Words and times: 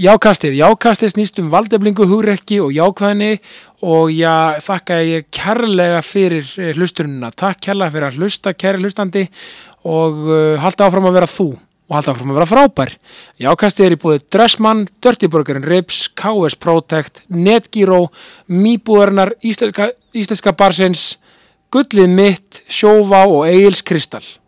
Jákastið, 0.00 0.54
jákastið 0.56 1.10
snýst 1.12 1.38
um 1.42 1.50
valdeflingu, 1.52 2.06
hugrekki 2.08 2.56
og 2.64 2.70
jákvæðni 2.72 3.34
og 3.84 4.08
já, 4.14 4.56
þakka 4.64 4.96
ég 5.04 5.26
kærlega 5.28 5.98
fyrir 6.00 6.46
eh, 6.56 6.70
hlustunina. 6.72 7.28
Takk 7.36 7.60
kærlega 7.66 7.92
fyrir 7.92 8.06
að 8.08 8.16
hlusta, 8.16 8.54
kæri 8.56 8.80
hlustandi 8.80 9.26
og 9.84 10.22
uh, 10.24 10.56
halda 10.62 10.88
áfram 10.88 11.10
að 11.10 11.18
vera 11.18 11.28
þú 11.28 11.46
og 11.52 11.98
halda 11.98 12.14
áfram 12.14 12.32
að 12.32 12.40
vera 12.40 12.48
frábær. 12.48 12.94
Jákastið 13.44 13.90
er 13.90 13.98
í 13.98 14.00
búið 14.00 14.26
Dressmann, 14.32 14.86
Dirtyburgerinn 15.04 15.68
Rips, 15.68 16.06
KS 16.16 16.56
Protect, 16.56 17.20
Netgyro, 17.28 18.06
Mýbúðarnar, 18.48 19.34
Íslenska, 19.44 19.92
Íslenska 20.16 20.56
Barsins, 20.56 21.10
Gullið 21.68 22.08
mitt, 22.08 22.64
Sjóvá 22.72 23.26
og 23.28 23.44
Egil's 23.52 23.84
Kristall. 23.84 24.39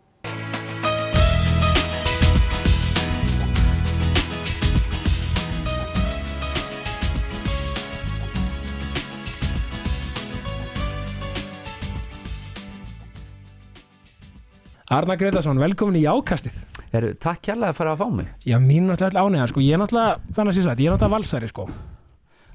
Arna 14.91 15.15
Gretarsson, 15.15 15.59
velkomin 15.61 15.95
í 15.95 16.03
Jákastið. 16.03 16.55
Heru, 16.91 17.13
takk 17.21 17.39
kærlega 17.47 17.73
fyrir 17.73 17.93
að 17.93 18.01
fá 18.03 18.07
mig 18.13 18.27
Já, 18.45 18.57
mín 18.61 18.89
er 18.89 18.93
náttúrulega 18.93 19.23
ánægðan, 19.23 19.49
sko. 19.49 19.61
Ég 19.63 19.77
er 19.77 19.79
náttúrulega, 19.81 20.17
þannig 20.35 20.51
að 20.51 20.57
sé 20.57 20.65
satt, 20.65 20.81
ég 20.83 20.89
er 20.89 20.93
náttúrulega 20.93 21.15
valsari, 21.15 21.49
sko. 21.49 21.65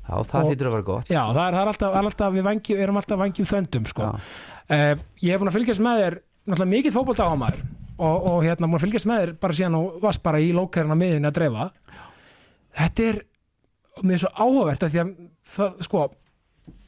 Já, 0.08 0.12
það 0.28 0.50
hlýtur 0.50 0.68
að 0.68 0.76
vera 0.76 0.86
gott 0.86 1.10
Já, 1.10 1.22
það 1.24 1.40
er, 1.42 1.56
það 1.56 1.62
er 1.62 1.70
alltaf, 1.72 1.96
alltaf 2.02 2.36
við 2.36 2.46
vangi, 2.46 2.76
erum 2.84 3.00
alltaf 3.00 3.20
vangjum 3.22 3.48
þöndum, 3.48 3.88
sko. 3.88 4.12
Uh, 4.68 4.92
ég 5.24 5.32
hef 5.32 5.42
búin 5.42 5.50
að 5.50 5.58
fylgjast 5.58 5.84
með 5.84 6.04
þér, 6.04 6.18
náttúrulega 6.44 6.72
mikill 6.74 6.94
fótbolta 6.94 7.26
á 7.26 7.34
maður 7.40 7.64
og, 7.98 8.28
og 8.30 8.38
hérna 8.44 8.68
búin 8.68 8.78
að 8.78 8.84
fylgjast 8.86 9.08
með 9.08 9.24
þér 9.24 9.34
bara 9.42 9.58
síðan 9.58 9.80
og 9.80 9.98
varst 10.04 10.22
bara 10.28 10.44
í 10.44 10.52
lókærina 10.54 10.96
miðinni 11.00 11.28
að 11.32 11.36
dreifa. 11.40 11.68
Þetta 12.78 13.08
er, 13.08 13.20
mér 14.04 14.18
er 14.18 14.22
svo 14.22 14.32
áhugavert 14.36 14.86
að 14.86 14.94
því 14.94 15.02
að 15.02 15.12
það, 15.56 15.84
sko, 15.88 16.04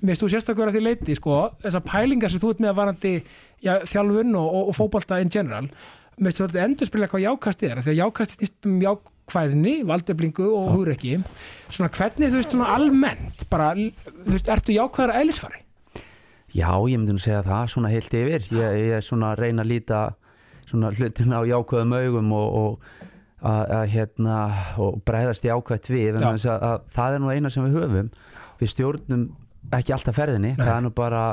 finnst 0.01 0.25
þú 0.25 0.33
sérstaklega 0.33 0.75
því 0.75 0.83
leiti, 0.85 1.17
sko, 1.19 1.39
þessar 1.63 1.87
pælingar 1.87 2.33
sem 2.33 2.43
þú 2.43 2.53
ert 2.55 2.63
með 2.65 2.73
að 2.73 2.79
varandi 2.81 3.15
já, 3.61 3.73
þjálfun 3.93 4.37
og, 4.41 4.47
og, 4.51 4.69
og 4.71 4.77
fótbolta 4.79 5.21
in 5.23 5.33
general, 5.33 5.71
finnst 6.19 6.43
þú 6.43 6.61
endur 6.65 6.89
spila 6.89 7.09
hvað 7.11 7.27
jákast 7.27 7.65
er, 7.69 7.81
því 7.85 7.95
að 7.95 8.01
jákast 8.03 8.37
snýst 8.37 8.69
um 8.69 8.79
jákvæðinni, 8.85 9.75
valdeflingu 9.89 10.47
og 10.57 10.71
hugrekki. 10.75 11.19
Svona 11.69 11.91
hvernig, 11.97 12.33
þú 12.33 12.41
veist, 12.41 12.55
svona 12.55 12.71
almennt, 12.77 13.45
bara, 13.53 13.73
þú 13.77 14.37
veist, 14.37 14.51
ertu 14.53 14.77
jákvæðar 14.77 15.15
að 15.15 15.25
eðlisfari? 15.25 15.65
Já, 16.51 16.71
ég 16.91 16.99
myndi 16.99 17.15
nú 17.15 17.23
segja 17.23 17.45
það 17.47 17.69
svona 17.71 17.91
heilt 17.93 18.15
yfir. 18.17 18.47
Ég, 18.57 18.79
ég 18.81 18.97
er 18.97 19.05
svona 19.07 19.35
að 19.35 19.45
reyna 19.45 19.63
að 19.63 19.71
líta 19.71 20.01
svona 20.67 20.91
hlutina 20.95 21.39
á 21.39 21.43
jákvæðum 21.47 21.95
augum 21.95 22.33
og, 22.35 22.57
og, 22.61 23.05
að, 23.41 23.63
að, 23.77 23.85
hérna, 23.95 24.39
og 24.83 24.99
bregðast 25.07 25.47
í 25.47 25.53
ákvæðt 25.53 25.91
við 25.93 26.19
en 26.19 26.27
að, 26.33 26.49
að, 26.51 26.89
það 26.97 27.15
er 27.15 27.23
nú 27.23 27.31
eina 27.31 27.53
sem 27.55 27.67
við 27.67 27.79
höfum. 27.79 28.11
Við 28.61 28.73
stjórnum 28.75 29.25
ekki 29.77 29.95
alltaf 29.95 30.17
ferðinni 30.19 30.55
Nei. 30.55 30.61
það 30.61 30.75
er 30.77 30.85
nú 30.87 30.93
bara 30.97 31.25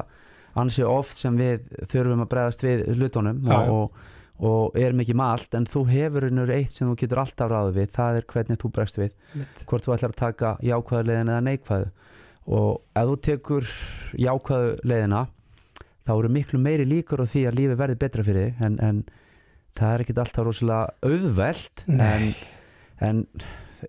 ansi 0.57 0.85
oft 0.87 1.17
sem 1.19 1.37
við 1.37 1.67
þurfum 1.91 2.23
að 2.25 2.31
bregðast 2.33 2.65
við 2.65 2.83
hlutunum 2.95 3.41
já. 3.45 3.57
og, 3.69 3.97
og, 4.37 4.77
erum 4.79 5.03
ekki 5.03 5.15
með 5.17 5.33
allt 5.35 5.57
en 5.59 5.69
þú 5.69 5.83
hefur 5.91 6.27
einhver 6.29 6.53
eitt 6.55 6.73
sem 6.73 6.89
þú 6.89 6.97
getur 7.03 7.23
alltaf 7.23 7.51
ráðið 7.51 7.79
við 7.81 7.95
það 7.97 8.19
er 8.19 8.27
hvernig 8.33 8.61
þú 8.61 8.73
bregst 8.73 8.99
við 9.01 9.15
hvort 9.69 9.85
þú 9.85 9.95
ætlar 9.95 10.13
að 10.15 10.21
taka 10.23 10.53
jákvæðu 10.65 11.17
eða 11.21 11.39
neikvæðu 11.45 11.89
og 12.57 12.81
ef 12.95 13.09
þú 13.11 13.17
tekur 13.27 13.71
jákvæðu 14.17 14.75
leiðina 14.87 15.25
þá 16.07 16.13
eru 16.15 16.31
miklu 16.31 16.59
meiri 16.63 16.87
líkur 16.87 17.23
á 17.23 17.27
því 17.27 17.47
að 17.49 17.57
lífi 17.59 17.79
verði 17.81 18.01
betra 18.01 18.23
fyrir 18.23 18.45
þig 18.47 18.67
en, 18.67 18.77
en 18.79 19.01
það 19.77 19.93
er 19.93 20.03
ekkit 20.03 20.21
alltaf 20.23 20.47
rosalega 20.47 20.93
auðvelt 21.05 21.83
en, 21.91 21.97
Nei. 21.99 22.35
en 23.03 23.25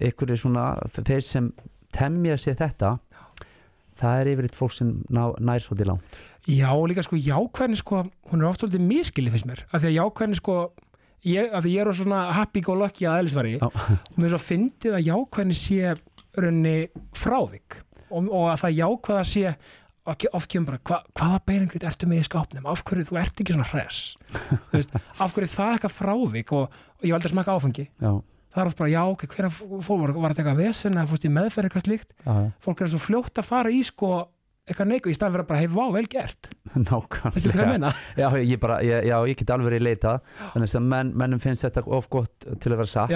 ykkur 0.04 0.34
er 0.34 0.40
svona 0.40 0.64
þeir 0.98 1.24
sem 1.24 1.52
temja 1.94 2.36
sér 2.40 2.58
þetta 2.58 2.96
það 3.98 4.20
er 4.20 4.30
yfir 4.32 4.48
eitt 4.48 4.58
fólk 4.58 4.74
sem 4.76 4.92
ná, 5.12 5.22
nær 5.42 5.64
svolítið 5.64 5.90
langt. 5.92 6.20
Já, 6.48 6.68
og 6.72 6.86
líka 6.90 7.04
sko 7.04 7.18
jákvæðni 7.20 7.80
sko, 7.80 8.04
hún 8.30 8.42
er 8.44 8.50
oft 8.50 8.62
svolítið 8.62 8.86
miskilið 8.86 9.34
finnst 9.34 9.48
mér, 9.50 9.64
af 9.68 9.82
því 9.82 9.90
að 9.90 9.98
jákvæðni 9.98 10.38
sko 10.38 10.60
ég, 11.26 11.50
af 11.50 11.64
því 11.64 11.74
ég 11.74 11.82
er 11.82 11.98
svona 11.98 12.22
happy 12.36 12.62
go 12.64 12.76
lucky 12.78 13.08
að 13.08 13.24
eðlisvari 13.24 13.56
Já. 13.58 13.66
og 13.68 14.16
mér 14.20 14.32
svo 14.32 14.40
fyndið 14.44 14.96
að 14.98 15.10
jákvæðni 15.10 15.58
sé 15.58 15.92
raunni 16.38 16.78
frávik. 17.18 17.82
Og, 18.08 18.30
og 18.30 18.48
að 18.54 18.62
það 18.62 18.78
jákvæða 18.78 19.28
sé 19.28 19.52
kemur 20.48 20.70
bara, 20.70 20.80
hva, 20.88 20.98
hvaða 21.18 21.38
beiningrit 21.44 21.84
ertu 21.84 22.08
með 22.08 22.22
í 22.22 22.26
skápnum, 22.28 22.68
af 22.70 22.80
hverju 22.88 23.10
þú 23.10 23.18
ert 23.20 23.42
ekki 23.42 23.56
svona 23.56 23.66
veist, 24.72 24.94
af 25.22 25.34
hverju 25.34 25.50
það 25.52 25.66
er 25.66 25.76
eitthvað 25.76 25.96
frávik? 25.98 26.52
Og, 26.56 26.78
og 26.96 27.04
ég 27.04 27.12
valdi 27.12 27.28
að 27.28 27.34
smaka 27.34 27.56
áfengi. 27.58 27.84
Já, 28.00 28.12
það 28.54 28.62
er 28.64 28.70
oft 28.72 28.80
bara, 28.80 28.90
já, 28.94 29.02
ok, 29.12 29.26
hver 29.34 29.48
fólk 29.52 30.02
var, 30.02 30.14
var 30.16 30.34
þetta 30.34 30.44
eitthvað 30.44 30.64
vesen 30.64 30.96
eða 30.98 31.10
fórst 31.12 31.28
í 31.28 31.30
meðferð 31.36 31.68
eitthvað 31.70 31.86
slíkt. 31.86 32.10
Já, 32.24 32.34
fólk 32.64 32.82
er 32.84 32.92
svo 32.94 33.00
fljótt 33.02 33.40
að 33.42 33.48
fara 33.48 33.72
í 33.74 33.80
sko 33.86 34.10
eitthvað 34.68 34.90
neikvæð 34.90 35.12
í 35.12 35.16
staðan 35.16 35.32
fyrir 35.34 35.44
að 35.44 35.48
bara, 35.48 35.60
hei, 35.62 35.68
vá, 35.72 35.84
vel 35.94 36.08
gert. 36.12 36.50
Nákvæmlega. 36.88 37.92
Já, 38.20 38.26
ég 38.44 38.58
bara, 38.60 38.80
ég, 38.84 39.06
já, 39.08 39.16
ég 39.30 39.38
get 39.40 39.52
alveg 39.54 39.78
í 39.78 39.84
leita. 39.84 40.18
Þannig 40.52 40.74
að 40.80 40.88
menn, 40.92 41.12
mennum 41.22 41.40
finnst 41.40 41.64
þetta 41.64 41.84
of 41.86 42.10
gott 42.12 42.44
til 42.60 42.74
að 42.74 42.82
vera 42.82 42.92
satt. 42.92 43.14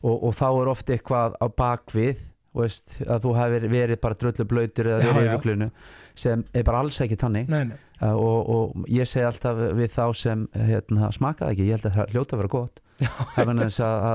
Og, 0.00 0.14
og 0.30 0.32
þá 0.38 0.46
er 0.62 0.70
oft 0.72 0.92
eitthvað 0.94 1.36
á 1.36 1.46
bakvið 1.52 2.24
veist, 2.64 2.98
að 3.04 3.26
þú 3.26 3.34
hefur 3.38 3.68
verið 3.72 4.00
bara 4.02 4.18
dröllu 4.20 4.46
blöytur 4.48 4.90
eða 4.92 5.10
verið 5.10 5.26
í 5.26 5.34
ruglunu 5.34 5.70
sem 6.16 6.44
er 6.56 6.64
bara 6.64 6.80
alls 6.80 6.98
ekki 7.04 7.18
tannig 7.20 7.50
nei, 7.52 7.64
nei, 7.68 7.76
uh, 8.00 8.14
og, 8.14 8.38
og 8.56 8.86
ég 8.92 9.08
segi 9.08 9.26
alltaf 9.28 9.60
við 9.76 9.92
þá 9.92 10.04
sem 10.16 10.46
hérna, 10.56 11.10
smakaði 11.12 11.56
ekki, 11.56 11.66
ég 11.68 11.76
held 11.76 11.90
að 11.90 11.98
það 11.98 12.14
hljóta 12.14 12.36
að 12.36 12.42
vera 12.42 12.54
gott. 12.56 12.82
Að, 13.36 13.50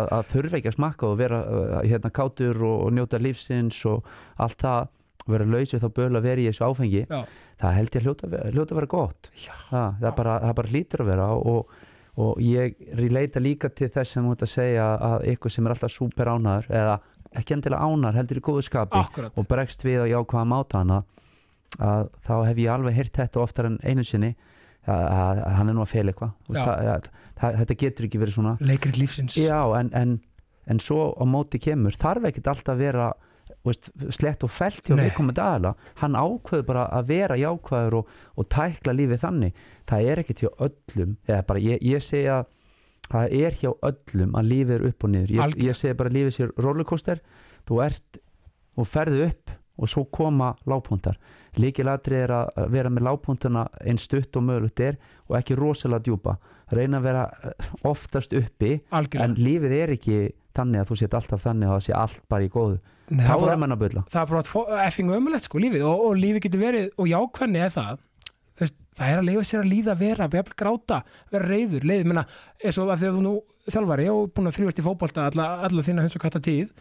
að, 0.09 0.24
þurfa 0.31 0.57
ekki 0.57 0.72
að 0.72 0.74
smakka 0.74 1.06
og 1.12 1.19
vera 1.19 1.44
uh, 1.46 1.75
hérna, 1.85 2.09
kátur 2.09 2.57
og, 2.66 2.88
og 2.88 2.96
njóta 2.97 3.19
lífsins 3.22 3.78
og 3.85 4.07
allt 4.41 4.58
það 4.63 4.90
vera 5.29 5.46
laus 5.46 5.73
við 5.75 5.84
þá 5.84 5.91
böl 6.00 6.09
að 6.18 6.25
vera 6.25 6.41
í 6.41 6.47
þessu 6.50 6.66
áfengi 6.66 7.03
Já. 7.06 7.19
það 7.62 7.75
held 7.78 7.91
ég 7.94 8.00
að 8.00 8.08
hljóta, 8.08 8.29
hljóta 8.56 8.73
að 8.73 8.79
vera 8.79 8.91
gott. 8.96 9.31
Það, 9.38 10.00
það, 10.02 10.12
bara, 10.18 10.35
það 10.46 10.56
bara 10.59 10.73
hlýtur 10.73 11.03
að 11.03 11.12
vera 11.12 11.28
og, 11.38 11.75
og 12.25 12.41
ég 12.41 12.81
leita 13.13 13.44
líka 13.44 13.69
til 13.69 13.91
þess 13.94 14.16
sem 14.16 14.25
þú 14.25 14.35
ert 14.35 14.46
að 14.47 14.53
segja 14.56 14.88
að 15.12 15.28
ykkur 15.35 15.53
sem 15.53 15.68
er 15.68 15.75
alltaf 15.75 15.94
súper 15.94 16.34
ánaður 16.34 16.72
eða 16.81 16.97
ekki 17.40 17.56
endilega 17.56 17.88
ánar, 17.88 18.18
heldur 18.18 18.42
í 18.42 18.44
góðu 18.44 18.64
skapi 18.68 19.00
akkurat. 19.00 19.36
og 19.38 19.47
bregst 19.47 19.86
við 19.86 20.03
á 20.03 20.06
jákvæða 20.12 20.47
máta 20.52 20.81
hana 20.81 21.02
að 21.80 22.09
þá 22.28 22.34
hef 22.50 22.59
ég 22.59 22.74
alveg 22.74 22.97
heyrt 22.97 23.19
þetta 23.22 23.44
oftar 23.44 23.69
en 23.69 23.78
einu 23.84 24.03
sinni 24.03 24.34
að, 24.84 25.06
að, 25.06 25.41
að 25.46 25.58
hann 25.59 25.72
er 25.72 25.78
nú 25.78 25.84
að 25.86 25.94
fel 25.94 26.06
eitthvað. 26.12 26.34
Að, 26.52 27.09
þetta 27.62 27.78
getur 27.86 28.08
ekki 28.08 28.22
verið 28.22 28.38
svona. 28.38 28.56
Leikrit 28.59 29.00
lífsins. 29.00 29.38
Já 29.40 29.62
en, 29.80 29.91
en, 29.97 30.16
en 30.68 30.81
svo 30.84 31.12
á 31.16 31.24
móti 31.30 31.62
kemur 31.62 31.96
þarf 31.97 32.28
ekkit 32.31 32.50
alltaf 32.52 32.75
að 32.75 32.84
vera 32.84 33.12
veist, 33.68 33.91
slett 34.14 34.44
og 34.46 34.52
felt 34.53 34.84
hjá 34.88 34.97
viðkomandi 34.97 35.44
aðala 35.44 35.75
hann 36.02 36.18
ákveður 36.18 36.68
bara 36.68 36.88
að 36.97 37.12
vera 37.14 37.38
jákvæður 37.40 38.00
og, 38.02 38.16
og 38.36 38.50
tækla 38.52 38.96
lífið 38.97 39.24
þannig. 39.24 39.62
Það 39.90 40.09
er 40.12 40.24
ekkit 40.24 40.44
hjá 40.44 40.50
öllum 40.68 41.16
ég, 41.62 41.86
ég 41.86 42.03
segja 42.06 42.41
það 43.12 43.38
er 43.42 43.60
hjá 43.60 43.72
öllum 43.92 44.38
að 44.40 44.52
lífið 44.54 44.76
er 44.78 44.88
upp 44.90 45.06
og 45.08 45.14
niður. 45.14 45.36
Ég, 45.38 45.58
ég 45.68 45.80
segi 45.80 45.98
bara 46.00 46.14
lífið 46.14 46.38
sér 46.38 46.56
rollercoaster. 46.64 47.22
Þú 47.68 47.84
ert 47.86 48.22
og 48.80 48.88
ferðu 48.88 49.26
upp 49.28 49.56
og 49.82 49.90
svo 49.92 50.06
koma 50.14 50.54
lágpuntar 50.70 51.20
líkilatri 51.60 52.20
er 52.24 52.32
að 52.36 52.70
vera 52.72 52.92
með 52.92 53.08
lágpuntuna 53.08 53.66
einn 53.84 54.00
stutt 54.00 54.38
og 54.40 54.46
mögulegt 54.48 54.84
er 54.84 55.00
og 55.28 55.38
ekki 55.40 55.58
rosalega 55.60 56.06
djúpa. 56.06 56.38
Reyna 56.72 57.02
að 57.02 57.08
vera 57.10 57.24
eh, 57.44 57.72
oftast 57.88 58.36
uppi 58.38 58.78
en 58.78 59.02
algjörlega 59.02 59.48
lífið 59.48 59.76
er 59.76 59.94
ekki 59.98 60.20
þannig 60.56 60.84
að 60.84 60.92
þú 60.92 61.00
set 61.02 61.18
alltaf 61.18 61.44
þannig 61.44 61.68
að 61.68 61.76
það 61.76 61.86
sé 61.88 61.98
allt 62.00 62.24
bara 62.32 62.48
í 62.48 62.52
góðu. 62.52 62.78
Nei, 63.12 63.26
þá 63.28 63.34
er 63.52 63.60
mann 63.60 63.76
að 63.76 63.82
bylla 63.82 64.06
það 64.08 64.22
er 64.22 64.30
bara 64.32 64.86
effing 64.86 65.12
ömulegt 65.12 65.48
sko 65.50 65.60
lífið. 65.60 65.84
Og, 65.84 66.06
og 66.08 66.16
lífið 66.20 66.46
getur 66.46 66.64
verið 66.64 66.88
og 66.96 67.12
jákvæðni 67.12 67.66
er 67.66 67.76
það 67.76 68.00
það 68.97 69.12
er 69.13 69.22
að 69.22 69.28
leifa 69.29 69.44
sér 69.47 69.62
að 69.63 69.69
líða 69.72 69.96
vera, 70.00 70.28
vera 70.34 70.56
gráta, 70.62 70.97
vera 71.31 71.47
reyður, 71.47 71.85
leiður, 71.88 72.09
menna, 72.12 72.25
eins 72.59 72.78
og 72.81 72.90
að 72.91 73.06
þegar 73.06 73.16
þú 73.18 73.22
nú 73.28 73.34
þjálfari 73.72 74.09
og 74.12 74.34
búin 74.35 74.52
að 74.52 74.57
þrjúast 74.57 74.81
í 74.81 74.85
fótbolta 74.88 75.29
alla, 75.29 75.47
alla 75.69 75.85
þína 75.88 76.03
hunds 76.06 76.18
og 76.19 76.25
katta 76.25 76.41
tíð, 76.44 76.74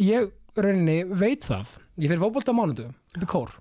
ég 0.00 0.30
rauninni 0.56 0.98
veit 1.12 1.44
það, 1.44 1.76
ég 2.00 2.10
fyrir 2.14 2.24
á 2.24 2.54
mánudu, 2.56 2.88
upp 3.16 3.22
í 3.22 3.28
kór, 3.28 3.52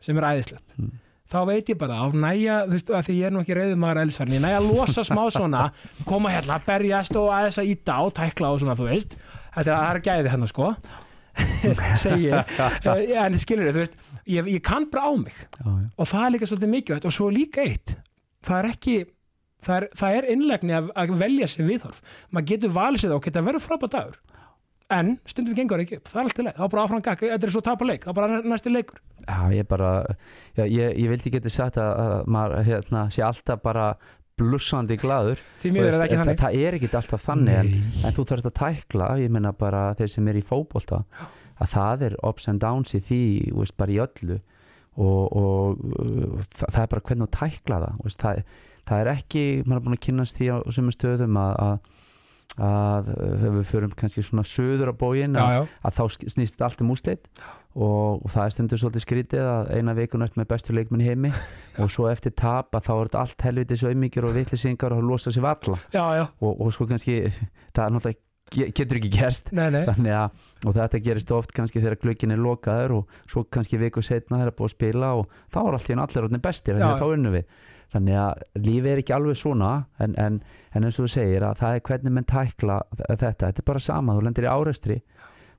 sem 0.00 0.18
er 0.20 0.28
æðislegt, 0.30 0.76
Mm. 0.78 0.92
þá 1.28 1.38
veit 1.50 1.68
ég 1.68 1.76
bara, 1.78 1.98
á 2.00 2.06
næja, 2.14 2.60
þú 2.68 2.72
veist, 2.76 2.90
að 2.94 3.02
því 3.08 3.14
ég 3.18 3.26
er 3.26 3.32
nú 3.34 3.40
ekki 3.42 3.56
reyður 3.58 3.80
maður 3.82 4.00
elsverðin, 4.04 4.38
ég 4.38 4.44
næja 4.46 4.60
að 4.62 4.68
losa 4.70 5.02
smá 5.04 5.24
svona, 5.34 5.64
koma 6.06 6.30
hérna, 6.32 6.60
berjast 6.64 7.18
og 7.18 7.28
aðeins 7.34 7.58
að 7.58 7.72
íta 7.74 7.98
og 8.06 8.14
tækla 8.16 8.52
og 8.54 8.62
svona, 8.62 8.78
þú 8.78 8.86
veist, 8.88 9.18
þetta 9.58 9.74
er, 9.74 9.98
er 9.98 10.00
gæði 10.06 10.32
hérna, 10.32 10.48
sko, 10.48 10.70
segi 12.02 12.32
Eh, 12.88 13.14
en 13.22 13.38
skilur 13.40 13.70
þú 13.72 13.84
veist, 13.84 13.96
ég, 14.28 14.50
ég 14.56 14.64
kann 14.64 14.88
bara 14.92 15.10
á 15.10 15.12
mig. 15.18 15.36
Já, 15.58 15.68
já. 15.68 15.86
og 15.96 16.10
það 16.10 16.26
er 16.26 16.34
líka 16.34 16.50
svolítið 16.50 16.74
mikilvægt. 16.74 17.08
Og 17.08 17.14
svo 17.14 17.30
líka 17.32 17.64
eitt 17.66 17.96
það 18.46 18.58
er 18.60 18.70
ekki 18.72 18.96
það 19.64 19.76
er, 19.76 19.86
það 19.98 20.16
er 20.18 20.32
innlegni 20.34 20.74
að, 20.78 20.90
að 20.94 21.14
velja 21.20 21.50
sér 21.50 21.68
viðhorf. 21.68 22.02
Maður 22.30 22.50
getur 22.52 22.74
valið 22.74 23.02
sér 23.02 23.12
það 23.12 23.20
og 23.20 23.28
geta 23.28 23.46
verið 23.48 23.64
frábært 23.64 23.96
dagur. 23.96 24.18
En 24.88 25.18
stundum 25.28 25.56
gengur 25.56 25.82
ekki 25.82 25.98
upp. 25.98 26.08
Það 26.08 26.20
er 26.20 26.28
alltaf 26.28 26.44
leið, 26.46 26.54
þá 26.56 26.62
er 26.64 26.70
bara 26.72 26.84
áfram 26.86 27.02
gakk, 27.04 27.24
þetta 27.28 27.46
er 27.48 27.52
svo 27.52 27.60
tapa 27.66 27.88
leik. 27.88 28.06
Þá 28.08 28.14
bara 28.16 28.38
næsti 28.40 28.70
leikur. 28.72 29.02
Já, 29.26 29.40
ég 29.52 29.66
bara 29.68 29.90
já, 30.56 30.62
ég, 30.64 30.94
ég 31.02 31.10
vildi 31.12 31.32
geta 31.34 31.52
sagt 31.52 31.76
að, 31.82 31.90
að 32.04 32.30
maður 32.32 32.64
hérna, 32.70 33.02
sé 33.12 33.24
alltaf 33.26 33.60
bara 33.66 33.90
blussandi 34.38 34.96
gladur 35.00 35.40
er 35.64 35.96
það 35.96 36.04
ekki 36.06 36.36
það, 36.40 36.60
er 36.62 36.76
ekki 36.78 36.90
alltaf 37.00 37.26
þannig 37.26 37.58
en, 37.58 37.72
en 38.06 38.16
þú 38.16 38.24
þarf 38.30 38.48
að 38.50 38.56
tækla, 38.60 39.10
ég 39.22 39.34
meina 39.34 39.52
bara 39.56 39.90
þeir 39.98 40.14
sem 40.14 40.30
er 40.30 40.38
í 40.40 40.44
fótbolta 40.46 41.02
að 41.58 41.74
það 41.74 42.06
er 42.08 42.16
ups 42.28 42.48
and 42.50 42.62
downs 42.62 42.94
í 42.94 43.02
því 43.02 43.22
veist, 43.56 43.76
bara 43.78 43.94
í 43.94 44.00
öllu. 44.02 44.38
Og, 44.98 45.36
og 45.38 45.82
uh, 46.00 46.40
það, 46.50 46.70
það 46.74 46.80
er 46.82 46.90
bara 46.92 47.04
hvernig 47.06 47.28
þú 47.28 47.34
tækla 47.38 47.80
það 47.84 48.00
veist, 48.04 48.22
það, 48.22 48.40
það 48.88 49.02
er 49.02 49.10
ekki, 49.12 49.44
maður 49.64 49.78
er 49.78 49.84
búin 49.86 49.98
að 49.98 50.04
kynnast 50.08 50.38
því 50.38 50.48
á 50.50 50.56
sumum 50.74 50.94
stöðum 50.94 51.38
að, 51.38 51.58
að, 52.56 53.10
uh, 53.12 53.32
þegar 53.38 53.56
við 53.58 53.66
förum 53.72 53.94
kannski 53.98 54.24
svona 54.26 54.44
söður 54.48 54.92
á 54.92 54.94
bógin 54.98 55.38
að, 55.38 55.68
að 55.84 55.98
þá 55.98 56.04
snýst 56.34 56.62
allt 56.64 56.80
um 56.82 56.92
úslit 56.94 57.28
og, 57.74 58.22
og 58.24 58.30
það 58.32 58.44
er 58.44 58.54
stundur 58.56 58.80
svolítið 58.82 59.04
skrítið 59.04 59.50
að 59.52 59.72
eina 59.76 59.94
vikun 59.98 60.24
eftir 60.26 60.42
með 60.42 60.50
bestu 60.54 60.76
leikmenn 60.76 61.04
heimi 61.06 61.32
og 61.82 61.92
svo 61.92 62.08
eftir 62.10 62.34
tap 62.38 62.74
að 62.74 62.88
þá 62.88 62.92
er 62.96 63.02
þetta 63.10 63.24
allt 63.24 63.46
helviti 63.48 63.80
sauðmikjur 63.82 64.30
og 64.30 64.38
vitlisingar 64.38 64.96
og 64.96 65.04
losa 65.06 65.34
sér 65.34 65.46
valla 65.46 65.78
og, 66.40 66.54
og 66.56 66.72
sko 66.74 66.88
kannski 66.90 67.20
það 67.28 67.84
er 67.84 67.94
náttúrulega 67.98 68.24
getur 68.54 68.98
ekki 69.00 69.10
gerst. 69.12 69.50
Nei, 69.56 69.68
nei. 69.74 69.84
Þannig 69.88 70.14
að 70.18 70.44
og 70.66 70.74
þetta 70.74 71.00
gerist 71.02 71.32
oft 71.34 71.52
kannski 71.54 71.82
þegar 71.82 71.98
glöggin 72.02 72.34
er 72.34 72.40
lokaður 72.42 72.94
og 72.96 73.18
svo 73.30 73.44
kannski 73.46 73.78
viku 73.78 74.02
setna 74.02 74.40
þegar 74.40 74.56
búið 74.58 74.70
að 74.70 74.74
spila 74.74 75.10
og 75.20 75.34
þá 75.54 75.58
er 75.60 75.76
allir 75.78 76.02
allir 76.02 76.26
orðin 76.26 76.44
bestir 76.44 76.78
þannig 76.78 76.94
að 76.94 77.02
þá 77.02 77.14
unnum 77.18 77.36
við. 77.36 77.52
Þannig 77.88 78.18
að 78.20 78.42
lífið 78.66 78.90
er 78.90 79.00
ekki 79.00 79.14
alveg 79.16 79.38
svona 79.40 79.70
en, 80.02 80.16
en, 80.20 80.40
en 80.76 80.84
eins 80.84 80.98
og 80.98 81.06
þú 81.06 81.12
segir 81.14 81.46
að 81.46 81.60
það 81.62 81.76
er 81.76 81.84
hvernig 81.88 82.14
menn 82.16 82.28
tækla 82.28 82.80
þetta. 82.98 83.30
Þetta 83.46 83.62
er 83.62 83.68
bara 83.70 83.84
sama, 83.84 84.16
þú 84.18 84.26
lendir 84.26 84.48
í 84.48 84.50
árestri 84.52 84.98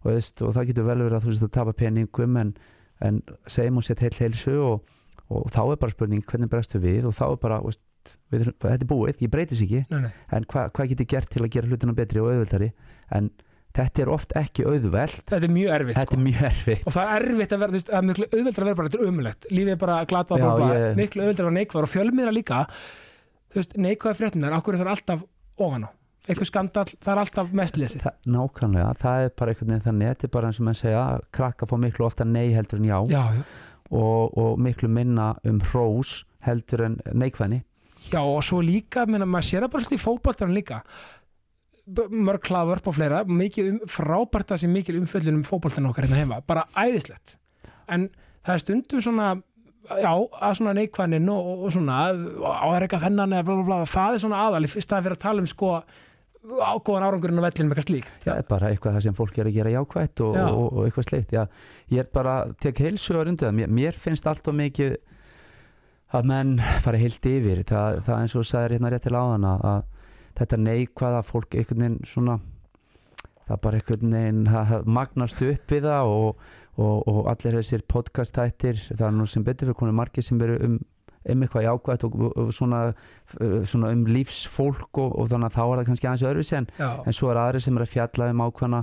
og, 0.03 0.12
og 0.12 0.53
það 0.53 0.69
getur 0.69 0.89
vel 0.89 1.00
verið 1.06 1.18
að 1.18 1.25
þú 1.25 1.33
veist 1.33 1.47
að 1.47 1.56
tapa 1.57 1.75
peningum 1.80 2.38
en, 2.44 2.53
en 3.07 3.21
segjum 3.50 3.81
og 3.81 3.88
sett 3.88 4.03
heil 4.06 4.13
heilsu 4.19 4.57
og, 4.62 5.00
og 5.33 5.50
þá 5.56 5.62
er 5.63 5.81
bara 5.81 5.95
spurning 5.95 6.25
hvernig 6.27 6.51
brestu 6.51 6.83
við 6.83 7.09
og 7.09 7.18
þá 7.18 7.25
er 7.31 7.41
bara 7.41 7.62
veist, 7.65 7.81
við, 8.31 8.48
þetta 8.62 8.80
er 8.84 8.90
búið, 8.90 9.22
ég 9.25 9.31
breytis 9.34 9.62
ekki. 9.66 9.84
Nei, 9.90 10.01
nei. 10.07 10.12
en 10.38 10.48
hva, 10.51 10.68
hvað 10.75 10.90
get 10.94 11.04
ég 11.06 11.12
gert 11.16 11.30
til 11.34 11.44
að 11.46 11.54
gera 11.56 11.68
hlutina 11.72 11.96
betri 11.98 12.22
og 12.24 12.31
auðvöldari 12.31 12.72
en 13.18 13.30
þetta 13.80 14.01
er 14.04 14.10
oft 14.13 14.34
ekki 14.40 14.66
auðvelt. 14.66 15.22
Þetta 15.30 15.46
er 15.46 15.54
mjög 15.54 15.74
erfitt 15.75 16.00
sko. 16.01 16.16
er 16.18 16.24
mjög 16.25 16.42
erfitt. 16.50 16.88
Og 16.90 16.96
það 16.96 17.12
er 17.16 17.28
erfitt 17.30 17.54
að 17.54 17.62
vera, 17.63 17.81
það 17.90 18.00
er 18.00 18.07
miklu 18.10 18.25
auðveldar 18.30 18.63
að 18.63 18.69
vera 18.69 18.80
bara, 18.80 18.90
þetta 18.90 19.00
er 19.04 19.12
umulegt, 19.13 19.48
lífið 19.54 19.72
er 19.75 19.80
bara 19.84 20.00
glatvað 20.10 20.44
ég- 20.44 20.98
miklu 21.00 21.24
auðveldar 21.24 21.46
að 21.46 21.50
vera 21.50 21.57
neikvæður 21.60 21.88
og 21.88 21.94
fjölmiðra 21.94 22.34
líka. 22.36 22.63
Neikvæða 23.80 24.18
fréttunar, 24.19 24.56
okkur 24.60 24.75
er 24.78 24.84
það 24.84 24.92
alltaf 24.94 25.24
ofan 25.60 25.86
á, 25.86 25.90
eitthvað 26.30 26.50
skandal, 26.51 26.86
það 27.01 27.13
er 27.16 27.22
alltaf 27.24 27.54
mest 27.62 27.80
lesið. 27.81 28.04
Þa, 28.06 28.12
nákvæmlega, 28.36 28.90
það 29.01 29.24
er 29.25 29.31
bara 29.42 29.54
einhvern 29.54 29.72
veginn 29.74 29.86
þannig. 29.88 30.12
Þetta 30.13 30.28
er 30.28 30.34
bara 30.36 30.51
eins 30.51 30.60
og 30.62 30.68
menn 30.68 30.78
segja, 30.78 31.06
krakka 31.34 31.69
fá 31.69 31.75
miklu 31.81 32.06
ofta 32.06 32.28
nei 32.30 32.51
heldur 32.54 32.78
en 32.81 32.86
já, 32.90 33.00
já, 33.10 33.24
já, 33.40 33.44
Og, 33.90 34.36
og 34.38 34.60
miklu 34.62 34.86
minna 34.94 35.31
um 35.50 35.57
hrós 35.72 36.24
heldur 36.46 36.84
en 36.86 37.00
neikvæðni 37.18 37.63
já, 38.11 38.19
og 38.21 38.44
svo 38.45 38.59
líka 38.65 39.06
menna, 39.09 39.27
maður 39.29 39.47
sér 39.50 39.65
það 39.65 39.73
bara 39.75 39.85
svolítið 39.85 40.00
í 40.00 40.03
fótboltanum 40.06 40.56
líka. 40.57 40.81
Mörg 42.13 42.45
hlaðvörp 42.45 42.88
og 42.91 42.95
fleira 43.00 43.23
mikið 43.25 43.69
um, 43.71 43.77
frábært 43.89 44.51
að 44.53 44.61
sé 44.63 44.67
mikil 44.69 45.00
umfjöllun 45.00 45.39
um 45.39 45.45
fótboltanum 45.47 45.89
okkar 45.94 46.06
hérna 46.06 46.19
heima, 46.21 46.41
bara 46.45 46.67
æðislegt. 46.77 47.38
En 47.89 48.09
það 48.45 48.53
er 48.56 48.61
stundum 48.61 49.01
svona 49.01 49.29
já, 49.89 50.11
að 50.13 50.53
svona 50.59 50.75
neikvæðnin 50.77 51.31
og, 51.33 51.47
og, 51.50 51.63
og 51.65 51.73
svona, 51.73 51.97
og 52.13 52.45
á 52.45 52.65
það 52.67 52.75
er 52.77 52.85
eitthvað 52.85 53.06
þennan 53.07 53.33
eða 53.39 53.47
bla 53.47 53.65
bla 53.71 53.79
það 53.89 54.19
er 54.19 54.23
svona 54.25 54.44
aðal 54.45 54.67
í 54.67 54.71
staðan 54.75 55.07
fyrir 55.07 55.17
að 55.17 55.23
tala 55.25 55.44
um 55.45 55.50
sko 55.50 55.71
ágóðan 56.50 57.03
árangurinn 57.09 57.41
á 57.41 57.45
vellinum 57.50 57.73
eitthvað 57.73 57.88
slíkt. 57.89 58.12
Það 58.23 58.38
er 58.39 58.45
bara 58.53 58.69
eitthvað 58.71 58.95
það 58.95 59.05
sem 59.07 59.17
fólk 59.17 59.39
er 59.41 59.50
að 59.50 59.57
gera 59.57 59.73
jákvætt 59.73 60.21
og, 60.23 60.38
Já. 60.38 60.45
og, 60.53 60.67
og 60.69 60.85
eitthvað 60.85 61.07
sleikt 61.09 61.33
já, 61.35 61.41
ég 61.91 62.03
er 62.05 62.12
bara, 62.13 62.35
tek 62.63 62.79
heilsugar 62.85 63.27
undir 63.33 63.50
það. 63.50 63.57
Mér, 63.59 63.73
mér 63.81 63.97
finnst 64.05 64.29
allt 64.29 64.47
of 64.47 64.55
mikið 64.55 64.95
að 66.15 66.29
menn 66.31 66.56
fara 66.83 67.01
heilt 67.01 67.25
yfir. 67.29 67.63
Það, 67.69 68.00
það 68.06 68.21
eins 68.21 68.35
og 68.35 68.44
þú 68.44 68.51
sagðir 68.51 68.77
hérna 68.77 68.94
rétt 68.94 69.06
til 69.06 69.17
áðan 69.17 69.50
að, 69.50 69.65
að 69.71 69.81
þetta 70.39 70.61
neikvæða 70.63 71.25
fólk 71.27 71.57
einhvern 71.57 71.83
veginn 71.83 72.00
svona 72.07 72.39
það 73.50 73.61
bara 73.65 73.79
einhvern 73.79 74.15
veginn 74.15 74.45
magnast 74.89 75.41
upp 75.45 75.73
við 75.73 75.89
það 75.89 76.13
og, 76.13 76.45
og, 76.77 76.95
og 77.09 77.19
allir 77.31 77.59
þessir 77.59 77.83
podcast 77.89 78.38
þættir 78.38 78.79
það 78.91 79.06
er 79.09 79.17
nú 79.17 79.27
sem 79.29 79.45
betur 79.45 79.69
fyrir 79.69 79.79
konum 79.81 80.00
margir 80.00 80.25
sem 80.25 80.41
eru 80.45 80.61
um 80.67 80.79
um 81.29 81.41
eitthvað 81.44 81.65
jákvætt 81.65 82.03
og, 82.07 82.13
og, 82.29 82.51
svona, 82.55 82.77
svona 83.67 83.89
um 83.91 84.05
lífsfólk 84.07 84.97
og, 85.03 85.17
og 85.19 85.27
þannig 85.29 85.50
að 85.50 85.57
þá 85.57 85.63
er 85.65 85.79
það 85.79 85.89
kannski 85.89 86.07
aðeins 86.07 86.23
öðruvísi 86.29 86.55
en 86.57 86.67
en 86.79 87.17
svo 87.17 87.29
er 87.29 87.39
aðri 87.41 87.62
sem 87.65 87.77
er 87.77 87.83
að 87.83 87.91
fjalla 87.91 88.29
um 88.31 88.44
ákvæmna 88.45 88.79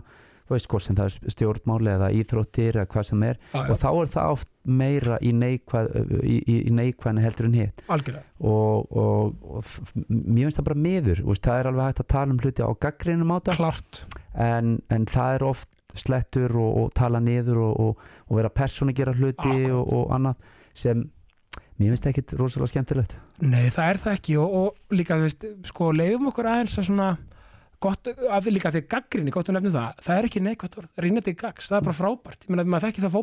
veist 0.54 0.69
hvort 0.70 0.84
sem 0.84 0.96
það 0.98 1.08
er 1.08 1.34
stjórnmáli 1.34 1.93
eða 1.94 2.10
íþróttir 2.20 2.78
eða 2.78 2.90
hvað 2.93 3.06
sem 3.10 3.25
er. 3.26 3.40
Já, 3.52 3.60
og 3.64 3.81
þá 3.82 3.88
er 3.90 4.12
það 4.14 4.34
oft 4.37 4.50
meira 4.66 5.19
í, 5.22 5.32
neikvæð, 5.37 5.88
í, 6.22 6.37
í, 6.38 6.56
í 6.66 6.75
neikvæðinu 6.75 7.25
heldur 7.25 7.48
en 7.48 7.56
hitt. 7.60 7.84
Og, 7.88 8.90
og, 8.90 9.48
og 9.56 9.72
mér 10.10 10.46
finnst 10.46 10.60
það 10.60 10.69
bara 10.70 10.84
miður. 10.87 11.22
Þú 11.22 11.32
veist, 11.32 11.46
það 11.46 11.62
er 11.62 11.70
alveg 11.70 11.90
hægt 11.90 12.04
að 12.04 12.10
tala 12.14 12.34
um 12.34 12.43
hluti 12.43 12.66
á 12.66 12.70
gaggrinum 12.87 13.34
áta 13.37 13.56
klart, 13.56 14.02
en, 14.34 14.78
en 14.93 15.10
það 15.10 15.38
er 15.38 15.46
oft 15.50 15.70
slettur 15.96 16.56
og, 16.60 16.72
og 16.81 16.88
tala 16.96 17.20
niður 17.25 17.62
og, 17.64 17.76
og, 17.81 18.08
og 18.28 18.40
vera 18.40 18.52
persónu 18.52 18.94
gera 18.96 19.14
hluti 19.16 19.70
og, 19.70 19.87
og 19.87 20.10
annað 20.16 20.50
sem 20.76 21.06
mér 21.76 21.94
finnst 21.94 22.10
ekkit 22.10 22.34
rosalega 22.40 22.72
skemmtilegt. 22.72 23.16
Nei 23.44 23.69
það 23.72 23.88
er 23.88 24.02
það 24.02 24.19
ekki. 24.19 24.37
Og, 24.40 24.58
og 24.60 24.96
líka 24.96 25.19
þú 25.19 25.26
veist, 25.28 25.48
sko 25.70 25.90
leifum 25.94 26.31
okkur 26.31 26.50
aðeins 26.52 26.76
að 26.81 26.88
svona 26.90 27.08
gott, 27.81 28.08
að 28.08 28.46
líka 28.56 28.70
því 28.75 28.82
gaggrinni, 28.93 29.31
gott 29.34 29.49
að 29.50 29.56
nefna 29.58 29.73
það 29.76 30.05
það 30.06 30.19
er 30.20 30.28
ekki 30.28 30.43
neikvætt 30.46 30.78
orð, 30.81 30.88
til 31.26 31.34
gags, 31.40 31.69
það 31.70 31.78
er 31.81 31.87
bara 31.88 31.99
frábært. 32.00 32.44
Ég 32.46 32.52
meina 32.55 32.64
maður 32.73 32.87
þekki 32.88 33.05
það 33.05 33.14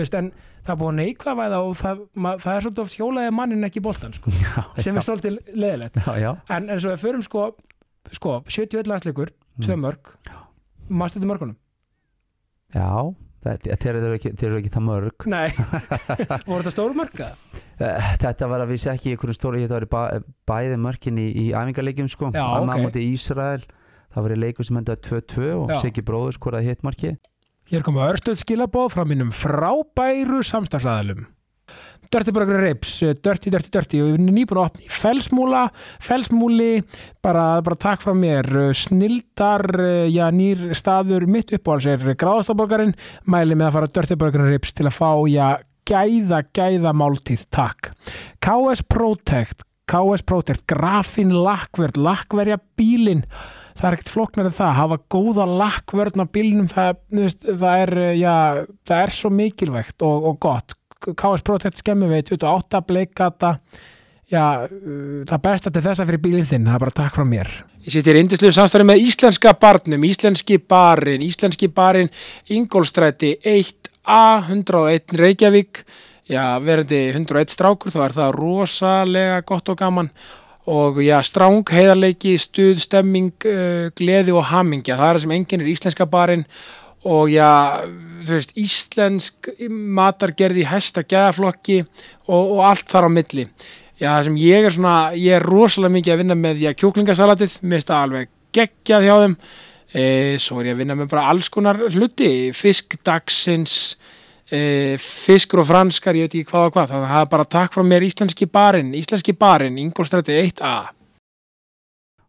veist, 0.00 0.14
en 0.18 0.30
það 0.64 0.72
er 0.72 0.78
búið 0.80 0.92
að 0.92 0.98
neikvæða 1.02 1.58
og 1.62 1.74
það, 1.82 1.98
mað, 2.24 2.38
það 2.42 2.54
er 2.56 2.64
svolítið 2.66 2.82
oft 2.86 2.96
hjólaði 2.98 3.32
mannin 3.36 3.66
ekki 3.68 3.80
í 3.82 3.84
boltan 3.84 4.14
sko, 4.16 4.30
sem 4.80 4.96
er 4.96 5.06
svolítið 5.06 5.38
leðilegt 5.52 5.98
en 6.56 6.70
eins 6.72 6.86
og 6.86 6.94
við 6.94 7.02
förum 7.02 7.24
sko, 7.26 7.42
sko 8.16 8.36
71 8.48 8.88
landsleikur, 8.88 9.34
tvö 9.60 9.76
Mm. 9.76 9.82
mörg. 9.84 10.14
Maður 10.88 11.12
stættu 11.12 11.28
mörgunum? 11.28 11.56
Já 12.74 13.14
þeir, 13.42 13.98
eru 13.98 14.14
ekki, 14.16 14.32
þeir 14.38 14.48
eru 14.50 14.60
ekki 14.60 14.72
það 14.76 14.84
mörg 14.86 15.26
nei, 15.32 15.48
voru 16.48 16.62
þetta 16.62 16.74
stóru 16.74 16.98
mörg 16.98 17.20
eða? 17.24 17.60
Eh, 17.82 18.08
Þetta 18.22 18.48
var 18.52 18.62
að 18.64 18.72
vísi 18.74 18.90
ekki 18.92 19.10
í 19.10 19.14
einhverjum 19.16 19.38
stóri 19.38 19.64
þetta 19.64 19.80
var 19.80 20.24
bæði 20.48 20.78
mörkin 20.84 21.18
í, 21.18 21.28
í 21.32 21.46
æfingarleikjum 21.50 22.10
sko, 22.12 22.30
Já, 22.34 22.44
annað 22.60 22.78
ok. 22.78 22.86
móti 22.86 23.04
Ísrael 23.10 23.64
það 24.12 24.26
var 24.26 24.34
í 24.36 24.40
leikur 24.44 24.68
sem 24.68 24.78
endaði 24.82 25.04
2-2 25.08 25.52
og. 25.56 25.74
Siggi 25.82 26.04
Bróður 26.06 26.36
skoraði 26.38 26.70
hittmarki 26.72 27.14
Hér 27.72 27.84
koma 27.86 28.08
örstuð 28.10 28.40
skilabóð 28.42 28.90
frá 28.92 29.04
mínum 29.08 29.30
frábæru 29.32 30.42
samstagsæðalum. 30.44 31.22
Dirty 32.12 32.30
Burger 32.30 32.60
Ribs, 32.60 33.02
eh, 33.02 33.14
Dirty, 33.14 33.50
Dirty, 33.50 33.70
Dirty. 33.72 34.00
Og 34.02 34.10
við 34.10 34.18
erum 34.18 34.36
nýbúin 34.36 34.60
að 34.60 34.66
opna 34.66 34.84
í 34.84 34.90
Felsmúla, 34.92 35.62
Felsmúli, 36.02 36.84
bara, 37.24 37.46
bara 37.64 37.78
takk 37.80 38.02
frá 38.04 38.12
mér, 38.12 38.44
eh, 38.52 38.72
snildar, 38.76 39.64
eh, 39.80 40.10
já, 40.12 40.28
nýr 40.28 40.74
staður 40.76 41.26
mitt 41.26 41.50
uppáhalds 41.56 41.86
er 41.86 42.14
gráðastaborgarinn, 42.14 42.94
mæli 43.26 43.56
með 43.56 43.70
að 43.70 43.72
fara 43.72 43.86
Dirty 43.86 44.14
Burger 44.14 44.44
Ribs 44.44 44.72
til 44.72 44.84
að 44.84 44.98
fá, 44.98 45.10
já, 45.24 45.56
gæða, 45.88 46.42
gæða 46.52 46.92
máltíð, 46.92 47.46
takk. 47.50 47.92
KS 48.42 48.82
Protect, 48.82 49.64
KS 49.88 50.22
Protect, 50.22 50.66
grafin 50.66 51.30
lakkverð, 51.30 51.96
lakkverja 51.96 52.60
bílinn, 52.76 53.24
það 53.74 53.88
er 53.88 53.96
ekkert 53.96 54.12
flóknar 54.12 54.50
en 54.50 54.58
það, 54.58 54.74
hafa 54.76 54.98
góða 55.08 55.48
lakkvörn 55.48 56.20
á 56.20 56.26
bílnum, 56.28 56.68
það, 56.68 56.96
það 57.56 57.82
er, 57.86 57.94
já, 58.20 58.66
það 58.84 59.02
er 59.02 59.16
svo 59.16 59.30
mikilvægt 59.30 60.02
og, 60.02 60.28
og 60.28 60.38
gott. 60.38 60.76
KS 61.10 61.44
Protect 61.46 61.82
skemmi 61.82 62.08
veit, 62.10 62.30
28 62.30 62.82
bleikata, 62.86 63.56
já, 64.30 64.44
uh, 64.66 65.22
það 65.28 65.44
besta 65.44 65.72
til 65.72 65.84
þessa 65.84 66.06
fyrir 66.08 66.22
bílinn 66.22 66.48
þinn, 66.48 66.68
það 66.68 66.78
er 66.78 66.84
bara 66.86 66.96
takk 67.02 67.16
frá 67.18 67.26
mér. 67.28 67.50
Ég 67.82 67.96
sittir 67.96 68.18
indislu 68.20 68.52
samstæði 68.54 68.86
með 68.92 69.02
íslenska 69.08 69.54
barnum, 69.58 70.04
íslenski 70.06 70.60
barinn, 70.70 71.24
íslenski 71.26 71.66
barinn, 71.74 72.12
Ingólstræti 72.54 73.34
1A, 73.42 74.22
101 74.52 75.16
Reykjavík, 75.18 75.82
já, 76.30 76.44
verandi 76.62 77.08
101 77.10 77.56
strákur, 77.56 77.90
þá 77.90 78.04
er 78.06 78.14
það 78.20 78.38
rosalega 78.38 79.42
gott 79.48 79.74
og 79.74 79.80
gaman. 79.82 80.12
Og 80.70 81.00
já, 81.02 81.16
stráng, 81.26 81.66
heiðarleiki, 81.74 82.36
stuð, 82.38 82.78
stemming, 82.84 83.34
uh, 83.50 83.90
gleði 83.98 84.30
og 84.30 84.46
hamingja, 84.52 84.94
það 84.94 85.08
er 85.08 85.18
það 85.18 85.24
sem 85.24 85.34
enginn 85.40 85.66
er 85.66 85.72
íslenska 85.74 86.06
barinn 86.06 86.46
og 87.08 87.30
já, 87.32 87.82
þú 88.22 88.36
veist, 88.36 88.54
íslensk 88.58 89.50
matargerð 89.70 90.62
í 90.62 90.66
hæsta 90.70 91.02
gæðaflokki 91.02 91.80
og, 91.82 92.38
og 92.40 92.62
allt 92.70 92.86
þar 92.92 93.08
á 93.08 93.10
milli. 93.10 93.48
Já, 93.98 94.08
það 94.16 94.24
sem 94.28 94.38
ég 94.42 94.66
er 94.66 94.74
svona, 94.74 94.94
ég 95.18 95.36
er 95.38 95.46
rosalega 95.46 95.96
mikið 95.96 96.14
að 96.14 96.22
vinna 96.22 96.38
með, 96.38 96.62
já, 96.64 96.72
kjúklingasalatið, 96.78 97.58
mér 97.62 97.78
finnst 97.78 97.92
það 97.92 98.06
alveg 98.06 98.32
geggjað 98.56 99.06
hjá 99.06 99.12
þeim, 99.22 99.36
e, 99.92 100.06
svo 100.42 100.58
er 100.60 100.70
ég 100.70 100.76
að 100.76 100.82
vinna 100.82 100.96
með 100.98 101.12
bara 101.12 101.28
alls 101.30 101.50
konar 101.52 101.78
hluti, 101.92 102.32
fisk 102.56 102.98
dagsins, 103.06 103.76
e, 104.50 104.62
fiskur 105.02 105.62
og 105.62 105.70
franskar, 105.70 106.18
ég 106.18 106.26
veit 106.26 106.34
ekki 106.40 106.50
hvað 106.50 106.70
og 106.70 106.74
hvað, 106.76 106.90
þannig 106.94 107.06
að 107.06 107.14
það 107.14 107.26
er 107.26 107.30
bara 107.36 107.52
takk 107.56 107.76
frá 107.76 107.86
mér 107.92 108.08
íslenski 108.08 108.50
barinn, 108.50 108.96
íslenski 108.98 109.36
barinn, 109.38 109.78
Ingolstræti 109.82 110.38
1A. 110.48 110.74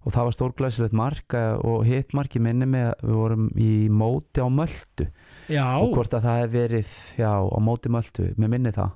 Og 0.04 0.12
það 0.12 0.28
var 0.28 0.36
stórglæsilegt 0.36 0.98
mark 0.98 1.36
eh, 1.40 1.54
og 1.64 1.86
hittmarki 1.88 2.42
minni 2.44 2.68
með 2.70 2.90
að 2.92 3.08
við 3.08 3.18
vorum 3.22 3.50
í 3.56 3.72
móti 3.92 4.44
á 4.44 4.48
Möldu 4.52 5.08
Já, 5.52 5.66
og 5.80 5.96
hvort 5.96 6.14
að 6.16 6.28
það 6.28 6.40
hef 6.42 6.54
verið 6.54 6.94
já, 7.20 7.32
á 7.32 7.60
móti 7.64 7.92
Möldu, 7.92 8.30
með 8.40 8.54
minni 8.56 8.72
það. 8.76 8.94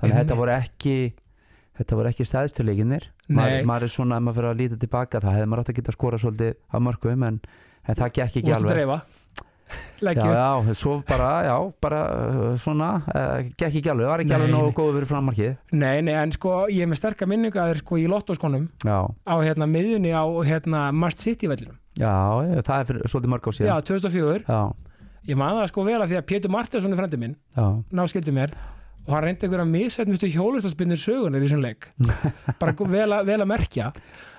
Þannig 0.00 0.14
að 0.14 0.22
þetta 0.22 0.38
voru 0.40 0.54
ekki 0.56 0.94
þetta 1.80 1.96
voru 1.98 2.10
ekki 2.10 2.26
stæðstuleikinir 2.28 3.08
Nei. 3.30 3.36
maður, 3.38 3.64
maður 3.70 3.86
er 3.86 3.94
svona, 3.94 4.18
ef 4.18 4.26
maður 4.26 4.38
fyrir 4.40 4.50
að 4.50 4.60
líta 4.60 4.78
tilbaka 4.80 5.22
það 5.22 5.36
hefði 5.38 5.50
maður 5.50 5.62
átt 5.62 5.72
að 5.72 5.78
geta 5.80 5.96
skora 5.96 6.20
svolítið 6.20 6.54
á 6.68 6.76
mörgum 6.84 7.26
en, 7.28 7.40
en 7.86 8.00
það 8.00 8.14
gekk 8.18 8.40
ekki 8.40 8.52
að 8.52 8.58
alveg 8.58 9.19
dreifa 10.00 10.00
já, 10.00 10.04
Leggjum 10.08 10.32
já, 10.34 10.74
svo 10.80 10.94
bara, 11.08 11.28
já, 11.46 11.54
bara 11.84 12.00
uh, 12.10 12.56
svona, 12.62 12.88
uh, 13.10 13.38
gekk 13.54 13.78
ekki 13.80 13.90
alveg 13.92 14.10
var 14.10 14.22
ekki 14.24 14.32
Nei, 14.32 14.36
alveg 14.40 14.52
nógu 14.54 14.70
nei. 14.70 14.76
góð 14.80 14.90
fyrir 14.98 15.10
framarkið 15.10 15.54
Nei, 15.82 15.96
nei, 16.06 16.14
en 16.20 16.32
sko 16.36 16.54
ég 16.72 16.82
er 16.86 16.90
með 16.90 17.00
sterka 17.02 17.28
minninga 17.30 17.62
að 17.64 17.72
þeir 17.74 17.82
sko 17.84 18.00
í 18.00 18.06
lottóskonum. 18.10 18.66
Já, 18.86 18.98
á 19.06 19.34
hérna 19.44 19.68
miðjunni 19.70 20.12
á 20.16 20.24
hérna 20.48 20.86
Mast 20.92 21.22
City 21.24 21.48
vellinum. 21.50 21.78
Já, 22.00 22.14
já, 22.48 22.60
það 22.66 22.76
er 22.80 22.90
fyrir 22.90 23.08
svolítið 23.12 23.32
mörg 23.34 23.46
á 23.46 23.50
Já, 23.50 23.56
síðan 23.60 23.88
2004 23.92 24.44
já, 24.48 24.60
Ég 25.28 25.36
man 25.36 25.56
það 25.60 25.66
sko 25.74 25.82
vel 25.84 25.98
að 26.00 26.08
því 26.14 26.16
að 26.22 26.28
Pétur 26.30 26.50
Martinsson 26.54 26.94
er 26.94 27.00
frendi 27.02 27.18
minn 27.20 27.34
já, 27.58 27.64
náskildi 27.92 28.32
mér 28.32 28.54
og 29.06 29.14
hann 29.16 29.24
reyndi 29.26 29.46
einhverja 29.46 29.66
misætnustu 29.68 30.28
hjólistaspinnir 30.32 30.98
sögunar 31.00 31.40
í 31.40 31.44
þessum 31.46 31.60
leik. 31.64 31.86
Bara 32.60 32.72
vel, 32.78 33.06
að- 33.16 33.26
vel 33.28 33.38
að 33.42 33.48
merkja 33.50 33.90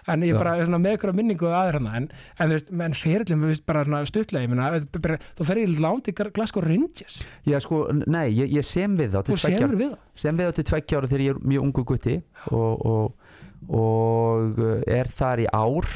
en 0.10 0.26
ég 0.26 0.38
bara 0.40 0.56
svona 0.62 0.80
með 0.82 0.96
einhverja 0.96 1.18
minningu 1.18 1.50
aðeins 1.52 1.78
hana 1.80 1.96
en, 2.00 2.08
en 2.42 2.56
menn 2.82 2.98
ferillin 2.98 3.44
við 3.46 3.64
bara 3.68 3.86
meina, 3.86 4.70
bara, 4.98 5.18
þú 5.38 5.48
fer 5.48 5.62
í 5.62 5.66
lándi 5.78 6.16
Glasgow 6.18 6.66
Rangers, 6.66 7.22
já, 7.48 7.60
sko, 7.64 7.84
nei, 8.06 8.32
ég, 8.38 8.54
ég 8.58 8.68
sem 8.68 8.96
við 8.98 9.16
þá 9.16 9.26
tveggja 9.30 9.58
semur 9.58 9.78
við 9.80 9.94
það 9.94 10.24
sem 10.26 10.40
við 10.40 10.52
á 10.52 10.54
til 10.58 10.68
tveggja 10.72 11.02
ára 11.02 11.12
þegar 11.12 11.26
ég 11.26 11.36
er 11.36 11.50
mjög 11.54 11.68
ungu 11.68 11.86
gutti 11.92 12.16
og, 12.52 12.86
og, 12.94 13.36
og 13.82 14.62
uh, 14.62 14.78
er 14.90 15.12
þar 15.12 15.46
í 15.46 15.50
ár. 15.52 15.92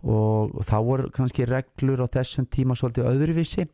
Og, 0.00 0.54
og 0.56 0.64
þá 0.64 0.76
voru 0.80 1.10
kannski 1.12 1.44
reglur 1.44 2.00
á 2.00 2.08
þessum 2.08 2.46
tíma 2.48 2.72
svolítið 2.72 3.10
öðruvísi 3.10 3.66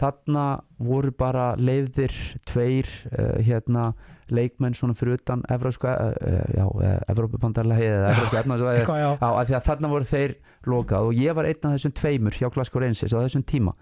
þarna 0.00 0.44
voru 0.82 1.12
bara 1.14 1.52
leiðir 1.56 2.14
tveir 2.48 2.88
uh, 3.12 3.36
hérna 3.44 3.92
leikmenn 4.32 4.74
svona 4.74 4.96
fyrir 4.98 5.20
utan 5.20 5.44
Evrópska, 5.52 5.92
uh, 6.14 6.40
já, 6.56 6.64
uh, 6.66 6.96
Evrópubandarlega 7.12 8.14
þarna 9.68 9.92
voru 9.92 10.08
þeir 10.08 10.38
lokað 10.70 11.10
og 11.10 11.20
ég 11.20 11.36
var 11.36 11.48
einn 11.48 11.68
af 11.68 11.76
þessum 11.76 11.94
tveimur 12.00 12.38
hjá 12.38 12.48
Glasgow 12.54 12.82
Rangers 12.82 13.14
á 13.14 13.20
þessum 13.20 13.46
tíma. 13.46 13.76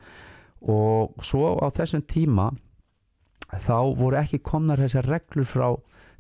Og 0.63 1.17
svo 1.25 1.57
á 1.59 1.67
þessum 1.75 2.05
tíma 2.07 2.51
þá 3.67 3.79
voru 3.99 4.21
ekki 4.21 4.43
komnar 4.45 4.81
þessar 4.81 5.09
reglur 5.11 5.49
frá 5.49 5.69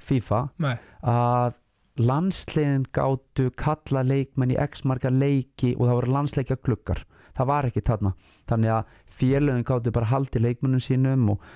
FIFA 0.02 0.40
Nei. 0.62 0.76
að 1.06 1.58
landsliðin 2.00 2.86
gátu 2.96 3.50
kalla 3.58 4.02
leikmenn 4.06 4.54
í 4.54 4.58
x 4.62 4.84
marga 4.88 5.10
leiki 5.12 5.74
og 5.76 5.86
það 5.88 5.96
voru 5.98 6.14
landsleikja 6.16 6.56
glukkar 6.64 7.04
það 7.36 7.46
var 7.48 7.64
ekki 7.68 7.80
þarna. 7.88 8.10
Þannig 8.48 8.70
að 8.74 8.90
félögin 9.18 9.64
gátu 9.64 9.92
bara 9.96 10.10
haldið 10.12 10.42
leikmennum 10.46 10.82
sínum 10.84 11.30
og, 11.32 11.46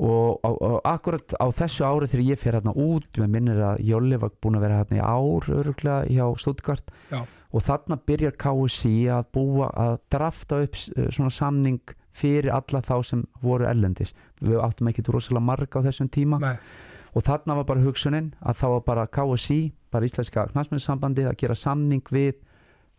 og, 0.00 0.38
og, 0.48 0.56
og 0.64 0.78
akkurat 0.88 1.34
á 1.36 1.44
þessu 1.52 1.84
ári 1.84 2.08
þegar 2.08 2.24
ég 2.30 2.40
fer 2.40 2.56
hérna 2.56 2.72
út 2.72 3.20
með 3.20 3.32
minnir 3.34 3.60
að 3.60 3.82
Jóli 3.84 4.16
var 4.22 4.32
búin 4.40 4.56
að 4.56 4.64
vera 4.64 4.78
hérna 4.80 4.96
í 4.96 5.04
ár 5.04 5.50
öruglega 5.60 6.08
hjá 6.08 6.24
Stuttgart. 6.40 6.88
Já. 7.12 7.20
og 7.52 7.64
þarna 7.66 7.96
byrjar 8.06 8.36
KSI 8.38 8.94
að 9.10 9.24
búa 9.34 9.68
að 9.74 9.96
drafta 10.14 10.60
upp 10.64 10.76
s- 10.78 10.88
svona 11.10 11.30
samning 11.34 11.80
fyrir 12.14 12.52
alla 12.54 12.80
þá 12.80 12.94
sem 13.04 13.24
voru 13.42 13.66
ellendis 13.66 14.14
við 14.40 14.60
áttum 14.62 14.88
ekki 14.88 15.02
rosalega 15.10 15.44
marga 15.44 15.82
á 15.82 15.86
þessum 15.88 16.08
tíma. 16.14 16.38
Nei. 16.40 16.56
Og 17.14 17.26
þarna 17.26 17.58
var 17.60 17.68
bara 17.68 17.84
hugsunin 17.84 18.32
að 18.40 18.58
þá 18.60 18.66
var 18.74 18.82
bara 18.86 19.06
KSI, 19.10 19.60
bara 19.90 20.06
Íslenska 20.06 20.46
knastmyndsambandi 20.52 21.26
að 21.26 21.38
gera 21.42 21.58
samning 21.58 22.04
við 22.10 22.34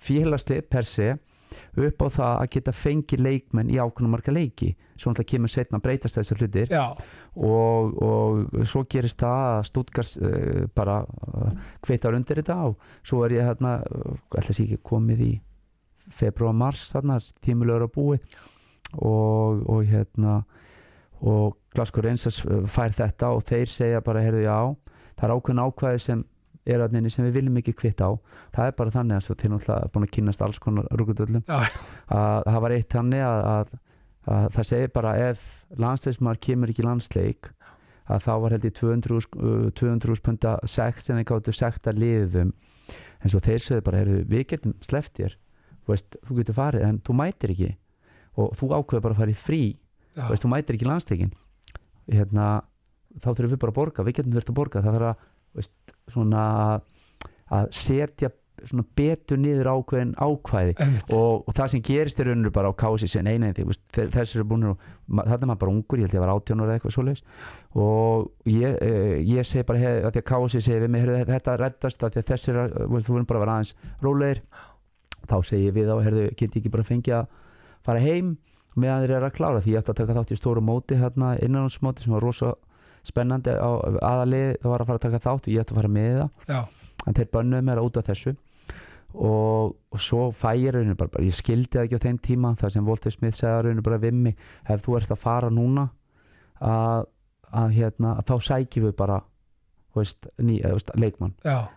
félagslið 0.02 0.66
per 0.72 0.88
se 0.88 1.14
upp 1.52 2.04
á 2.04 2.08
það 2.12 2.34
að 2.34 2.50
geta 2.56 2.74
fengið 2.76 3.24
leikmenn 3.26 3.72
í 3.72 3.80
ákveðnum 3.80 4.14
marga 4.16 4.34
leiki. 4.34 4.72
Svo 4.96 5.12
náttúrulega 5.12 5.32
kemur 5.34 5.52
setna 5.52 5.80
að 5.80 5.86
breytast 5.88 6.20
þessar 6.20 6.42
hlutir. 6.42 6.74
Og, 7.36 7.98
og 8.04 8.68
svo 8.70 8.84
gerist 8.92 9.22
það 9.22 9.48
að 9.50 9.62
Stuttgart 9.70 10.18
uh, 10.22 10.64
bara 10.76 10.98
uh, 11.04 11.52
kveitar 11.84 12.18
undir 12.18 12.42
þetta 12.42 12.58
og 12.70 12.88
svo 13.08 13.24
er 13.26 13.38
ég 13.38 13.48
hérna 13.48 13.78
uh, 13.84 14.16
ætla 14.36 14.56
sér 14.56 14.68
ekki 14.68 14.82
komið 14.92 15.26
í 15.28 15.32
februar 16.12 16.56
mars 16.56 16.90
þarna, 16.92 17.20
tímulegur 17.44 17.88
að 17.88 17.94
búi 17.96 18.18
og, 19.00 19.62
og 19.72 19.86
hérna 19.88 20.42
og 21.22 21.58
Glasgow 21.76 22.04
Rangers 22.06 22.42
uh, 22.46 22.64
fær 22.68 22.94
þetta 22.96 23.32
og 23.36 23.46
þeir 23.48 23.70
segja 23.70 24.02
bara 24.06 24.24
heyrðu 24.26 24.44
já, 24.46 24.58
það 25.20 25.28
er 25.28 25.36
ákveðin 25.36 25.64
ákvæði 25.68 26.04
sem 26.06 26.26
er 26.72 26.84
að 26.84 26.96
neini 26.96 27.10
sem 27.10 27.26
við 27.26 27.40
viljum 27.40 27.58
ekki 27.62 27.74
kvitta 27.78 28.10
á. 28.10 28.12
Það 28.54 28.68
er 28.68 28.76
bara 28.78 28.94
þannig 28.94 29.18
að 29.18 29.40
til 29.42 29.52
náttúrulega 29.52 29.92
búin 29.94 30.06
að 30.06 30.12
kynast 30.18 30.44
alls 30.46 30.60
konar 30.62 30.90
rúkutöldum 30.94 31.46
Já. 31.48 31.64
að 32.14 32.50
það 32.50 32.60
var 32.66 32.76
eitt 32.76 32.94
þannig 32.94 33.24
að, 33.26 33.42
að, 33.54 33.72
að 34.36 34.46
það 34.58 34.68
segir 34.70 34.94
bara 34.94 35.16
ef 35.30 35.48
landsleismar 35.82 36.42
kemur 36.42 36.74
ekki 36.74 36.84
í 36.84 36.86
landsleik 36.86 37.52
að 38.12 38.26
þá 38.28 38.32
var 38.44 38.56
held 38.56 38.68
ég 38.68 38.76
200 38.78 39.18
uh, 39.18 39.68
200 39.80 40.24
punta 40.26 40.56
sekt 40.70 41.06
sem 41.06 41.18
þeir 41.18 41.30
gáttu 41.32 41.56
sekta 41.56 41.94
liðum 41.96 42.54
en 43.22 43.30
svo 43.32 43.42
þeir 43.42 43.62
sögðu 43.62 43.86
bara 43.88 44.02
heyrðu, 44.02 44.24
við 44.30 44.48
getum 44.54 44.76
sleppt 44.86 45.18
þér. 45.20 45.38
Þú, 45.82 45.94
veist, 45.94 46.18
þú 46.28 46.38
getur 46.40 46.58
farið 46.58 46.86
en 46.88 46.98
þú 47.06 47.16
mætir 47.18 47.54
ekki. 47.54 47.70
Og 48.42 48.54
þú 48.58 48.70
ákveður 48.76 49.04
bara 49.06 49.16
að 49.16 49.22
fara 49.22 49.34
í 49.34 49.38
frí 49.38 49.62
veist, 50.16 50.44
þú 50.44 50.52
mætir 50.52 50.76
ekki 50.78 50.90
landsleikin 50.90 51.32
hérna, 52.12 52.50
þá 53.22 53.30
þurfum 53.32 53.54
við 53.56 53.60
bara 53.64 53.72
að 53.72 53.80
borga. 53.80 54.04
Við 54.08 54.16
getum 54.20 54.34
þurft 54.36 54.52
að 54.52 54.60
borga, 54.62 54.82
það 54.84 55.00
þarf 55.00 55.10
að 55.12 55.72
svona 56.12 56.46
að 57.52 57.68
setja 57.76 58.30
svona 58.62 58.84
betur 58.96 59.40
niður 59.42 59.70
ákveðin 59.72 60.12
ákvæði. 60.22 60.74
Og, 61.18 61.48
og 61.50 61.56
það 61.58 61.70
sem 61.74 61.82
gerist 61.88 62.20
er 62.22 62.28
rauninu 62.30 62.52
bara 62.54 62.70
á 62.70 62.74
kási 62.78 63.08
sem 63.10 63.24
nei, 63.26 63.40
því, 63.42 63.64
þú 63.64 63.70
veist, 63.72 63.82
þe- 63.96 64.06
þessi 64.14 64.36
eru 64.38 64.46
búin 64.52 64.68
þarna 64.70 65.38
er 65.40 65.50
maður 65.50 65.62
bara 65.64 65.72
ungur, 65.74 65.98
ég 65.98 66.06
held 66.06 66.18
ég 66.20 66.22
var 66.22 66.34
18 66.36 66.62
ára 66.62 66.76
eitthvað 66.78 66.94
svoleiðis. 66.94 67.24
Og 67.74 68.28
ég, 68.52 68.76
eh, 68.86 69.16
ég 69.26 69.48
segi 69.50 69.66
bara 69.66 69.82
hef, 69.82 69.98
að 70.06 70.12
því 70.14 70.22
að 70.22 70.28
kási 70.30 70.62
segi 70.62 70.84
við 70.84 70.94
mig 70.94 71.08
þetta 71.32 71.58
reddast 71.58 72.06
að 72.06 72.14
því 72.14 72.22
að 72.22 72.30
þessi 72.30 72.54
er 72.54 72.62
þú 72.70 73.02
verður 73.02 73.28
bara 73.32 73.40
að 73.40 73.46
vera 73.48 73.56
aðeins 73.58 73.74
rólegir. 74.06 74.44
Þá 75.32 75.36
segi 75.50 75.72
við 75.74 75.90
á, 75.90 75.96
heyrðu, 76.06 76.28
get 76.38 76.50
ég 76.56 76.62
ekki 76.62 76.72
bara 76.78 76.84
fengið 76.92 77.18
að 77.18 77.28
fara 77.82 78.00
heim 78.06 78.36
meðan 78.80 79.04
þeir 79.04 79.16
eru 79.18 79.28
að 79.28 79.38
klára 79.38 79.64
því 79.64 79.74
ég 79.74 79.82
ætti 79.82 79.94
að 79.94 80.00
taka 80.02 80.18
þátt 80.20 80.32
í 80.32 80.38
stóru 80.40 80.64
móti 80.64 81.00
hérna 81.00 81.34
innanhansmóti 81.44 82.06
sem 82.06 82.14
var 82.16 82.24
rosa 82.24 82.54
spennandi 83.08 83.54
á 83.58 83.70
aðalið, 84.06 84.48
það 84.62 84.72
var 84.72 84.84
að 84.84 84.90
fara 84.92 85.00
að 85.00 85.06
taka 85.08 85.22
þátt 85.26 85.48
og 85.48 85.52
ég 85.52 85.64
ætti 85.64 85.74
að 85.74 85.80
fara 85.82 85.92
með 85.92 86.18
það. 86.20 86.30
Já, 86.52 86.60
en 87.08 87.18
þeir 87.18 87.30
bönnuðu 87.36 87.68
mér 87.68 87.82
út 87.82 88.00
af 88.00 88.10
þessu. 88.12 88.36
Og, 89.12 89.74
og 89.92 90.00
svo 90.00 90.30
fæ 90.32 90.54
ég 90.56 90.72
rauninu 90.72 90.96
bara, 90.96 91.12
bara 91.12 91.26
ég 91.28 91.36
skildi 91.36 91.76
það 91.76 91.88
ekki 91.88 91.98
á 92.00 92.06
þeim 92.06 92.20
tíma 92.24 92.54
þar 92.62 92.72
sem 92.72 92.86
Walter 92.88 93.12
Smith 93.12 93.36
segði 93.36 93.66
rauninu 93.66 93.84
bara 93.84 94.00
við 94.00 94.22
mig 94.28 94.38
ef 94.64 94.86
þú 94.86 94.96
ert 95.02 95.12
að 95.12 95.20
fara 95.20 95.50
núna 95.52 95.90
að, 96.64 97.10
að, 97.50 97.74
hérna, 97.76 98.14
að 98.22 98.30
þá 98.30 98.48
sækjum 98.48 98.86
við 98.88 98.96
bara 99.02 99.18
veist, 99.96 100.28
ný, 100.40 100.60
veist, 100.64 100.92
leikmann. 100.96 101.34
Já, 101.44 101.70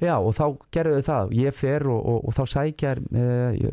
já 0.00 0.14
og 0.16 0.36
þá 0.36 0.44
gerðu 0.74 1.00
þau 1.00 1.08
það. 1.08 1.34
Ég 1.40 1.56
fer 1.56 1.88
og, 1.90 2.00
og, 2.12 2.20
og 2.28 2.36
þá 2.36 2.44
sækja 2.54 2.94
eh, 3.14 3.72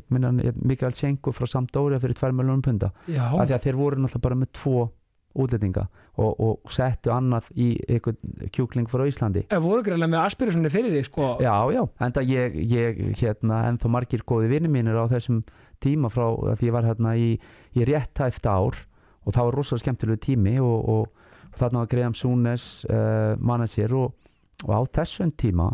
Mikael 0.62 0.96
Senko 0.98 1.34
frá 1.36 1.50
Sampdoria 1.50 2.02
fyrir 2.04 2.18
2 2.20 2.34
miljónum 2.38 2.66
punda. 2.66 2.92
Já, 3.08 3.28
af 3.30 3.48
því 3.48 3.58
að 3.58 3.68
þeir 3.68 3.80
voru 3.80 4.02
náttúrulega 4.02 4.28
bara 4.28 4.42
með 4.42 4.52
tvo 4.60 4.90
útlendinga 5.32 5.86
og, 6.20 6.32
og 6.44 6.72
settu 6.74 7.12
annað 7.14 7.48
í 7.56 7.70
einhvern 7.88 8.50
kjúkling 8.52 8.90
frá 8.92 9.06
Íslandi. 9.08 9.46
Ef 9.48 9.64
voru 9.64 9.86
greiðlega 9.86 10.12
með 10.12 10.26
aspirationni 10.26 10.72
fyrir 10.74 10.92
því 10.92 11.04
sko, 11.08 11.30
Já, 11.44 11.56
já, 11.72 11.82
enda 12.04 12.24
ég, 12.28 12.58
ég 12.68 13.02
hérna, 13.22 13.62
ennþá 13.70 13.92
margir 13.96 14.26
góði 14.28 14.52
vinni 14.52 14.72
mínir 14.72 15.00
á 15.00 15.08
þessum 15.12 15.42
tíma 15.82 16.12
frá 16.12 16.28
því 16.60 16.68
ég 16.68 16.76
var 16.76 16.90
hérna 16.90 17.16
í, 17.16 17.32
í 17.78 17.88
réttæft 17.88 18.48
ár 18.50 18.84
og 19.22 19.36
það 19.36 19.48
var 19.48 19.58
rosalega 19.60 19.86
skemmtilegu 19.86 20.24
tími 20.28 20.58
og 20.60 21.21
þarna 21.58 21.84
var 21.84 21.92
Graham 21.92 22.18
Súnes 22.18 22.66
uh, 22.90 23.38
manager 23.40 23.96
og, 23.98 24.32
og 24.66 24.74
á 24.74 24.82
þessum 25.00 25.32
tíma 25.36 25.70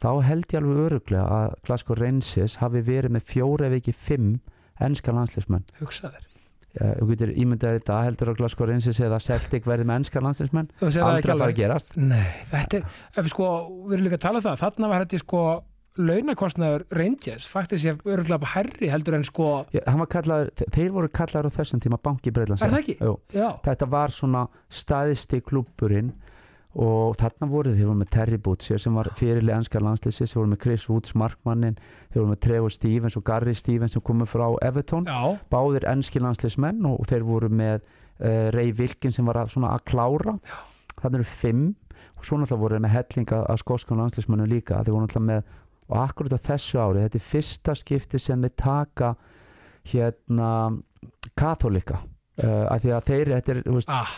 þá 0.00 0.10
held 0.24 0.48
ég 0.48 0.62
alveg 0.62 0.82
öruglega 0.86 1.26
að 1.40 1.54
Glasgow 1.66 1.98
Rangers 1.98 2.58
hafi 2.62 2.82
verið 2.86 3.16
með 3.16 3.28
fjóra 3.28 3.68
ef 3.68 3.78
ekki 3.80 3.96
fimm 3.96 4.34
ennska 4.80 5.12
landsleismenn 5.12 5.66
hugsaðir 5.80 6.22
uh, 6.80 6.94
þú 7.00 7.08
getur 7.12 7.34
ímyndað 7.34 7.80
þetta 7.80 7.98
heldur 8.06 8.32
að 8.32 8.40
Glasgow 8.40 8.70
Rangers 8.70 9.02
eða 9.02 9.20
Celtic 9.24 9.68
verið 9.68 9.90
með 9.90 10.02
ennska 10.02 10.22
það 10.22 11.08
aldrei 11.08 11.34
að 11.34 11.42
fara 11.42 11.50
að 11.50 11.58
gerast. 11.58 11.96
Nei, 11.96 12.30
þetta 12.52 12.80
er, 12.80 12.86
ef 13.14 13.26
við 13.26 13.32
sko, 13.34 13.50
við 13.86 13.96
erum 13.96 14.06
líka 14.06 14.20
að 14.20 14.24
tala 14.26 14.40
um 14.40 14.46
það, 14.46 14.62
þarna 14.64 14.92
var 14.92 15.04
þetta 15.04 15.22
sko 15.24 15.42
launakostnaður 15.98 16.84
Rangers, 16.94 17.46
faktisk 17.50 17.84
ég 17.88 18.02
örgulega 18.06 18.46
hærri 18.54 18.88
heldur 18.92 19.16
en 19.18 19.24
sko, 19.26 19.66
Já, 19.74 19.80
kallaður, 20.08 20.50
þe- 20.60 20.68
þeir 20.76 20.90
voru 20.94 21.08
kallaður 21.08 21.50
á 21.50 21.56
þessum 21.58 21.80
tíma 21.82 21.98
banki 22.02 22.30
Breitlands 22.30 22.62
Já, 23.34 23.48
þetta 23.64 23.88
var 23.90 24.08
svona 24.14 24.44
staðisti 24.70 25.40
klúburinn 25.42 26.12
og 26.78 27.16
þarna 27.18 27.48
voru 27.50 27.72
þeir 27.74 27.88
voru 27.88 27.98
með 28.04 28.10
Terry 28.14 28.36
Butcher 28.38 28.78
sem 28.78 28.94
var 28.94 29.08
fyrirlega 29.18 29.58
ennska 29.58 29.80
landslýsi 29.82 30.28
þeir 30.30 30.38
voru 30.38 30.50
með 30.52 30.60
Chris 30.62 30.84
Woods 30.88 31.14
markmannin 31.18 31.74
þeir 32.12 32.20
voru 32.20 32.30
með 32.30 32.40
Trevor 32.46 32.70
Stevens 32.70 33.16
og 33.18 33.24
Gary 33.26 33.54
Stevens 33.58 33.96
sem 33.96 34.02
komu 34.06 34.26
frá 34.30 34.46
Everton. 34.62 35.08
Já, 35.10 35.34
báðir 35.50 35.88
ennski 35.90 36.22
landslýsmenn 36.22 36.86
og 36.86 37.02
þeir 37.10 37.26
voru 37.26 37.48
með 37.50 37.80
uh, 37.82 38.50
Ray 38.54 38.70
Wilkins 38.78 39.18
sem 39.18 39.26
var 39.26 39.42
að, 39.42 39.50
svona 39.56 39.72
að 39.74 39.82
klára. 39.90 40.36
Þannig 41.00 41.18
eru 41.24 41.24
fimm 41.24 41.64
og 42.20 42.22
svo 42.28 42.38
náttúrulega 42.38 42.62
voru 42.62 42.76
þeir 42.78 42.84
með 42.86 42.94
hellinga 43.00 43.42
af 43.50 43.58
skóskum 43.64 43.98
landslýsmennum 43.98 44.50
líka. 44.54 44.78
Þeir 44.84 44.94
voru 44.94 45.08
náttúrulega 45.08 45.26
með 45.32 45.42
og 45.90 45.98
akkurat 46.04 46.38
á 46.38 46.46
þessu 46.50 46.80
ári 46.80 47.04
þetta 47.04 47.18
er 47.20 47.26
fyrsta 47.26 47.74
skipti 47.78 48.20
sem 48.22 48.46
þeir 48.46 48.56
taka 48.62 49.10
hérna 49.90 50.50
katholika 51.38 52.00
uh, 52.00 52.66
af 52.70 52.82
því 52.82 52.94
að 52.96 53.06
þeir 53.10 53.32
þetta 53.34 53.54
er, 53.54 53.62
veist, 53.66 53.92
ah, 53.92 54.16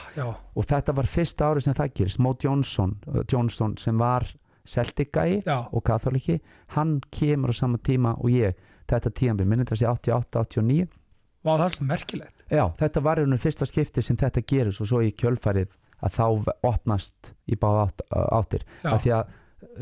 og 0.56 0.68
þetta 0.68 0.96
var 0.98 1.10
fyrsta 1.10 1.50
ári 1.50 1.64
sem 1.64 1.76
það 1.76 1.94
gerist. 1.98 2.22
Mo 2.22 2.34
Johnson, 2.42 2.96
uh, 3.08 3.22
Johnson 3.30 3.76
sem 3.80 3.98
var 4.00 4.26
Celtic 4.68 5.10
gæi 5.14 5.42
já, 5.42 5.58
og 5.72 5.82
katholiki 5.86 6.38
hann 6.76 7.00
kemur 7.10 7.50
á 7.50 7.54
sama 7.56 7.80
tíma 7.82 8.16
og 8.18 8.30
ég. 8.30 8.58
Þetta 8.90 9.12
tíðanbyrð, 9.14 9.48
minni 9.48 9.64
þetta 9.64 9.78
sé 9.78 9.88
88-89 9.88 10.90
Vá, 11.42 11.56
það 11.56 11.62
er 11.62 11.64
alltaf 11.66 11.86
merkilegt. 11.86 12.42
Já, 12.52 12.62
þetta 12.78 13.00
var 13.02 13.18
einhvern 13.18 13.40
fyrsta 13.42 13.66
skipti 13.66 14.02
sem 14.04 14.18
þetta 14.18 14.44
gerist 14.46 14.82
og 14.82 14.88
svo 14.90 15.00
í 15.02 15.10
kjölfarið 15.18 15.72
að 16.02 16.18
þá 16.18 16.52
opnast 16.68 17.32
í 17.50 17.58
báða 17.58 17.88
átt, 17.88 18.04
áttir. 18.12 18.66
Af 18.86 19.02
því 19.02 19.14
að 19.16 19.32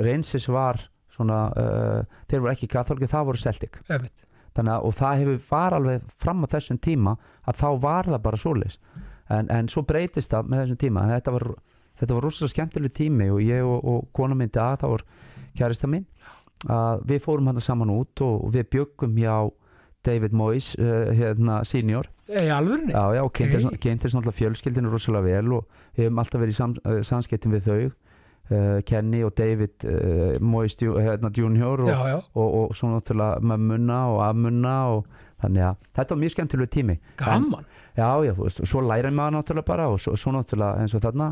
Reynsins 0.06 0.48
var 0.52 0.80
svona, 1.20 1.38
uh, 1.54 2.18
þeir 2.32 2.42
voru 2.42 2.52
ekki 2.56 2.70
katholiki, 2.72 3.10
það 3.12 3.30
voru 3.30 3.44
Celtic. 3.44 3.78
Einmitt. 3.88 4.26
Þannig 4.56 4.74
að 4.74 4.88
og 4.88 4.94
það 4.98 5.20
hefur 5.22 5.40
var 5.52 5.76
alveg 5.78 6.06
fram 6.18 6.42
á 6.42 6.46
þessum 6.56 6.80
tíma 6.82 7.12
að 7.46 7.60
þá 7.60 7.68
var 7.84 8.08
það 8.10 8.22
bara 8.24 8.40
svoleiðis. 8.42 8.80
En, 9.30 9.46
en 9.54 9.68
svo 9.70 9.84
breytist 9.86 10.32
það 10.34 10.48
með 10.50 10.64
þessum 10.64 10.80
tíma. 10.82 11.04
Þetta 11.12 11.34
var, 11.36 11.44
þetta 12.00 12.16
var 12.16 12.26
rosalega 12.26 12.54
skemmtileg 12.56 12.94
tími 12.98 13.28
og 13.30 13.38
ég 13.46 13.62
og, 13.62 13.78
og 13.86 14.08
kona 14.16 14.34
minn 14.34 14.50
dag 14.50 14.80
þá 14.82 14.88
var 14.96 15.04
kærista 15.54 15.86
mín 15.90 16.08
að 16.70 17.06
við 17.08 17.22
fórum 17.24 17.46
hann 17.48 17.62
saman 17.62 17.92
út 17.94 18.20
og, 18.26 18.42
og 18.44 18.50
við 18.52 18.66
byggum 18.74 19.14
hjá 19.16 19.36
David 20.04 20.34
Moyes 20.36 20.74
uh, 20.80 21.12
hérna 21.14 21.60
senior. 21.68 22.08
Í 22.30 22.48
alvörunni? 22.52 22.92
já 22.94 23.14
já 23.16 23.22
og 23.24 23.32
kynntist 23.36 23.66
Ok. 23.70 23.78
kynntist 23.84 24.14
náttúrulega 24.16 24.38
fjölskyldinu 24.38 24.90
rosalega 24.92 25.24
vel 25.26 25.52
og 25.56 25.66
við 25.96 26.04
hefum 26.06 26.20
alltaf 26.22 26.40
verið 26.40 26.54
í 26.54 26.58
sam, 26.58 26.74
uh, 26.84 27.00
samskiptum 27.06 27.54
við 27.54 27.66
þau 27.66 27.80
Kenny 28.86 29.22
og 29.24 29.34
David 29.38 29.84
Moyes 30.40 30.74
Ju- 30.82 30.96
hérna, 30.98 31.30
junior 31.36 31.80
og, 31.84 31.88
já, 31.92 31.98
já, 32.10 32.16
og, 32.34 32.54
og 32.60 32.74
svo 32.76 32.88
náttúrulega 32.94 33.38
mömmuna 33.40 34.00
og 34.10 34.22
afmunna 34.26 34.74
og 34.96 35.06
þannig 35.40 35.62
að 35.70 35.76
þetta 35.96 36.14
var 36.16 36.20
mjög 36.24 36.34
skemmtilegu 36.34 36.70
tími. 36.74 36.98
Gaman. 37.16 37.64
Já 37.96 38.08
já, 38.26 38.32
þú 38.34 38.42
veist, 38.48 38.60
og 38.60 38.68
svo 38.68 38.80
læra 38.84 39.10
maður 39.14 39.38
náttúrulega 39.38 39.66
bara 39.70 39.88
og 39.88 40.00
svo, 40.02 40.16
svo 40.18 40.32
náttúrulega 40.34 40.82
eins 40.82 40.94
og 40.98 41.02
þarna 41.06 41.30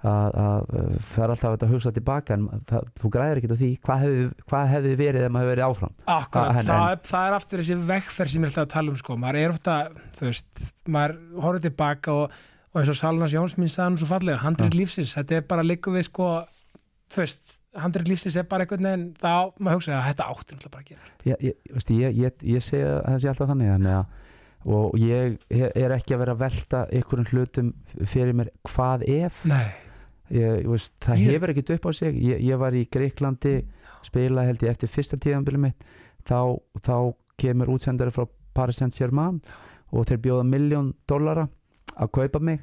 að, 0.00 0.36
að 0.40 0.70
uh, 0.72 0.92
það 1.10 1.24
er 1.26 1.32
alltaf 1.34 1.56
að 1.66 1.72
hugsa 1.74 1.90
tilbaka 1.92 2.34
en 2.38 2.46
það, 2.70 2.86
þú 3.02 3.10
græðir 3.12 3.40
ekkert 3.42 3.52
á 3.52 3.58
því 3.60 3.68
hvað 3.84 4.04
hefði, 4.04 4.22
hvað 4.48 4.70
hefði 4.72 4.92
verið 5.02 5.26
ef 5.26 5.34
maður 5.34 5.44
hefði 5.44 5.52
verið 5.56 5.66
áfram. 5.66 5.92
Akkurat, 6.06 6.46
Ah, 6.54 6.60
en- 6.62 6.70
það, 6.70 6.84
er, 6.94 7.02
það 7.10 7.26
er 7.26 7.36
aftur 7.36 7.60
þessi 7.64 7.76
vegferð 7.90 8.32
sem 8.32 8.46
ég 8.46 8.48
alltaf 8.54 8.64
að 8.64 8.72
tala 8.76 8.94
um 8.94 8.96
sko, 9.02 9.16
maður 9.20 9.40
er 9.42 9.52
ofta, 9.56 9.74
þú 10.16 10.30
veist, 10.30 10.64
maður 10.88 11.18
horfður 11.44 11.66
tilbaka 11.66 12.14
og, 12.16 12.38
og 12.72 12.80
eins 12.80 12.92
og 12.94 12.98
Salnas 13.02 13.34
Jóns 13.36 13.58
mín 13.60 13.68
sagði 13.68 13.84
hann 13.90 14.00
svo 14.00 14.08
fallega, 14.14 14.40
handrið 14.40 14.78
lífsins, 14.80 15.12
þetta 15.18 15.36
er 15.42 15.44
bara 15.52 15.66
líku 15.68 15.92
við 15.92 16.08
sko, 16.08 16.30
þú 17.10 17.22
veist, 17.22 17.54
handrið 17.80 18.10
lífsins 18.12 18.38
er 18.40 18.48
bara 18.50 18.66
einhvern 18.66 18.88
veginn, 18.88 19.06
þá 19.20 19.32
maður 19.58 19.78
hugsa 19.78 19.96
að 19.98 20.08
þetta 20.08 20.26
áttir 20.32 20.58
náttúrulega 20.58 20.74
bara 20.74 20.84
að 20.84 20.90
gera. 20.90 21.12
ég, 21.30 21.44
ég, 21.48 21.60
veist, 21.76 21.92
ég, 21.94 22.18
ég, 22.24 22.66
það 22.70 23.22
sé 23.22 23.30
alltaf 23.32 23.50
þannig 23.50 23.72
þannig 23.74 23.96
að 23.98 24.18
og 24.68 24.96
ég 25.00 25.38
er 25.48 25.94
ekki 25.94 26.14
að 26.14 26.20
vera 26.20 26.34
að 26.34 26.42
velta 26.42 26.80
einhverjum 26.92 27.30
hlutum 27.30 27.70
fyrir 28.04 28.36
mér 28.36 28.50
hvað 28.68 29.06
ef? 29.08 29.38
Nei, 29.48 29.70
ég, 30.28 30.58
ég 30.60 30.68
veist, 30.68 30.92
það 31.00 31.22
hefur 31.24 31.52
ekkert 31.54 31.72
upp 31.76 31.88
á 31.88 31.90
sig. 31.96 32.18
Ég, 32.20 32.42
ég 32.44 32.60
var 32.60 32.76
í 32.76 32.84
Greiklandi 32.92 33.54
spila 34.04 34.44
held 34.44 34.64
ég 34.64 34.74
eftir 34.74 34.92
fyrsta 34.92 35.16
tíðanbili 35.20 35.62
mitt. 35.64 35.88
Þá, 36.28 36.60
þá 36.84 36.96
kemur 37.40 37.72
útsendari 37.72 38.12
frá 38.12 38.26
Paris 38.56 38.80
Saint-Germain 38.82 39.40
og 39.90 40.06
þeir 40.10 40.20
bjóða 40.26 40.44
miljón 40.48 40.92
dollara 41.08 41.46
að 41.96 42.12
kaupa 42.18 42.42
mig 42.44 42.60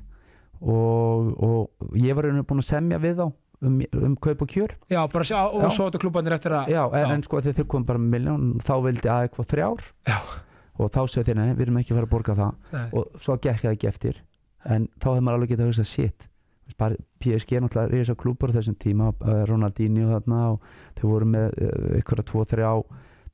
og, 0.62 1.34
og 1.34 1.98
ég 1.98 2.16
var 2.18 2.28
rauninu 2.28 2.46
búin 2.48 2.62
að 2.62 2.70
semja 2.70 3.02
við 3.02 3.24
þá 3.24 3.26
um, 3.62 3.82
um 4.02 4.16
kaup 4.22 4.44
og 4.46 4.54
kjör. 4.54 4.76
Já, 4.92 5.02
bara 5.14 5.28
sjá, 5.28 5.40
og 5.48 5.66
Já. 5.66 5.70
svo 5.76 5.90
þetta 5.90 6.04
klúbanir 6.04 6.38
eftir 6.38 6.58
að, 6.58 6.72
já, 6.76 6.84
en, 7.02 7.12
en 7.16 7.26
sko 7.26 7.42
þeir 7.46 7.66
komum 7.66 7.88
bara 7.90 8.02
með 8.04 8.16
miljón 8.18 8.48
þá 8.62 8.74
vildi 8.86 9.12
að 9.14 9.28
eitthvað 9.28 9.52
þrjár. 9.54 9.92
Já. 10.08 10.18
og 10.78 10.90
þá 10.94 11.02
segir 11.10 11.26
þeir, 11.32 11.38
nei, 11.42 11.54
við 11.58 11.68
erum 11.68 11.78
ekki 11.82 11.94
að 11.94 11.98
fara 11.98 12.08
að 12.08 12.16
borga 12.16 12.34
það. 12.38 12.58
Nei, 12.74 12.88
og 12.94 13.22
svo 13.24 13.38
gekk 13.42 13.64
það 13.64 13.78
ekki 13.78 13.88
eftir. 13.90 14.18
En 14.68 14.90
þá 15.02 15.08
hefur 15.10 15.24
maður 15.26 15.40
alveg 15.40 15.54
getað 15.54 15.66
að 15.66 15.72
hugsa 15.72 15.88
shit 15.90 16.28
bara 16.78 16.96
PSG 17.24 17.58
er 17.58 17.64
náttúrulega 17.64 17.92
reysa 17.94 18.16
klúpar 18.18 18.52
á 18.52 18.58
þessum 18.58 18.76
tíma, 18.80 19.14
eh, 19.22 19.44
Ronaldinho 19.48 20.10
þarna 20.12 20.42
og 20.54 20.62
þau 21.00 21.08
voru 21.12 21.30
með 21.32 21.56
eh, 21.62 22.00
ykkur 22.02 22.22
að 22.22 22.30
tvo, 22.32 22.44
þrjá 22.52 22.72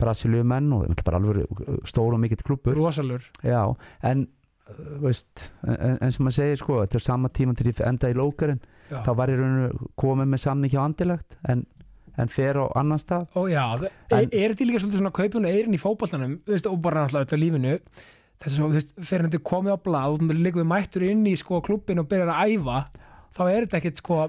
Brasilíumenn 0.04 0.72
og 0.76 0.86
náttúrulega 0.88 1.08
bara 1.08 1.22
alveg 1.22 1.84
stór 1.90 2.16
og 2.16 2.22
mikill 2.22 2.44
klúpur 2.44 2.78
rosalur, 2.78 3.26
já, 3.44 3.62
en 4.04 4.28
eh, 4.70 4.84
veist, 5.04 5.50
en, 5.66 5.98
en 6.00 6.14
sem 6.14 6.26
maður 6.26 6.40
segir 6.40 6.62
sko, 6.62 6.80
þetta 6.84 7.00
er 7.00 7.08
sama 7.08 7.34
tíma 7.34 7.58
til 7.58 7.72
ég 7.72 7.84
enda 7.88 8.12
í 8.12 8.18
lókarinn 8.18 8.62
já, 8.94 9.00
þá 9.06 9.12
var 9.20 9.34
ég 9.34 9.40
rauninu 9.42 9.90
komið 10.00 10.32
með 10.34 10.44
samning 10.46 10.74
hjá 10.74 10.82
andilegt 10.86 11.38
en, 11.50 11.66
en 12.18 12.30
fer 12.34 12.60
á 12.62 12.66
annan 12.80 13.02
stað. 13.02 13.28
Og 13.40 13.50
já, 13.52 13.64
en, 13.82 13.88
er, 14.14 14.28
er 14.32 14.54
þetta 14.54 14.68
líka 14.70 14.84
svolítið 14.84 15.02
svona 15.02 15.16
kaupun 15.18 15.48
og 15.48 15.54
eirin 15.54 15.74
í 15.78 15.82
veist, 16.48 16.68
og 16.70 16.82
bara 16.86 17.08
öll 17.10 17.26
á 17.26 17.38
lífinu, 17.38 17.78
þetta 18.44 18.52
er 18.52 18.56
þú 18.60 18.70
veist, 18.78 18.94
fyrir 19.02 19.28
þetta 19.30 19.40
er 19.42 19.48
komið 19.50 19.76
á 19.76 19.80
blað 19.90 20.16
og 20.18 20.38
líka 20.38 20.62
við 20.62 20.70
mættur 20.70 21.06
inn 21.10 21.26
í 21.28 21.36
sko 21.40 21.62
klubbin 21.66 22.00
og 22.04 22.08
byrjar 22.12 22.34
að 22.36 22.56
æfa, 22.58 22.80
þá 23.34 23.42
er 23.50 23.66
þetta 23.66 23.80
ekkit 23.82 24.02
sko, 24.04 24.20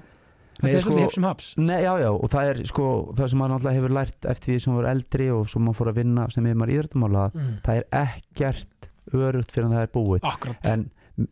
þetta 0.55 0.63
Nei, 0.65 0.71
er 0.71 0.79
sko- 0.79 0.89
svolítið 0.89 1.05
hipsum 1.09 1.25
haps. 1.27 1.47
Nei, 1.59 1.79
já, 1.83 1.91
já, 1.99 2.09
og 2.15 2.29
það 2.31 2.49
er 2.53 2.61
sko 2.71 2.85
það 3.17 3.29
sem 3.31 3.39
maður 3.41 3.53
náttúrulega 3.55 3.79
hefur 3.81 3.95
lært 3.99 4.27
eftir 4.31 4.53
því 4.53 4.59
sem 4.63 4.73
maður 4.73 4.85
er 4.87 4.93
eldri 4.95 5.25
og 5.35 5.47
svo 5.51 5.59
maður 5.65 5.79
fór 5.81 5.89
að 5.91 5.97
vinna 5.99 6.27
sem 6.31 6.47
við 6.47 6.55
maður 6.61 6.75
íðrættumála 6.77 7.25
Mm. 7.35 7.49
það 7.65 7.81
er 7.81 7.87
ekkert 8.05 8.87
örugt 9.13 9.51
fyrir 9.51 9.67
að 9.67 9.73
það 9.75 9.83
er 9.85 9.91
búið. 9.93 10.23
Akkurat, 10.31 10.69
en 10.71 10.85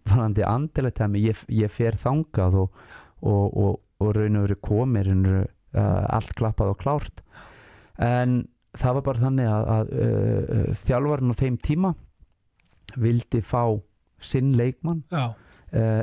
fannandi 0.07 0.43
andilegt 0.47 0.99
ég, 1.19 1.39
ég 1.63 1.71
fer 1.71 1.95
þangað 2.03 2.59
og, 2.61 2.83
og, 3.23 3.57
og, 3.57 3.79
og 4.03 4.15
raun 4.17 4.39
og 4.39 4.47
veru 4.47 4.59
komir 4.63 5.09
uh, 5.11 5.45
allt 5.73 6.33
klappað 6.37 6.73
og 6.73 6.81
klárt. 6.81 7.23
En 8.01 8.43
það 8.77 8.99
var 8.99 9.07
bara 9.07 9.23
þannig 9.27 9.49
að, 9.49 9.71
að 9.77 9.93
uh, 9.93 10.43
uh, 10.59 10.83
þjálfarinn 10.83 11.33
á 11.33 11.41
þeim 11.43 11.57
tíma 11.63 11.93
vildi 12.99 13.41
fá 13.41 13.63
sinn 14.23 14.53
leikmann 14.57 15.03
uh, 15.13 15.33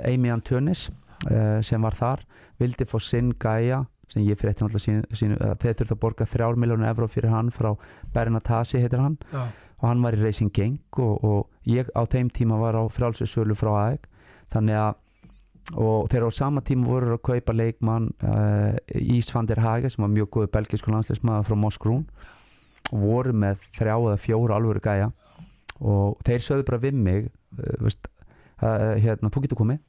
Amy 0.07 0.31
Antunis 0.33 0.89
uh, 1.31 1.61
sem 1.65 1.83
var 1.83 1.97
þar 1.99 2.25
vildi 2.61 2.87
fá 2.89 2.99
sinn 3.03 3.33
gæja 3.41 3.85
sem 4.11 4.25
ég 4.27 4.39
sínu 4.43 5.37
uh, 5.39 5.55
þeir 5.55 5.77
þurfti 5.79 5.95
að 5.95 6.03
borga 6.03 6.27
3 6.27 6.57
miljónu 6.59 6.89
evró 6.89 7.07
fyrir 7.11 7.31
hann 7.31 7.53
frá 7.55 7.77
Bernatasi 8.15 8.81
heitir 8.83 9.03
hann. 9.03 9.19
Já, 9.31 9.47
og 9.81 9.89
hann 9.89 10.03
var 10.05 10.17
í 10.17 10.21
Racing 10.21 10.53
Gang 10.53 11.01
og, 11.01 11.25
og 11.25 11.69
ég 11.69 11.89
á 11.97 12.03
þeim 12.05 12.31
tíma 12.35 12.59
var 12.61 12.77
á 12.77 12.85
frálsinsölu 12.93 13.57
frá 13.59 13.73
AEG 13.87 14.09
þannig 14.53 14.77
að 14.77 14.99
og 15.79 16.09
þeir 16.11 16.27
á 16.27 16.31
sama 16.35 16.63
tíma 16.67 16.89
voru 16.89 17.15
að 17.15 17.23
kaupa 17.29 17.55
leikmann 17.55 18.09
uh, 18.27 18.75
Ís 18.97 19.31
van 19.35 19.47
der 19.47 19.61
Hage 19.63 19.91
sem 19.91 20.03
var 20.03 20.11
mjög 20.11 20.31
góður 20.35 20.53
belgisku 20.57 20.91
landsleismæður 20.91 21.47
frá 21.47 21.59
Moskrún 21.59 22.07
og 22.91 23.05
voru 23.05 23.35
með 23.37 23.63
þrjá 23.79 23.95
eða 23.95 24.17
fjóra 24.19 24.57
alvöru 24.57 24.83
gæja. 24.83 25.11
Og 25.81 26.19
þeir 26.27 26.45
sögðu 26.45 26.67
bara 26.67 26.83
við 26.83 26.99
mig 26.99 27.29
uh, 27.29 27.77
veist, 27.85 28.11
uh, 28.63 28.97
hérna, 28.99 29.31
þú 29.31 29.45
getur 29.47 29.61
komið. 29.63 29.81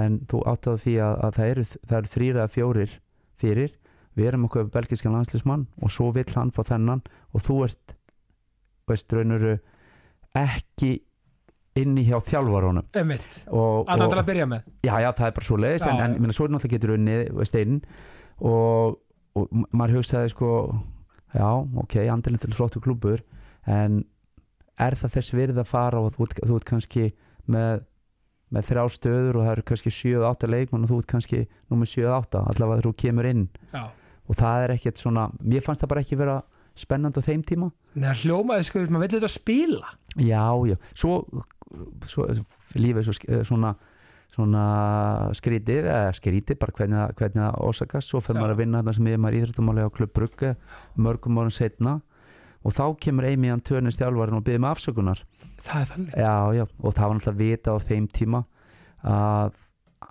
En 0.00 0.20
þú 0.30 0.42
átt 0.46 0.70
að 0.70 0.82
því 0.86 0.96
að, 1.04 1.14
að 1.26 1.36
það 1.36 1.52
eru, 1.52 1.66
eru 1.98 2.12
þrýra 2.14 2.42
eða 2.44 2.54
fjórir 2.54 2.96
fyrir. 3.40 3.76
Við 4.16 4.30
erum 4.30 4.46
okkur 4.48 4.70
belgiskan 4.72 5.14
landsleismann 5.14 5.68
og 5.82 5.92
svo 5.92 6.10
vill 6.14 6.28
hann 6.34 6.54
fá 6.54 6.62
þennan. 6.72 7.04
Og 7.34 7.44
þú 7.44 7.60
ert 7.68 7.96
veist, 8.90 9.12
raunuru 9.12 9.58
ekki 10.38 10.96
inni 11.82 12.04
hjá 12.06 12.18
og, 13.50 13.88
alltaf 13.90 14.10
til 14.14 14.20
að 14.22 14.28
byrja 14.30 14.46
með. 14.50 14.64
já, 14.86 14.94
já, 15.04 15.10
það 15.18 15.26
er 15.30 15.36
bara 15.38 15.48
svo 15.48 15.58
leiðis 15.60 15.86
en, 15.90 16.00
en 16.04 16.16
meina, 16.20 16.36
svo 16.36 16.46
er 16.46 16.54
náttúrulega 16.54 16.76
getur 16.78 16.94
unni 16.96 17.18
veist 17.40 17.58
einn 17.60 17.80
og, 18.40 18.98
og 19.36 19.48
ma- 19.52 19.68
maður 19.82 20.00
hugsaði 20.00 20.32
sko 20.32 20.50
já, 21.34 21.48
ok, 21.84 21.96
andilin 22.10 22.40
til 22.42 22.54
flottu 22.56 22.80
klúbur 22.84 23.22
en 23.70 24.02
er 24.80 24.96
það 24.96 25.14
þess 25.18 25.34
virð 25.36 25.60
að 25.62 25.68
fara 25.70 26.00
og 26.00 26.14
þú, 26.16 26.26
ert- 26.28 26.42
þú 26.48 26.56
ert 26.60 26.68
kannski 26.70 27.06
með, 27.50 27.82
með 28.50 28.68
þrjá 28.70 28.84
stöður 28.96 29.36
og 29.40 29.44
það 29.46 29.52
eru 29.58 29.66
kannski 29.70 29.92
7-8 29.94 30.48
leikmann 30.50 30.86
og 30.86 30.90
þú 30.94 31.00
ert 31.02 31.10
kannski 31.12 31.42
nummer 31.70 31.86
7-8, 31.90 32.40
allavega 32.54 32.86
þú 32.88 32.94
kemur 33.04 33.28
inn. 33.28 33.44
Já, 33.74 33.84
og 34.30 34.36
það 34.38 34.64
er 34.64 34.72
ekkert 34.76 35.00
svona, 35.02 35.28
mér 35.42 35.62
fannst 35.66 35.82
það 35.84 35.90
bara 35.92 36.02
ekki 36.04 36.16
vera 36.20 36.36
spennandi 36.78 37.22
á 37.22 37.28
þeim 37.28 37.44
tíma. 37.46 37.70
Neða 37.94 38.16
hljómaði 38.22 38.66
sko, 38.68 38.82
maður 38.88 39.06
vill 39.06 39.14
þetta 39.18 39.30
spila. 39.32 39.94
Já, 40.16 40.44
já, 40.70 40.76
svo, 40.94 41.14
svo 42.10 42.26
lífið 42.74 43.00
er 43.00 43.08
svo, 43.08 43.16
eh, 43.28 43.42
svona, 43.46 43.72
svona 44.34 44.64
skrítið, 45.38 45.88
eða 45.90 46.12
skrítið 46.16 46.60
bara 46.60 46.76
hvernig, 46.78 47.16
hvernig 47.18 47.42
það 47.42 47.58
ósakast, 47.70 48.10
svo 48.10 48.22
fyrir 48.24 48.40
maður 48.40 48.54
að 48.54 48.62
vinna 48.64 48.82
þarna 48.82 48.94
sem 48.98 49.10
ég 49.10 49.18
er 49.18 49.24
maður 49.24 49.40
íþróttamáli 49.40 49.86
á 49.86 49.94
Klubb 49.96 50.14
Brugge 50.14 50.54
mörgum 50.96 51.40
árum 51.40 51.54
setna 51.54 52.00
og 52.60 52.76
þá 52.76 52.84
kemur 53.00 53.26
Amy 53.28 53.50
Antönis 53.54 53.96
þjálfarinn 53.96 54.36
og 54.36 54.44
byrði 54.44 54.60
með 54.60 54.74
afsökunar. 54.74 55.22
Það 55.64 55.80
er 55.80 55.90
þannig. 55.94 56.14
Já, 56.20 56.34
já, 56.58 56.64
og 56.82 56.94
það 56.96 57.06
var 57.06 57.18
náttúrulega 57.18 57.40
vita 57.40 57.72
á 57.72 57.76
þeim 57.88 58.08
tíma 58.12 58.42
að 59.00 59.59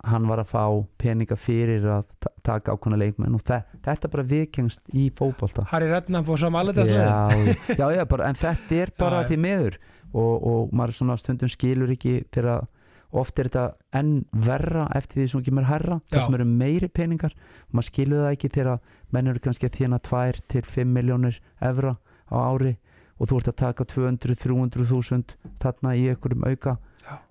hann 0.04 0.26
var 0.28 0.40
að 0.42 0.48
fá 0.52 0.62
peninga 0.98 1.36
fyrir 1.36 1.84
að 1.84 2.06
ta- 2.24 2.32
taka 2.42 2.72
ákvæmna 2.72 2.96
leikmenn 3.02 3.34
og 3.36 3.42
þe 3.44 3.58
þetta 3.84 4.10
bara 4.10 4.22
vikengst 4.30 4.80
í 4.96 5.10
fótbolta 5.12 5.66
Harry 5.72 5.90
Redknapp 5.90 6.28
og 6.28 6.38
Sam 6.40 6.56
Allardyce. 6.56 6.94
já, 6.96 7.28
já, 7.76 7.86
já, 7.98 8.04
bara, 8.08 8.28
en 8.30 8.34
þetta 8.40 8.78
er 8.82 8.92
bara 8.98 9.24
því 9.28 9.36
miður 9.44 9.76
og, 10.14 10.46
og 10.46 10.72
maður 10.72 10.96
svona 10.96 11.16
stundum 11.20 11.48
skilur 11.52 11.92
ekki 11.92 12.24
þegar 12.32 12.66
oft 13.12 13.38
er 13.42 13.48
þetta 13.50 13.74
enn 13.98 14.24
verra 14.32 14.84
eftir 14.94 15.20
því 15.20 15.28
sem 15.32 15.42
kemur 15.42 15.64
herra 15.66 15.96
Já. 16.00 16.16
það 16.16 16.24
sem 16.28 16.34
eru 16.38 16.44
meiri 16.46 16.88
peningar 16.88 17.32
og 17.34 17.74
maður 17.74 17.88
skilur 17.90 18.20
það 18.24 18.34
ekki 18.36 18.50
þegar 18.54 18.78
menn 19.10 19.26
eru 19.32 19.42
kannski 19.42 19.66
að 19.66 19.78
þjána 19.80 19.98
2 20.06 20.44
til 20.54 20.62
5 20.62 20.92
miljónir 20.94 21.40
evra 21.60 21.96
á 22.30 22.36
ári 22.38 22.76
og 23.20 23.28
þú 23.28 23.40
ert 23.40 23.50
að 23.50 23.58
taka 23.66 23.84
200-300 23.90 24.86
þúsund 24.88 25.34
þarna 25.60 25.96
í 25.98 26.06
einhverjum 26.12 26.46
auka 26.46 26.76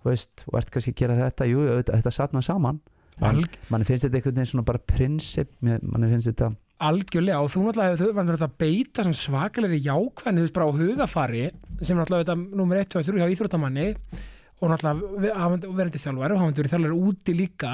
veist, 0.05 0.45
og 0.51 0.58
ert 0.60 0.71
kannski 0.73 0.93
að 0.95 0.99
gera 1.03 1.17
þetta. 1.19 1.47
Jú, 1.49 1.65
þetta, 1.89 2.12
satna 2.15 2.41
saman. 2.45 2.79
Manni 3.19 3.84
finnst 3.84 4.05
þetta 4.08 4.15
einhvern 4.19 4.38
veginn 4.38 4.47
svona 4.53 4.63
bara 4.67 4.79
prinsip 4.79 5.49
manni 5.62 6.08
finnst 6.08 6.29
þetta 6.32 6.53
algjörlega 6.79 7.41
og 7.43 7.49
þú 7.51 7.65
náttúrulega 7.65 7.91
hefur 7.91 8.08
þau 8.08 8.15
vandur 8.15 8.43
að 8.45 8.53
beita 8.63 9.03
svakalegri 9.12 9.79
jákvæðni 9.84 10.39
þú 10.39 10.45
veist 10.45 10.55
bara 10.55 10.67
á 10.71 10.77
hugafari 10.77 11.41
sem 11.82 11.97
er 11.97 11.99
náttúrulega 11.99 12.23
þetta 12.23 12.58
nummer 12.62 12.79
1 12.79 12.95
og 12.95 13.03
3 13.10 13.19
hjá 13.19 13.34
íþróttamanni 13.34 13.88
og 14.62 14.71
náttúrulega 14.71 15.19
ve- 15.25 15.34
hafandi 15.36 15.73
verið 15.82 15.97
þjálfari 16.05 16.38
og 16.38 16.39
hafandi 16.39 16.62
verið 16.63 16.73
þjálfari 16.77 17.01
úti 17.10 17.36
líka. 17.36 17.73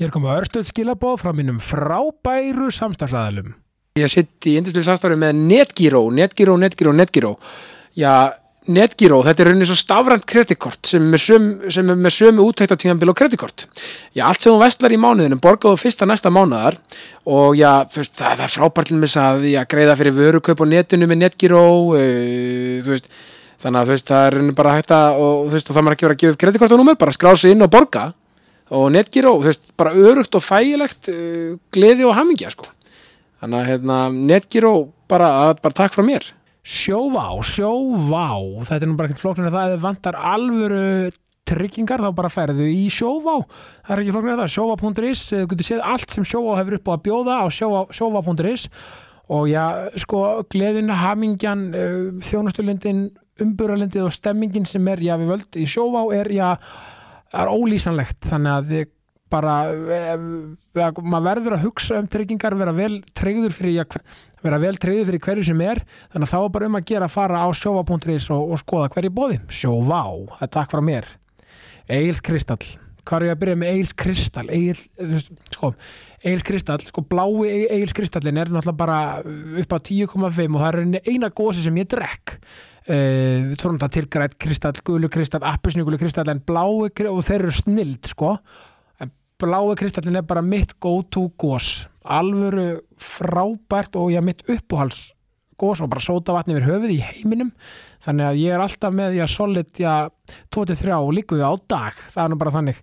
Hér 0.00 0.10
koma 0.10 0.34
örstöð 0.40 0.66
skilabóð 0.72 1.22
frá 1.22 1.30
mínum 1.36 1.62
frábæru 1.62 2.70
samstagsæðalum 2.74 3.54
Ég 3.98 4.10
sitt 4.10 4.46
í 4.50 4.56
indislu 4.58 4.82
samstarfi 4.86 5.14
með 5.18 5.38
Netgyro, 5.46 6.02
Netgyro, 6.10 6.56
Netgyro, 6.58 6.92
Netgyro 6.94 7.32
Já, 7.94 8.34
Netgyro, 8.70 9.20
þetta 9.26 9.42
er 9.42 9.50
rauninni 9.50 9.66
svo 9.68 9.76
stafrænt 9.78 10.26
kreditkort 10.30 10.86
sem 10.86 11.02
er 11.02 11.10
með 11.10 11.24
sömu, 12.14 12.36
með 12.36 12.44
úttæktatíðanbíl 12.44 13.10
og 13.10 13.18
kreditkort 13.18 13.66
Já, 14.14 14.26
allt 14.28 14.44
sem 14.44 14.52
þú 14.52 14.60
vestlar 14.62 14.94
í 14.94 15.00
mánuðinu 15.00 15.40
borgaðu 15.42 15.80
fyrsta 15.80 16.06
næsta 16.08 16.30
mánuðar 16.34 16.78
og 17.26 17.58
já, 17.58 17.84
fyrst, 17.90 18.14
það, 18.20 18.44
er 18.46 18.54
frábært 18.54 18.92
til 18.92 19.00
þess 19.02 19.20
að 19.24 19.50
já, 19.50 19.60
greiða 19.74 19.98
fyrir 19.98 20.16
vörukaup 20.16 20.62
á 20.62 20.66
netinu 20.70 21.10
með 21.10 21.22
Netgyro 21.24 21.66
uh, 21.96 22.80
þú 22.84 22.94
veist 22.94 23.10
þannig 23.60 23.82
að 23.82 23.92
veist, 23.92 24.08
það 24.08 24.26
er 24.26 24.36
rauninni 24.36 24.56
bara 24.56 24.74
hægt 24.76 24.94
að 24.96 25.20
og 25.20 25.52
veist, 25.52 25.68
og 25.70 25.76
það 25.76 25.86
maður 25.86 25.96
ekki 25.96 26.06
verið 26.06 26.16
að 26.16 26.22
gefa 26.22 26.34
upp 26.34 26.42
kreditkortanúmer 26.44 26.98
bara 27.00 27.16
skrá 27.16 27.30
sig 27.36 27.54
inn 27.54 27.64
og 27.64 27.72
borga. 27.72 28.10
Og 28.70 28.92
veist, 29.44 29.64
bara 29.76 29.92
örugt 29.98 30.36
og 30.38 30.44
þægilegt 30.46 31.10
uh, 31.10 31.56
gleði 31.74 32.06
og 32.06 32.14
hamingja 32.16 32.52
sko. 32.54 32.70
þannig 33.40 33.58
að 33.58 33.70
hérna, 33.72 33.96
Netgyro 34.30 34.74
bara, 35.08 35.54
bara 35.58 35.74
takk 35.74 35.96
frá 35.96 36.04
mér 36.04 36.28
Sjóvá, 36.60 37.24
sjóvá. 37.46 38.26
Þetta 38.68 38.84
er 38.84 38.90
nú 38.90 38.96
bara 38.98 39.08
ekkert 39.10 39.22
flóknir 39.22 39.48
að 39.48 39.56
það. 39.56 39.76
Vantar 39.84 40.18
alvöru 40.30 40.82
tryggingar 41.50 42.02
þá 42.04 42.10
bara 42.14 42.30
ferðu 42.30 42.66
í 42.70 42.86
sjóvá. 42.92 43.38
Það 43.86 43.94
er 43.94 44.02
ekki 44.04 44.14
flóknir 44.14 44.34
að 44.36 44.42
það, 44.44 44.52
sjóvá.is 44.56 45.22
þú 45.30 45.40
getur 45.52 45.68
séð 45.70 45.84
allt 45.92 46.14
sem 46.14 46.26
sjóvá 46.28 46.58
hefur 46.60 46.76
upp 46.78 46.90
á 46.90 46.92
að 46.94 47.02
bjóða 47.08 47.38
á 47.42 47.46
sjóvá- 47.50 47.88
sjóvá.is 47.96 48.66
og 49.30 49.44
já, 49.46 49.64
sko, 50.02 50.20
gleðin, 50.50 50.90
hamingjan 50.90 51.68
uh, 51.70 51.98
þjónustulindin 52.26 53.04
umburalindið 53.40 54.08
og 54.08 54.14
stemmingin 54.14 54.66
sem 54.66 54.88
er, 54.90 55.00
já, 55.06 55.14
við 55.20 55.30
völd 55.30 55.58
í 55.58 55.66
sjóvá 55.70 56.02
er, 56.18 56.28
já, 56.34 56.48
er 57.32 57.50
ólýsanlegt. 57.54 58.18
Þannig 58.26 58.56
að 58.56 58.72
þið 58.72 58.88
bara 59.30 59.54
eh, 59.70 60.10
eh, 60.14 61.00
maður 61.02 61.26
verður 61.28 61.56
að 61.56 61.64
hugsa 61.68 62.00
um 62.00 62.08
tryggingar 62.10 62.56
vera 62.58 62.74
vel 62.76 63.00
tryggður 63.16 63.54
fyrir 63.54 63.76
fyrir 65.08 65.22
hverju 65.24 65.46
sem 65.50 65.64
er 65.64 65.82
þannig 66.12 66.26
að 66.26 66.32
þá 66.32 66.38
er 66.40 66.52
bara 66.56 66.68
um 66.70 66.78
að 66.78 66.86
gera 66.90 67.08
að 67.08 67.16
fara 67.16 67.42
á 67.44 67.48
sjóvá.is 67.54 68.28
og, 68.34 68.54
og 68.54 68.62
skoða 68.62 68.92
hverju 68.94 69.14
bóði 69.16 69.40
sjóvá, 69.48 70.04
það 70.38 70.46
er 70.46 70.54
takk 70.56 70.72
frá 70.72 70.84
mér. 70.84 71.10
Egil's 71.90 72.22
Kristall. 72.24 72.62
Hvað 73.08 73.16
er 73.16 73.26
ég 73.26 73.34
að 73.34 73.42
byrja 73.42 73.58
með 73.58 73.72
Egil's 73.74 73.92
Kristall? 73.98 74.48
Þú 74.50 75.10
veist, 75.10 75.30
sko, 75.56 75.70
Egil's 76.20 76.46
Kristall 76.46 76.82
sko 76.84 77.04
blái 77.10 77.52
Egil's 77.66 77.94
Kristallin 77.96 78.40
er 78.40 78.50
náttúrulega 78.52 78.80
bara 78.80 78.98
upp 79.62 79.72
á 79.74 79.78
10,5 79.78 80.10
og 80.16 80.60
það 80.60 80.80
er 80.82 81.08
eina 81.08 81.32
gósi 81.32 81.64
sem 81.64 81.80
ég 81.80 81.88
drekk. 81.90 82.36
Uh, 82.90 83.50
við 83.50 83.58
tórum 83.60 83.76
þetta 83.76 83.92
til 83.92 84.06
grætt 84.10 84.32
kristall, 84.40 84.78
gulu 84.82 85.10
kristall, 85.12 85.44
appisnugulu 85.46 85.98
kristall 86.00 86.30
en 86.32 86.40
blái 86.42 87.06
og 87.06 87.20
þeir 87.22 87.44
eru 87.44 87.52
snild 87.54 88.08
sko 88.08 88.38
blái 89.40 89.76
kristallin 89.80 90.20
er 90.20 90.26
bara 90.26 90.42
mitt 90.44 90.76
go-to 90.80 91.28
gós 91.40 91.86
alvöru 92.04 92.80
frábært 93.00 93.96
og 93.96 94.12
já 94.12 94.20
mitt 94.24 94.42
uppáhals 94.48 95.12
gós 95.60 95.82
og 95.84 95.90
bara 95.92 96.00
sóta 96.00 96.32
vatni 96.32 96.56
yfir 96.56 96.68
höfuð 96.70 96.94
í 96.94 97.00
heiminum. 97.04 97.50
Þannig 98.00 98.30
að 98.30 98.40
ég 98.40 98.54
er 98.56 98.62
alltaf 98.64 98.94
með 98.96 99.18
já 99.18 99.26
solid 99.28 99.72
já 99.76 100.08
23 100.54 100.96
og 100.96 101.12
líku 101.12 101.36
á 101.36 101.52
dag. 101.68 101.96
Það 102.14 102.24
er 102.24 102.32
nú 102.32 102.40
bara 102.40 102.54
þannig. 102.54 102.80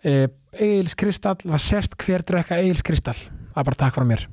Egil's 0.00 0.94
kristall, 0.96 1.40
það 1.42 1.64
sést 1.66 1.98
hver 1.98 2.22
drekka 2.26 2.60
Egil's 2.62 2.84
kristall, 2.86 3.18
það 3.50 3.62
er 3.62 3.68
bara 3.68 3.80
takk 3.82 3.98
frá 3.98 4.06
mér. 4.06 4.28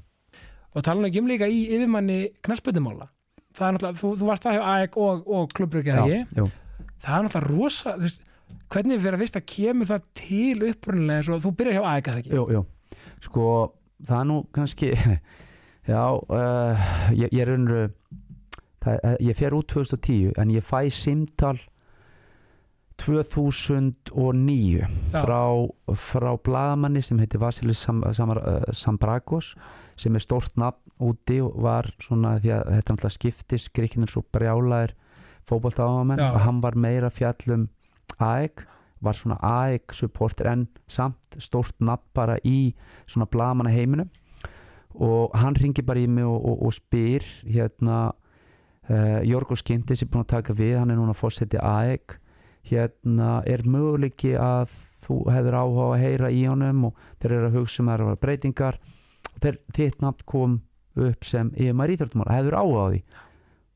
Og 0.78 0.86
tala 0.86 1.02
nú 1.02 1.10
ekki 1.10 1.24
um 1.24 1.30
líka 1.32 1.50
í 1.50 1.66
yfirmanni 1.74 2.22
knallspötumála 2.46 3.10
það 3.58 3.68
er 3.68 3.76
náttúrulega, 3.76 4.00
þú, 4.02 4.14
þú 4.20 4.30
varst 4.30 4.46
það 4.46 4.58
hjá 4.58 4.64
AEG 4.74 4.98
og, 5.04 5.28
og 5.38 5.54
klubbrukið 5.58 5.94
eða 5.94 6.06
ekki? 6.08 6.40
jú. 6.40 6.48
það 7.04 7.18
er 7.18 7.28
náttúrulega 7.28 7.52
rosa 7.52 7.96
þú 7.96 8.06
veist, 8.06 8.24
hvernig 8.74 9.00
fyrir 9.02 9.18
að 9.18 9.24
fyrst 9.24 9.40
að 9.40 9.48
kemur 9.54 9.90
það 9.92 10.08
til 10.20 10.68
upprunnilega 10.72 11.22
eins 11.22 11.32
og 11.32 11.44
þú 11.46 11.54
byrjar 11.60 11.78
hjá 11.78 11.90
AEG 11.92 12.12
eða 12.12 12.22
ekki 12.24 12.36
jú, 12.36 12.46
jú. 12.56 12.64
sko 13.28 13.46
það 14.08 14.20
er 14.20 14.28
nú 14.32 14.38
kannski 14.56 14.92
já, 15.94 16.04
uh, 16.04 16.92
ég, 17.16 17.32
ég 17.32 17.42
er 17.46 17.54
unnur 17.56 17.90
það, 18.84 19.00
eh, 19.00 19.18
ég 19.30 19.40
fer 19.40 19.56
út 19.58 19.72
2010 19.74 20.38
en 20.42 20.54
ég 20.54 20.66
fæ 20.66 20.86
simtal 20.94 21.60
2009 22.98 24.82
Já. 24.82 24.88
frá, 25.22 25.42
frá 25.94 26.32
blaðamanni 26.42 27.04
sem 27.06 27.20
heitir 27.22 27.42
Vasilis 27.42 27.84
Sam, 27.86 28.02
Sam, 28.14 28.34
uh, 28.34 28.64
Sambragos 28.74 29.54
sem 29.98 30.16
er 30.18 30.24
stórt 30.24 30.58
nafn 30.58 30.82
úti 30.98 31.38
og 31.46 31.60
var 31.62 31.92
svona 32.02 32.38
því 32.42 32.56
að 32.56 32.72
þetta 32.74 32.96
náttúrulega 32.96 33.18
skiptist 33.20 33.70
gríkinn 33.78 34.08
er 34.08 34.14
svo 34.14 34.24
brjálaðir 34.34 34.96
fótbolta 35.48 35.86
áhamenn 35.86 36.24
Já. 36.24 36.32
og 36.32 36.42
hann 36.48 36.62
var 36.64 36.76
meira 36.76 37.12
fjallum 37.14 37.68
AEG 38.18 38.66
var 39.02 39.14
svona 39.14 39.38
AEG 39.42 39.94
supporter 39.94 40.50
en 40.52 40.68
samt 40.90 41.38
stórt 41.42 41.76
nafn 41.80 42.06
bara 42.18 42.38
í 42.46 42.74
svona 43.06 43.28
blaðamanna 43.30 43.74
heiminum. 43.74 44.10
Og 44.98 45.36
hann 45.38 45.58
ringi 45.58 45.84
bara 45.86 46.02
í 46.02 46.08
mig 46.10 46.26
og, 46.26 46.40
og, 46.42 46.64
og 46.66 46.74
spyr 46.74 47.26
hérna 47.46 47.98
uh, 48.90 49.22
Jorgos 49.28 49.62
Kintis 49.62 50.02
er 50.02 50.10
búin 50.10 50.26
að 50.26 50.34
taka 50.38 50.56
við 50.58 50.80
hann 50.80 50.94
er 50.94 50.98
núna 50.98 51.14
fórseti 51.18 51.60
AEG 51.62 52.18
hérna 52.72 53.42
er 53.48 53.64
möguleiki 53.68 54.34
að 54.42 54.74
þú 55.06 55.20
hefur 55.32 55.60
áhuga 55.60 55.92
að 55.92 56.02
heyra 56.02 56.32
í 56.34 56.42
honum 56.48 56.90
og 56.90 57.04
þeir 57.22 57.38
eru 57.38 57.52
að 57.52 57.60
hugsa 57.62 57.84
um 57.84 57.92
að 57.92 58.02
það 58.02 58.08
eru 58.08 58.22
breytingar. 58.26 58.80
Og 59.30 59.44
þeir, 59.46 59.62
þitt 59.78 60.02
nafn 60.04 60.28
kom 60.28 60.58
upp 60.98 61.28
sem 61.30 61.54
yfirmaður 61.54 61.94
íþjóttumál, 61.94 62.32
hefur 62.34 62.58
áhuga 62.58 62.82
á 62.82 62.88
því 62.90 63.02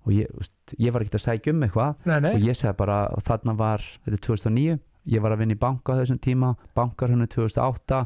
og 0.01 0.13
ég, 0.15 0.29
veist, 0.37 0.53
ég 0.77 0.93
var 0.93 1.03
ekkert 1.03 1.19
að 1.19 1.25
sækja 1.27 1.53
um 1.53 1.65
eitthvað. 1.65 1.97
Nei, 2.09 2.19
nei, 2.25 2.31
og 2.35 2.45
ég 2.47 2.57
segi 2.57 2.73
bara, 2.79 3.01
þarna 3.27 3.55
var 3.59 3.83
þetta 4.05 4.17
er 4.17 4.23
2009, 4.27 4.77
ég 5.13 5.23
var 5.23 5.35
að 5.35 5.43
vinna 5.43 5.57
í 5.57 5.61
banka 5.61 5.97
þessum 5.99 6.21
tíma, 6.21 6.53
bankar 6.77 7.13
hennu 7.13 7.27
2008 7.29 8.01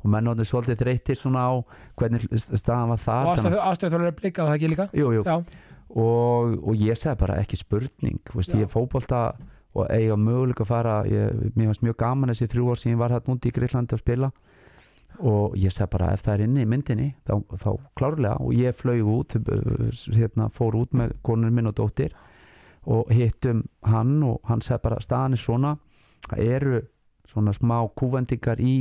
og 0.00 0.08
menn 0.08 0.30
áttu 0.32 0.46
svolítið 0.48 0.80
þreytir 0.80 1.18
svona 1.18 1.44
á 1.44 1.52
hvernig 2.00 2.26
staðan 2.40 2.94
var 2.94 3.02
þar 3.02 3.30
og 3.30 3.56
aðstöðu 3.66 4.00
er 4.06 4.14
blikað 4.16 4.48
það 4.48 4.56
ekki 4.56 4.70
líka? 4.72 4.86
Jú, 4.96 5.10
jú. 5.18 5.24
Og, 5.90 6.54
og 6.62 6.78
ég 6.78 6.98
segi 6.98 7.18
bara 7.20 7.40
ekki 7.42 7.58
spurning 7.60 8.20
veist, 8.32 8.54
ég 8.54 8.64
er 8.64 8.70
fótbolta 8.70 9.24
og 9.76 9.90
eiga 9.92 10.16
möguleika 10.18 10.64
að 10.64 10.70
fara 10.70 10.94
ég, 11.06 11.42
mér 11.54 11.70
finnst 11.70 11.84
mjög 11.84 11.98
gaman 12.00 12.32
þessi 12.32 12.48
þrjú 12.50 12.70
ár 12.72 12.80
sem 12.80 12.94
ég 12.94 13.02
var 13.02 13.14
þarna 13.14 13.36
úti 13.36 13.50
í 13.50 13.54
Greiklandi 13.54 13.96
að 13.96 14.02
spila 14.02 14.30
og 15.18 15.56
ég 15.58 15.72
segi 15.74 15.90
bara 15.92 16.12
ef 16.14 16.22
það 16.24 16.34
er 16.38 16.44
inni 16.46 16.62
í 16.64 16.68
myndinni 16.70 17.08
þá, 17.26 17.34
þá 17.60 17.70
klárlega. 17.98 18.36
Og 18.40 18.54
ég 18.56 18.76
flög 18.78 19.08
út 19.10 19.34
hérna, 20.16 20.48
fór 20.54 20.78
út 20.80 20.94
með 20.96 21.16
konur 21.26 21.50
minn 21.52 21.68
og 21.68 21.76
dóttir 21.76 22.14
og 22.88 23.10
hittum 23.12 23.64
hann 23.84 24.22
og 24.24 24.40
hann 24.48 24.62
segi 24.64 24.80
bara 24.84 25.00
staðan 25.04 25.36
er 25.36 25.42
svona. 25.42 25.74
Það 26.30 26.44
eru 26.56 26.80
svona 27.28 27.52
smá 27.56 27.76
kúvendingar 27.98 28.60
í 28.64 28.74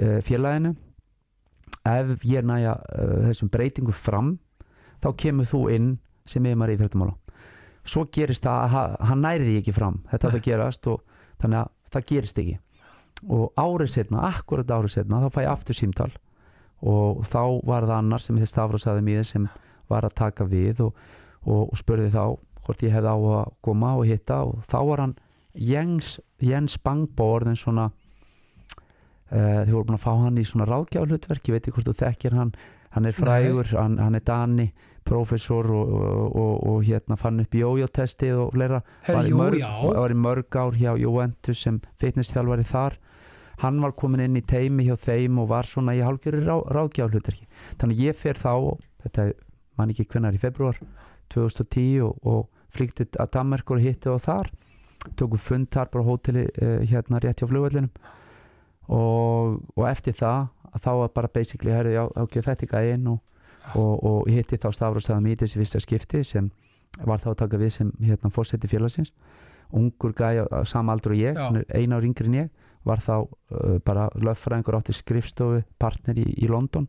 uh, 0.00 0.18
félaginu. 0.26 0.74
Ef 1.84 2.24
ég 2.24 2.44
næja 2.48 2.74
uh, 2.80 3.28
þessum 3.28 3.50
breytingu 3.52 3.92
fram 3.92 4.38
þá 5.04 5.10
kemur 5.20 5.46
þú 5.50 5.66
inn 5.74 5.92
sem 6.26 6.44
ég 6.48 6.56
maður 6.56 6.78
í 6.78 6.80
þrættumála 6.80 7.18
svo 7.84 8.06
gerist 8.08 8.46
það 8.46 8.62
að 8.62 8.70
ha- 8.72 9.06
hann 9.10 9.20
næri 9.20 9.44
því 9.44 9.54
ekki 9.60 9.72
fram. 9.76 9.98
Þetta 10.08 10.28
átt 10.30 10.36
að 10.38 10.44
gerast 10.46 10.86
og 10.88 11.02
þannig 11.42 11.58
að 11.58 11.72
það 11.92 12.06
gerist 12.08 12.38
ekki 12.40 12.54
og 13.28 13.52
árið 13.56 13.92
setna, 13.96 14.24
akkurat 14.28 14.70
árið 14.70 14.98
setna 14.98 15.22
þá 15.24 15.28
fæ 15.32 15.40
ég 15.44 15.52
aftur 15.52 15.78
símtal. 15.78 16.10
Og 16.84 17.24
þá 17.30 17.42
var 17.64 17.86
það 17.86 17.98
annar 17.98 18.22
sem 18.22 18.38
þið 18.38 18.50
stafrásaði 18.50 19.04
mér 19.06 19.28
sem 19.28 19.48
var 19.88 20.04
að 20.04 20.16
taka 20.20 20.46
við 20.48 20.84
og, 20.88 21.04
og, 21.44 21.70
og 21.70 21.80
spurði 21.80 22.10
þá 22.12 22.24
hvort 22.64 22.84
ég 22.84 22.94
hefði 22.94 23.12
á 23.12 23.16
að 23.16 23.52
koma 23.64 23.92
og 23.98 24.08
hitta 24.08 24.40
og 24.48 24.64
þá 24.68 24.78
var 24.88 25.04
hann 25.04 25.18
Jens, 25.54 26.16
Jens 26.42 26.78
Bangbo 26.82 27.28
orðin 27.36 27.58
svona 27.58 27.90
uh, 27.90 29.60
þið 29.62 29.74
voru 29.74 29.84
búin 29.90 29.98
að 29.98 30.06
fá 30.06 30.12
hann 30.24 30.40
í 30.40 30.46
svona 30.48 30.66
ráðgjáhlutverk 30.70 31.50
ég 31.50 31.56
veit 31.56 31.68
ekki 31.68 31.76
hvort 31.76 31.92
þú 31.92 31.98
þekkir 32.00 32.38
hann. 32.40 32.54
Hann 32.94 33.08
er 33.10 33.16
frægur, 33.16 33.70
hann, 33.74 33.96
hann 33.98 34.14
er 34.14 34.22
Dani 34.22 34.68
prófessor 35.04 35.66
og, 35.74 35.94
og, 35.98 36.36
og, 36.38 36.52
og 36.70 36.84
hérna 36.86 37.16
fann 37.20 37.42
upp 37.42 37.54
jójótestið 37.58 38.38
og 38.44 38.52
fleira. 38.54 38.80
Var 39.06 39.28
í, 39.28 39.34
mörg, 39.34 39.64
var 39.82 40.14
í 40.14 40.18
mörg 40.18 40.58
ár 40.58 40.78
hjá 40.78 40.94
Juventus 40.98 41.64
sem 41.66 41.80
fitnessþjálfari 42.02 42.66
þar 42.70 42.98
hann 43.62 43.80
var 43.82 43.94
komin 43.98 44.24
inn 44.24 44.40
í 44.40 44.44
teimi 44.46 44.86
hjá 44.88 44.96
þeim 44.98 45.38
og 45.42 45.50
var 45.52 45.68
svona 45.68 45.94
í 45.94 46.02
hálfgjörður 46.02 46.48
rá, 46.48 46.56
ráðgjáhlutverki 46.74 47.46
þannig 47.80 48.02
ég 48.08 48.18
fer 48.18 48.40
þá 48.40 48.78
þetta 49.04 49.30
man 49.78 49.92
ekki 49.92 50.06
hvenær 50.10 50.36
í 50.36 50.42
februar 50.42 50.78
2010 51.34 52.02
og, 52.06 52.18
og 52.22 52.48
flýtti 52.74 53.06
að 53.20 53.32
Danmarkur 53.36 53.82
hitti 53.82 54.10
og 54.10 54.22
þar. 54.24 54.50
Tóku 55.18 55.38
fund 55.40 55.68
þar 55.72 55.90
bara 55.92 56.06
hóteli 56.06 56.46
uh, 56.48 56.80
hérna 56.88 57.20
rétt 57.22 57.42
hjá 57.42 57.48
flugvellinum. 57.50 57.92
Og, 58.92 59.60
og 59.76 59.86
eftir 59.88 60.16
það 60.16 60.48
að 60.74 60.82
þá 60.84 60.90
var 61.00 61.14
bara 61.14 61.30
basically 61.32 61.72
herri, 61.72 61.94
já, 61.94 62.02
ok, 62.04 62.40
þetta 62.44 62.66
er 62.66 62.72
gæinn 62.72 63.06
og, 63.12 63.20
og, 63.78 63.92
og 64.04 64.28
hitti 64.28 64.58
þá 64.60 64.68
Adamítis 64.90 65.54
í 65.54 65.60
fyrsta 65.60 65.80
skipti 65.80 66.24
sem 66.26 66.50
var 67.04 67.22
þá 67.22 67.30
að 67.32 67.38
taka 67.44 67.60
við 67.62 67.72
sem 67.78 67.92
hérna 68.02 68.30
fórseti 68.34 68.70
félagsins. 68.70 69.12
Ungur 69.74 70.12
gæja 70.14 70.44
á 70.50 70.62
sama 70.68 70.92
aldur 70.94 71.14
og 71.14 71.22
ég, 71.22 71.38
eina 71.74 71.96
ár 71.96 72.06
yngri 72.06 72.28
en 72.28 72.38
ég 72.42 72.52
var 72.84 73.00
þá 73.04 73.14
uh, 73.24 73.78
bara 73.84 74.08
löffræðingur 74.20 74.76
átti 74.80 74.92
skrifstofu 74.96 75.62
partner 75.80 76.18
í, 76.20 76.26
í 76.44 76.48
London. 76.50 76.88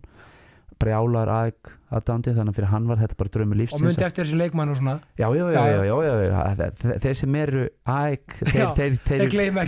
Brjálar 0.75 1.29
aðeik 1.31 1.69
aðdándi 1.95 2.33
þannig 2.35 2.51
að 2.51 2.57
fyrir 2.57 2.67
hann 2.73 2.87
var 2.89 2.97
þetta 2.99 3.15
bara 3.21 3.31
og 3.31 3.59
lífsins. 3.61 3.83
Myndi 3.85 4.03
eftir 4.03 4.25
þessi 4.25 4.39
leikmann 4.41 4.73
og 4.73 4.79
svona? 4.81 4.95
Já, 5.15 5.27
já, 5.31 5.45
já, 5.55 5.61
Já, 5.71 5.83
já, 5.87 5.93
já. 6.03 6.15
já. 6.27 6.41
Þe- 6.59 6.71
þe- 6.81 6.97
þeir 7.05 7.15
sem 7.21 7.35
eru 7.39 7.61
aðeik 7.93 8.35
þeir, 8.41 8.65
þeir, 8.75 8.97
þeir, 9.05 9.21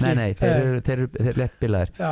nei, 0.03 0.15
nei, 0.19 0.33
þeir, 0.35 0.49
Eh, 0.51 0.57
eru, 0.65 0.81
þeir, 0.83 0.97
eru- 0.97 1.11
þeir 1.15 1.29
eru 1.31 1.39
lett 1.45 1.55
bilaðir 1.63 1.93
já, 2.01 2.11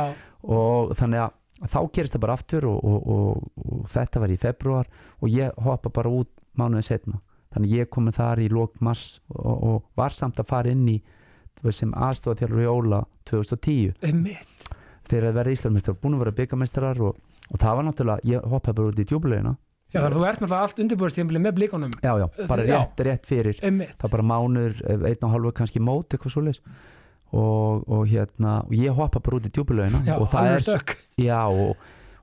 og 0.56 0.94
þannig 0.96 1.20
að 1.26 1.68
þá 1.74 1.78
gerist 1.98 2.16
það 2.16 2.24
bara 2.24 2.36
aftur 2.40 2.66
og, 2.70 2.78
og, 2.84 3.06
og, 3.16 3.44
og 3.66 3.84
þetta 3.92 4.20
var 4.24 4.32
í 4.32 4.38
februar 4.40 4.88
og 5.20 5.28
ég 5.36 5.60
hoppa 5.68 5.92
bara 6.00 6.08
út 6.16 6.32
mánuðin 6.56 6.88
setna 6.88 7.20
þannig 7.52 7.68
að 7.68 7.76
ég 7.82 7.92
komið 7.92 8.16
þar 8.22 8.42
í 8.44 8.48
lók 8.52 8.80
mars 8.80 9.04
og, 9.28 9.56
og 9.60 9.84
var 9.96 10.10
samt 10.16 10.40
að 10.40 10.48
fara 10.54 10.72
inn 10.72 10.88
í 10.88 10.96
sem 11.74 11.92
aðstofa 11.94 12.40
þjálfur 12.40 12.62
í 12.64 12.66
Óla 12.70 13.02
2010 13.30 13.94
einmitt. 14.06 14.66
Þegar 15.06 15.28
að 15.30 15.38
vera 15.38 15.54
Íslandsmeistrar, 15.54 15.96
búin 16.02 16.16
að 16.16 16.24
vera 16.24 16.34
byggamestrar 16.40 17.00
og, 17.06 17.16
og 17.52 17.60
það 17.62 17.76
var 17.78 17.86
náttúrulega, 17.86 18.26
ég 18.32 18.48
hoppaði 18.50 18.76
bara 18.80 18.90
út 18.90 18.98
í 19.00 19.06
djúbulegina 19.06 19.52
já, 19.56 20.00
þannig 20.00 20.06
að 20.08 20.16
þú 20.16 20.24
ert 20.26 20.40
náttúrulega 20.42 20.66
allt 20.66 20.80
undirbúrstíðanbili 20.84 21.42
með 21.44 21.54
blíkonum 21.60 21.92
já, 22.02 22.12
já, 22.18 22.26
bara 22.50 22.64
Já. 22.66 22.72
rétt, 22.80 23.02
rétt 23.06 23.26
fyrir. 23.30 23.60
Einmitt, 23.62 23.94
það 24.02 24.14
bara 24.16 24.26
mánur, 24.32 24.80
einn 24.96 25.26
og 25.28 25.34
hálfu 25.36 25.52
kannski 25.60 25.82
mót 25.82 26.10
eitthvað 26.16 26.34
svoleiðis. 26.34 26.62
Og, 27.36 27.82
og 27.90 28.02
hérna, 28.06 28.60
og 28.66 28.74
ég 28.74 28.94
hoppa 28.94 29.20
bara 29.22 29.38
út 29.40 29.46
í 29.46 29.52
djúbulegina 29.54 30.02
já, 30.06 30.14
og 30.18 30.28
það 30.30 30.50
er 30.52 30.66
stökk. 30.66 30.96
Já 31.22 31.40
og, 31.46 31.76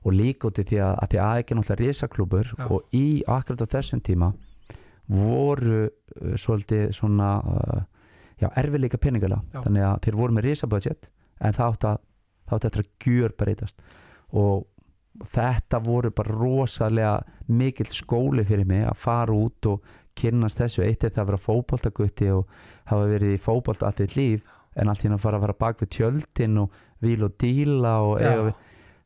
og 0.04 0.12
líka 0.16 0.48
út 0.50 0.60
í 0.60 0.64
því 0.68 0.78
að, 0.84 0.94
því 1.12 1.20
að 1.24 1.40
ekki 1.42 1.56
náttúrulega 1.58 1.80
risaklúbur 1.88 2.52
Já. 2.52 2.64
og 2.68 2.96
í 2.96 3.04
akkurat 3.24 3.64
á 3.64 3.72
þessum 3.78 4.00
tíma 4.04 4.30
voru 5.08 5.84
uh, 5.88 6.36
svolítið 6.40 6.92
svona 6.96 7.30
uh, 7.44 7.82
já, 8.44 8.48
erfiðleika 8.60 9.00
peningala 9.00 9.40
þannig 9.54 9.88
að 9.88 9.98
þeir 10.06 10.20
voru 10.20 10.36
með 10.36 10.48
risabudget 10.50 11.10
en 11.40 11.56
það 11.56 11.72
átti 11.72 11.90
að 11.90 11.98
það 12.44 12.56
átti 12.56 12.68
eftir 12.70 12.84
að 12.84 13.08
gjör 13.08 13.36
breytast 13.40 13.84
og 14.34 14.64
þetta 15.30 15.80
voru 15.84 16.10
bara 16.14 16.34
rosalega 16.34 17.14
mikill 17.54 17.90
skóli 17.92 18.44
fyrir 18.46 18.66
mig 18.68 18.82
að 18.86 18.98
fara 18.98 19.36
út 19.36 19.68
og 19.70 19.84
kynnast 20.18 20.58
þessu. 20.58 20.82
Eitt 20.86 21.04
er 21.04 21.14
það 21.14 21.22
að 21.22 21.30
vera 21.30 21.44
fótboltagutti 21.44 22.30
og 22.34 22.58
hafa 22.90 23.08
verið 23.10 23.36
í 23.36 23.42
fótbolta 23.42 23.88
allt 23.88 24.02
þitt 24.02 24.16
líf 24.18 24.52
en 24.74 24.90
allt 24.90 25.04
hérna 25.04 25.18
að 25.18 25.24
fara 25.26 25.38
að 25.38 25.46
fara 25.46 25.58
bak 25.64 25.82
við 25.82 25.92
tjöldin 25.98 26.60
og 26.64 26.78
víl 27.04 27.26
og 27.26 27.36
díla 27.40 27.94
og 28.02 28.14
eiga 28.20 28.48
við. 28.48 28.60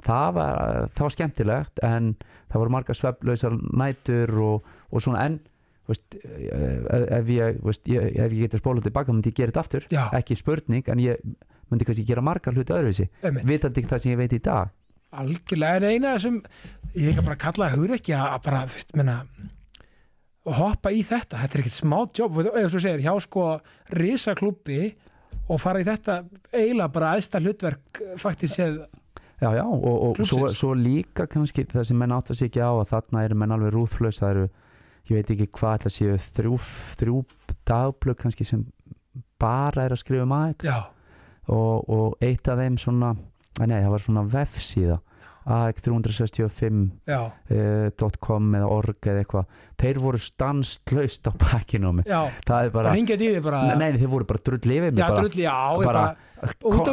Það 0.09 0.29
var, 0.37 0.59
það 0.95 1.05
var 1.05 1.15
skemmtilegt 1.17 1.81
en 1.83 2.11
það 2.49 2.61
voru 2.63 2.75
margar 2.77 2.97
sveflausar 2.97 3.57
nætur 3.81 4.35
og, 4.39 4.69
og 4.93 5.05
svona. 5.05 5.25
En 5.27 5.41
veist, 5.89 6.19
ef, 6.23 7.05
ef 7.19 7.31
ég 7.35 7.61
veist, 7.65 7.85
ég, 7.91 8.09
ef 8.15 8.35
ég 8.37 8.47
geti 8.47 8.61
spólað 8.63 8.89
tilbaka 8.89 9.15
myndi 9.15 9.33
ég 9.33 9.39
gera 9.41 9.53
þetta 9.53 9.65
aftur. 9.65 9.87
Já, 9.93 10.03
ekki 10.19 10.39
spurning 10.39 10.89
en 10.93 11.05
ég 11.05 11.23
myndi 11.69 11.89
kannski 11.89 12.07
gera 12.09 12.25
margar 12.25 12.57
hluti 12.57 12.75
öðruvísi 12.77 13.09
vitandi 13.49 13.83
ekki 13.83 13.93
það 13.93 14.05
sem 14.05 14.15
ég 14.15 14.23
veit 14.23 14.37
í 14.37 14.43
dag. 14.45 14.75
Algjörlega, 15.19 15.81
en 15.81 15.89
eina 15.89 16.17
sem 16.21 16.43
ég 16.95 17.13
ekki 17.13 17.25
bara 17.25 17.41
kalla 17.41 17.69
að 17.69 17.79
hugur 17.79 17.97
ekki 17.97 18.17
að 18.17 18.41
bara, 18.45 18.67
veist, 18.69 18.93
menna 18.97 19.23
hoppa 20.57 20.93
í 20.95 21.03
þetta, 21.05 21.43
þetta 21.43 21.57
er 21.57 21.63
ekkert 21.63 21.77
smá 21.77 21.99
jobb 22.17 22.39
eða 22.47 22.69
svo 22.73 22.81
segir, 22.83 23.03
hjá 23.05 23.13
sko 23.25 23.49
risaklubbi 23.97 24.93
og 25.49 25.61
fara 25.61 25.83
í 25.83 25.87
þetta 25.89 26.23
eiginlega 26.53 26.93
bara 26.95 27.13
aðsta 27.17 27.41
hlutverk 27.43 28.03
faktisk 28.21 28.55
séð, 28.55 28.79
já 29.43 29.51
já 29.59 29.65
og, 29.65 29.85
og 30.09 30.23
svo, 30.29 30.49
svo 30.55 30.73
líka 30.77 31.29
kannski 31.31 31.67
það 31.69 31.91
sem 31.91 32.01
menn 32.01 32.15
átt 32.17 32.33
að 32.33 32.47
ekki 32.49 32.65
á 32.65 32.73
að 32.73 32.89
þarna 32.95 33.25
eru 33.27 33.39
menn 33.43 33.55
alveg 33.57 33.75
rúðflaus 33.75 34.21
það 34.23 34.35
eru, 34.35 34.49
ég 35.09 35.19
veit 35.19 35.33
ekki 35.35 35.49
hvað 35.59 35.79
ætla 35.79 35.91
að 35.91 35.97
séu 35.97 36.19
þrjú, 36.37 36.59
þrjú 37.01 37.19
dagblöð 37.69 38.19
kannski 38.23 38.47
sem 38.49 38.65
bara 39.41 39.87
er 39.87 39.95
að 39.95 40.03
skrifa 40.03 40.27
um 40.27 40.35
já, 40.65 40.79
og, 41.49 41.89
og 41.89 42.17
eitt 42.25 42.49
af 42.51 42.59
þeim 42.61 42.79
svona 42.81 43.15
nei, 43.67 43.79
það 43.83 43.93
var 43.95 44.05
svona 44.05 44.27
vefsíða. 44.31 44.99
AEK365 45.49 46.81
já, 47.09 47.21
uh, 47.25 48.09
.com 48.21 48.51
eða 48.59 48.67
org 48.69 49.07
eða 49.09 49.23
eitthvað. 49.23 49.47
Þeir 49.81 50.01
voru 50.03 50.21
stanslaust 50.21 51.31
á 51.31 51.33
bakkinu 51.41 51.89
á 51.89 51.93
mig 51.97 52.09
það 52.45 52.67
er 52.67 52.75
bara, 52.75 52.93
bara 52.93 53.41
bara 53.47 53.63
nei, 53.81 53.87
þeir 53.97 54.11
voru 54.13 54.29
bara 54.29 54.43
drull 54.45 54.61
yfir 54.77 54.93
mig 54.93 55.01
já, 55.01 55.07
bara, 55.09 55.23
drulli, 55.23 55.47
já, 55.47 55.57
bara- 55.89 56.05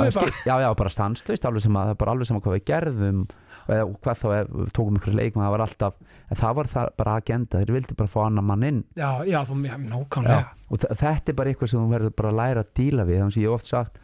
við 0.07 0.15
bara. 0.15 0.31
já, 0.47 0.55
já, 0.63 0.69
bara 0.79 0.93
stanslaust 0.95 1.49
alveg 1.49 1.65
sem 1.67 1.75
að, 1.81 1.91
það 1.91 1.99
bara 2.05 2.15
alveg 2.15 2.29
sem 2.29 2.39
að 2.39 2.45
hvað 2.45 2.55
við 2.55 2.65
gerðum 2.71 3.19
eða 3.65 3.85
hvað 4.05 4.19
þá 4.21 4.25
ef 4.35 4.49
við 4.55 4.73
tókum 4.77 4.99
ykkur 4.99 5.17
leik 5.17 5.37
það 5.37 5.53
var 5.55 5.63
alltaf, 5.65 5.95
það 6.31 6.57
var 6.59 6.71
það 6.73 6.89
bara 7.01 7.15
agenda 7.21 7.61
þeir 7.61 7.75
vildi 7.75 7.97
bara 7.99 8.13
fá 8.13 8.19
annan 8.25 8.47
mann 8.49 8.65
inn. 8.67 8.81
Já, 8.97 9.09
já, 9.25 9.39
þú, 9.47 9.61
já, 9.65 9.77
nákvæmlega. 9.81 10.51
Og 10.69 10.83
þetta 10.85 11.31
er 11.33 11.39
bara 11.39 11.53
eitthvað 11.53 11.71
sem 11.71 11.81
þú 11.81 11.93
verður 11.95 12.17
bara 12.19 12.33
að 12.33 12.39
læra 12.41 12.65
að 12.65 12.73
díla 12.79 13.07
við 13.07 13.21
þannig 13.21 13.39
að 13.39 13.41
ég 13.41 13.49
hef 13.49 13.57
oft 13.59 13.71
sagt 13.71 14.01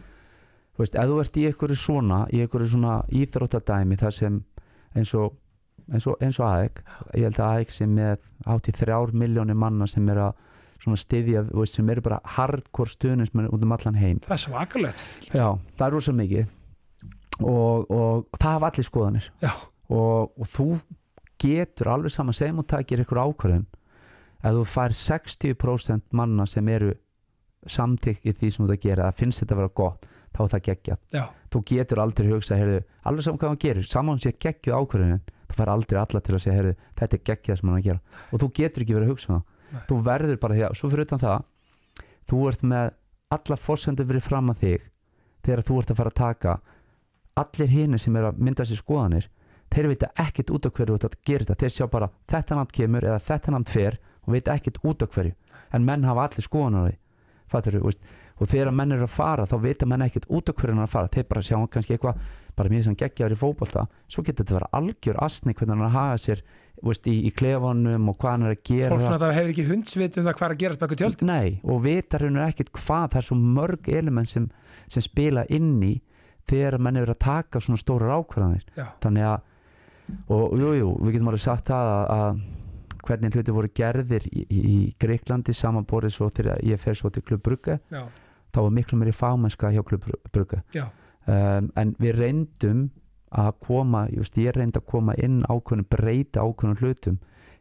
þú 0.71 0.83
veist, 0.83 0.95
ef 0.97 1.09
þú 1.11 1.19
ert 1.21 1.37
í 1.37 1.45
einhverju 1.49 1.77
svona 1.77 2.19
í 2.31 2.41
einhverju 2.41 2.71
svona 2.71 2.95
íþróttadæmi 3.21 3.97
þar 4.01 4.17
sem 4.17 4.39
eins 4.95 5.13
og 5.17 5.37
eins 5.91 6.07
og, 6.07 6.15
eins 6.23 6.39
og 6.39 6.47
AEK, 6.47 6.79
ég 7.17 7.27
held 7.27 7.41
að 7.41 7.57
AEK 7.57 7.73
sem 7.75 7.91
með 7.97 8.23
átt 8.53 8.69
í 8.69 8.73
þrjár 8.77 9.11
miljónir 9.17 9.57
manna 9.59 9.87
sem 9.89 10.07
er 10.13 10.21
að 10.29 10.47
svona 10.81 10.97
styðja, 10.97 11.43
þú 11.51 11.59
veist, 11.61 11.77
sem 11.77 11.89
eru 11.93 12.03
bara 12.05 12.21
hardcore 12.37 12.89
stuðnismenn 12.89 13.51
út 13.53 13.65
um 13.65 13.75
allan 13.75 13.99
heim. 13.99 14.21
Það 14.25 14.37
er 14.37 14.43
svakalegt. 14.45 15.27
Já, 15.29 15.45
það 15.77 15.85
er 15.87 15.95
rosa 15.97 16.15
mikið 16.17 16.47
og, 17.39 17.91
og 17.91 18.39
það 18.39 18.55
hafa 18.55 18.71
allir 18.71 18.87
skoðanir. 18.87 19.29
Og, 19.91 20.31
og 20.37 20.49
þú 20.51 20.67
getur 21.41 21.91
alveg 21.91 22.13
saman 22.13 22.37
segjum 22.37 22.61
og 22.63 22.67
takir 22.69 23.01
ykkur 23.03 23.21
ákvörðun 23.25 23.67
ef 24.41 24.55
þú 24.57 24.63
fær 24.69 24.95
60% 24.97 26.15
manna 26.17 26.47
sem 26.49 26.67
eru 26.73 26.93
samtykkið 27.69 28.39
því 28.39 28.49
sem 28.51 28.65
þú 28.65 28.69
ert 28.69 28.77
að 28.79 28.87
gera 28.87 29.09
það 29.09 29.19
finnst 29.19 29.43
þetta 29.43 29.55
að 29.55 29.61
vera 29.61 29.73
gott, 29.81 30.07
þá 30.31 30.39
er 30.43 30.51
það 30.53 30.63
geggjað. 30.67 31.01
Þú 31.51 31.61
getur 31.71 32.01
aldrei 32.01 32.31
hugsa, 32.31 32.57
heyrðu, 32.57 32.81
alveg 33.05 33.25
saman 33.27 33.41
hvað 33.41 33.51
hann 33.51 33.61
gerir 33.61 33.89
saman 33.89 34.21
sé 34.21 34.33
geggjuð 34.33 34.77
ákvörðunin 34.79 35.21
þú 35.51 35.57
fær 35.59 35.73
aldrei 35.73 35.99
alla 36.01 36.21
til 36.23 36.35
að 36.35 36.43
segja, 36.45 36.57
heyrðu, 36.57 36.75
þetta 37.01 37.17
er 37.17 37.23
geggjað 37.29 37.59
sem 37.59 37.69
hann 37.69 37.77
að 37.77 37.87
gera. 37.89 38.21
Og 38.31 38.41
þú 38.41 38.49
getur 38.57 38.85
ekki 38.85 38.95
verið 38.97 39.09
að 39.09 39.13
hugsa 39.13 39.33
um 39.35 39.41
Nei. 39.41 39.81
það 39.81 39.87
þú 39.91 39.97
verður 40.07 40.39
bara 40.41 40.57
því 40.57 40.65
að, 40.67 40.77
svo 40.79 40.91
fyrir 40.91 41.07
utan 41.07 41.21
það 41.21 41.43
þú 42.31 42.41
ert 42.49 42.65
með 42.71 42.93
alla 43.35 43.57
fórsöndu 43.59 44.07
fyrir 44.07 44.25
fram 44.25 44.51
að 44.51 44.63
þig 44.63 44.87
þegar 45.45 45.63
þú 45.67 45.79
ert 45.81 45.91
að 45.91 45.99
fara 46.01 46.11
að 46.11 46.19
taka 46.21 46.55
allir 47.39 47.71
hinir 47.71 48.01
sem 48.01 48.15
er 48.15 48.31
að 48.31 48.41
mynda 48.43 48.65
sér 48.67 48.81
skoðanir 48.81 49.29
þeir 49.71 49.91
vita 49.91 50.09
ekkit 50.19 50.51
út 50.51 50.65
af 50.67 50.73
hverju 50.75 50.97
að 50.97 51.19
gera 51.25 51.45
þetta. 51.45 51.59
Þeir 51.61 51.75
sjá 51.75 51.85
bara 51.91 52.09
þetta 52.29 52.57
nátt 52.57 52.73
kemur 52.75 53.07
eða 53.07 53.21
þetta 53.27 53.53
nátt 53.55 53.71
fer 53.71 53.99
og 54.25 54.33
vita 54.35 54.55
ekkit 54.55 54.81
út 54.83 55.05
af 55.05 55.13
hverju. 55.15 55.35
En 55.71 55.85
menn 55.87 56.07
hafa 56.07 56.27
allir 56.27 56.47
skoðanar 56.47 56.97
og 58.41 58.49
þegar 58.49 58.71
menn 58.73 58.95
eru 58.95 59.05
að 59.05 59.13
fara 59.13 59.43
þá 59.45 59.57
vita 59.61 59.85
menn 59.85 60.01
ekkit 60.01 60.23
út 60.33 60.49
af 60.49 60.55
hverju 60.57 60.73
hann 60.73 60.81
er 60.81 60.87
að 60.87 60.93
fara. 60.95 61.09
Þeir 61.13 61.25
bara 61.29 61.43
sjá 61.45 61.57
kannski 61.69 61.93
eitthvað 61.93 62.21
bara 62.57 62.71
mjög 62.73 62.87
sem 62.87 62.95
geggjaður 62.97 63.35
í 63.35 63.37
fótbolta 63.37 63.83
svo 64.09 64.23
getur 64.25 64.41
þetta 64.47 64.55
að 64.55 64.57
vera 64.57 64.69
algjör 64.79 65.19
asni 65.27 65.53
hvernig 65.53 65.75
hann 65.75 65.83
er 65.83 65.89
að 65.89 65.97
haga 65.97 66.15
sér 66.23 66.41
veist, 66.81 67.05
í, 67.05 67.15
í 67.27 67.31
klefanum 67.37 68.09
og 68.09 68.17
hvað 68.17 68.33
hann 68.33 68.47
er 68.47 68.55
að 68.55 68.63
gera. 68.65 68.89
Fólk 68.95 69.03
svona 69.05 69.21
það 69.21 69.35
hefur 69.37 69.53
ekki 69.53 69.67
hundsvit 69.67 70.17
um 70.17 70.25
það 70.25 70.37
hvað 70.39 70.47
er 70.47 70.55
að 70.55 70.63
gerast 70.63 70.81
baka 70.81 70.97
tjöld 70.97 71.23
Nei, 71.27 71.47
og 71.61 71.83
vitar 71.85 72.25
hennar 72.25 72.49
ekkit 72.49 72.73
hvað 72.79 73.05
það 73.13 73.19
er 73.21 73.27
svo 73.29 73.37
mörg 73.59 73.91
element 73.93 74.31
sem, 74.31 74.47
sem 74.89 75.05
spila 75.05 75.45
inn 75.53 75.75
í 75.85 75.93
þegar 76.51 76.77
menn 76.83 76.99
eru 77.01 77.15
að 77.15 77.23
taka 77.23 77.61
svona 77.63 77.81
stórar 77.81 78.13
ákvarðanir. 78.19 78.67
Já, 78.77 78.85
þannig 79.03 79.29
að 79.31 79.39
og 80.27 80.57
jú, 80.59 80.71
jú, 80.75 80.89
við 81.05 81.15
getum 81.15 81.29
alveg 81.31 81.43
sagt 81.43 81.69
það 81.71 81.89
að, 81.91 82.09
að 82.15 82.41
hvernig 83.07 83.35
hluti 83.35 83.55
voru 83.55 83.69
gerðir 83.75 84.25
í, 84.29 84.43
í, 84.43 84.59
í 84.59 84.77
Greiklandi 85.01 85.55
samanborið 85.55 86.15
svo 86.15 86.29
þegar 86.35 86.61
ég 86.67 86.81
fer 86.81 86.97
svo 86.97 87.11
til 87.13 87.23
Klubb 87.25 87.43
Brugge 87.45 87.77
já, 87.91 88.03
þá 88.51 88.59
var 88.59 88.73
miklu 88.75 88.99
meiri 88.99 89.15
fagmennska 89.15 89.71
hjá 89.73 89.81
Klubb 89.87 90.07
Brugge. 90.33 90.61
Já, 90.75 90.89
um, 91.25 91.71
en 91.79 91.95
við 92.01 92.17
reyndum 92.19 92.89
að 93.31 93.51
koma, 93.63 94.05
just, 94.11 94.35
ég 94.37 94.55
reyndi 94.57 94.81
að 94.81 94.89
koma 94.91 95.15
inn 95.23 95.41
ákveðnum, 95.47 95.87
breyta 95.87 96.43
ákveðnum 96.43 96.81
hlutum 96.81 97.19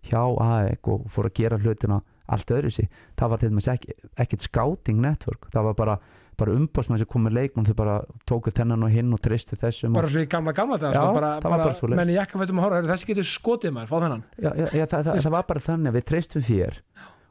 hjá 0.09 0.22
AEK 0.42 0.88
og 0.90 1.05
fór 1.12 1.29
að 1.29 1.37
gera 1.38 1.61
hlutina 1.61 2.00
allt 2.31 2.50
öðru 2.55 2.70
sig 2.72 2.88
það 3.18 3.31
var 3.31 3.40
til 3.40 3.50
dæmis 3.50 3.68
ekki, 3.70 3.94
ekkit 4.22 4.46
scouting 4.46 5.03
network 5.03 5.48
það 5.53 5.68
var 5.68 5.76
bara, 5.79 5.96
bara 6.40 6.57
umbásmenn 6.57 7.00
sem 7.00 7.09
kom 7.11 7.26
með 7.26 7.37
leikmann 7.38 7.68
þau 7.68 7.76
bara 7.79 7.96
tóku 8.29 8.53
þennan 8.55 8.87
og 8.87 8.94
hinn 8.94 9.12
og 9.14 9.22
tristu 9.24 9.59
þessum 9.61 9.96
bara 9.96 10.11
svo 10.11 10.24
í 10.24 10.29
gamla 10.31 10.55
gamla 10.57 10.81
dag 10.81 10.96
Já, 10.96 11.00
sko, 11.00 11.14
bara, 11.16 11.31
það 11.44 11.55
bara, 11.55 11.68
bara 11.83 12.00
menn 12.00 12.12
í 12.12 12.16
jakkafættum 12.16 12.61
að 12.61 12.66
horfa 12.66 12.90
þessi 12.90 13.11
getur 13.11 13.29
skotið 13.31 13.76
maður, 13.76 13.90
fá 13.92 13.96
þennan. 14.07 14.26
Já, 14.37 14.50
já, 14.50 14.85
það, 14.90 15.07
það, 15.11 15.22
það 15.26 15.37
var 15.37 15.48
bara 15.53 15.64
þannig 15.68 15.92
að 15.92 15.98
við 15.98 16.07
treystum 16.11 16.46
þér 16.48 16.81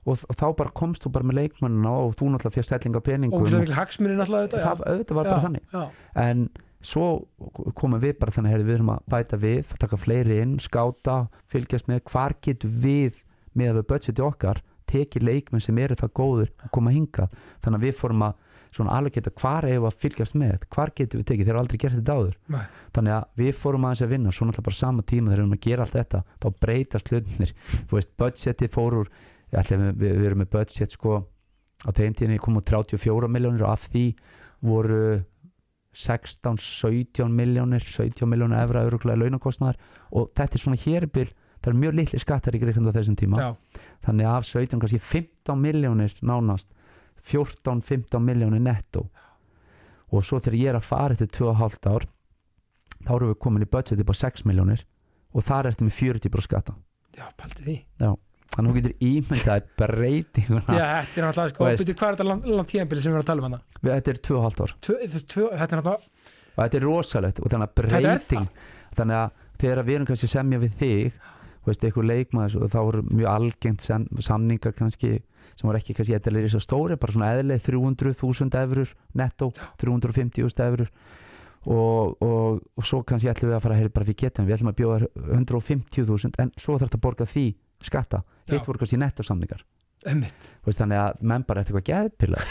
og, 0.05 0.23
og 0.23 0.39
þá 0.39 0.47
bara 0.61 0.75
komst 0.81 1.05
þú 1.05 1.13
bara 1.17 1.29
með 1.29 1.39
leikmannina 1.41 1.93
og 2.05 2.15
þú 2.19 2.31
náttúrulega 2.33 2.55
fyrir 2.55 2.69
stellinga 2.69 3.03
peningum 3.05 3.43
og 3.43 3.51
það 3.51 3.61
það, 4.55 5.15
var 5.17 5.29
bara 5.29 5.43
þannig. 5.45 5.77
en 6.23 6.45
svo 6.79 7.07
komum 7.75 7.99
við 8.01 8.15
bara 8.21 8.33
þannig 8.33 8.55
að 8.55 8.65
við 8.69 8.77
erum 8.77 8.93
að 8.93 9.07
bæta 9.11 9.39
við, 9.39 9.73
taka 9.81 9.99
fleiri 9.99 10.39
inn 10.43 10.57
skáta, 10.63 11.21
fylgjast 11.51 11.89
með 11.91 12.05
hvar 12.07 12.37
getum 12.45 12.77
við 12.79 13.19
með 13.57 13.73
að 13.73 13.79
við 13.81 13.89
budgeti 13.91 14.23
okkar 14.23 14.61
tekið 14.89 15.25
leikmenn 15.27 15.63
sem 15.63 15.77
eru 15.81 15.97
það 15.99 16.13
góður 16.17 16.53
að 16.63 16.71
koma 16.73 16.93
hingað, 16.93 17.33
þannig 17.63 17.79
að 17.79 17.85
við 17.85 17.97
fórum 17.99 18.23
að 18.29 18.37
svona 18.75 18.95
alveg 18.97 19.17
geta 19.17 19.33
hvar 19.41 19.65
við 19.65 19.87
að 19.87 19.97
fylgjast 20.03 20.37
með? 20.37 20.67
Hvar 20.73 20.91
getum 20.97 21.21
við 21.21 21.27
tekið, 21.31 21.47
þeir 21.47 21.53
eru 21.55 21.61
aldrei 21.63 21.79
gert 21.81 21.97
þetta 21.97 22.17
áður. 22.19 22.37
Nei. 22.53 22.61
þannig 22.95 23.15
að 23.15 23.41
við 23.41 23.51
fórum 23.57 23.87
aðeins 23.87 24.03
að 24.05 24.13
vinna 24.13 24.33
svo 24.35 24.47
náttúrulega 24.47 24.67
bara 24.69 24.79
sama 24.79 25.05
tíma 25.09 25.31
þegar 25.31 25.39
við 25.39 25.45
erum 25.45 25.57
að 25.57 25.65
gera 25.65 25.85
allt 25.85 25.97
þetta 25.97 26.21
þá 26.43 26.47
breytast 26.65 27.11
hlutinir, 27.11 27.55
þú 27.89 27.97
veist, 27.97 28.13
budgeti 28.19 28.69
fór 28.75 28.97
úr, 29.01 29.11
ég 29.49 29.59
ætla 29.63 29.81
við, 29.81 29.91
við, 30.03 30.15
við 30.19 30.29
erum 30.29 30.43
með 30.43 30.53
budget 30.55 30.95
sko 30.95 31.17
á 31.85 31.89
þeim 31.95 32.15
tíðinni 32.15 32.39
komu 32.43 32.61
34 32.65 33.31
miljónir 33.31 33.65
og 33.65 33.73
af 33.73 33.89
því 33.89 34.05
voru 34.65 35.03
16, 35.95 36.59
17 36.59 37.31
miljónir 37.33 37.81
17 37.81 38.27
miljónir 38.29 38.59
efra 38.61 38.85
öruglega 38.85 39.17
launakostnaðar. 39.23 39.79
Og 40.13 40.29
þetta 40.37 40.57
er 40.57 40.61
svona 40.61 40.81
hérbil 40.83 41.29
það 41.59 41.71
er 41.71 41.79
mjög 41.83 41.95
litli 41.99 42.19
skattar 42.21 42.55
í 42.55 42.61
Greiklandi 42.61 42.93
á 42.93 42.97
þessum 42.99 43.17
tíma. 43.19 43.39
Já, 43.41 43.79
þannig 44.07 44.29
af 44.31 44.47
17 44.47 44.81
kannski 44.83 44.99
15 45.03 45.63
miljónir 45.63 46.15
nánast 46.23 46.69
14-15 47.29 48.23
miljónir 48.25 48.63
netto. 48.63 49.05
Og 50.09 50.25
svo 50.25 50.39
þegar 50.41 50.57
ég 50.59 50.71
er 50.73 50.79
að 50.79 50.87
fara 50.89 51.15
eftir 51.15 51.29
2,5 51.37 51.91
ár 51.91 52.07
þá 53.05 53.11
erum 53.15 53.29
við 53.33 53.37
komin 53.43 53.63
í 53.65 53.69
budgeti 53.69 54.05
på 54.07 54.15
6 54.17 54.47
miljónir 54.49 54.81
og 55.33 55.45
þar 55.45 55.69
ertu 55.71 55.85
með 55.85 55.95
40 55.99 56.41
skatta. 56.47 56.73
Já, 57.15 57.27
paldi 57.37 57.65
því. 57.67 57.77
Þannig 58.49 58.71
að 58.71 58.73
þú 58.73 58.79
getur 58.79 58.93
ímyndaði 59.05 59.65
breytinguna. 59.77 60.61
Já, 60.73 60.85
þetta 61.05 61.19
er 61.21 61.25
náttúrulega 61.27 61.51
sko, 61.53 61.67
byrju, 61.69 61.95
hvað 61.99 62.07
er 62.09 62.15
þetta 62.17 62.25
langt, 62.25 62.47
langt 62.49 62.71
tíðanbili 62.71 63.03
sem 63.03 63.11
við 63.11 63.17
erum 63.19 63.21
að 63.21 63.29
tala 63.29 63.43
um 63.43 63.47
hana 63.49 63.59
Við- 63.83 63.91
þetta 63.93 64.13
er 64.13 64.21
2,5 64.25 64.63
ár. 64.63 64.73
Tvö, 64.87 64.95
tvö, 65.33 65.43
þetta 65.53 65.67
er 65.75 65.81
náttúrulega 65.83 66.29
og 66.59 66.63
þetta 66.65 66.79
er 66.79 66.85
rosalegt 66.85 67.39
og 67.39 67.51
þannig 67.53 67.69
að 67.69 67.75
breyting 67.79 68.47
þannig 68.97 69.19
að 69.19 69.43
þegar 69.61 69.83
við 69.87 69.95
erum 69.99 70.09
kannski 70.09 70.29
semja 70.31 70.59
við 70.63 70.73
þig 70.79 71.19
veist, 71.67 71.83
eitthvað 71.85 72.09
leikmaður 72.09 72.63
og 72.65 72.71
þá 72.73 72.79
eru 72.81 73.03
mjög 73.09 73.29
algengt 73.31 73.85
sem, 73.85 74.07
samningar 74.25 74.75
kannski 74.75 75.11
sem 75.59 75.67
voru 75.67 75.79
ekki 75.79 75.95
kannski 75.97 76.15
eitthvað 76.15 76.51
svo 76.53 76.61
stóri 76.63 76.99
bara 76.99 77.15
svona 77.15 77.31
eðlega 77.35 77.65
300.000 77.67 78.61
eurur 78.63 78.93
netto, 79.19 79.49
350.000 79.81 80.67
eurur 80.69 80.93
og, 81.67 82.21
og, 82.23 82.61
og 82.79 82.87
svo 82.87 83.01
kannski 83.03 83.31
ætlum 83.31 83.51
við 83.51 83.57
að 83.57 83.65
fara 83.65 83.75
að 83.75 83.83
heyra 83.83 83.95
bara 83.97 84.07
við 84.07 84.21
getum, 84.23 84.47
við 84.47 84.59
ætlum 84.59 84.71
að 84.71 84.79
bjóða 84.79 85.01
150.000 85.41 86.39
en 86.39 86.53
svo 86.55 86.77
þarf 86.77 86.87
þetta 86.87 87.01
að 87.01 87.05
borga 87.09 87.27
því 87.27 87.49
skatta, 87.83 88.23
hitt 88.47 88.65
voru 88.67 88.81
kannski 88.81 89.01
netto 89.01 89.27
samningar 89.27 89.65
veist, 90.63 90.79
þannig 90.79 90.99
að 91.01 91.23
menn 91.27 91.43
bara 91.47 91.63
eftir 91.63 91.75
eitthvað 91.75 91.89
geðpilla 91.91 92.43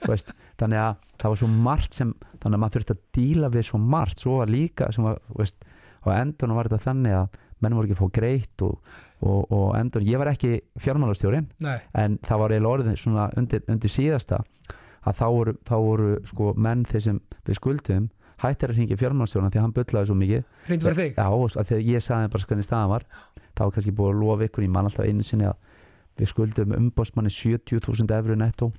þannig 0.60 0.80
að 0.82 0.98
það 1.20 1.32
var 1.32 1.40
svo 1.40 1.48
margt 1.68 1.96
sem 1.96 2.10
þannig 2.40 2.56
að 2.56 2.62
maður 2.62 2.76
þurfti 2.76 2.96
að 2.96 3.04
díla 3.16 3.50
við 3.52 3.66
svo 3.68 3.80
margt. 3.80 4.22
Svo 4.22 4.40
var 4.40 4.52
líka 4.52 4.90
sem 4.94 5.06
var, 5.06 5.20
veist, 5.36 5.64
á 6.04 6.08
endunum 6.16 6.58
var 6.58 6.68
þetta 6.68 6.90
þannig 6.90 7.16
að 7.16 7.38
menn 7.60 7.76
voru 7.76 7.88
ekki 7.88 7.96
að 7.96 8.02
fá 8.02 8.14
greitt 8.20 8.64
og, 8.66 8.92
og, 9.20 9.50
og 9.52 9.66
endun, 9.78 10.06
ég 10.08 10.20
var 10.20 10.32
ekki 10.32 10.60
fjármálastjórin 10.80 11.50
Nei, 11.60 11.76
en 11.98 12.16
það 12.24 12.42
var 12.42 12.54
eiginlega 12.54 12.76
orðið 12.78 13.02
svona 13.02 13.26
undir, 13.36 13.64
undir 13.68 13.92
síðasta 13.92 14.40
að 15.00 15.20
þá 15.20 15.26
voru, 15.34 15.54
þá 15.68 15.76
voru 15.80 16.08
sko 16.28 16.54
menn 16.56 16.86
þeir 16.88 17.06
sem 17.06 17.20
við 17.46 17.60
skuldum 17.60 18.08
hættir 18.40 18.72
að 18.72 18.80
syngja 18.80 18.96
fjármálastjóran 19.00 19.52
því 19.52 19.60
að 19.60 19.64
hann 19.66 19.74
bullaði 19.76 20.08
svo 20.08 20.16
mikið. 20.16 20.44
Hreint 20.64 20.84
verið 20.86 21.00
þig? 21.00 21.18
Já, 21.18 21.26
og 21.28 21.66
þegar 21.68 21.82
ég 21.84 22.04
sagði 22.04 22.30
bara 22.32 22.48
hvernig 22.48 22.66
staðan 22.66 22.92
var 22.94 23.04
þá 23.60 23.62
var 23.66 23.72
kannski 23.76 23.94
búið 23.96 24.14
að 24.14 24.20
lofa 24.24 24.46
ykkur 24.48 24.64
í 24.64 24.70
mann 24.72 24.88
alltaf 24.88 25.08
einu 25.08 25.26
sinni 25.26 25.48
að 25.48 25.58
við 26.20 26.30
skuldum 26.30 26.76
umbósmanni 26.76 27.32
70.000 27.32 28.14
efru 28.16 28.36
netto. 28.40 28.70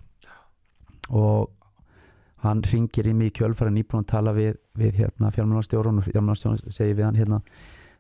Og 1.12 1.52
hann 2.46 2.64
ringir 2.66 3.10
í 3.10 3.14
mig 3.18 3.32
í 3.32 3.36
kjölfæra 3.38 3.74
nýbúin 3.74 4.06
að 4.06 4.12
tala 4.16 4.34
við, 4.34 4.58
við 4.78 5.04
hérna 5.04 5.30
fjármálastjórun 5.36 6.02
og 6.02 6.08
fjármálastjórun 6.10 6.74
segir 6.74 6.98
við 6.98 7.08
hann 7.08 7.20
hérna 7.20 7.42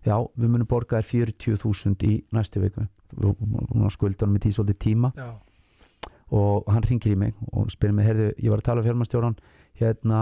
já, 0.06 0.16
við 0.38 0.50
munum 0.54 0.70
borga 0.70 1.02
þér 1.02 1.32
40.000 1.36 2.08
í 2.08 2.18
næstu 2.36 2.64
viku. 2.64 2.88
Og 3.22 3.90
skulda 3.92 4.26
hann 4.26 4.36
með 4.36 4.48
því 4.48 4.54
svolítið 4.58 4.80
tíma. 4.86 5.12
Já, 5.18 5.32
og 6.32 6.70
hann 6.72 6.86
ringir 6.88 7.12
í 7.12 7.20
mig 7.20 7.36
og 7.52 7.68
spyrir 7.74 7.96
mig, 7.96 8.08
heyrðu, 8.08 8.30
ég 8.40 8.54
var 8.54 8.62
að 8.62 8.68
tala 8.70 8.82
við 8.82 8.92
fjármálastjóran 8.92 9.38
hérna, 9.82 10.20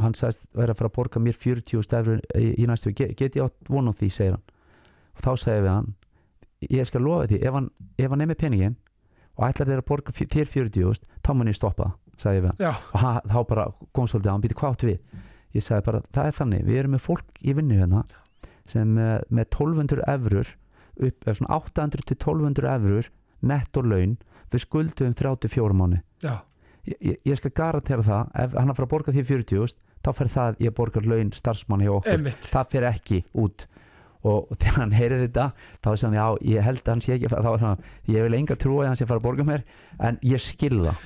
hann 0.00 0.14
sagðist 0.16 0.44
vera 0.56 0.72
að 0.72 0.80
fara 0.80 0.88
að 0.88 0.96
borga 0.96 1.20
mér 1.20 1.36
40 1.36 1.84
stefur 1.84 2.22
í, 2.38 2.46
í 2.62 2.68
næstu 2.68 2.94
get, 2.96 3.12
get 3.18 3.36
ég 3.36 3.44
átt 3.44 3.68
von 3.68 3.90
á 3.90 3.92
því, 3.92 4.08
segir 4.14 4.36
hann. 4.38 4.46
Og 5.18 5.24
þá 5.26 5.30
segir 5.42 5.64
við 5.66 5.72
hann 5.74 5.90
ég 6.66 6.88
skal 6.88 7.04
lofa 7.04 7.28
því, 7.30 7.40
ef 7.44 7.56
hann, 7.58 7.70
ef 7.98 8.12
hann 8.12 8.24
með 8.24 8.38
peningin 8.40 8.76
og 9.38 9.44
ætlar 9.46 9.70
þeir 9.70 9.82
að 9.82 9.88
borga 9.90 10.14
þér 10.16 10.52
40 10.54 11.02
þá 11.22 11.30
mun 11.36 11.50
ég 11.52 11.58
stoppa, 11.58 11.90
sagði 12.18 12.46
við 12.46 12.50
hann. 12.50 12.62
Já, 12.64 12.72
og 12.72 13.02
hann, 13.04 13.20
þá 13.28 13.38
bara 13.52 13.66
svolítið 13.94 14.24
að 14.24 14.32
hann 14.32 14.46
býti 14.46 14.58
hvað 14.58 14.74
áttu 14.74 14.88
við? 14.88 15.20
Ég 15.54 15.64
sagði 15.64 15.86
bara, 15.86 16.00
það 16.16 16.30
er 16.30 16.38
þannig, 16.40 16.64
við 16.66 16.80
erum 16.80 16.96
með 16.96 17.04
fólk 17.04 17.44
í 17.44 17.54
vinnu 17.56 17.78
hérna 17.78 18.02
sem 18.68 18.94
með, 18.98 19.24
með 19.28 19.50
1200 19.50 20.04
efrur 20.14 20.52
upp, 20.98 21.24
eða 21.24 21.36
svona 21.40 21.58
800 21.60 22.06
til 22.08 22.18
1200 22.18 22.70
efrur 22.74 23.10
netto 23.48 23.84
laun 23.84 24.16
við 24.52 24.64
skuldum 24.64 25.14
34 25.14 25.76
mánu 25.76 26.00
já, 26.24 26.40
ég, 26.88 26.96
ég, 27.00 27.20
ég 27.28 27.38
skal 27.38 27.54
garantera 27.54 28.06
það 28.06 28.32
ef 28.44 28.56
hann 28.56 28.68
er 28.68 28.74
að 28.74 28.80
fara 28.80 28.88
að 28.88 28.94
borga 28.96 29.14
því 29.14 29.26
40 29.28 29.76
þá 30.04 30.14
fer 30.16 30.30
það 30.32 30.62
ég 30.64 30.74
borgar 30.76 31.08
laun 31.08 31.34
starfsmann 31.36 31.84
hjá 31.84 31.92
okkur. 31.96 32.14
Einmitt. 32.14 32.48
Það 32.48 32.72
fer 32.74 32.88
ekki 32.92 33.20
út. 33.38 33.66
Og 34.28 34.50
þegar 34.56 34.80
hann 34.80 34.96
heyrði 34.96 35.20
þetta 35.26 35.44
þá 35.84 35.90
er 35.90 36.00
hann, 36.02 36.16
já, 36.18 36.26
ég 36.54 36.66
held 36.66 36.80
að 36.82 36.90
hann 36.92 37.04
sé 37.04 37.14
ekki 37.14 37.30
hann, 37.62 37.84
ég 38.10 38.26
vil 38.26 38.38
enga 38.40 38.56
trúa 38.58 38.82
að 38.82 38.90
hann 38.90 38.98
sé 38.98 39.06
að 39.06 39.12
fara 39.12 39.22
að 39.22 39.28
borga 39.28 39.46
mér 39.46 39.62
en 40.08 40.18
ég 40.26 40.42
skil 40.42 40.80
það. 40.82 41.04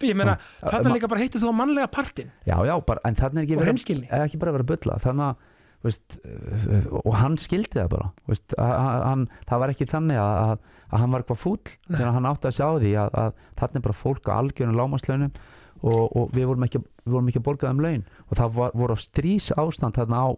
Ég 0.00 0.14
meina, 0.16 0.36
þarna 0.62 0.94
líka 0.94 1.10
bara 1.10 1.20
heitir 1.20 1.42
þú 1.42 1.50
að 1.50 1.56
mannlega 1.58 1.90
partin 1.92 2.30
já, 2.48 2.54
já, 2.64 2.72
bara, 2.88 3.02
en 3.04 3.18
þannig 3.18 3.42
er 3.42 3.44
ekki 3.44 3.58
verið 3.60 4.14
ekki 4.22 4.38
bara 4.40 4.54
vera 4.54 4.64
að 4.64 4.70
bulla. 4.70 4.96
Þannig 5.02 5.26
að 5.26 5.50
veist, 5.84 6.18
uh, 6.24 6.86
og 7.02 7.12
hann 7.20 7.36
skildi 7.40 7.78
það 7.78 7.90
bara. 7.96 8.08
Veist, 8.30 8.56
hann, 8.58 9.26
það 9.48 9.64
var 9.64 9.74
ekki 9.74 9.88
þannig 9.90 10.22
að, 10.22 10.38
að, 10.44 10.80
að 10.90 11.04
hann 11.04 11.14
var 11.14 11.24
eitthvað 11.24 11.42
fúll 11.42 11.60
þegar 11.90 12.16
hann 12.16 12.30
átti 12.30 12.50
að 12.50 12.56
sjá 12.58 12.66
því 12.84 12.94
að, 13.02 13.20
að 13.24 13.44
þannig 13.60 13.80
er 13.80 13.86
bara 13.88 14.00
fólk 14.00 14.32
á 14.32 14.32
algjörnum 14.38 14.80
lámaslaunum 14.80 15.36
og, 15.84 16.02
og 16.08 16.34
við, 16.34 16.48
vorum 16.50 16.66
ekki, 16.66 16.82
ekki 17.04 17.40
að 17.42 17.46
borga 17.50 17.72
um 17.74 17.84
laun. 17.84 18.04
Og 18.30 18.40
það 18.40 18.58
var, 18.58 18.74
voru 18.82 18.98
strís 19.00 19.52
ástand 19.60 19.98
þarna 19.98 20.24
á 20.24 20.28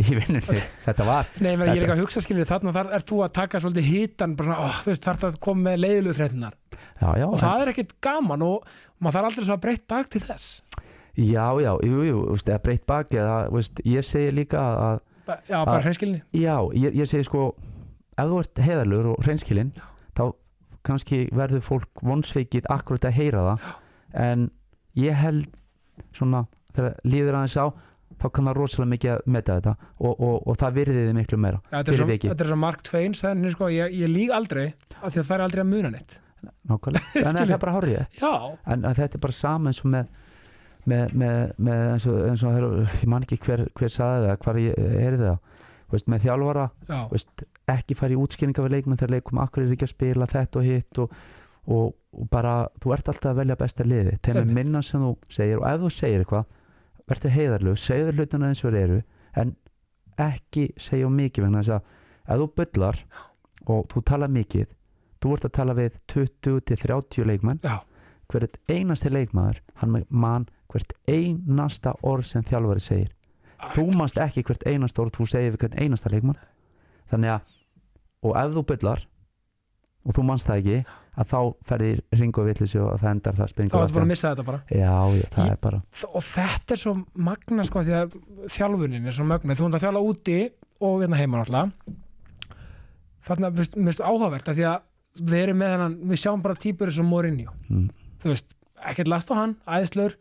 í 0.00 0.16
vinnunni. 0.16 0.58
Þetta 0.86 1.06
var 1.06 1.28
Nei, 1.38 1.52
meina, 1.54 1.72
ég 1.72 1.82
er 1.82 1.86
ekki 1.86 1.96
að 1.96 2.02
hugsa 2.02 2.22
skilur 2.24 2.48
þarna 2.48 2.74
þar 2.74 2.90
er 2.96 3.04
þú 3.06 3.20
að 3.26 3.34
taka 3.38 3.60
svolítið 3.62 3.90
hitan 3.90 4.34
bara 4.38 4.50
svona, 4.50 4.66
oh, 4.66 4.80
þú 4.82 4.90
veist, 4.90 5.04
þarf 5.06 5.26
að 5.28 5.36
koma 5.46 5.68
með 5.68 5.82
leiðilegu 5.84 6.30
já, 7.20 7.26
og 7.28 7.36
það 7.42 7.62
er 7.62 7.72
ekkit 7.74 7.94
gaman 8.04 8.46
og 8.46 8.72
maður 8.98 9.18
þarf 9.18 9.28
aldrei 9.30 9.46
svo 9.46 9.56
að 9.56 9.62
breytt 9.66 9.86
bak 9.90 10.10
til 10.10 10.22
þess 10.24 10.73
já, 11.16 11.46
já, 11.62 11.72
jú, 11.86 12.02
jú, 12.08 12.20
veist, 12.32 12.48
eða 12.48 12.62
breytt 12.64 12.86
baki 12.86 13.18
eða, 13.22 13.36
veist, 13.54 13.80
ég 13.86 14.04
segi 14.06 14.32
líka 14.34 14.58
að 14.60 15.00
Ba- 15.24 15.38
Já, 15.48 15.64
bara 15.64 15.78
Að- 15.78 15.84
hreinskilni. 15.86 16.18
Já, 16.36 16.56
ég, 16.76 16.94
ég 17.00 17.08
segi 17.08 17.24
sko 17.24 17.54
ef 18.18 18.26
þú 18.28 18.40
ert 18.42 18.60
heiðalur 18.60 19.06
og 19.14 19.22
hreinskilinn 19.24 19.70
þá 20.14 20.24
kannski 20.84 21.22
verður 21.32 21.62
fólk 21.64 22.02
vonsveikið 22.04 22.66
akkurat 22.68 23.06
að 23.08 23.14
heyra 23.16 23.44
það. 23.46 23.70
En 24.20 24.50
ég 25.00 25.16
held 25.16 25.46
svona 26.12 26.44
þegar 26.76 26.98
líður 27.08 27.38
aðeins 27.38 27.56
á 27.56 27.66
þá 28.20 28.26
kann 28.36 28.44
það 28.50 28.58
rosalega 28.58 28.90
mikið 28.92 29.12
að 29.14 29.22
meta 29.34 29.56
þetta 29.58 29.72
og, 29.98 30.12
og, 30.20 30.36
og 30.46 30.58
það 30.60 30.76
virðiði 30.78 31.14
miklu 31.16 31.38
meira 31.40 31.60
Já, 31.72 31.78
þetta, 31.80 31.94
er 31.94 31.96
svo, 31.96 32.34
er 32.52 32.60
Mark 32.66 32.82
Twain 32.86 33.16
sagði, 33.18 33.54
sko, 33.56 33.70
ég, 33.72 33.96
ég 34.04 34.12
líg 34.12 34.30
aldrei 34.34 34.66
af 35.00 35.08
því 35.14 35.22
að 35.22 35.26
það 35.30 35.34
er 35.38 35.44
aldrei 35.48 35.64
að 35.64 35.70
muna 35.72 35.90
neitt. 35.94 36.18
Nákvæmlega, 36.68 37.06
en 37.16 37.24
það 37.24 37.40
Skilju. 37.40 37.54
er 37.56 37.62
bara 37.64 37.74
hárið 37.78 37.96
Já, 38.20 38.32
en 38.74 38.84
að 38.84 39.00
þetta 39.00 39.16
er 39.18 39.24
bara 39.24 39.36
sama 39.40 39.72
eins 39.72 39.80
og 39.80 39.90
með 39.96 40.12
með, 40.90 41.14
með, 41.20 41.52
með 41.68 41.82
eins 41.94 42.06
og, 42.10 42.20
eins 42.28 42.44
og 42.46 42.78
ég 43.00 43.08
man 43.10 43.26
ekki 43.26 43.40
hver, 43.44 43.64
hver 43.76 43.92
saði 43.92 44.28
það 44.28 44.38
hvar 44.44 44.60
ég 44.62 44.78
heyrði 45.00 45.28
það? 45.28 45.38
Veist, 45.94 46.08
með 46.10 46.24
þjálfara 46.24 46.64
já, 46.88 46.98
veist, 47.12 47.44
ekki 47.70 47.96
fara 47.98 48.14
í 48.14 48.18
útskýringa 48.18 48.64
við 48.64 48.74
leikmenn 48.74 48.98
þegar 49.00 49.14
leikum 49.14 49.40
akkur 49.44 49.64
er 49.64 49.74
ekki 49.74 49.86
að 49.86 49.92
spila 49.92 50.28
þetta 50.30 50.60
og 50.60 50.66
hitt 50.66 51.00
og, 51.04 51.18
og, 51.70 51.92
og 52.16 52.30
bara 52.32 52.54
þú 52.82 52.94
ert 52.96 53.10
alltaf 53.12 53.30
að 53.30 53.40
velja 53.42 53.58
besta 53.60 53.86
liði 53.86 54.16
þeim 54.24 54.40
er 54.40 54.54
minna 54.58 54.82
sem 54.84 55.04
þú 55.04 55.12
segir 55.36 55.60
og 55.60 55.68
ef 55.70 55.84
þú 55.84 55.92
segir 55.94 56.24
eitthvað 56.24 56.48
verður 57.04 57.36
heiðarlegu, 57.36 57.80
segðu 57.80 58.16
hlutuna 58.16 58.50
eins 58.50 58.64
og 58.64 58.72
þeir 58.74 58.80
eru 58.82 59.00
en 59.42 59.54
ekki 60.24 60.66
segja 60.80 61.10
mikið 61.12 61.46
vegna 61.46 61.62
þess 61.62 61.76
að 61.76 62.34
ef 62.34 62.42
þú 62.42 62.48
byllar 62.60 63.00
og 63.74 63.86
þú 63.92 64.04
tala 64.10 64.30
mikið 64.32 64.74
þú 65.24 65.36
ert 65.36 65.48
að 65.48 65.56
tala 65.60 65.76
við 65.78 65.98
20 66.12 66.60
til 66.68 66.80
30 66.84 67.28
leikmenn 67.30 67.62
hvert 68.32 68.58
einasti 68.68 69.12
leikmaður 69.12 69.60
hann 69.80 70.02
mann 70.08 70.48
hvert 70.72 70.92
einasta 71.08 71.94
orð 72.02 72.24
sem 72.28 72.42
þjálfari 72.42 72.80
segir. 72.80 73.10
Þú 73.74 73.86
manst 73.96 74.18
ekki 74.20 74.42
hvert 74.44 74.66
einasta 74.68 75.02
orð 75.02 75.14
þú 75.18 75.26
segir 75.30 75.54
við 75.54 75.60
hvert 75.64 75.78
einasta 75.80 76.10
leikmann. 76.12 76.38
Þannig 77.10 77.34
að 77.36 77.40
og 78.24 78.36
ef 78.40 78.52
þú 78.56 78.62
byllar 78.72 79.02
og 80.04 80.14
þú 80.16 80.22
manst 80.28 80.48
það 80.48 80.60
ekki 80.62 80.78
að 81.14 81.28
þá 81.30 81.38
ferðir 81.68 82.00
ringu 82.18 82.40
og 82.42 82.46
vitleysi 82.48 82.78
og 82.82 82.96
það 83.00 83.10
endar 83.14 83.36
það 83.38 83.44
þá 83.44 83.52
springur 83.54 83.82
ertu 83.84 83.94
bara 83.94 84.04
að 84.04 84.10
missa 84.10 84.30
þetta 84.32 84.46
bara. 84.48 84.60
Já, 84.68 84.94
já, 85.14 85.26
Í- 85.54 85.60
bara 85.62 85.80
og 86.10 86.24
þetta 86.26 86.74
er 86.74 86.80
svo 86.82 86.94
magna 87.14 87.64
sko 87.68 87.82
því 87.86 87.94
að 88.00 88.16
þjálfunin 88.56 89.06
er 89.06 89.16
svo 89.16 89.24
magna 89.28 89.54
þú 89.56 89.68
ert 89.68 89.76
að 89.78 89.84
þjálfa 89.84 90.02
úti 90.10 90.38
og 90.80 90.96
hérna 91.04 91.20
heima 91.20 91.38
náttúrulega. 91.40 91.94
Þarna, 93.24 93.50
mér 93.54 93.62
finnst- 93.62 93.76
mér 93.78 93.88
finnst 93.92 94.04
áhugavert 94.04 94.48
að 94.52 94.58
því 94.58 94.64
að 94.68 94.82
við 95.30 95.38
erum 95.44 95.58
með 95.62 95.70
hennan, 95.74 95.94
við 96.10 96.20
sjáum 96.24 96.42
bara 96.42 96.54
típur 96.60 96.90
eins 96.90 96.98
og 97.00 97.06
Mourinho, 97.08 97.52
mm, 97.70 97.86
þú 98.20 98.32
veist 98.32 98.54
ekkert 98.84 99.08
last 99.08 99.30
á 99.30 99.34
hann, 99.38 99.54
æðislur 99.68 100.16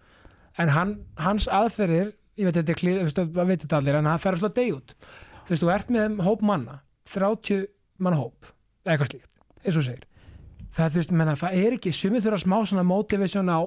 en 0.62 0.74
hann, 0.74 0.96
hans 1.18 1.48
aðferðir 1.50 2.14
ég 2.40 2.48
veit 2.48 2.58
þetta 2.58 2.78
klíð, 2.78 3.04
það 3.14 3.46
veit 3.50 3.62
þetta 3.62 3.80
allir 3.80 4.00
en 4.00 4.10
hann 4.10 4.22
fer 4.22 4.40
slá 4.40 4.50
deg 4.54 4.74
út 4.76 4.96
þú 5.44 5.54
veist, 5.54 5.64
þú 5.64 5.72
ert 5.74 5.94
með 5.94 6.20
hóp 6.26 6.44
manna 6.46 6.82
30 7.14 7.68
manna 8.04 8.20
hóp 8.22 8.54
eitthvað 8.84 9.14
slíkt, 9.14 9.30
eins 9.64 9.80
og 9.80 9.86
segir. 9.86 10.04
Það, 10.74 10.90
þú 10.90 11.00
veist, 11.00 11.16
menna, 11.16 11.36
það 11.40 11.58
er 11.62 11.76
ekki, 11.78 11.94
sumið 11.96 12.26
þurfa 12.26 12.42
smá 12.44 12.56
svona 12.68 12.86
motivation 12.88 13.52
á 13.52 13.60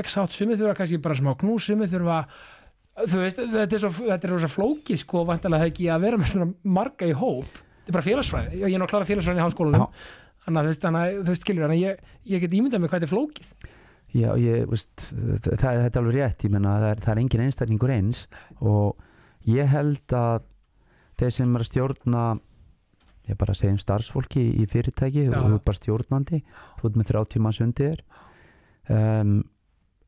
x-hátt, 0.00 0.34
sumið 0.34 0.62
þurfa 0.62 0.78
kannski 0.80 1.00
bara 1.04 1.18
smá 1.18 1.34
knús, 1.38 1.68
sumið 1.68 1.94
þurfa 1.94 2.18
þú 3.04 3.20
veist, 3.20 3.42
þetta 3.52 3.76
er 3.76 3.82
svo, 3.82 3.92
þetta 4.08 4.28
er 4.28 4.32
rosa 4.32 4.50
flóki 4.50 4.96
sko, 4.98 5.22
vantilega 5.28 5.68
ekki 5.70 5.90
að 5.92 6.06
vera 6.08 6.20
með 6.20 6.32
svona 6.32 6.48
marga 6.78 7.10
í 7.10 7.14
hóp, 7.18 7.60
þetta 7.84 7.92
er 7.92 7.98
bara 7.98 8.08
félagsfræði 8.08 8.62
ég 8.62 8.78
er 8.78 8.90
klára 8.90 9.08
félagsfræði 9.10 9.42
í 9.42 9.44
háskólanum. 9.44 9.86
Þannig 10.44 10.60
að 10.60 10.66
þú 10.68 11.28
veist, 11.30 11.44
skilur, 11.44 11.64
þannig 11.64 11.78
að 11.78 11.84
ég, 11.84 12.16
ég 12.34 12.42
get 12.42 12.56
ímyndað 12.58 12.82
mig 12.82 12.90
hvað 12.92 13.04
þetta 13.04 13.08
er 13.08 13.14
flókið 13.14 13.70
Já, 14.14 14.28
ég, 14.38 14.64
veist, 14.70 15.08
það, 15.10 15.54
það 15.58 15.84
er 15.84 15.96
alveg 15.98 16.16
rétt, 16.18 16.44
ég 16.46 16.52
menna 16.54 16.74
það 16.78 16.90
er, 16.92 17.00
það 17.02 17.12
er 17.14 17.20
engin 17.24 17.44
einstaklingur 17.48 17.92
eins 17.94 18.26
og 18.62 19.00
ég 19.50 19.70
held 19.72 20.14
að 20.14 20.44
þeir 21.18 21.32
sem 21.34 21.56
er 21.56 21.64
að 21.64 21.70
stjórna 21.70 22.26
ég 23.28 23.40
bara 23.40 23.56
segjum 23.56 23.80
starfsfólki 23.80 24.44
í 24.60 24.66
fyrirtæki 24.70 25.26
og 25.30 25.34
þú 25.34 25.56
er 25.56 25.64
bara 25.64 25.80
stjórnandi 25.80 26.40
þú 26.78 26.88
ert 26.88 27.00
með 27.00 27.10
30 27.10 27.44
manns 27.44 27.60
undir 27.64 28.04
um, 28.92 29.38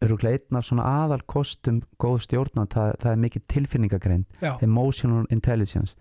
eru 0.04 0.18
af 0.20 0.66
svona 0.66 0.84
aðal 0.84 1.22
kostum 1.24 1.80
góð 1.98 2.20
stjórnand, 2.26 2.68
það, 2.70 2.92
það 3.00 3.12
er 3.12 3.22
mikið 3.24 3.46
tilfinningagreind 3.48 4.42
já, 4.42 4.52
emotional 4.61 5.24
intelligence 5.32 5.96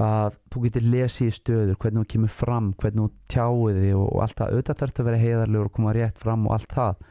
að 0.00 0.36
þú 0.50 0.64
getur 0.66 0.88
lesið 0.90 1.28
í 1.28 1.34
stöður 1.34 1.78
hvernig 1.78 2.04
þú 2.04 2.10
kemur 2.14 2.32
fram, 2.34 2.72
hvernig 2.78 3.06
þú 3.06 3.32
tjáið 3.32 3.80
þig 3.84 3.94
og, 3.98 4.06
og 4.10 4.22
allt 4.24 4.36
það, 4.38 4.52
auðvitað 4.52 4.80
þarf 4.80 4.90
þetta 4.92 5.02
að 5.02 5.08
vera 5.10 5.22
heiðarlegur 5.24 5.70
og 5.70 5.74
koma 5.76 5.94
rétt 5.96 6.20
fram 6.20 6.46
og 6.46 6.56
allt 6.56 6.74
það 6.76 7.08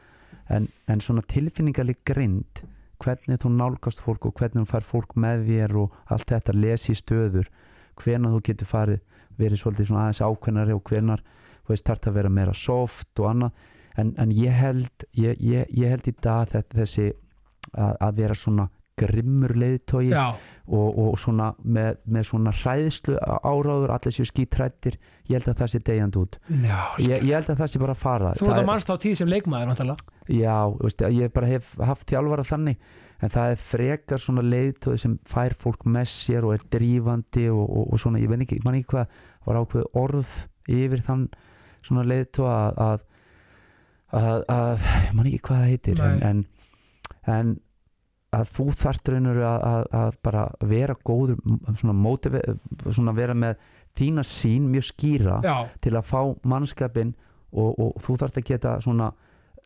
en, 0.50 0.68
en 0.89 1.02
svona 1.02 1.24
tilfinningalig 1.30 2.00
grind 2.08 2.64
hvernig 3.00 3.39
þú 3.39 3.52
nálgast 3.56 4.02
fólk 4.04 4.28
og 4.28 4.36
hvernig 4.39 4.66
þú 4.66 4.72
fær 4.74 4.88
fólk 4.88 5.16
með 5.16 5.45
þér 5.47 5.76
og 5.84 6.00
allt 6.12 6.34
þetta 6.34 6.56
lesið 6.58 6.95
í 6.95 7.00
stöður 7.00 7.52
hvenær 8.00 8.36
þú 8.36 8.41
getur 8.50 8.70
farið 8.70 9.04
verið 9.39 9.62
svolítið 9.62 9.89
svona 9.89 10.08
aðeins 10.08 10.24
ákveðnari 10.26 10.76
og 10.76 10.84
hvenar 10.89 11.24
þú 11.70 11.74
veist 11.74 11.88
þarf 11.88 12.04
það 12.04 12.12
að 12.12 12.18
vera 12.20 12.34
meira 12.34 12.56
soft 12.58 13.22
og 13.22 13.30
annað. 13.30 13.64
En, 14.00 14.12
en 14.22 14.32
ég 14.34 14.56
held 14.56 15.06
ég, 15.18 15.39
ég, 15.43 15.72
ég 15.76 15.93
held 15.93 16.08
í 16.08 16.16
dag 16.24 16.50
þetta 16.50 16.80
þessi 16.82 17.08
að, 17.10 17.95
að 18.00 18.22
vera 18.22 18.38
svona 18.38 18.68
grimmur 19.00 19.54
leiðtogi 19.58 20.14
og, 20.70 21.00
og 21.02 21.18
svona 21.22 21.50
með, 21.64 21.97
með 22.06 22.28
svona 22.30 22.54
hræðslu 22.54 23.18
áráður, 23.41 23.93
allir 23.95 24.16
séu 24.16 24.28
skítrættir 24.30 25.00
ég 25.30 25.38
held 25.39 25.50
að 25.54 25.60
það 25.64 25.72
sé 25.74 25.82
degjandi 25.89 26.22
út 26.22 26.39
já 26.50 26.80
ég, 27.02 27.24
ég 27.26 27.36
held 27.39 27.52
að 27.56 27.62
það 27.64 27.72
sé 27.74 27.82
bara 27.84 27.95
að 27.97 28.02
fara 28.06 28.34
Þú 28.39 28.50
ert 28.52 28.62
að 28.64 28.70
mannst 28.70 28.91
á 28.91 28.95
tíð 29.02 29.16
sem 29.22 29.32
leikmaður 29.32 29.72
náttúrulega. 29.72 30.18
já, 30.30 30.58
veist, 30.84 31.06
ég 31.20 31.34
bara 31.36 31.52
hef 31.56 31.74
haft 31.89 32.08
þjálfara 32.12 32.45
þannig 32.52 32.89
en 33.20 33.34
það 33.34 33.52
er 33.52 33.60
frekar 33.60 34.22
svona 34.24 34.43
leiðtóði 34.47 35.02
sem 35.02 35.18
fær 35.28 35.56
fólk 35.60 35.82
með 35.91 36.06
sér 36.14 36.45
og 36.47 36.54
er 36.56 36.62
drífandi 36.72 37.50
og, 37.52 37.66
og, 37.66 37.89
og 37.91 38.00
svona, 38.00 38.22
ég 38.22 38.32
veit 38.32 38.45
ekki, 38.45 38.62
man 38.64 38.78
ekki 38.78 38.93
hvað 38.93 39.18
var 39.50 39.60
ákveð 39.60 39.89
orð 40.00 40.36
yfir 40.72 41.02
þann 41.04 41.26
svona 41.84 42.06
leiðtóða 42.08 42.54
að, 42.60 42.76
að, 42.86 43.04
að, 44.22 44.45
að 44.56 44.86
ég 45.10 45.18
man 45.18 45.28
ekki 45.34 45.41
hvað 45.50 45.60
það 45.60 45.74
heitir 45.74 46.02
en, 46.06 46.22
Nei. 46.22 46.30
en, 46.30 46.45
en 47.36 47.52
að 48.36 48.51
þú 48.53 48.65
þarft 48.77 49.09
raunur 49.09 49.39
að, 49.41 49.63
að, 49.65 49.86
að 49.99 50.17
bara 50.25 50.43
vera 50.69 50.95
góður 51.07 51.39
svona, 51.80 51.95
motive, 51.97 52.41
svona 52.91 53.13
vera 53.17 53.34
með 53.38 53.63
þína 53.97 54.25
sín 54.27 54.67
mjög 54.69 54.86
skýra 54.91 55.39
Já, 55.45 55.55
til 55.82 55.95
að 55.97 56.05
fá 56.11 56.19
mannskapin 56.47 57.15
og, 57.49 57.73
og 57.73 57.97
þú 58.05 58.19
þarft 58.21 58.38
að 58.41 58.51
geta 58.51 58.75
svona 58.86 59.09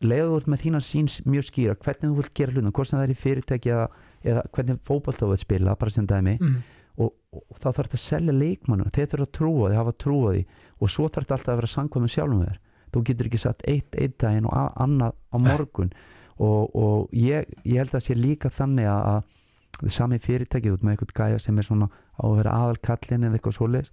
leiður 0.04 0.48
með 0.50 0.64
þína 0.64 0.80
sín 0.84 1.10
mjög 1.28 1.50
skýra 1.50 1.76
hvernig 1.76 2.08
þú 2.08 2.16
vilt 2.22 2.34
gera 2.36 2.54
hlutum, 2.54 2.72
hvort 2.72 2.90
sem 2.90 2.98
það 2.98 3.06
er 3.06 3.12
í 3.12 3.20
fyrirtæki 3.20 3.74
eða, 3.74 3.84
eða 4.24 4.46
hvernig 4.56 4.80
fótbolt 4.88 5.20
þú 5.20 5.30
vilt 5.32 5.44
spila 5.44 5.76
bara 5.80 5.94
sem 5.94 6.08
dæmi. 6.08 6.38
Mm. 6.40 6.56
og, 7.04 7.12
og 7.34 7.60
þá 7.60 7.68
þarf 7.68 7.80
þetta 7.84 8.00
að 8.00 8.04
selja 8.06 8.36
leikmannu 8.38 8.90
þeir 8.94 9.08
þurfa 9.12 9.28
að 9.28 9.36
trúa 9.38 9.68
því, 9.68 9.78
hafa 9.80 9.94
trúa 10.04 10.34
því 10.34 10.42
og 10.80 10.92
svo 10.94 11.08
þarf 11.08 11.26
þetta 11.26 11.36
alltaf 11.38 11.52
að 11.52 11.60
vera 11.60 11.72
sangvað 11.74 12.04
með 12.04 12.14
sjálfum 12.16 12.44
þér. 12.44 12.60
Þú 12.94 13.00
getur 13.08 13.28
ekki 13.28 13.40
satt 13.42 13.64
eitt 13.66 13.96
eitt 13.98 14.18
daginn 14.22 14.46
og 14.46 14.82
annað 14.84 15.16
á 15.34 15.36
morgun 15.42 15.94
og, 16.42 16.74
og 16.74 17.14
ég, 17.14 17.48
ég 17.64 17.80
held 17.82 17.94
að 17.94 18.06
sé 18.06 18.16
líka 18.18 18.50
þannig 18.52 18.88
að, 18.90 19.02
að 19.12 19.42
það 19.74 19.88
er 19.88 19.94
sami 19.96 20.20
fyrirtæki 20.22 20.72
út 20.74 20.84
með 20.84 20.96
eitthvað 20.96 21.14
gæja 21.20 21.42
sem 21.42 21.58
er 21.58 21.66
svona 21.66 21.88
á 21.90 22.24
að 22.24 22.36
vera 22.40 22.56
aðalkallin 22.62 23.26
eða 23.28 23.38
eitthvað 23.38 23.56
svoleiðis 23.58 23.92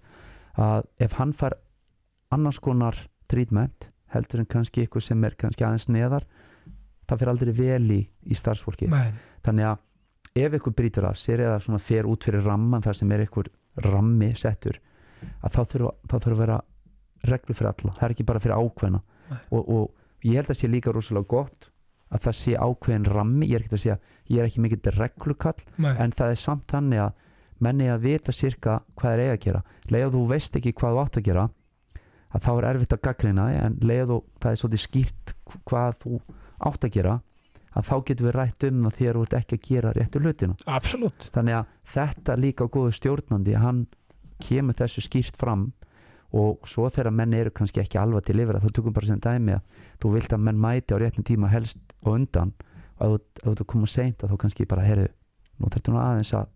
að 0.61 0.89
ef 1.01 1.15
hann 1.17 1.33
fær 1.37 1.57
annars 2.31 2.59
konar 2.61 2.97
treatment 3.31 3.89
heldur 4.13 4.43
en 4.43 4.49
kannski 4.49 4.83
eitthvað 4.83 5.07
sem 5.07 5.23
er 5.27 5.37
kannski 5.39 5.65
aðeins 5.65 5.87
neðar 5.89 6.27
það 7.07 7.21
fyrir 7.21 7.33
aldrei 7.33 7.53
vel 7.55 7.95
í, 7.95 8.01
í 8.05 8.37
starfsfólki 8.37 8.89
Men, 8.91 9.17
þannig 9.45 9.71
að 9.71 10.45
ef 10.45 10.57
ykkur 10.59 10.75
brýtur 10.75 11.07
af 11.09 11.19
sér 11.19 11.43
eða 11.47 11.59
svona 11.63 11.81
fer 11.83 12.07
út 12.07 12.23
fyrir 12.23 12.45
ramman 12.45 12.83
þar 12.83 12.99
sem 13.01 13.11
er 13.15 13.25
ykkur 13.25 13.49
rammi 13.83 14.31
settur 14.39 14.79
að 15.41 15.55
þá 15.55 15.61
þurfa, 15.73 15.91
þá 16.07 16.15
þurfa 16.15 16.35
að 16.35 16.43
vera 16.43 16.59
reglu 17.31 17.55
fyrir 17.55 17.71
alla, 17.71 17.95
það 17.97 18.05
er 18.07 18.15
ekki 18.15 18.27
bara 18.27 18.41
fyrir 18.41 18.57
ákveðna. 18.57 19.01
Og, 19.53 19.61
og 19.61 20.25
ég 20.27 20.39
held 20.39 20.51
að 20.51 20.59
sé 20.59 20.69
líka 20.69 20.93
rosalega 20.93 21.29
gott 21.31 21.70
að 22.11 22.25
það 22.27 22.37
sé 22.41 22.53
ákveðin 22.59 23.07
rammi 23.07 23.47
ég 23.49 23.57
er 23.57 23.65
ekki 23.65 23.77
að 23.77 23.83
segja, 23.85 23.97
ég 24.27 24.41
er 24.41 24.49
ekki 24.49 24.63
mikill 24.63 24.95
reglukall 24.97 25.65
men, 25.77 25.95
en 25.95 26.13
það 26.15 26.33
er 26.33 26.41
samt 26.41 26.67
þannig 26.71 27.03
að 27.05 27.17
menni 27.61 27.89
að 27.93 28.05
vita 28.07 28.33
sirka 28.33 28.79
hvað 28.97 29.13
er 29.13 29.23
eiga 29.23 29.33
að 29.37 29.43
gera. 29.45 29.63
Leið 29.93 30.13
þú 30.15 30.21
veist 30.31 30.55
ekki 30.57 30.73
hvað 30.77 30.95
þú 30.95 31.01
átt 31.05 31.19
að 31.19 31.27
gera 31.29 31.49
að 32.31 32.45
þá 32.45 32.51
er 32.53 32.67
erfitt 32.71 32.95
að 32.95 33.03
gaggrina 33.07 33.49
en 33.53 33.75
leið 33.85 34.05
þú, 34.11 34.17
það 34.41 34.51
er 34.51 34.61
svolítið 34.61 34.83
skýrt 34.85 35.35
hvað 35.67 35.99
þú 36.01 36.21
átt 36.71 36.87
að 36.87 36.95
gera 36.95 37.17
að 37.71 37.87
þá 37.87 37.93
getum 38.07 38.27
við 38.27 38.35
rætt 38.35 38.65
um 38.67 38.87
þegar 38.89 39.17
þú 39.17 39.25
ert 39.25 39.35
ekki 39.37 39.57
að 39.57 39.67
gera 39.67 39.93
réttu 39.95 40.21
hlutina. 40.21 40.55
Absolutt. 40.67 41.29
þannig 41.35 41.59
að 41.61 41.69
þetta 41.93 42.35
líka 42.39 42.67
góðu 42.67 42.95
stjórnandi 42.97 43.55
hann 43.59 43.85
kemur 44.41 44.75
þessu 44.75 45.03
skýrt 45.05 45.37
fram 45.39 45.69
og 46.35 46.67
svo 46.67 46.87
þegar 46.89 47.13
menn 47.15 47.35
eru 47.35 47.51
kannski 47.51 47.81
ekki 47.83 47.99
alvað 47.99 48.29
til 48.29 48.39
yfir 48.39 48.57
að 48.57 48.67
þá 48.67 48.75
tökum 48.77 48.95
bara 48.95 49.09
sem 49.09 49.21
dæmi 49.23 49.55
að 49.57 49.87
þú 50.01 50.13
vilt 50.15 50.35
að 50.35 50.45
menn 50.47 50.61
mæti 50.63 50.95
á 50.95 51.01
réttum 51.01 51.27
tíma 51.27 51.51
helst 51.51 51.90
og 52.03 52.13
undan 52.17 52.53
og 53.01 53.19
ef 53.43 53.55
þú- 53.57 53.65
komur 53.65 53.89
seint 53.89 54.17
þá 54.21 54.37
kannski 54.37 54.67
bara 54.67 54.81
heyrðu, 54.85 55.07
nú 55.59 55.69
þarftu 55.73 55.91
nú 55.93 55.99
aðeins 56.01 56.33
að 56.37 56.47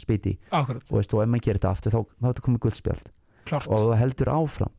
spýti 0.00 0.36
Akkurat, 0.50 0.82
og, 0.90 0.96
veist, 0.98 1.12
og 1.14 1.22
ef 1.22 1.28
maður 1.30 1.44
gerir 1.46 1.58
þetta 1.60 1.70
aftur 1.70 1.92
þá, 1.94 2.00
þá 2.02 2.24
er 2.26 2.32
þetta 2.32 2.46
komið 2.48 2.62
guldspjald 2.64 3.04
klart. 3.46 3.68
og 3.68 3.78
þú 3.84 3.94
heldur 4.00 4.30
áfram 4.34 4.72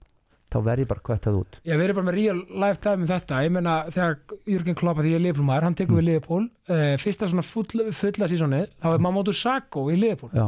þá 0.52 0.58
verð 0.64 0.80
ég 0.84 0.88
bara 0.88 1.02
kvættað 1.04 1.38
út. 1.40 1.56
Ég 1.66 1.80
verið 1.82 1.96
bara 1.98 2.06
með 2.08 2.16
real 2.16 2.38
life 2.62 2.80
dæmi 2.86 3.02
um 3.02 3.08
þetta. 3.10 3.40
Ég 3.44 3.52
meina 3.52 3.74
þegar 3.90 4.14
Jürgen 4.48 4.76
Klopp 4.78 5.00
að 5.00 5.04
því 5.08 5.10
ég 5.12 5.16
er 5.18 5.24
Liverpool-maður 5.26 5.64
hann 5.66 5.76
tekur 5.76 5.96
Mm. 5.96 6.00
við 6.00 6.06
Liverpool 6.06 6.44
uh, 6.70 6.96
fyrsta 7.02 7.28
svona 7.28 7.44
full, 7.44 7.66
fulla 7.92 8.28
sísonið 8.30 8.68
þá 8.80 8.88
er 8.94 9.00
Mamadou 9.04 9.34
Sakho 9.34 9.88
í 9.92 9.98
Liverpool. 10.00 10.30
Já, 10.38 10.46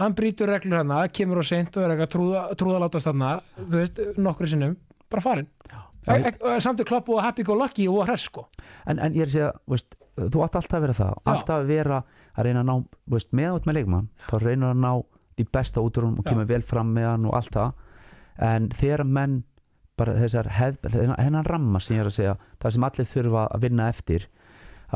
hann 0.00 0.14
brýtur 0.14 0.48
reglur 0.48 0.78
hana, 0.80 1.02
kemur 1.12 1.42
á 1.42 1.44
seint 1.46 1.76
og 1.76 1.84
er 1.84 1.94
eitthvað 1.94 2.10
trúða, 2.16 2.42
trúðalátast 2.56 3.06
þarna 3.10 3.30
þú 3.60 3.76
veist, 3.76 4.00
nokkru 4.18 4.48
sinnum, 4.50 4.76
bara 5.10 5.20
farin 5.22 5.46
Já. 5.68 5.78
Samt 6.06 6.80
er 6.80 6.88
Klopp 6.88 7.10
og 7.12 7.22
happy 7.24 7.44
go 7.46 7.56
lucky 7.58 7.88
og 7.90 8.06
hress 8.06 8.28
sko. 8.30 8.46
En, 8.86 8.98
en 8.98 9.14
ég 9.16 9.26
er 9.26 9.30
að 9.30 9.34
segja 9.34 9.50
veist, 9.70 9.94
þú 10.16 10.44
átt 10.46 10.58
alltaf 10.60 10.78
að 10.78 10.86
vera 10.86 10.98
það. 11.00 11.12
Já. 11.14 11.28
alltaf 11.34 11.54
að 11.58 11.70
vera 11.70 12.00
að 12.34 12.48
reyna 12.48 12.64
að 12.64 12.70
ná 12.70 12.74
veist, 13.14 13.30
með 13.36 13.58
út 13.58 13.68
með 13.68 13.78
leikmann 13.80 14.10
þá 14.28 14.34
reynir 14.40 14.72
að 14.72 14.82
ná 14.86 14.90
því 15.36 15.46
besta 15.56 15.84
út 15.84 16.00
úr 16.00 16.08
hún 16.08 16.18
og 16.20 16.26
kemur 16.28 16.48
vel 16.50 16.62
fram 16.66 16.90
með 16.96 17.08
hann 17.10 17.28
og 17.28 17.38
allt 17.38 17.54
það. 17.56 17.86
En 18.50 18.68
þegar 18.72 19.04
menn 19.06 19.38
bara 20.00 20.16
þessar 20.16 20.48
þennan 20.88 21.48
ramma 21.48 21.80
sem 21.82 21.96
ég 21.98 22.04
er 22.04 22.08
að 22.08 22.16
segja 22.16 22.36
það 22.62 22.76
sem 22.76 22.86
allir 22.88 23.08
þurfa 23.14 23.46
að 23.48 23.66
vinna 23.66 23.88
eftir 23.92 24.28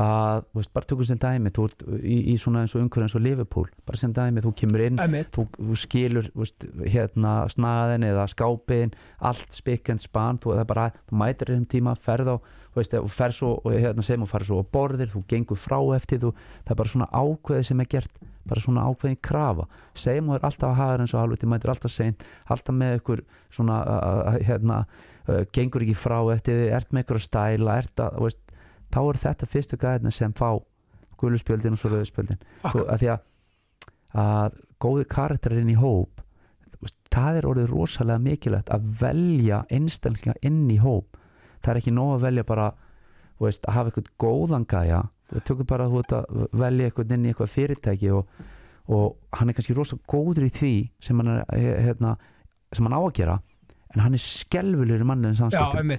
að, 0.01 0.43
veist, 0.57 0.71
bara 0.75 0.89
tökum 0.89 1.07
sem 1.07 1.19
dæmi 1.21 1.51
þú 1.55 1.67
ert 1.69 1.85
í, 2.01 2.17
í 2.33 2.35
svona 2.41 2.65
eins 2.65 2.75
og 2.75 2.83
umhverju 2.83 3.07
eins 3.07 3.15
og 3.15 3.23
Liverpool 3.23 3.69
bara 3.87 4.01
sem 4.01 4.13
dæmi, 4.15 4.43
þú 4.43 4.53
kemur 4.59 4.83
inn 4.87 4.99
þú, 5.35 5.47
þú 5.55 5.79
skilur 5.79 6.29
veist, 6.35 6.67
hérna 6.83 7.37
snaðin 7.51 8.07
eða 8.09 8.27
skápin 8.31 8.93
allt 9.19 9.55
spikk 9.55 9.93
en 9.93 10.01
span 10.01 10.41
þú, 10.43 10.55
það 10.55 10.65
er 10.65 10.69
bara, 10.73 10.91
þú 11.09 11.19
mætir 11.23 11.55
einn 11.55 11.67
tíma, 11.71 11.95
ferð 11.95 12.35
á 12.35 12.37
þú 12.75 12.81
veist, 12.81 12.95
og 12.99 13.11
fer 13.15 13.31
svo, 13.31 13.55
og 13.63 13.71
hérna 13.71 14.03
sem 14.03 14.23
og 14.23 14.27
farið 14.27 14.51
svo 14.51 14.59
á 14.59 14.65
borðir, 14.75 15.11
þú 15.13 15.21
gengur 15.31 15.59
frá 15.59 15.77
eftir 15.95 16.19
þú, 16.19 16.33
það 16.65 16.73
er 16.73 16.79
bara 16.81 16.91
svona 16.91 17.07
ákveði 17.15 17.67
sem 17.69 17.83
er 17.83 17.91
gert 17.93 18.23
bara 18.45 18.61
svona 18.61 18.85
ákveðin 18.85 19.21
krafa. 19.25 19.65
Segjum 19.97 20.29
þú 20.29 20.37
er 20.37 20.47
alltaf 20.49 20.69
að 20.69 20.79
hafa 20.81 20.97
eins 21.01 21.15
og 21.15 21.21
halvviti, 21.21 21.49
mætir 21.49 21.71
alltaf 21.73 21.93
seint 21.93 22.25
alltaf 22.51 22.75
með 22.77 22.99
ykkur 22.99 23.23
svona 23.55 23.79
uh, 23.87 24.35
hérna, 24.45 24.81
uh, 25.29 25.41
gengur 25.55 25.85
ekki 25.85 25.97
frá 25.97 26.19
eftir 26.35 26.67
ert 26.75 26.91
með 26.91 27.07
ykkur 27.07 27.21
að 27.21 27.25
stæla 27.29 27.77
ert 27.81 28.03
að, 28.03 28.19
þú 28.19 28.27
veist, 28.27 28.43
þá 28.95 28.99
er 29.03 29.21
þetta 29.27 29.51
fyrstu 29.51 29.79
gæðina 29.81 30.15
sem 30.15 30.33
fá 30.35 30.49
guluspjöldin 31.19 31.75
og 31.75 31.79
svo 31.79 31.91
rauðspjöldin 31.93 32.39
akkurat, 32.63 32.89
að 32.91 33.01
því 33.01 33.11
að, 33.13 33.25
að 34.23 34.61
góði 34.83 35.07
karakterir 35.11 35.63
inn 35.63 35.75
í 35.75 35.79
hóp 35.79 36.15
það 37.15 37.39
er 37.39 37.47
orðið 37.49 37.71
rosalega 37.71 38.23
mikilvægt 38.23 38.71
að 38.73 38.87
velja 38.99 39.61
einstaklinga 39.73 40.35
inn 40.45 40.65
í 40.71 40.79
hóp. 40.81 41.17
Það 41.63 41.71
er 41.71 41.81
ekki 41.81 41.95
nóg 41.95 42.13
að 42.15 42.25
velja 42.27 42.45
bara 42.47 42.67
veist, 43.41 43.65
að 43.65 43.77
hafa 43.77 43.91
eitthvað 43.91 44.11
góðan 44.21 44.67
gæja. 44.69 45.01
Þú 45.31 45.43
tökur 45.49 45.69
bara 45.69 45.87
veist, 45.91 46.13
að 46.15 46.45
velja 46.59 46.89
eitthvað 46.89 47.15
inn 47.15 47.25
í 47.25 47.31
eitthvað 47.31 47.53
fyrirtæki 47.55 48.13
og, 48.15 48.45
og 48.91 49.37
hann 49.39 49.51
er 49.51 49.57
kannski 49.57 49.77
rosalega 49.77 50.11
góður 50.11 50.47
í 50.47 50.53
því 50.59 50.75
sem 51.07 51.23
hann, 51.23 51.33
er, 51.41 51.81
hérna, 51.87 52.15
sem 52.75 52.87
hann 52.87 52.97
á 52.97 53.01
að 53.01 53.13
gera 53.21 53.39
en 53.95 54.03
hann 54.03 54.17
er 54.17 54.21
skelvulegur 54.21 55.05
í 55.05 55.07
mannlegin 55.07 55.37
já, 55.37 55.41
samskiptum 55.45 55.93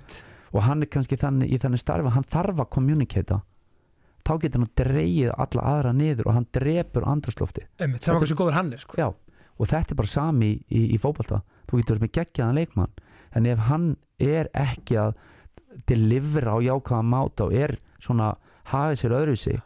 og 0.53 0.65
hann 0.67 0.83
er 0.85 0.91
kannski 0.91 1.19
þannig, 1.21 1.53
í 1.53 1.59
þannig 1.63 1.83
starfi 1.83 2.15
hann 2.15 2.27
þarf 2.27 2.63
að 2.65 2.73
kommunikata 2.77 3.41
þá 4.27 4.33
getur 4.43 4.63
hann 4.63 4.73
dreigið 4.81 5.33
alla 5.37 5.69
aðra 5.73 5.93
niður 5.95 6.31
og 6.31 6.37
hann 6.39 6.49
drepur 6.55 7.07
andrúslofti 7.07 7.67
Emmett, 7.79 8.03
sem 8.03 8.17
okkur 8.17 8.31
sem 8.31 8.39
góður 8.39 8.59
hann 8.59 8.73
er 8.75 8.83
sko. 8.83 8.99
Já, 8.99 9.09
og 9.57 9.71
þetta 9.71 9.95
er 9.95 10.01
bara 10.01 10.13
sami 10.13 10.51
í, 10.51 10.57
í, 10.69 10.83
í 10.97 10.99
fótbolta. 11.03 11.43
Þú 11.67 11.81
getur 11.81 11.97
verið 11.97 12.07
með 12.07 12.15
geggjaðan 12.19 12.59
leikmann 12.61 12.99
en 13.37 13.49
ef 13.51 13.63
hann 13.69 13.87
er 14.23 14.51
ekki 14.57 14.99
að 15.01 15.17
delivera 15.87 16.57
á 16.57 16.59
jákvæðan 16.65 17.11
máta 17.13 17.47
og 17.47 17.57
er 17.57 17.77
svona 18.01 18.35
hafið 18.73 19.01
sér 19.03 19.17
öðruvísi 19.21 19.57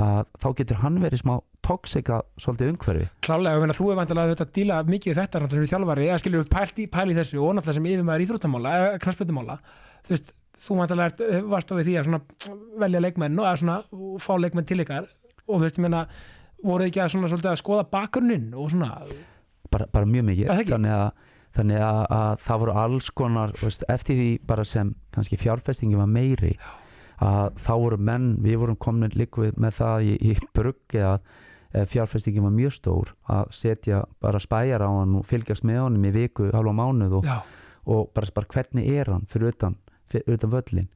að 0.00 0.26
þá 0.40 0.48
getur 0.60 0.82
hann 0.84 1.00
verið 1.02 1.24
smá 1.24 1.34
toxika 1.66 2.22
svolítið 2.40 2.72
umhverfi. 2.74 3.06
Klálega, 3.26 3.58
ég 3.58 3.64
meina 3.64 3.76
þú 3.76 3.92
er 3.92 4.00
vantilega 4.00 4.36
að 4.36 4.52
díla 4.56 4.80
mikið 4.88 5.20
þetta 5.20 5.44
sem 5.50 5.70
þjálfari, 5.70 6.08
eða 6.08 6.20
skilur 6.22 6.44
við 6.44 6.50
pælt 6.54 6.82
í, 6.82 6.88
pæli 6.90 7.16
þessu 7.18 7.40
og 7.40 7.56
náttúrulega 7.56 7.78
sem 7.78 7.88
yfirmaður 7.92 8.26
íþróttamála, 8.26 8.74
eða 8.80 9.00
knarspöldumála 9.04 9.58
þú 10.06 10.14
veist, 10.14 10.34
þú 10.60 10.76
vantarlega 10.80 11.40
varst 11.48 11.72
á 11.72 11.74
við 11.78 11.88
því 11.88 11.96
að 12.00 12.20
velja 12.80 13.02
leikmenn 13.04 13.40
og 13.40 13.48
að 13.48 13.58
svona 13.62 13.78
fá 14.20 14.32
leikmenn 14.40 14.68
til 14.68 14.80
ykkar. 14.84 15.08
Og 15.46 15.58
þú 15.58 15.64
veist, 15.64 15.80
ég 15.80 15.86
meina 15.86 16.04
voru 16.64 16.86
ekki 16.86 17.02
að 17.02 17.12
svona 17.14 17.40
að 17.40 17.60
skoða 17.60 17.86
bakgrunnin 17.90 18.50
og 18.54 18.70
svona, 18.72 18.92
bara, 19.72 19.88
bara 19.92 20.08
mjög 20.08 20.26
mikið. 20.28 20.52
Ekki. 20.54 20.74
þannig, 20.74 20.96
að, 20.96 21.38
þannig 21.56 21.84
að, 21.86 22.02
að 22.18 22.44
það 22.46 22.62
voru 22.64 22.76
alls 22.84 23.10
konar 23.16 23.54
veist, 23.62 23.86
eftir 23.88 24.20
því 24.20 24.30
bara 24.50 24.66
sem 24.68 24.94
kannski 25.14 25.40
fjárfestingi 25.40 25.98
var 25.98 26.10
meiri 26.10 26.54
að 27.20 27.56
þá 27.60 27.72
voru 27.76 28.00
menn, 28.00 28.30
við 28.44 28.60
vorum 28.62 28.80
komin 28.80 29.12
líka 29.16 29.44
við 29.44 29.60
með 29.60 29.76
það 29.80 30.06
í, 30.08 30.12
í 30.30 30.36
bruggi 30.56 31.02
að 31.04 31.18
ef 31.72 31.92
fjárfestingi 31.92 32.42
var 32.42 32.54
mjög 32.54 32.74
stór 32.74 33.12
að 33.30 33.50
setja 33.54 34.04
bara 34.22 34.40
spæjar 34.42 34.82
á 34.82 34.90
hann 34.90 35.16
og 35.20 35.26
fylgjast 35.30 35.66
með 35.66 35.84
honum 35.84 36.06
í 36.08 36.14
viku, 36.14 36.50
halva 36.54 36.74
mánuð 36.74 37.20
og, 37.20 37.28
og 37.86 38.08
bara, 38.14 38.32
bara 38.34 38.50
hvernig 38.54 38.88
er 38.90 39.12
hann 39.12 39.26
fyrir 39.30 39.54
utan, 39.54 39.76
fyrir 40.10 40.38
utan 40.38 40.54
völlin 40.54 40.88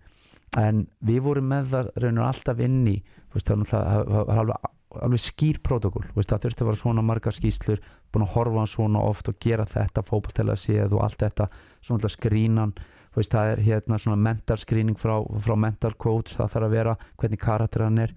en 0.59 0.87
við 1.03 1.21
vorum 1.27 1.51
með 1.51 1.71
það 1.75 1.93
raunur 2.03 2.29
alltaf 2.29 2.63
inn 2.63 2.81
í 2.91 2.97
það 3.35 3.65
var 4.11 4.41
alveg, 4.43 4.67
alveg 5.03 5.23
skýr 5.23 5.61
protokól, 5.63 6.05
það 6.15 6.45
þurfti 6.47 6.63
að 6.63 6.69
vera 6.69 6.83
svona 6.83 7.03
margar 7.03 7.35
skýslur, 7.35 7.81
búin 8.15 8.27
að 8.27 8.35
horfa 8.37 8.61
hann 8.63 8.71
svona 8.71 9.03
oft 9.03 9.31
og 9.31 9.39
gera 9.43 9.67
þetta, 9.67 10.05
fótballtæla 10.07 10.59
séð 10.59 10.95
og 10.95 11.07
allt 11.07 11.23
þetta, 11.25 11.49
svona 11.83 12.11
skrínan 12.13 12.75
það 13.15 13.53
er 13.53 13.61
hérna 13.63 13.99
svona 13.99 14.19
mental 14.19 14.59
screening 14.59 14.99
frá, 14.99 15.21
frá 15.43 15.55
mental 15.59 15.95
coach, 15.95 16.35
það 16.35 16.51
þarf 16.55 16.67
að 16.67 16.75
vera 16.75 16.95
hvernig 17.21 17.43
karakter 17.43 17.85
hann 17.87 18.01
er 18.03 18.15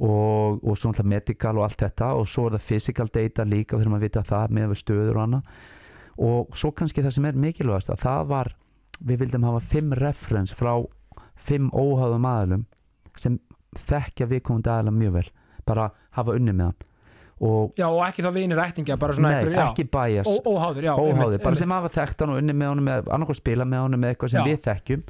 og, 0.00 0.62
og 0.64 0.78
svona 0.78 0.94
alltaf 0.94 1.08
medical 1.12 1.58
og 1.60 1.66
allt 1.66 1.84
þetta 1.84 2.08
og 2.16 2.28
svo 2.28 2.46
er 2.48 2.56
það 2.56 2.66
physical 2.70 3.10
data 3.12 3.44
líka 3.44 3.76
þurfum 3.76 3.98
að 3.98 4.06
vita 4.06 4.24
það 4.26 4.56
með 4.56 4.74
stöður 4.80 5.18
og 5.18 5.22
annað. 5.26 5.54
Og 6.20 6.56
svo 6.56 6.72
kannski 6.76 7.04
það 7.04 7.16
sem 7.16 7.28
er 7.28 7.40
mikilvægast 7.40 7.92
að 7.92 8.02
það 8.04 8.30
var, 8.32 8.52
við 9.00 9.22
vildum 9.24 9.48
hafa 9.48 9.62
fimm 9.72 9.94
reference 9.96 10.56
frá 10.56 10.72
fimm 11.40 11.70
óháðum 11.72 12.28
aðalum 12.28 12.66
sem 13.16 13.38
þekkja 13.88 14.28
viðkomandi 14.30 14.72
aðala 14.72 14.94
mjög 14.94 15.18
vel 15.18 15.26
bara 15.68 15.90
hafa 16.16 16.36
unni 16.36 16.54
með 16.54 16.70
hann. 16.70 16.86
Og 17.40 17.72
já, 17.78 17.86
og 17.88 18.02
ekki 18.04 18.24
þá 18.24 18.34
vinir 18.34 18.58
svona 19.16 19.30
nei, 19.32 19.54
ekki 19.62 19.86
ó, 20.28 20.32
óháður, 20.44 20.84
já, 20.84 20.92
óháðir, 20.92 21.14
einmitt, 21.14 21.38
bara 21.40 21.54
einmitt. 21.54 21.62
sem 21.62 21.72
hafa 21.72 21.90
þekkt 21.94 22.24
hann 22.24 22.32
og 22.34 22.40
unni 22.42 22.56
með 22.56 22.82
með, 22.84 23.08
annarkoð 23.16 23.38
spila 23.38 23.66
með 23.68 23.84
honum 23.86 24.02
með 24.04 24.12
eitthvað 24.12 24.32
sem 24.34 24.40
Já. 24.40 24.48
við 24.50 24.58
þekkjum 24.66 25.04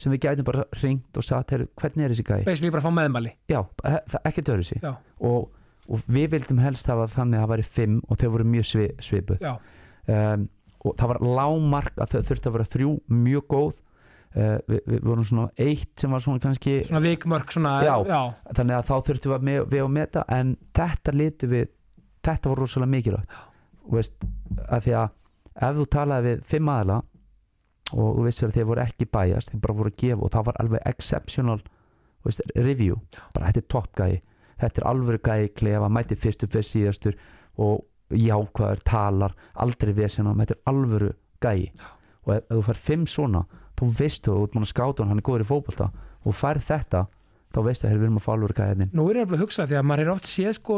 sem 0.00 0.12
við 0.12 0.22
gætum 0.26 0.46
bara 0.48 0.64
ringt 0.82 1.18
og 1.18 1.24
sagt 1.24 1.54
hvernig 1.54 2.04
er 2.04 2.12
þessi 2.14 2.26
gæi? 2.26 2.42
basically 2.44 2.72
bara 2.74 2.82
að 2.82 2.88
fá 2.88 2.96
meðmæli. 2.98 3.32
Já, 3.50 3.60
það 3.84 4.28
ekki 4.30 4.44
sig 4.68 4.82
Já. 4.82 4.92
og, 5.20 5.48
og 5.88 6.04
við 6.06 6.28
vildum 6.34 6.60
helst 6.60 6.90
hafa 6.90 7.06
þannig 7.14 7.38
að 7.38 7.44
það 7.46 7.52
væri 7.54 7.66
fimm 7.78 7.96
og 8.08 8.20
þau 8.20 8.28
voru 8.34 8.44
mjög 8.44 8.68
svi, 8.72 8.86
svipuð. 9.00 9.40
Já, 9.40 9.56
um, 10.12 10.46
og 10.86 10.94
það 11.00 11.12
var 11.12 11.20
lágmark 11.40 11.98
að 11.98 12.14
þau 12.14 12.22
þurfti 12.30 12.48
að 12.50 12.56
vera 12.58 12.70
þrjú 12.76 12.92
mjög 13.24 13.50
góð. 13.54 13.74
Uh, 14.36 14.58
við, 14.68 14.80
við 14.84 15.04
vorum 15.06 15.24
svona 15.24 15.48
eitt 15.64 16.02
sem 16.02 16.12
var 16.12 16.20
svona 16.20 16.42
kannski 16.42 16.72
svona 16.84 17.00
vikmörk 17.00 17.54
svona, 17.54 17.70
Já. 17.80 17.94
já, 18.04 18.18
þannig 18.58 18.76
að 18.76 18.88
þá 18.90 18.96
þurftum 19.06 19.30
við 19.32 19.36
að, 19.38 19.44
með, 19.48 19.60
við 19.72 19.84
að 19.86 19.92
meta 19.94 20.24
en 20.36 20.50
þetta 20.76 21.14
litu 21.16 21.48
við 21.48 21.70
þetta 22.26 22.50
var 22.52 22.60
rosalega 22.60 22.92
mikilvægt. 22.92 23.38
Og 23.86 23.94
veist, 23.96 24.26
að 24.66 24.82
því 24.84 24.96
að 25.00 25.14
ef 25.56 25.78
þú 25.78 25.86
talaði 25.94 26.28
við 26.28 26.42
fimm 26.52 26.68
aðla 26.74 26.98
og 27.92 28.16
þú 28.18 28.26
vissir 28.26 28.48
að 28.48 28.56
þeir 28.56 28.68
voru 28.70 28.82
ekki 28.82 29.08
bæjast 29.14 29.52
þeir 29.52 29.62
bara 29.64 29.76
voru 29.80 29.92
að 29.92 29.98
gefa 30.02 30.26
og 30.26 30.32
það 30.34 30.46
var 30.48 30.60
alveg 30.62 30.86
exceptional 30.90 31.60
veist, 32.26 32.40
review. 32.56 32.96
Bara 33.34 33.50
þetta 33.50 33.62
er 33.62 33.68
topp 33.74 33.92
gæi, 34.00 34.22
þetta 34.62 34.82
er 34.82 34.88
alvöru 34.90 35.20
gæi 35.22 35.52
klefa, 35.54 35.90
mæti 35.92 36.18
fyrstu 36.18 36.48
fyrst 36.50 36.74
síðastur 36.74 37.20
og 37.62 37.84
jákvæður 38.14 38.82
talar 38.86 39.36
aldrei 39.62 39.92
vesenum, 39.94 40.38
þetta 40.42 40.56
er 40.56 40.72
alvöru 40.72 41.12
gæi 41.42 41.70
og 42.26 42.34
ef, 42.34 42.42
ef 42.42 42.52
þú 42.56 42.64
fær 42.66 42.82
fimm 42.88 43.06
svona 43.10 43.44
þá 43.76 43.84
veistu 43.98 44.32
þú, 44.32 44.36
þú 44.36 44.46
ert 44.46 44.56
mann 44.56 44.66
að 44.66 44.72
skáta 44.72 45.02
hann, 45.02 45.12
hann 45.12 45.20
er 45.20 45.26
góður 45.26 45.44
í 45.44 45.48
fótbolta. 45.50 45.88
Og 46.26 46.36
fær 46.36 46.60
þetta, 46.64 47.02
þá 47.56 47.62
veistu 47.64 47.86
að 47.86 47.94
við 47.94 48.04
erum 48.06 48.18
að 48.20 48.24
fá 48.24 48.30
alvöru 48.34 48.56
gæi 48.56 48.66
hérna. 48.66 48.86
Nú 48.92 49.04
er 49.08 49.16
ég 49.16 49.24
alveg 49.24 49.38
að 49.38 49.42
hugsa 49.44 49.64
því 49.66 49.76
að 49.78 49.86
maður 49.88 50.02
er 50.02 50.10
oft 50.12 50.26
séð 50.28 50.52
sko, 50.58 50.74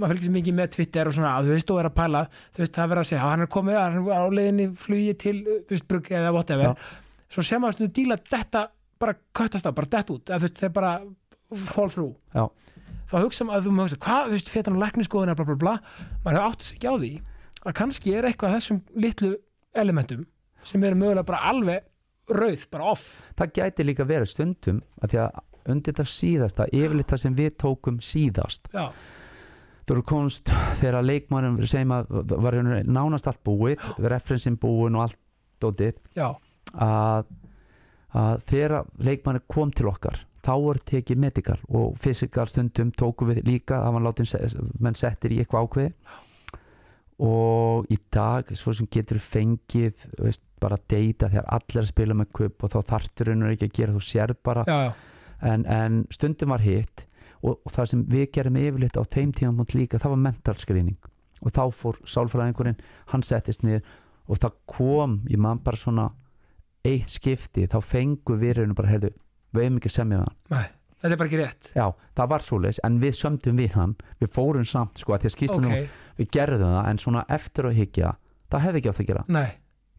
maður 0.00 0.12
fylgir 0.12 0.26
sér 0.26 0.34
mikið 0.34 0.56
með 0.58 0.70
Twitter 0.74 1.04
og 1.06 1.14
svona, 1.14 1.32
að 1.36 1.46
þú 1.46 1.52
veist, 1.54 1.68
þú 1.70 1.76
er 1.78 1.88
að 1.88 1.94
pæla 1.96 2.22
þú 2.26 2.58
veist, 2.62 2.74
það 2.74 2.82
er 2.82 2.90
verið 2.92 3.02
að 3.02 3.08
segja, 3.10 3.20
"Já, 3.20 3.26
hann 3.30 3.44
er 3.44 3.50
komið 3.56 3.74
hann 3.78 3.96
er 3.96 4.02
á 4.10 4.24
leiðinni 4.36 4.66
flugi 4.74 5.14
til, 5.22 5.36
uh, 5.46 5.60
þú 5.62 5.70
veist, 5.76 5.86
brugg 5.86 6.06
eða 6.10 6.32
whatever, 6.34 6.68
svo 7.30 7.42
sem 7.42 7.60
maður 7.62 7.74
stundu 7.76 7.92
díla 7.94 8.16
detta, 8.30 8.60
bara 8.98 9.14
köttast 9.34 9.66
af, 9.66 9.74
bara 9.74 9.86
dett 9.86 10.10
út 10.10 10.24
þú 10.26 10.40
veist, 10.40 10.58
þeir 10.58 10.72
bara 10.72 11.00
fall 11.54 11.88
through. 11.88 12.14
Já. 12.34 12.50
þá 13.06 13.16
hugsa 13.22 13.44
maður, 13.46 13.62
þú 13.62 13.70
maður 13.70 13.86
hugsa, 13.86 14.02
hvað, 14.02 14.22
þú 14.26 14.30
veist, 14.34 14.66
hann 14.66 14.76
á 14.76 14.82
lækniskoðuna, 14.82 15.34
bla 15.36 15.44
bla 15.44 15.54
bla, 15.54 15.80
maður 16.24 16.36
hefur 16.36 16.50
átt 16.50 16.62
sig 16.62 16.76
ekki 16.76 16.88
á 16.90 16.94
því 16.98 17.20
að 17.66 17.72
kannski 17.74 18.14
er 18.14 18.24
eitthvað 18.26 18.60
sem 20.66 21.76
rauð, 22.26 22.66
bara 22.70 22.92
off. 22.92 23.22
Það 23.38 23.52
gæti 23.58 23.86
líka 23.86 24.06
verið 24.06 24.30
stundum 24.32 24.80
að 25.02 25.12
því 25.12 25.20
að 25.22 25.42
undir 25.72 25.94
þetta 25.94 26.08
síðasta 26.10 26.68
yfirleitt 26.72 27.12
það 27.12 27.22
sem 27.24 27.38
við 27.38 27.56
tókum 27.62 28.00
síðast. 28.04 28.70
Já, 28.74 28.90
þú 29.86 29.96
eru 29.96 30.04
komst 30.12 30.52
þegar 30.80 31.06
leikmannum 31.06 31.58
segjum 31.64 31.96
að 31.96 32.36
var 32.46 32.60
nánast 32.84 33.30
allt 33.30 33.42
búið 33.46 33.82
referensin 34.02 34.60
búin 34.60 34.98
og 34.98 35.06
allt 35.06 35.20
dótið. 35.62 36.00
Já, 36.16 36.30
að, 36.74 37.28
að 38.12 38.46
þegar 38.50 38.80
leikmannir 38.98 39.46
kom 39.50 39.74
til 39.74 39.90
okkar 39.92 40.24
þá 40.46 40.54
voru 40.62 40.82
tekið 40.86 41.20
medical 41.20 41.58
og 41.74 41.96
physical 42.02 42.46
stundum 42.50 42.92
tókum 42.94 43.32
við 43.32 43.42
líka 43.48 43.80
að 43.82 43.96
mann 43.96 44.06
látin 44.06 44.28
menn 44.82 44.98
settir 44.98 45.34
í 45.34 45.40
eitthvað 45.42 45.66
ákveði 45.66 45.92
og 47.26 47.88
í 47.92 47.96
dag 48.12 48.50
svo 48.58 48.74
sem 48.76 48.88
getur 48.92 49.18
fengið 49.22 50.04
veist, 50.20 50.42
bara 50.60 50.76
deyta 50.88 51.30
þegar 51.32 51.48
allir 51.56 51.82
að 51.82 51.90
spila 51.90 52.16
með 52.18 52.32
kupp 52.38 52.66
og 52.66 52.72
þá 52.74 52.78
þarftur 52.92 53.32
hennar 53.32 53.54
ekki 53.54 53.70
að 53.70 53.76
gera 53.78 53.94
þú 53.96 54.02
sér 54.04 54.34
bara 54.44 54.64
já, 54.68 54.76
já, 54.84 54.90
en, 55.40 55.66
en 55.66 56.04
stundum 56.14 56.54
var 56.54 56.64
hitt 56.64 57.06
og, 57.42 57.58
og 57.60 57.72
það 57.72 57.90
sem 57.92 58.04
við 58.10 58.26
gerum 58.36 58.58
yfirleitt 58.60 58.98
á 58.98 59.04
þeim 59.04 59.34
tíma 59.36 59.66
líka, 59.74 60.00
það 60.00 60.14
var 60.14 60.24
mental 60.28 60.56
screening 60.60 61.10
og 61.42 61.52
þá 61.52 61.62
fór 61.76 61.98
sálfræðingurinn 62.08 62.78
hann 63.12 63.24
settist 63.26 63.62
niður 63.66 63.84
og 64.26 64.40
það 64.42 64.56
kom 64.70 65.20
ég 65.30 65.38
man 65.42 65.60
bara 65.62 65.78
svona 65.78 66.08
eitt 66.86 67.10
skipti, 67.10 67.66
þá 67.66 67.78
fengu 67.82 68.36
við 68.38 68.60
rauninu 68.60 68.76
bara 68.78 68.90
hefðu, 68.92 69.12
við 69.54 69.64
hefum 69.66 69.78
ekki 69.80 69.90
semjað 69.90 70.22
hann. 70.22 70.36
Nei, 70.52 70.66
þetta 71.02 71.12
er 71.12 71.20
bara 71.20 71.30
ekki 71.30 71.40
rétt. 71.40 71.70
Já, 71.74 71.86
það 72.18 72.30
var 72.32 72.44
svoleiðis, 72.46 72.80
en 72.86 72.98
við 73.02 73.16
sömdum 73.18 73.60
við 73.60 73.76
hann 73.76 73.94
við 74.22 74.32
fórum 74.36 74.66
samt, 74.68 75.02
sko, 75.02 75.16
að 75.16 75.24
því 75.24 75.30
að 75.30 75.34
skýstum 75.34 75.66
ok, 75.66 75.98
við 76.20 76.30
gerðum 76.36 76.74
það, 76.76 76.80
en 76.90 77.02
svona 77.02 77.24
eftir 77.36 77.70
að 77.70 77.78
higgja 77.80 78.12
það 78.52 78.66
hefði 78.66 78.82
ekki 78.82 78.92
átt 78.92 79.02
að 79.02 79.10
gera, 79.10 79.24
nei, 79.36 79.48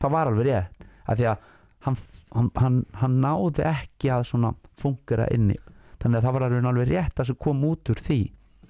það 0.01 0.15
var 0.15 0.31
alveg 0.31 0.47
rétt 0.47 0.88
að 1.07 1.19
því 1.19 1.29
að 1.31 1.53
hann, 1.86 1.97
hann, 2.36 2.51
hann, 2.57 2.82
hann 3.01 3.19
náði 3.23 3.67
ekki 3.69 4.11
að 4.13 4.28
svona 4.32 4.53
fungera 4.82 5.30
inni, 5.34 5.57
þannig 6.01 6.19
að 6.19 6.28
það 6.28 6.38
var 6.38 6.47
alveg, 6.47 6.67
alveg 6.71 6.91
rétt 6.91 7.21
að 7.21 7.32
sem 7.32 7.39
kom 7.47 7.63
út 7.67 7.93
úr 7.93 8.03
því. 8.07 8.19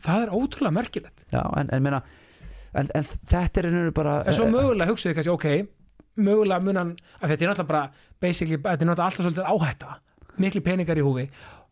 Það 0.05 0.23
er 0.25 0.35
ótrúlega 0.37 0.77
merkilegt. 0.77 1.25
Já, 1.33 1.41
en, 1.57 1.71
en, 1.73 1.83
meina, 1.83 2.03
en, 2.73 2.91
en 2.93 3.07
þetta 3.07 3.61
er 3.63 3.69
einhverju 3.71 3.97
bara 3.97 4.19
en 4.27 4.37
svo 4.37 4.49
mögulega 4.51 4.91
hugsaðu 4.91 5.17
kannski, 5.17 5.33
ok 5.33 5.73
mögulega 6.17 6.63
munan, 6.63 6.95
að 7.21 7.33
þetta 7.33 7.45
er 7.45 7.51
náttúrulega 7.51 7.71
bara 7.71 7.83
basically, 8.21 8.57
þetta 8.57 8.73
er 8.73 8.89
náttúrulega 8.89 9.07
alltaf 9.07 9.25
svolítið 9.25 9.49
áhætta. 9.53 9.97
Miklu 10.41 10.61
peningar 10.65 10.99
í 10.99 11.05
húfi. 11.05 11.25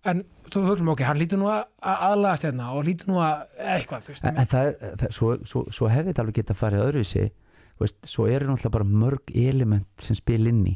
En 0.05 0.21
þú 0.53 0.63
hugsaum, 0.67 0.91
ok, 0.93 1.01
hann 1.07 1.17
lítur 1.17 1.41
nú 1.41 1.49
að 1.49 1.63
að 1.81 2.03
aðlagast 2.09 2.45
hérna 2.45 2.67
og 2.77 2.86
lítur 2.86 3.09
nú 3.09 3.21
að 3.25 3.45
eitthvað, 3.73 4.11
en, 4.29 4.41
það 4.51 4.69
er, 4.69 4.75
það, 5.01 5.15
svo, 5.17 5.31
svo, 5.49 5.63
svo 5.73 5.89
hefði 5.89 6.11
þetta 6.11 6.25
alveg 6.25 6.39
geta 6.41 6.57
farið 6.57 6.83
öðruvísi. 6.86 7.25
Svo 8.07 8.27
eru 8.31 8.51
náttúrulega 8.51 8.75
bara 8.77 8.88
mörg 8.88 9.33
element 9.36 10.05
sem 10.05 10.17
spil 10.17 10.45
inn 10.51 10.61
í 10.69 10.75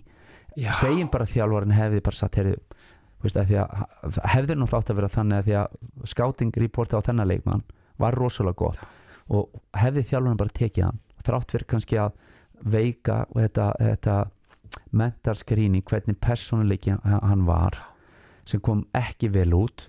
já, 0.56 0.72
segjum 0.80 1.10
bara 1.12 1.28
að 1.28 1.36
þjálfarinn 1.36 1.76
hefði 1.78 2.02
bara 2.06 2.20
satt 2.20 2.40
herri, 2.40 2.56
veist, 3.24 3.38
að 3.38 3.54
að 3.60 4.22
hefði 4.34 4.58
náttúrulega 4.58 4.80
átt 4.80 4.94
að 4.94 5.00
vera 5.02 5.12
þannig 5.14 5.38
að 5.42 5.50
því 5.50 5.58
að 5.60 6.10
scouting 6.14 6.64
reporti 6.64 6.98
á 6.98 7.06
þennan 7.06 7.30
leikmann 7.30 7.64
var 8.00 8.18
rosalega 8.18 8.60
gott 8.64 8.82
og 9.30 9.62
hefði 9.78 10.06
þjálfarinn 10.10 10.42
bara 10.42 10.58
tekið 10.60 10.88
hann 10.88 11.02
þrátt 11.26 11.54
fyrir 11.54 11.70
kannski 11.70 12.00
að 12.02 12.14
veika 12.60 13.24
þetta, 13.36 13.72
þetta 13.80 14.16
mental 14.92 15.36
screening 15.38 15.86
hvernig 15.88 16.20
persónuleiki 16.22 16.96
hann 17.04 17.46
var 17.48 17.78
sem 18.50 18.62
kom 18.64 18.86
ekki 18.98 19.30
vel 19.34 19.52
út 19.58 19.88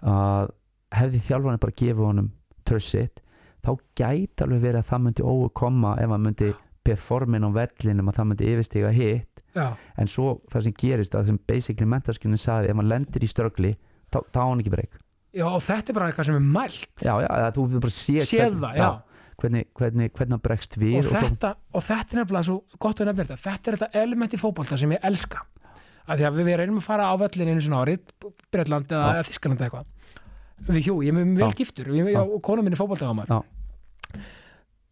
að 0.00 0.54
hefði 0.96 1.20
þjálfarinn 1.28 1.62
bara 1.62 1.76
gefið 1.76 2.06
honum 2.06 2.30
trössitt 2.66 3.20
þá 3.60 3.74
gæti 3.98 4.44
alveg 4.44 4.62
verið 4.64 4.80
að 4.80 4.90
það 4.90 5.04
myndi 5.04 5.26
ókoma 5.26 5.94
ef 6.00 6.14
hann 6.14 6.24
myndi 6.24 6.50
performin 6.86 7.46
á 7.46 7.50
vellinum 7.52 8.08
að 8.08 8.18
það 8.18 8.28
myndi 8.30 8.50
yfirstiga 8.54 8.92
hitt 8.96 9.39
já, 9.56 9.66
en 9.98 10.10
svo 10.10 10.40
það 10.52 10.66
sem 10.66 10.74
gerist 10.82 11.14
að 11.18 11.30
sem 11.30 11.38
basically 11.50 11.88
mentarskinin 11.90 12.40
sagði 12.40 12.72
ef 12.72 12.78
maður 12.78 12.92
lendir 12.94 13.26
í 13.26 13.30
ströggli 13.30 13.76
þá, 14.12 14.18
á 14.22 14.44
hann 14.46 14.62
ekki 14.62 14.74
breyk 14.74 14.98
já, 15.36 15.46
og 15.46 15.62
þetta 15.66 15.92
er 15.92 15.98
bara 16.00 16.10
eitthvað 16.10 16.30
sem 16.30 16.40
er 16.40 16.50
mælt 16.58 17.06
já, 17.06 17.14
já, 17.24 17.28
að 17.36 17.54
þú 17.58 17.68
bara 17.78 17.94
sé 17.94 18.26
séð 18.26 18.58
það, 18.64 18.80
já, 18.80 18.90
hvernig, 19.40 19.70
hvernig, 19.78 20.12
hvernig 20.16 20.36
hann 20.36 20.44
bregst 20.44 20.76
við 20.80 20.98
og, 21.00 21.06
svo, 21.08 21.22
þetta, 21.24 21.54
og 21.74 21.86
þetta 21.86 22.16
er 22.16 22.22
nefnilega 22.22 22.48
svo 22.50 22.80
gott 22.86 23.00
að 23.00 23.10
nefna 23.10 23.26
þetta 23.30 23.40
þetta 23.46 23.72
er 23.72 23.78
þetta 23.80 24.04
element 24.04 24.36
í 24.36 24.40
fótbolta 24.40 24.80
sem 24.80 24.94
ég 24.96 25.08
elska 25.10 25.44
að 26.10 26.20
því 26.20 26.26
að 26.26 26.40
við 26.40 26.56
reynum 26.58 26.80
að 26.80 26.86
fara 26.88 27.06
á 27.06 27.14
völlin 27.20 27.52
einu 27.52 27.62
svona 27.62 27.84
árið, 27.84 28.12
Breitland 28.50 28.90
eða 28.90 29.06
Já. 29.06 29.18
ja. 29.20 29.26
Þískaland 29.28 29.60
eða 29.60 29.68
eitthvað 29.68 30.70
við 30.70 30.88
hjú, 30.88 30.96
ég 31.06 31.14
er 31.14 31.16
mjög 31.20 31.38
vel 31.40 31.46
Já. 31.46 31.56
giftur 31.60 31.90
og, 31.90 31.96
ég, 32.00 32.10
Já. 32.12 32.20
og 32.20 32.42
konu 32.44 32.64
minni 32.66 32.78
fótbolta 32.78 33.08
á 33.08 33.14
maður 33.16 33.36
Já. 33.36 34.24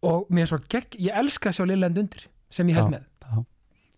og 0.09 0.29
mér 0.33 0.45
er 0.45 0.51
svo 0.53 0.61
gegg, 0.71 0.97
ég 0.97 1.19
elska 1.19 1.51
að 1.51 1.59
sjá 1.59 1.65
Lillend 1.67 1.99
undir 2.01 2.25
sem 2.53 2.69
ég 2.71 2.79
held 2.79 2.89
Já. 2.89 2.93
með 2.95 3.08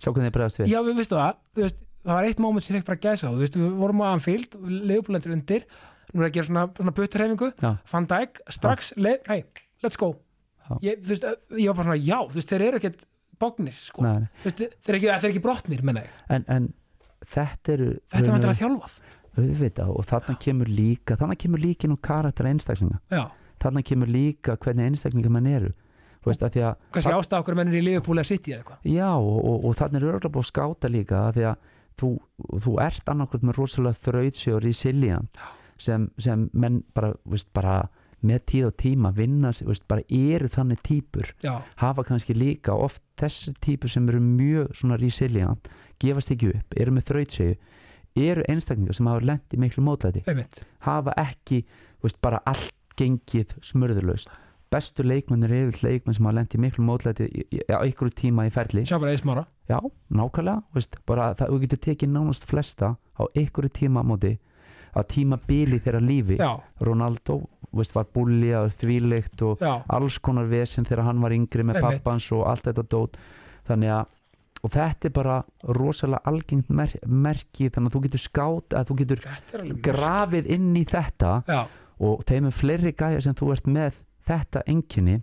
sjá 0.02 0.10
hvernig 0.12 0.32
þið 0.32 0.36
bregst 0.40 0.60
við. 0.62 0.72
Já, 0.72 0.80
við 0.88 1.00
veistu 1.02 1.18
það, 1.20 1.40
veist 1.62 1.80
það 2.02 2.18
var 2.18 2.28
eitt 2.28 2.42
moment 2.42 2.66
sem 2.66 2.76
ég 2.76 2.82
fekk 2.82 2.90
bara 2.90 3.04
gæsa 3.06 3.30
á, 3.30 3.32
þú 3.32 3.44
veist, 3.44 3.58
við 3.62 3.78
vorum 3.78 4.02
á 4.02 4.08
Anfield 4.10 4.58
leifbúlendur 4.90 5.36
undir, 5.36 5.66
nú 6.12 6.24
er 6.24 6.28
að 6.28 6.36
gera 6.38 6.50
svona, 6.50 6.66
svona 6.80 6.94
butturhefingu, 6.98 7.50
Já. 7.62 7.70
Van 7.94 8.08
Dijk 8.10 8.42
strax, 8.58 8.92
leið, 8.98 9.30
hei, 9.30 9.40
let's 9.86 10.00
go. 10.02 10.12
Já. 10.66 10.74
ég, 10.88 11.02
þú 11.06 11.14
veist, 11.14 11.28
ég 11.62 11.70
var 11.70 11.78
bara 11.78 11.88
svona, 11.92 12.00
já, 12.02 12.18
þú 12.32 12.40
veist, 12.40 12.52
þeir 12.54 12.66
eru 12.68 12.82
ekkert 12.82 13.06
bóknir, 13.42 13.78
sko, 13.78 14.06
þeir 14.42 14.66
eru 14.66 15.00
ekki, 15.00 15.12
eru 15.14 15.32
ekki 15.32 15.44
brotnir, 15.46 15.84
menna 15.86 16.06
ég, 16.08 16.18
en, 16.34 16.48
en 16.58 16.70
þetta 17.30 17.76
eru 17.76 17.92
þetta 18.10 18.24
er 18.26 18.34
vantilega 18.36 18.60
þjálfað. 18.64 18.98
Auðvitað 19.32 19.94
og 19.96 20.08
þarna 20.10 20.34
kemur 20.44 20.68
líka 20.68 21.16
þarna 21.16 21.38
kemur 21.40 21.62
líka 21.64 21.88
nú 21.88 21.96
karakter 22.04 22.50
einstaklinga. 22.50 22.98
Já, 23.14 23.30
þarna 23.64 23.84
kemur 23.88 24.10
líka 24.12 24.58
hvernig 24.60 24.90
einstaklinga 24.90 25.32
mann 25.32 25.48
eru 25.48 25.70
Að 26.22 26.58
að 26.62 26.76
kannski 26.94 27.14
ástæða 27.18 27.42
okkur 27.42 27.58
mennir 27.58 27.80
í 27.82 27.96
að 27.98 28.28
sitja 28.30 28.58
eða 28.58 28.62
eitthvað, 28.62 28.92
Já, 28.94 29.10
og, 29.18 29.40
og, 29.42 29.64
og 29.66 29.78
þannig 29.80 30.02
er 30.02 30.10
örgulega 30.12 30.34
búið 30.36 30.44
að 30.44 30.52
skáta 30.52 30.92
líka 30.92 31.22
af 31.28 31.34
því 31.38 31.48
að 31.50 31.72
þú, 32.02 32.12
þú 32.66 32.76
ert 32.86 33.10
annarkvæmt 33.10 33.48
með 33.48 33.58
rosalega 33.58 34.02
þrautsi 34.06 34.54
og 34.54 34.62
resilient 34.66 35.42
sem, 35.82 36.06
sem 36.22 36.46
menn 36.54 36.84
bara, 36.94 37.16
veist, 37.26 37.50
bara 37.58 37.80
með 38.22 38.44
tíð 38.52 38.68
og 38.68 38.76
tíma 38.78 39.12
vinna, 39.18 39.50
veist, 39.66 39.88
bara 39.90 40.06
eru 40.14 40.50
þannig 40.54 40.84
típur 40.86 41.32
já, 41.42 41.56
hafa 41.82 42.06
kannski 42.06 42.36
líka 42.38 42.76
oft 42.78 43.02
þessi 43.18 43.56
típur 43.66 43.90
sem 43.90 44.06
eru 44.14 44.22
mjög 44.22 44.76
svona 44.78 45.00
resilient 45.02 45.72
gefast 46.02 46.36
ekki 46.36 46.52
upp, 46.54 46.78
eru 46.78 46.94
með 46.94 47.08
þrautsegu 47.10 47.58
eru 48.22 48.44
einstaklingar 48.52 48.98
sem 48.98 49.08
hafa 49.08 49.26
lent 49.26 49.56
í 49.56 49.60
miklu 49.62 49.84
mótlæti. 49.86 50.24
Einmitt. 50.28 50.62
Hafa 50.86 51.16
ekki 51.22 51.64
veist, 52.04 52.20
bara 52.22 52.42
allt 52.46 52.74
gengið 53.00 53.56
smörðurlaust 53.66 54.30
bestu 54.72 55.04
leikmennir 55.04 55.52
eru 55.52 55.72
yfir 55.72 55.90
leikmenn 55.90 56.16
sem 56.16 56.28
hafa 56.28 56.38
lent 56.38 56.56
í 56.56 56.62
miklu 56.62 56.86
mótlæti 56.88 57.28
á 57.68 57.80
einhverju 57.82 58.14
tíma 58.22 58.46
í 58.48 58.54
ferli. 58.54 58.86
Sjá 58.88 59.00
bara 59.02 59.16
eða 59.16 59.24
smára, 59.24 59.44
Já, 59.72 59.80
nákvæmlega, 60.12 60.62
veist, 60.76 60.96
bara 61.08 61.32
það, 61.40 61.52
þú 61.52 61.60
getur 61.66 61.82
tekið 61.88 62.14
nánast 62.14 62.48
flesta 62.48 62.94
á 62.98 63.24
einhverju 63.36 63.74
tímamóti 63.78 64.38
að 64.96 65.10
tíma 65.14 65.40
bili 65.48 65.80
þeirra 65.80 66.02
lífi. 66.04 66.40
Já, 66.40 66.56
Ronaldo 66.84 67.42
veist, 67.72 67.94
var 67.96 68.08
búlja 68.12 68.66
og 68.66 68.74
þvíleikt 68.82 69.44
og 69.48 69.62
já. 69.64 69.76
alls 69.88 70.18
konar 70.20 70.50
vesen 70.52 70.88
þegar 70.88 71.06
hann 71.08 71.22
var 71.24 71.36
yngri 71.36 71.68
með 71.68 71.84
pappans 71.84 72.32
og 72.36 72.48
allt 72.52 72.68
þetta 72.68 72.88
dót. 72.92 73.22
Þannig 73.68 73.96
að 74.00 74.18
og 74.62 74.74
þetta 74.76 75.10
er 75.10 75.14
bara 75.16 75.36
rosalega 75.74 76.30
algengt 76.30 76.70
mer 76.70 76.94
merki 77.08 77.70
þannig 77.74 77.90
að 77.90 77.96
þú 77.96 78.02
getur 78.06 78.22
skátt 78.22 78.76
að 78.78 78.90
þú 78.90 78.98
getur 79.00 79.24
er 79.26 79.72
grafið 79.88 80.50
inn 80.54 80.70
í 80.78 80.84
þetta 80.86 81.32
já, 81.48 81.62
og 82.06 82.22
þeim 82.30 82.50
er 82.50 82.54
fleiri 82.54 82.94
gæja 82.94 83.24
sem 83.26 83.38
þú 83.38 83.52
ert 83.56 83.70
með 83.72 83.98
þetta 84.28 84.64
enginni 84.70 85.22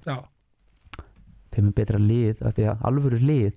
þeim 1.55 1.68
er 1.70 1.76
betra 1.76 2.01
lið 2.03 2.42
af 2.44 2.57
því 2.57 2.70
að 2.72 2.88
alvöru 2.90 3.20
lið 3.22 3.53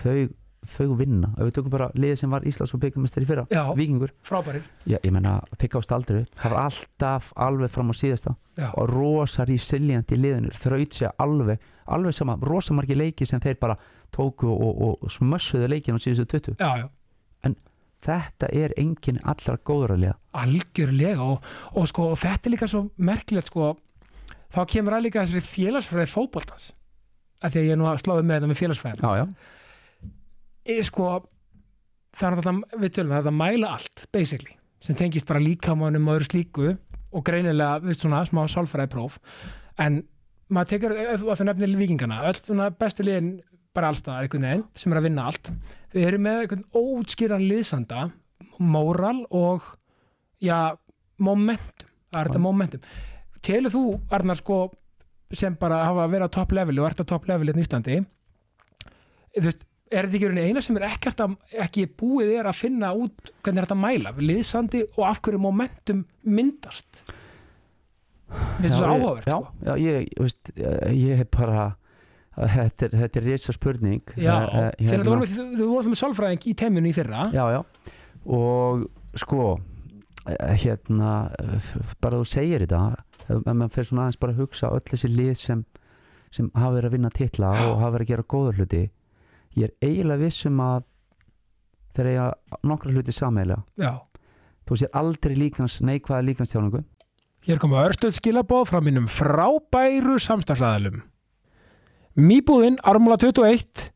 þau, 0.00 0.28
þau 0.74 0.88
vinna. 0.98 1.30
Ef 1.36 1.48
við 1.48 1.54
tökum 1.58 1.74
bara 1.74 1.88
lið 1.94 2.14
sem 2.22 2.34
var 2.34 2.46
Íslands 2.48 2.74
og 2.74 2.82
byggjumestari 2.82 3.26
í 3.26 3.30
fyrra 3.30 3.46
já, 3.52 3.62
Víkingur, 3.78 4.12
frábærir. 4.26 4.66
Já, 4.84 4.98
ég 4.98 5.14
menna 5.14 5.38
þeir 5.56 5.72
gást 5.76 5.94
aldrei 5.94 6.20
upp, 6.24 6.36
það 6.42 6.54
var 6.54 6.68
alltaf 6.68 7.32
alveg 7.48 7.72
fram 7.74 7.92
á 7.92 7.94
síðasta. 8.00 8.34
Já, 8.58 8.68
og 8.72 8.92
rosa 8.92 9.46
resilient 9.48 10.12
í 10.14 10.20
liðinu, 10.20 10.52
þraut 10.56 10.98
sér 10.98 11.14
alveg 11.22 11.64
alveg 11.88 12.16
sama, 12.16 12.36
rosa 12.44 12.76
margi 12.76 12.96
leiki 12.98 13.26
sem 13.28 13.40
þeir 13.40 13.58
bara 13.60 13.78
tóku 14.14 14.48
og, 14.50 14.68
og, 14.68 14.94
og 15.04 15.12
smössuðu 15.12 15.68
leikin 15.72 15.96
á 15.96 16.00
síðustu 16.02 16.28
20 16.38 16.56
já, 16.60 16.84
já. 16.84 16.88
Þetta 17.98 18.46
er 18.54 18.70
engin 18.78 19.16
allra 19.26 19.56
góðra 19.66 19.96
liða. 19.98 20.12
Algjörlega 20.38 21.24
og, 21.24 21.46
og 21.74 21.88
sko 21.90 22.12
og 22.12 22.20
þetta 22.20 22.46
er 22.46 22.52
líka 22.54 22.68
svo 22.70 22.84
merkilegt 23.02 23.50
sko 23.50 23.72
þá 24.54 24.60
kemur 24.72 24.96
að 24.96 25.06
líka 25.06 25.24
þessari 25.24 25.44
félagsfræði 25.44 26.10
fótboltans 26.12 26.70
að 27.42 27.54
því 27.54 27.60
að 27.60 27.66
ég 27.68 27.74
er 27.74 27.80
nú 27.80 27.88
að 27.88 28.02
sláði 28.02 28.26
með 28.26 28.38
þetta 28.38 28.50
með 28.50 28.60
félagsfræðin 28.62 29.02
já, 29.04 29.10
já, 29.18 29.24
ég 30.72 30.86
sko 30.88 31.08
það 32.18 32.28
er 32.28 32.36
náttúrulega, 32.36 32.80
við 32.82 32.94
tölum, 32.96 33.14
það 33.14 33.20
er 33.20 33.30
að 33.30 33.38
mæla 33.38 33.72
allt 33.76 34.06
basically, 34.14 34.54
sem 34.84 34.98
tengist 34.98 35.28
bara 35.28 35.42
líkamannum 35.42 36.08
og 36.08 36.18
öðru 36.18 36.30
slíku 36.30 36.70
og 37.08 37.24
greinilega 37.24 37.82
við 37.84 38.00
svona 38.00 38.22
smá 38.28 38.42
sálfræði 38.50 38.92
próf 38.94 39.18
en 39.80 40.02
maður 40.48 40.72
tekur, 40.72 40.96
ef 40.96 41.22
þú 41.22 41.46
nefnir 41.46 41.76
vikingana, 41.78 42.22
öll 42.28 42.40
svona 42.40 42.70
bestu 42.74 43.04
liðin 43.06 43.36
bara 43.76 43.92
allstaðar 43.92 44.26
einhvern 44.26 44.46
veginn, 44.48 44.64
sem 44.80 44.92
er 44.92 45.00
að 45.00 45.06
vinna 45.06 45.28
allt 45.28 45.52
þau 45.92 46.00
eru 46.02 46.22
með 46.24 46.40
einhvern 46.42 46.64
óutskýran 46.74 47.44
liðsanda 47.44 48.08
móral 48.58 49.22
og 49.34 49.64
já, 50.42 50.74
momentum. 51.22 51.86
Það 52.08 52.20
er 52.20 52.30
þetta 52.30 52.42
momentum 52.42 52.84
telur 53.48 53.74
þú, 53.74 53.82
Arnar, 54.14 54.38
sko 54.40 54.60
sem 55.34 55.56
bara 55.60 55.82
hafa 55.84 56.06
verið 56.08 56.30
á 56.30 56.36
topp 56.38 56.54
leveli 56.56 56.80
og 56.82 56.88
ert 56.88 57.02
á 57.04 57.10
topp 57.10 57.26
leveli 57.28 57.52
í 57.52 57.64
Íslandi 57.64 57.98
þú 59.36 59.44
veist, 59.44 59.66
er 59.92 60.08
þetta 60.08 60.18
ekki 60.28 60.48
eina 60.48 60.62
sem 60.64 60.76
er 60.80 60.86
ekki, 60.88 61.10
alltaf, 61.10 61.34
ekki 61.64 61.86
búið 62.00 62.34
er 62.40 62.48
að 62.50 62.60
finna 62.60 62.92
út 62.96 63.32
hvernig 63.42 63.62
er 63.62 63.66
þetta 63.68 63.76
að 63.76 63.84
mæla, 63.84 64.12
liðsandi 64.20 64.82
og 64.96 65.04
af 65.08 65.20
hverju 65.24 65.40
momentum 65.42 66.04
myndast? 66.24 67.02
Þetta 68.28 68.74
ég- 68.74 68.88
áhugavert 68.92 69.28
já, 69.28 69.36
sko. 69.36 69.52
já, 69.64 69.72
ég, 69.80 70.08
veist, 70.20 70.50
ég 70.92 71.20
hef 71.22 71.30
bara 71.32 71.62
þetta 72.38 72.84
er, 72.86 72.96
þetta 73.02 73.18
er 73.18 73.24
risa 73.24 73.52
spurning. 73.56 74.02
Já, 74.14 74.34
þegar 74.46 74.74
hérna- 74.78 75.28
þú 75.58 75.68
vorum 75.72 75.90
með 75.94 76.00
sálfræðing 76.02 76.44
í 76.46 76.54
teiminu 76.54 76.90
í 76.90 76.94
fyrra. 76.94 77.24
Já, 77.32 77.44
já. 77.56 77.64
Og 78.28 78.84
sko 79.18 79.58
eh, 80.28 80.54
hérna, 80.60 81.14
bara 82.00 82.20
þú 82.20 82.28
segir 82.28 82.66
þetta 82.66 82.82
ef 83.28 83.42
maður 83.48 83.74
fyrir 83.74 83.90
svona 83.90 84.06
aðeins 84.06 84.20
bara 84.22 84.34
að 84.34 84.42
hugsa 84.42 84.70
öll 84.74 84.84
þessi 84.90 85.10
lið 85.12 85.34
sem, 85.40 85.64
sem 86.34 86.50
hafa 86.54 86.74
verið 86.76 86.90
að 86.90 86.96
vinna 86.96 87.10
titla 87.14 87.52
Já. 87.54 87.64
og 87.68 87.80
hafa 87.82 87.94
verið 87.96 88.06
að 88.06 88.12
gera 88.12 88.28
góða 88.34 88.54
hluti 88.58 88.84
ég 89.58 89.68
er 89.68 89.88
eiginlega 89.88 90.22
vissum 90.22 90.60
að 90.62 90.84
þeir 91.96 92.10
eiga 92.12 92.26
nokkra 92.68 92.92
hluti 92.94 93.14
sameiginlega. 93.14 93.64
Já, 93.80 93.92
þú 94.68 94.78
sér 94.78 94.96
aldrei 95.00 95.34
líkans, 95.38 95.80
neikvæða 95.82 96.26
líkanstjáningu. 96.28 96.82
Hér 97.48 97.60
koma 97.62 97.84
örstuð 97.86 98.16
skilabóð 98.18 98.66
frá 98.68 98.82
mínum 98.82 99.06
frábæru 99.08 100.18
samstagsæðalum 100.20 101.04
Mýbúðin, 102.18 102.80
Armúla 102.82 103.14
21 103.22 103.92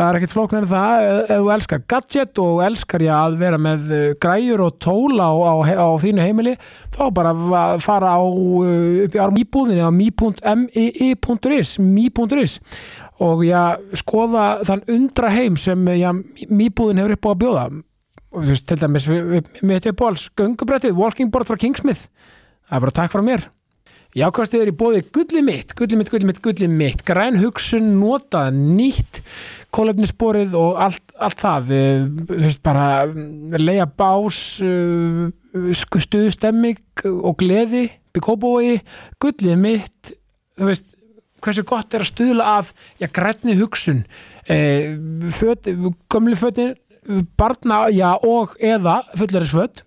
það 0.00 0.08
er 0.08 0.18
ekkert 0.18 0.32
flóknar 0.32 0.64
en 0.64 0.70
það 0.70 1.02
ef 1.04 1.30
þú 1.30 1.50
elskar 1.54 1.82
gadget 1.92 2.40
og 2.40 2.62
elskar 2.64 3.04
ég 3.04 3.12
að 3.12 3.36
vera 3.42 3.58
með 3.60 3.90
uh, 3.92 4.04
græjur 4.22 4.62
og 4.64 4.78
tól 4.80 5.20
á, 5.20 5.28
á, 5.28 5.86
þínu 6.00 6.24
heimili 6.24 6.54
þá 6.94 7.02
bara 7.16 7.34
fara 7.82 8.14
á 8.16 8.22
uh, 8.24 9.04
upp 9.04 9.14
í 9.14 9.26
Mýbúðinni 9.36 9.84
á 9.84 9.90
mi.is 9.92 11.76
mi.is 11.84 12.56
og 13.20 13.44
já, 13.44 13.76
skoða 14.00 14.46
þann 14.64 14.86
undra 14.96 15.32
heim 15.34 15.60
sem 15.60 15.84
Mýbúðin 15.84 17.02
hefur 17.02 17.16
upp 17.18 17.28
á 17.28 17.30
að 17.34 17.40
bjóða 17.44 17.68
og 18.30 18.44
þú 18.44 18.48
veist, 18.54 18.68
til 18.70 18.80
dæmis 18.80 19.08
mitt 19.66 19.88
upp 19.90 20.00
á 20.00 20.04
alls 20.08 20.28
göngubrettið, 20.38 20.96
walking 20.96 21.32
board 21.32 21.50
frá 21.50 21.60
Kingsmith 21.60 22.08
það 22.70 22.76
er 22.78 22.86
bara 22.86 23.00
takk 23.02 23.12
frá 23.12 23.24
mér 23.26 23.50
Jákvæmstuður 24.18 24.72
í 24.72 24.74
bóði 24.74 25.00
gulli 25.14 25.40
mitt, 25.46 25.70
gulli 25.78 25.94
mitt, 25.94 26.08
gulli 26.10 26.26
mitt, 26.26 26.40
gulli 26.42 26.66
mitt, 26.66 27.04
græn 27.06 27.36
hugsun, 27.38 27.92
notað, 28.00 28.56
nýtt, 28.58 29.20
kólefnissporið 29.70 30.56
og 30.58 30.80
allt, 30.82 31.04
allt 31.14 31.38
það, 31.38 31.70
eh, 31.76 32.08
þú 32.26 32.38
veist 32.42 32.62
bara, 32.66 32.86
leia 33.62 33.86
bás, 33.86 34.40
uh, 34.66 35.30
stuðstemming 35.70 37.04
og 37.06 37.38
gleði, 37.38 37.84
byggkóbói, 38.10 38.80
gulli 39.22 39.54
mitt, 39.54 40.12
þú 40.58 40.72
veist, 40.72 40.90
hversu 41.40 41.64
gott 41.70 41.94
er 41.94 42.02
að 42.02 42.10
stuðla 42.10 42.50
að, 42.58 42.74
já, 42.98 43.06
grænni 43.14 43.54
hugsun, 43.62 44.02
eh, 44.50 44.98
föt, 45.38 45.70
gömlu 46.10 46.34
fötin, 46.34 46.74
barna, 47.38 47.86
já, 47.94 48.18
og 48.26 48.58
eða 48.58 49.04
fullarisföt 49.14 49.84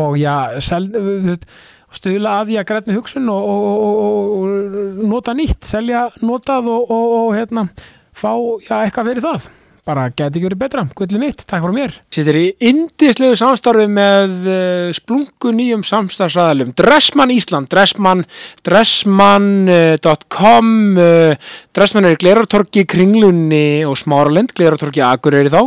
og 0.00 0.16
já, 0.16 0.58
sel, 0.64 0.88
þú 0.88 1.20
veist, 1.28 1.46
stuðla 1.94 2.40
að 2.40 2.50
því 2.50 2.58
að 2.60 2.66
grætni 2.70 2.96
hugsun 2.96 3.30
og, 3.32 3.50
og, 3.52 3.66
og, 3.86 4.32
og, 4.40 5.04
nota 5.06 5.34
nýtt, 5.36 5.62
selja 5.66 6.08
notað 6.22 6.70
og, 6.72 7.28
hérna, 7.36 7.68
fá 8.16 8.32
já, 8.66 8.82
eitthvað 8.82 9.12
fyrir 9.12 9.26
það. 9.26 9.48
Bara 9.86 10.08
geti 10.10 10.40
ekki 10.40 10.48
verið 10.48 10.58
betra, 10.64 10.82
gullið 10.98 11.20
mitt, 11.22 11.44
takk 11.46 11.62
fyrir 11.62 11.74
mér. 11.76 11.92
Sittir 12.10 12.34
í 12.40 12.48
indislegu 12.66 13.36
samstarfi 13.38 13.84
með 13.86 14.48
uh, 14.50 14.88
splungu 14.96 15.52
nýjum 15.54 15.84
samstarfsræðalum. 15.86 16.72
Dressmann 16.74 17.30
Ísland, 17.30 17.70
Dressmann, 17.70 18.24
dressmann.com, 18.66 20.66
uh, 20.98 21.38
Dressmann 21.70 22.10
er 22.10 22.16
í 22.16 22.18
Glerartorki, 22.18 22.82
Kringlunni 22.90 23.86
og 23.86 23.94
Smáralind, 24.02 24.50
Glerartorki 24.58 25.06
Akureyri 25.06 25.54
þá 25.54 25.62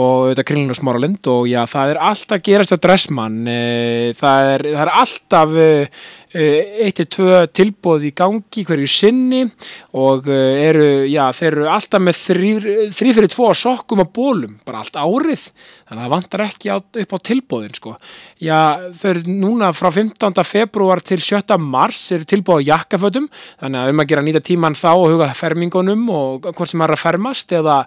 og 0.00 0.30
þetta 0.30 0.44
Kringlun 0.46 0.72
og 0.72 0.78
Smáralind 0.78 1.26
og 1.28 1.48
já, 1.50 1.66
það 1.68 1.90
er 1.92 1.98
allt 2.08 2.32
að 2.32 2.44
gerast 2.46 2.72
á 2.72 2.80
Dressmann. 2.80 3.44
Uh, 3.44 4.16
það, 4.16 4.54
er, 4.54 4.64
það 4.72 4.84
er 4.86 4.92
alltaf 5.04 5.48
eitt 6.30 6.94
til 7.00 7.06
tvö 7.10 7.38
tilbóð 7.50 8.04
í 8.06 8.10
gangi 8.14 8.62
hverju 8.66 8.88
sinni 8.90 9.40
og 9.98 10.28
eh, 10.30 10.68
eru, 10.68 10.86
já, 11.10 11.24
þeir 11.34 11.48
eru 11.56 11.68
alltaf 11.72 12.02
með 12.06 12.20
þrý 12.20 12.50
fyrir 12.94 13.30
tvo 13.32 13.48
sokkum 13.58 14.04
og 14.04 14.12
bólum, 14.14 14.58
bara 14.66 14.84
allt 14.84 14.94
árið 14.94 15.48
þannig 15.50 15.96
að 15.96 16.04
það 16.04 16.12
vantar 16.12 16.44
ekki 16.44 16.70
á, 16.70 16.76
upp 16.78 17.14
á 17.14 17.18
tilbóðin 17.26 17.74
sko. 17.74 17.94
Já, 18.38 18.58
þau 18.94 19.08
eru 19.10 19.34
núna 19.40 19.72
frá 19.74 19.90
15. 19.90 20.44
februar 20.46 21.02
til 21.02 21.18
7. 21.18 21.56
mars 21.58 22.02
eru 22.14 22.28
tilbóð 22.30 22.62
á 22.62 22.68
jakkafötum 22.68 23.26
þannig 23.58 23.80
að 23.80 23.90
um 23.90 24.04
að 24.04 24.10
gera 24.12 24.24
nýta 24.26 24.44
tíman 24.46 24.78
þá 24.78 24.90
og 24.92 25.08
huga 25.16 25.32
fermingunum 25.34 26.04
og 26.14 26.46
hvort 26.52 26.70
sem 26.70 26.84
er 26.86 26.94
að 26.94 27.02
fermast 27.02 27.56
eða, 27.58 27.80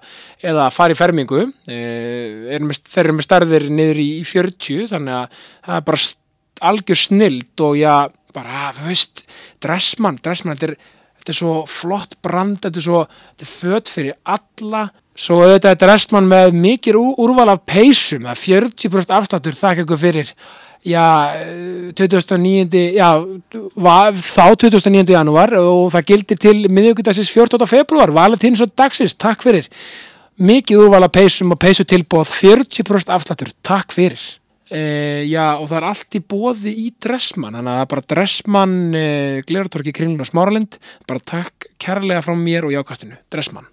eða 0.43 0.67
fara 0.75 0.91
í 0.91 0.99
fermingu 0.99 1.45
eh, 1.71 2.51
er 2.57 2.67
með, 2.67 2.83
þeir 2.91 3.05
eru 3.05 3.15
með 3.21 3.29
stærðir 3.29 3.69
niður 3.71 4.03
í, 4.03 4.09
í 4.19 4.27
40 4.27 4.91
þannig 4.91 5.21
að 5.21 5.39
það 5.63 5.79
er 5.79 5.87
bara 5.87 6.03
algjör 6.63 6.99
snild 6.99 7.63
og 7.63 7.77
já, 7.79 7.93
bara, 8.33 8.71
þú 8.75 8.89
veist 8.89 9.25
dressmann, 9.63 10.19
dressmann, 10.23 10.59
þetta 10.59 10.73
er 10.73 10.77
þetta 11.23 11.31
er 11.31 11.39
svo 11.39 11.53
flott 11.71 12.17
brand, 12.25 12.59
þetta 12.59 12.81
er 12.81 12.83
svo 12.83 13.05
þetta 13.07 13.45
er 13.45 13.53
föt 13.53 13.91
fyrir 13.91 14.17
alla 14.27 14.83
svo 15.15 15.39
þetta 15.45 15.71
er 15.71 15.79
dressmann 15.79 16.27
með 16.27 16.57
mikið 16.57 16.99
úr, 16.99 17.15
úrval 17.23 17.53
af 17.53 17.63
peysum, 17.69 18.27
það 18.27 18.33
er 18.33 18.67
40% 18.75 19.15
afsláttur 19.15 19.57
þakka 19.57 19.85
ykkur 19.85 20.01
fyrir 20.01 20.33
já, 20.83 21.05
eh, 21.39 21.93
29. 21.95 22.83
já, 22.97 23.09
þá 24.19 24.45
29. 24.65 25.13
janúar 25.15 25.55
og 25.61 25.93
það 25.93 26.07
gildir 26.11 26.41
til 26.43 26.57
miðjögudagsis 26.67 27.31
14. 27.31 27.67
februar, 27.71 28.11
valentins 28.11 28.61
og 28.61 28.73
dagsins, 28.75 29.15
takk 29.15 29.45
fyrir 29.47 29.69
mikið 30.35 30.83
úrval 30.83 31.05
af 31.07 31.13
peysum 31.15 31.55
og 31.55 31.61
peysutilbóð 31.61 32.27
40% 32.27 33.13
afsláttur, 33.15 33.53
takk 33.63 33.95
fyrir 33.95 34.19
e, 34.69 34.81
já, 35.29 35.45
og 35.57 35.67
það 35.69 35.77
er 35.79 35.87
allt 35.89 36.17
í 36.17 36.21
bóði 36.33 36.73
í 36.83 36.87
Dressmann, 37.03 37.57
þannig 37.57 37.71
að 37.71 37.77
það 37.79 37.85
er 37.85 37.91
bara 37.93 38.05
Dressmann 38.13 38.77
e, 38.95 39.05
Glerartorki 39.49 39.93
Kringlun 39.95 40.25
og 40.25 40.29
Smáralind 40.29 40.79
bara 41.09 41.23
takk 41.33 41.69
kærlega 41.81 42.23
frá 42.25 42.35
mér 42.39 42.69
og 42.69 42.75
jákastinu, 42.75 43.19
Dressmann. 43.33 43.69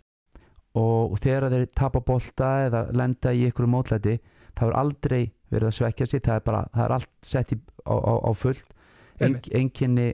Og 0.78 1.16
þegar 1.18 1.49
þeir 1.51 1.70
tapa 1.74 2.03
bolta 2.07 2.51
eða 2.68 2.84
lenda 2.95 3.32
í 3.34 3.49
ykkur 3.49 3.66
mótlæti 3.70 4.20
það 4.55 4.68
er 4.68 4.78
aldrei 4.78 5.22
verið 5.51 5.68
að 5.70 5.76
svekja 5.78 6.07
sig 6.07 6.22
það 6.24 6.36
er 6.36 6.45
bara, 6.47 6.64
það 6.74 6.84
er 6.84 6.95
allt 6.97 7.11
sett 7.26 7.55
í, 7.55 7.59
á, 7.86 7.95
á, 7.97 8.14
á 8.22 8.30
fullt. 8.38 8.74
En, 9.20 9.36
enginni 9.53 10.12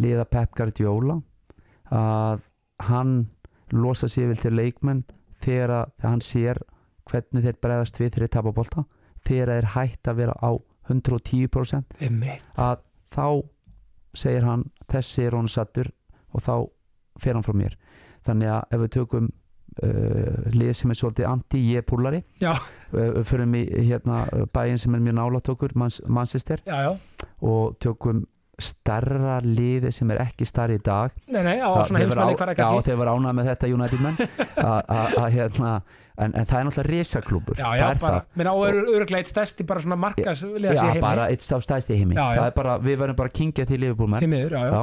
liða 0.00 0.24
Pep 0.30 0.54
Guardiola 0.56 1.18
að 1.92 2.46
hann 2.88 3.16
losa 3.74 4.08
sig 4.08 4.28
vil 4.30 4.38
til 4.40 4.54
leikmenn 4.56 5.04
þegar 5.44 5.90
hann 6.02 6.22
sér 6.24 6.60
hvernig 7.10 7.44
þeir 7.44 7.58
bregðast 7.60 8.00
við 8.00 8.14
þegar 8.14 8.24
þeir 8.24 8.34
tapa 8.38 8.54
bolta 8.56 8.84
þegar 9.26 9.52
þeir 9.54 9.70
hætt 9.74 10.10
að 10.10 10.20
vera 10.22 10.36
á 10.40 10.50
110% 10.90 11.96
Einmitt. 12.04 12.44
að 12.60 12.82
þá 13.14 13.26
segir 14.14 14.44
hann 14.46 14.66
þessi 14.90 15.24
er 15.26 15.36
hún 15.38 15.48
sattur 15.50 15.88
og 16.34 16.44
þá 16.44 16.54
fer 17.22 17.36
hann 17.38 17.46
frá 17.46 17.56
mér 17.56 17.78
þannig 18.26 18.52
að 18.52 18.76
ef 18.76 18.82
við 18.84 18.92
tökum 18.98 19.30
uh, 19.30 20.52
lið 20.54 20.72
sem 20.76 20.92
er 20.92 20.98
svolítið 20.98 21.28
anti, 21.30 21.62
ég 21.72 21.82
er 21.82 21.88
púlari 21.88 22.20
Já. 22.42 22.52
uh, 22.54 23.22
fyrir 23.26 23.48
mig 23.50 23.72
hérna 23.88 24.24
bæinn 24.54 24.78
sem 24.80 24.94
er 24.94 25.02
mjög 25.04 25.50
okkur 25.54 25.74
Mans, 25.74 26.00
Manchester 26.06 26.62
já, 26.66 26.76
já, 26.84 27.26
og 27.40 27.76
tökum 27.80 28.24
starra 28.62 29.40
liði 29.44 29.90
sem 29.94 30.10
er 30.14 30.22
ekki 30.24 30.46
starri 30.48 30.78
í 30.78 30.82
dag. 30.84 31.12
Nei, 31.28 31.42
nei, 31.42 31.58
á 31.58 31.68
svona 31.82 32.02
heimsmæli 32.04 32.34
á- 32.34 32.38
hvar 32.38 32.52
Já, 32.52 32.56
kannski 32.60 32.90
þeir 32.90 32.98
var 33.00 33.10
ánað 33.14 33.36
með 33.38 33.50
þetta 33.50 33.70
United 33.74 34.02
menn. 34.04 34.18
Að- 34.70 35.30
hérna 35.34 35.72
en, 36.14 36.34
en 36.34 36.46
það 36.46 36.58
er 36.58 36.66
náttúrulega 36.68 37.06
já, 37.58 37.64
það 37.64 37.88
er 37.88 38.02
bara, 38.02 38.20
það. 38.20 38.50
og 38.54 38.66
eru 38.68 38.82
öruglega 38.94 39.22
eitt 39.24 39.32
stærsti 39.32 39.66
bara 39.66 39.82
svona 39.82 39.98
markas 39.98 40.44
Já, 40.44 41.00
bara 41.02 41.28
eitt 41.32 41.42
stæðst 41.42 41.90
í 41.90 41.98
heimi. 41.98 42.14
Já, 42.14 42.26
já. 42.38 42.50
Bara, 42.54 42.76
við 42.78 43.00
verðum 43.02 43.18
bara 43.18 43.32
að 43.32 43.38
kingja 43.40 43.66
því 43.66 43.80
liðbúlmenn 43.82 44.22
því 44.22 44.30
miður, 44.30 44.54
já, 44.54 44.62
já, 44.70 44.82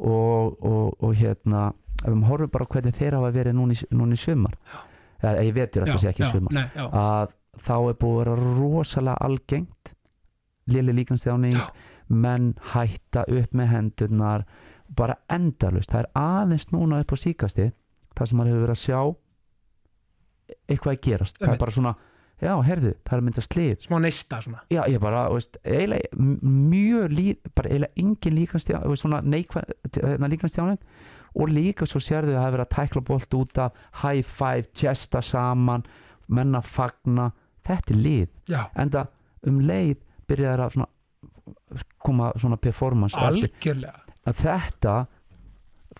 og, 0.00 0.56
og, 0.64 1.04
og 1.04 1.14
hérna 1.20 1.66
ef 2.00 2.08
við 2.08 2.24
horfum 2.30 2.54
bara 2.54 2.70
hvernig 2.72 2.96
þeir 2.96 3.18
hafa 3.18 3.34
verið 3.36 3.58
núna 3.60 4.16
í 4.16 4.20
sumar. 4.20 4.56
Eða 5.20 5.44
ég 5.44 5.56
vetur 5.58 5.84
að 5.84 5.92
það 5.92 6.00
sé 6.00 6.12
ekki 6.14 6.24
já, 6.24 6.86
að 6.88 7.36
þá 7.60 7.74
er 7.76 7.98
búið 8.00 8.14
að 8.14 8.20
vera 8.22 8.36
rosalega 8.56 9.26
algengt 9.26 9.94
lili 10.70 10.94
líkanstjáning 10.96 11.56
Já. 11.56 11.66
Menn 12.10 12.52
hætta 12.74 13.24
upp 13.28 13.56
með 13.56 13.72
hendurnar 13.74 14.46
bara 14.96 15.16
endalust, 15.30 15.92
það 15.92 16.04
er 16.04 16.10
aðeins 16.18 16.70
núna 16.74 17.00
upp 17.04 17.14
á 17.14 17.16
síkasti 17.22 17.70
þar 18.18 18.28
sem 18.30 18.40
maður 18.40 18.52
hefur 18.52 18.64
verið 18.66 18.76
að 18.76 18.84
sjá 18.84 19.00
eitthvað 20.66 20.94
að 20.96 21.02
gerast, 21.06 21.38
það 21.38 21.52
er 21.52 21.60
bara 21.60 21.74
svona 21.76 21.94
já, 22.40 22.52
herðu, 22.64 22.92
það 23.04 23.14
er 23.14 23.20
að 23.20 23.26
mynda 23.28 23.44
slið 23.44 23.72
smá 23.84 23.96
neista 24.02 24.40
svona. 24.44 24.62
Já, 24.72 24.80
ég 24.90 25.02
bara, 25.02 25.24
veist, 25.32 25.58
eiginlega 25.62 26.26
mjög 26.42 27.14
lí, 27.14 27.26
bara 27.56 27.70
eiginlega 27.70 28.02
engin 28.02 28.36
líkanstjáning 28.38 29.00
svona 29.00 29.20
neikvæð 29.22 29.74
líkanstjáning 30.34 30.80
og 31.30 31.52
líka 31.52 31.86
svo 31.86 32.00
sérðu 32.02 32.34
að 32.34 32.38
það 32.38 32.46
hefur 32.46 32.56
verið 32.56 32.66
að 32.66 32.76
tækla 32.76 33.04
bolt 33.06 33.36
út 33.38 33.60
af 33.62 33.82
high 34.02 34.26
five, 34.26 34.70
chesta 34.74 35.22
saman 35.22 35.84
menna 36.30 36.62
fagna. 36.62 37.30
Þetta 37.66 37.94
er 37.94 38.00
lið, 38.00 38.30
já, 38.50 38.62
enda 38.80 39.06
um 39.46 39.60
leið 39.62 40.00
byrjaði 40.30 40.64
að 40.64 40.74
svona 40.74 40.90
koma 42.02 42.30
svona 42.40 42.58
performance 42.60 43.18
algjörlega. 43.18 44.04
Að 44.28 44.42
þetta 44.44 44.94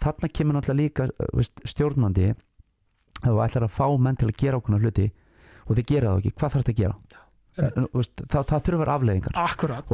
þarna 0.01 0.31
kemur 0.33 0.57
náttúrulega 0.57 0.83
líka 0.83 1.09
uh, 1.09 1.33
veist, 1.37 1.61
stjórnandi 1.69 2.31
ef 2.31 3.27
þú 3.27 3.41
ætlar 3.45 3.67
að 3.67 3.75
fá 3.77 3.87
menn 4.01 4.19
til 4.21 4.31
að 4.31 4.39
gera 4.41 4.61
okkur 4.61 4.81
hluti 4.81 5.09
og 5.67 5.77
þið 5.77 5.89
gera 5.91 6.13
það 6.13 6.21
ekki, 6.23 6.35
hvað 6.37 6.55
þarf 6.55 6.61
þetta 6.61 6.75
að 6.75 6.81
gera? 6.83 7.25
En, 7.61 7.89
veist, 7.93 8.23
það, 8.23 8.45
það 8.49 8.65
þurfa 8.67 8.77
að 8.77 8.83
vera 8.85 8.97
afleiðingar 8.99 9.41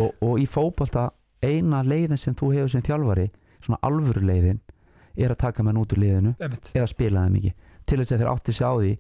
og, 0.03 0.11
og 0.23 0.39
í 0.39 0.47
fótbolta 0.51 1.09
eina 1.43 1.83
leiðin 1.85 2.21
sem 2.21 2.37
þú 2.37 2.53
hefur 2.55 2.73
sem 2.73 2.85
þjálfari 2.87 3.27
svona 3.65 3.81
alvöru 3.87 4.23
leiðin 4.25 4.61
er 5.17 5.33
að 5.33 5.41
taka 5.41 5.65
menn 5.65 5.81
út 5.81 5.95
úr 5.97 6.03
liðinu 6.03 6.35
einmitt, 6.37 6.71
eða 6.77 6.89
spila 6.91 7.25
þeim 7.25 7.39
ekki. 7.41 7.53
Til 7.87 7.99
þess 8.01 8.13
að 8.13 8.23
þeir 8.23 8.33
átti 8.33 8.55
sig 8.55 8.69
á 8.69 8.73
því 8.77 8.93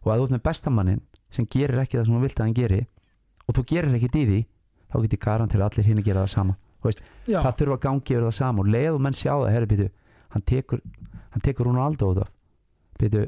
og 0.00 0.10
að 0.10 0.24
ert 0.24 0.34
með 0.34 0.42
bestamannin 0.48 1.02
sem 1.30 1.46
gerir 1.50 1.82
ekki 1.82 1.98
það 1.98 2.08
sem 2.08 2.16
þú 2.16 2.22
vilt 2.24 2.40
að 2.40 2.48
hann 2.48 2.56
geri 2.58 2.80
og 3.46 3.56
þú 3.56 3.64
gerir 3.70 3.96
ekkit 3.98 4.18
í 4.18 4.24
því 4.30 4.40
þá 4.90 4.98
getur 5.04 5.22
karan 5.22 5.48
til 5.48 5.60
að 5.60 5.68
allir 5.68 5.88
hinn 5.88 6.02
að 6.02 6.10
gera 6.10 6.26
það 6.26 6.34
sama. 6.34 6.56
Það 6.80 7.56
þurfa 7.60 7.76
að 7.76 7.82
gangi 7.86 8.14
yfir 8.14 8.26
það 8.26 8.36
sama 8.38 8.62
og 8.62 8.70
leið 8.74 8.94
og 8.94 9.02
menn 9.04 9.16
sjá 9.16 9.32
það, 9.32 9.50
herri 9.54 9.70
býtu 9.70 9.88
hann 10.34 10.46
tekur, 10.46 10.82
hann 11.34 11.44
tekur 11.44 11.68
Ronaldo 11.68 12.12
út 12.12 12.22
af 12.24 12.30
býtu, 13.00 13.26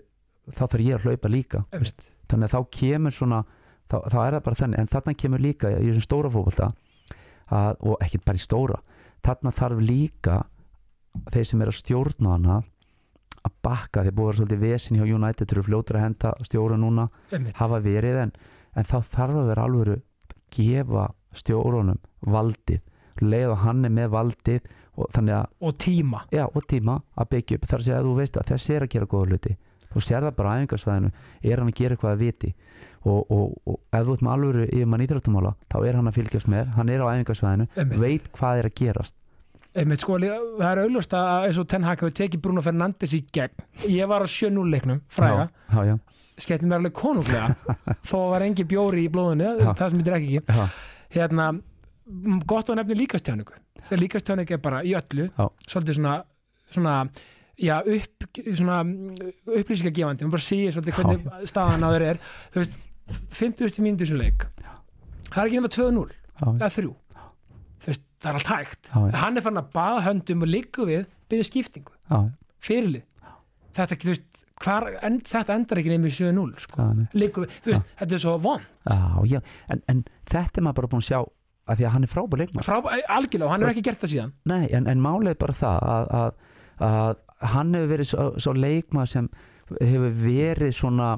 þá 0.53 0.63
þarf 0.65 0.85
ég 0.85 0.97
að 0.97 1.07
hlaupa 1.07 1.33
líka 1.33 1.65
veist. 1.73 2.03
þannig 2.31 2.49
að 2.49 2.55
þá 2.55 2.73
kemur 2.79 3.17
svona 3.17 3.43
þá, 3.91 3.97
þá 4.09 4.19
er 4.23 4.37
það 4.37 4.43
bara 4.47 4.61
þannig, 4.63 4.81
en 4.81 4.93
þarna 4.93 5.15
kemur 5.23 5.43
líka 5.43 5.73
í 5.73 5.91
þessum 5.91 6.07
stóra 6.07 6.73
að, 7.53 7.77
og 7.85 7.97
ekkert 8.01 8.25
bara 8.25 8.39
í 8.39 8.43
stóra 8.43 8.83
þarna 9.23 9.55
þarf 9.55 9.83
líka 9.83 10.37
þeir 11.33 11.49
sem 11.49 11.63
er 11.63 11.73
að 11.73 11.81
stjórna 11.81 12.37
hana 12.37 12.61
að 13.43 13.55
bakka, 13.67 14.05
þeir 14.07 14.15
búið 14.15 14.23
að 14.23 14.29
vera 14.29 14.39
svolítið 14.39 14.63
vesin 14.63 15.01
hjá 15.01 15.05
United 15.17 15.49
þeir 15.49 15.57
eru 15.59 15.67
fljótur 15.67 15.99
að 15.99 16.05
henda 16.07 16.33
stjóra 16.47 16.79
núna 16.79 17.09
einmitt, 17.33 17.57
hafa 17.59 17.81
verið 17.83 18.21
en, 18.23 18.33
en 18.79 18.87
þá 18.87 18.97
þarf 19.03 19.41
að 19.41 19.51
vera 19.51 19.67
alvöru 19.67 19.97
gefa 20.55 21.09
stjórunum 21.37 22.01
valdið 22.27 22.81
leið 23.21 23.53
og 23.53 23.61
hann 23.67 23.85
er 23.87 23.93
með 23.93 24.13
valdið 24.13 24.71
og 24.93 25.09
þannig 25.15 25.37
að, 25.37 25.47
og 25.65 25.77
tíma. 25.81 26.23
Já, 26.33 26.45
og 26.49 26.67
tíma 26.69 26.99
að 27.17 27.31
byggja 27.33 27.59
upp. 27.59 27.69
Þar 27.71 27.85
segja 27.87 28.01
að 28.01 28.09
þú 28.09 28.17
veist 28.19 28.37
að 28.39 28.51
þessi 28.53 28.75
er 28.77 28.87
að 28.87 28.93
gera 28.93 29.09
góða 29.13 29.33
hluti. 29.33 29.55
Þú 29.93 30.03
sér 30.05 30.27
það 30.27 30.37
bara 30.39 30.53
á 30.53 30.55
æfingarsvæðinu 30.61 31.11
er 31.43 31.61
hann 31.63 31.73
að 31.73 31.81
gera 31.81 31.97
eitthvað 31.97 32.13
að 32.13 32.23
viti. 32.23 32.53
Og, 33.03 33.33
og, 33.35 33.57
og 33.67 33.81
ef 33.91 34.05
þú 34.07 34.15
ert 34.15 34.23
með 34.23 34.33
alvöru 34.37 34.67
yfir 34.69 34.89
mann 34.93 35.03
íþróttamála 35.03 35.51
þá 35.73 35.77
er 35.81 35.99
hann 35.99 36.11
að 36.11 36.19
fylgjast 36.21 36.49
með, 36.53 36.69
hann 36.77 36.93
er 36.93 37.03
á 37.03 37.07
einmitt, 37.11 37.99
veit 37.99 38.29
hvað 38.37 38.61
er 38.61 38.69
að 38.69 38.77
gerast. 38.79 39.17
Einmitt 39.73 40.05
sko, 40.05 40.21
það 40.21 40.69
er 40.69 40.81
auðlust 40.85 41.17
að 41.17 41.49
eins 41.49 41.59
og 41.59 41.67
Ten 41.73 41.87
Hag 41.89 41.99
hefur 42.05 42.15
tekið 42.15 42.43
Bruno 42.45 42.63
Fernandes 42.63 43.17
í 43.17 43.23
gegn. 43.35 43.67
Ég 43.91 44.07
var 44.07 44.23
á 44.23 44.29
7-0 44.29 44.69
leiknum, 44.71 45.03
fræga. 45.11 45.49
Mér 45.73 46.77
alveg 46.79 46.95
konunglega. 46.97 47.75
Þó 48.09 48.17
var 48.33 48.45
engin 48.47 48.69
bjóri 48.69 49.07
í 49.07 49.11
blóðinu 49.13 49.51
Já. 49.59 49.73
það 49.79 49.83
sem 49.89 50.03
þetta 50.03 50.13
er 50.13 50.19
ekki. 50.21 50.41
Já, 50.47 50.67
hérna, 51.13 51.51
gott 52.49 52.71
að 52.73 52.81
nefni 52.81 52.97
líkastjáningu 53.03 53.59
þegar 53.83 54.03
líkastjáning 54.03 54.51
er 54.55 54.63
bara 54.63 54.83
í 54.87 54.95
öllu 54.99 55.29
Já. 55.29 55.45
svolítið 55.67 55.99
svona, 55.99 56.15
svona 56.73 56.97
já, 57.61 57.77
upp, 57.83 58.27
svona 58.57 58.81
upplýsingagefandi, 58.83 60.27
maður 60.27 60.35
bara 60.37 60.47
segir 60.47 60.75
svolítið 60.75 60.99
hvernig 60.99 61.49
staðan 61.51 61.87
að 61.87 61.97
þeir 61.97 62.07
er. 62.09 62.21
Þú 62.55 62.63
veist, 62.63 62.81
50. 63.37 63.81
mínútur 63.85 64.09
sem 64.09 64.21
leik. 64.21 64.47
Það 65.29 65.41
er 65.43 65.49
ekki 65.49 65.61
nema 65.61 65.73
2-0 65.75 66.05
já, 66.13 66.47
eða 66.53 66.71
3 66.77 66.91
þú 67.83 67.91
veist, 67.91 68.05
það 68.23 68.31
er 68.31 68.39
allt 68.39 68.53
hægt. 68.53 68.93
Hann 69.23 69.39
er 69.41 69.45
fann 69.45 69.61
að 69.61 69.73
baða 69.75 70.05
höndum 70.07 70.45
og 70.47 70.53
líku 70.53 70.87
við 70.89 71.07
byggja 71.33 71.49
skiptingu, 71.49 71.95
já, 72.11 72.19
fyrirlið. 72.63 73.07
Þetta, 73.73 73.99
þú 74.05 74.13
veist, 74.13 74.29
hvar, 74.63 74.89
en, 75.03 75.21
þetta 75.27 75.57
endar 75.59 75.81
ekki 75.83 75.93
nefnir 75.93 76.15
7-0 76.17 76.65
sko. 76.65 76.89
nei. 76.99 77.07
líku 77.19 77.47
þú 77.51 77.73
veist, 77.73 77.93
þetta 78.01 78.19
er 78.19 78.23
svo 78.25 78.35
von 78.43 78.63
já, 78.63 78.99
já. 79.35 79.41
En, 79.73 79.83
en 79.91 80.05
þetta 80.31 80.61
er 80.61 80.67
maður 80.67 80.81
bara 80.81 80.93
búin 80.95 81.05
að 81.05 81.09
sjá 81.11 81.21
að 81.23 81.79
því 81.79 81.87
að 81.87 81.95
hann 81.97 82.07
er 82.07 82.13
frábær 82.13 82.43
leikmann 82.43 82.67
Frá, 82.67 82.79
algjörlega, 82.83 83.47
og 83.47 83.53
hann 83.55 83.65
hefur 83.65 83.75
ekki 83.75 83.87
gert 83.89 84.03
það 84.03 84.15
síðan 84.15 84.33
Nei, 84.51 84.65
en, 84.75 84.89
en 84.91 85.05
málið 85.05 85.35
er 85.35 85.41
bara 85.43 85.59
það 85.59 85.85
að, 85.93 86.09
að, 86.21 86.33
að 86.89 87.53
hann 87.53 87.77
hefur 87.77 87.93
verið 87.93 88.11
svo, 88.11 88.27
svo 88.43 88.57
leikmað 88.57 89.13
sem 89.13 89.31
hefur 89.79 90.19
verið 90.23 90.75
svona 90.77 91.13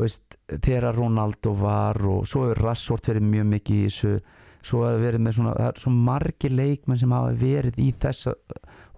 þú 0.00 0.06
veist, 0.06 0.36
þegar 0.64 0.96
Ronaldo 0.96 1.54
var 1.60 2.00
og 2.08 2.28
svo 2.28 2.46
hefur 2.48 2.62
Rassort 2.66 3.10
verið 3.10 3.26
mjög 3.30 3.50
mikið 3.54 3.80
í 3.80 3.88
þessu 3.88 4.14
svo 4.60 4.82
hafa 4.84 5.00
verið 5.00 5.24
með 5.24 5.36
svona, 5.38 5.54
það 5.56 5.70
er 5.70 5.82
svo 5.84 5.92
margir 5.94 6.54
leikmenn 6.56 7.00
sem 7.00 7.14
hafa 7.14 7.32
verið 7.40 7.80
í 7.80 7.88
þessa 7.96 8.34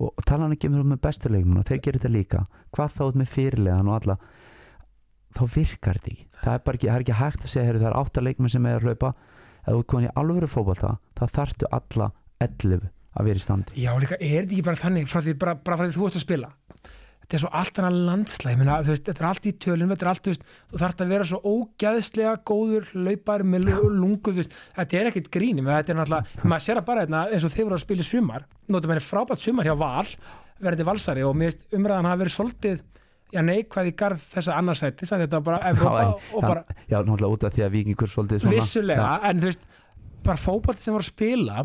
og 0.09 0.25
tala 0.27 0.47
hann 0.47 0.55
ekki 0.57 0.71
um 0.71 0.81
með 0.93 1.03
bestu 1.05 1.31
leikmenn 1.33 1.61
og 1.61 1.69
þeir 1.69 1.83
gerir 1.85 2.01
þetta 2.01 2.13
líka, 2.13 2.45
hvað 2.75 2.97
þá 2.97 3.05
með 3.21 3.35
fyrirlegan 3.37 3.91
og 3.91 3.99
alla 4.01 4.17
þá 5.33 5.43
virkar 5.55 6.01
þetta 6.01 6.13
ekki, 6.13 6.27
það 6.43 6.55
er 6.55 6.75
ekki, 6.77 6.89
það 6.89 6.97
er 6.97 7.05
ekki 7.05 7.19
hægt 7.21 7.45
að 7.45 7.53
segja 7.53 7.69
heyrðu, 7.69 7.83
það 7.85 7.91
er 7.91 8.01
átta 8.01 8.25
leikmenn 8.27 8.53
sem 8.53 8.67
er 8.69 8.81
að 8.81 8.89
hlaupa. 8.89 9.13
Ef 9.63 9.77
þú 9.77 9.85
komin 9.93 10.09
í 10.09 10.15
alvöru 10.19 10.49
fótbolta 10.51 10.97
þá 11.19 11.23
þarftu 11.37 11.69
alla 11.71 12.09
11 12.43 12.89
að 13.13 13.29
vera 13.29 13.39
í 13.39 13.45
standi. 13.45 13.77
Já, 13.79 13.93
líka, 14.03 14.19
er 14.19 14.43
þetta 14.43 14.57
ekki 14.57 14.65
bara 14.67 14.81
þannig 14.81 15.09
frá 15.13 15.21
því, 15.23 15.35
bara, 15.39 15.55
bara 15.55 15.79
frá 15.79 15.87
því 15.87 15.95
þú 15.95 16.09
ert 16.09 16.19
að 16.19 16.25
spila 16.25 16.51
þetta 17.23 17.39
er 17.39 17.43
svo 17.43 17.51
allt 17.61 17.81
annað 17.81 17.99
landslæg 18.09 18.62
þetta 18.91 19.14
er 19.14 19.29
allt 19.29 19.49
í 19.49 19.55
tölun, 19.62 19.93
þetta 19.95 20.07
er 20.07 20.11
allt 20.12 20.27
þú, 20.27 20.35
veist, 20.35 20.47
þú 20.73 20.81
þarf 20.83 21.03
að 21.05 21.12
vera 21.14 21.29
svo 21.31 21.41
ógæðslega 21.53 22.35
góður 22.51 22.89
laupar 23.09 23.45
með 23.47 23.68
lungu 23.89 24.35
veist, 24.37 24.57
þetta 24.77 25.01
er 25.01 25.11
ekkit 25.12 25.31
gríni, 25.33 25.64
þetta 25.66 25.95
er 25.95 26.01
náttúrulega 26.01 26.49
maður 26.49 26.66
sér 26.66 26.83
að 26.83 26.89
bara 26.91 27.05
hérna, 27.07 27.27
eins 27.31 27.47
og 27.47 27.55
þið 27.55 27.68
voru 27.68 27.79
að 27.79 27.85
spila 27.87 28.09
sumar 28.09 28.49
notum 28.68 28.95
henni 28.95 29.05
frábært 29.07 29.45
sumar 29.45 29.68
hjá 29.68 29.77
Val 29.79 30.09
verðandi 30.62 30.89
valsari 30.89 31.25
og 31.27 31.39
mér 31.39 31.53
veist 31.53 31.64
umræðan 31.75 32.11
hafa 32.11 32.20
verið 32.23 32.37
svolítið 32.37 32.83
já 33.33 33.41
neikvæð 33.47 33.89
í 33.89 33.95
garð 33.97 34.25
þessa 34.35 34.57
annarsæti 34.61 35.09
þetta 35.09 35.39
var 35.39 35.45
bara 35.47 35.70
Evrópa 35.70 36.03
Já, 36.03 36.11
og 36.37 36.45
bara 36.45 36.64
Já, 36.91 36.99
náttúrulega 37.01 37.33
út 37.33 37.47
af 37.49 37.55
því 37.57 37.64
að 37.64 37.73
vikingur 37.79 38.11
svolítið 38.12 38.43
svona 38.43 38.57
vissulega, 38.59 39.09
en 39.29 39.41
þú 39.41 39.49
veist 39.49 39.64
bara 40.23 40.43
fókbalti 40.43 40.85
sem 40.85 40.95
voru 40.95 41.07
að 41.07 41.11
spila 41.11 41.64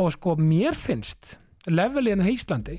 og 0.00 0.12
sko 0.14 0.36
mér 0.40 0.78
finnst 0.78 1.36
levelið 1.68 2.16
enn 2.16 2.24
á 2.24 2.28
Íslandi 2.32 2.78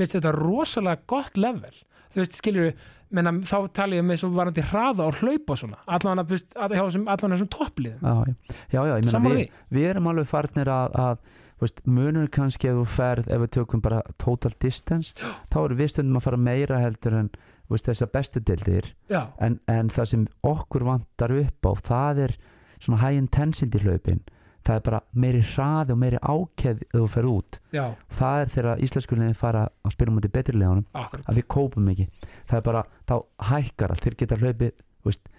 mér 0.00 0.08
finnst 0.08 0.18
þetta 0.18 0.32
rosalega 0.36 1.06
gott 1.10 1.38
level. 1.40 1.76
Þú 2.10 2.22
veist, 2.24 2.38
skiljur 2.40 2.72
menna, 3.14 3.32
þá 3.46 3.56
tala 3.74 3.98
ég 3.98 4.06
með 4.06 4.22
svo 4.22 4.30
varandi 4.34 4.64
hraða 4.70 5.06
og 5.06 5.20
hlaupa 5.20 5.54
og 5.54 5.60
svona, 5.60 5.78
allan 5.90 6.22
að, 6.22 6.34
allan 6.56 7.34
þessum 7.34 7.50
toppliðum. 7.52 8.00
Já, 8.02 8.14
já, 8.30 8.56
já, 8.74 8.80
já 8.80 8.94
ég 8.96 9.06
meina 9.06 9.22
við, 9.26 9.60
við 9.74 9.88
erum 9.90 10.10
alveg 10.10 10.28
farnir 10.30 10.70
að, 10.70 10.98
að 11.04 11.38
veist, 11.60 11.82
munur 11.86 12.30
kannski 12.32 12.70
ef 12.70 12.78
þú 12.80 12.86
ferð 12.94 13.30
ef 13.30 13.42
við 13.44 13.52
tökum 13.58 13.84
bara 13.84 14.00
total 14.22 14.52
distance 14.62 15.12
þá 15.52 15.58
erum 15.64 15.80
við 15.80 15.92
stundum 15.94 16.20
að 16.20 16.26
fara 16.28 16.40
meira 16.40 16.80
heldur 16.80 17.18
en 17.18 17.30
veist, 17.70 17.86
þessar 17.86 18.12
bestu 18.14 18.42
deildir. 18.42 18.92
Já, 19.12 19.22
en, 19.42 19.60
en 19.70 19.92
það 19.92 20.12
sem 20.14 20.26
okkur 20.46 20.86
vantar 20.88 21.34
upp 21.36 21.70
á 21.70 21.72
það 21.90 22.24
er 22.28 22.36
svona 22.80 23.02
high 23.02 23.18
intensity 23.20 23.82
hlaupin 23.82 24.22
það 24.66 24.76
er 24.76 24.84
bara 24.86 25.00
meiri 25.24 25.40
hraði 25.52 25.94
og 25.94 26.00
meiri 26.00 26.20
ákeð 26.20 26.82
ef 26.84 26.94
þú 26.94 27.08
fer 27.14 27.28
út. 27.30 27.58
Já, 27.74 27.84
það 28.18 28.42
er 28.42 28.52
þegar 28.54 28.84
íslenskulegin 28.86 29.38
fara 29.38 29.64
að 29.84 29.94
spila 29.96 30.14
mútið 30.14 30.34
betri 30.36 30.60
leðanum 30.60 30.86
að 30.94 31.40
við 31.40 31.46
kópum 31.56 31.90
ekki. 31.94 32.08
Það 32.50 32.60
er 32.60 32.66
bara, 32.68 32.84
þá 33.08 33.14
hækkar 33.50 33.94
allt 33.94 34.06
þeir 34.06 34.18
geta 34.20 34.40
hlaupið 34.40 34.72
veist, 35.08 35.32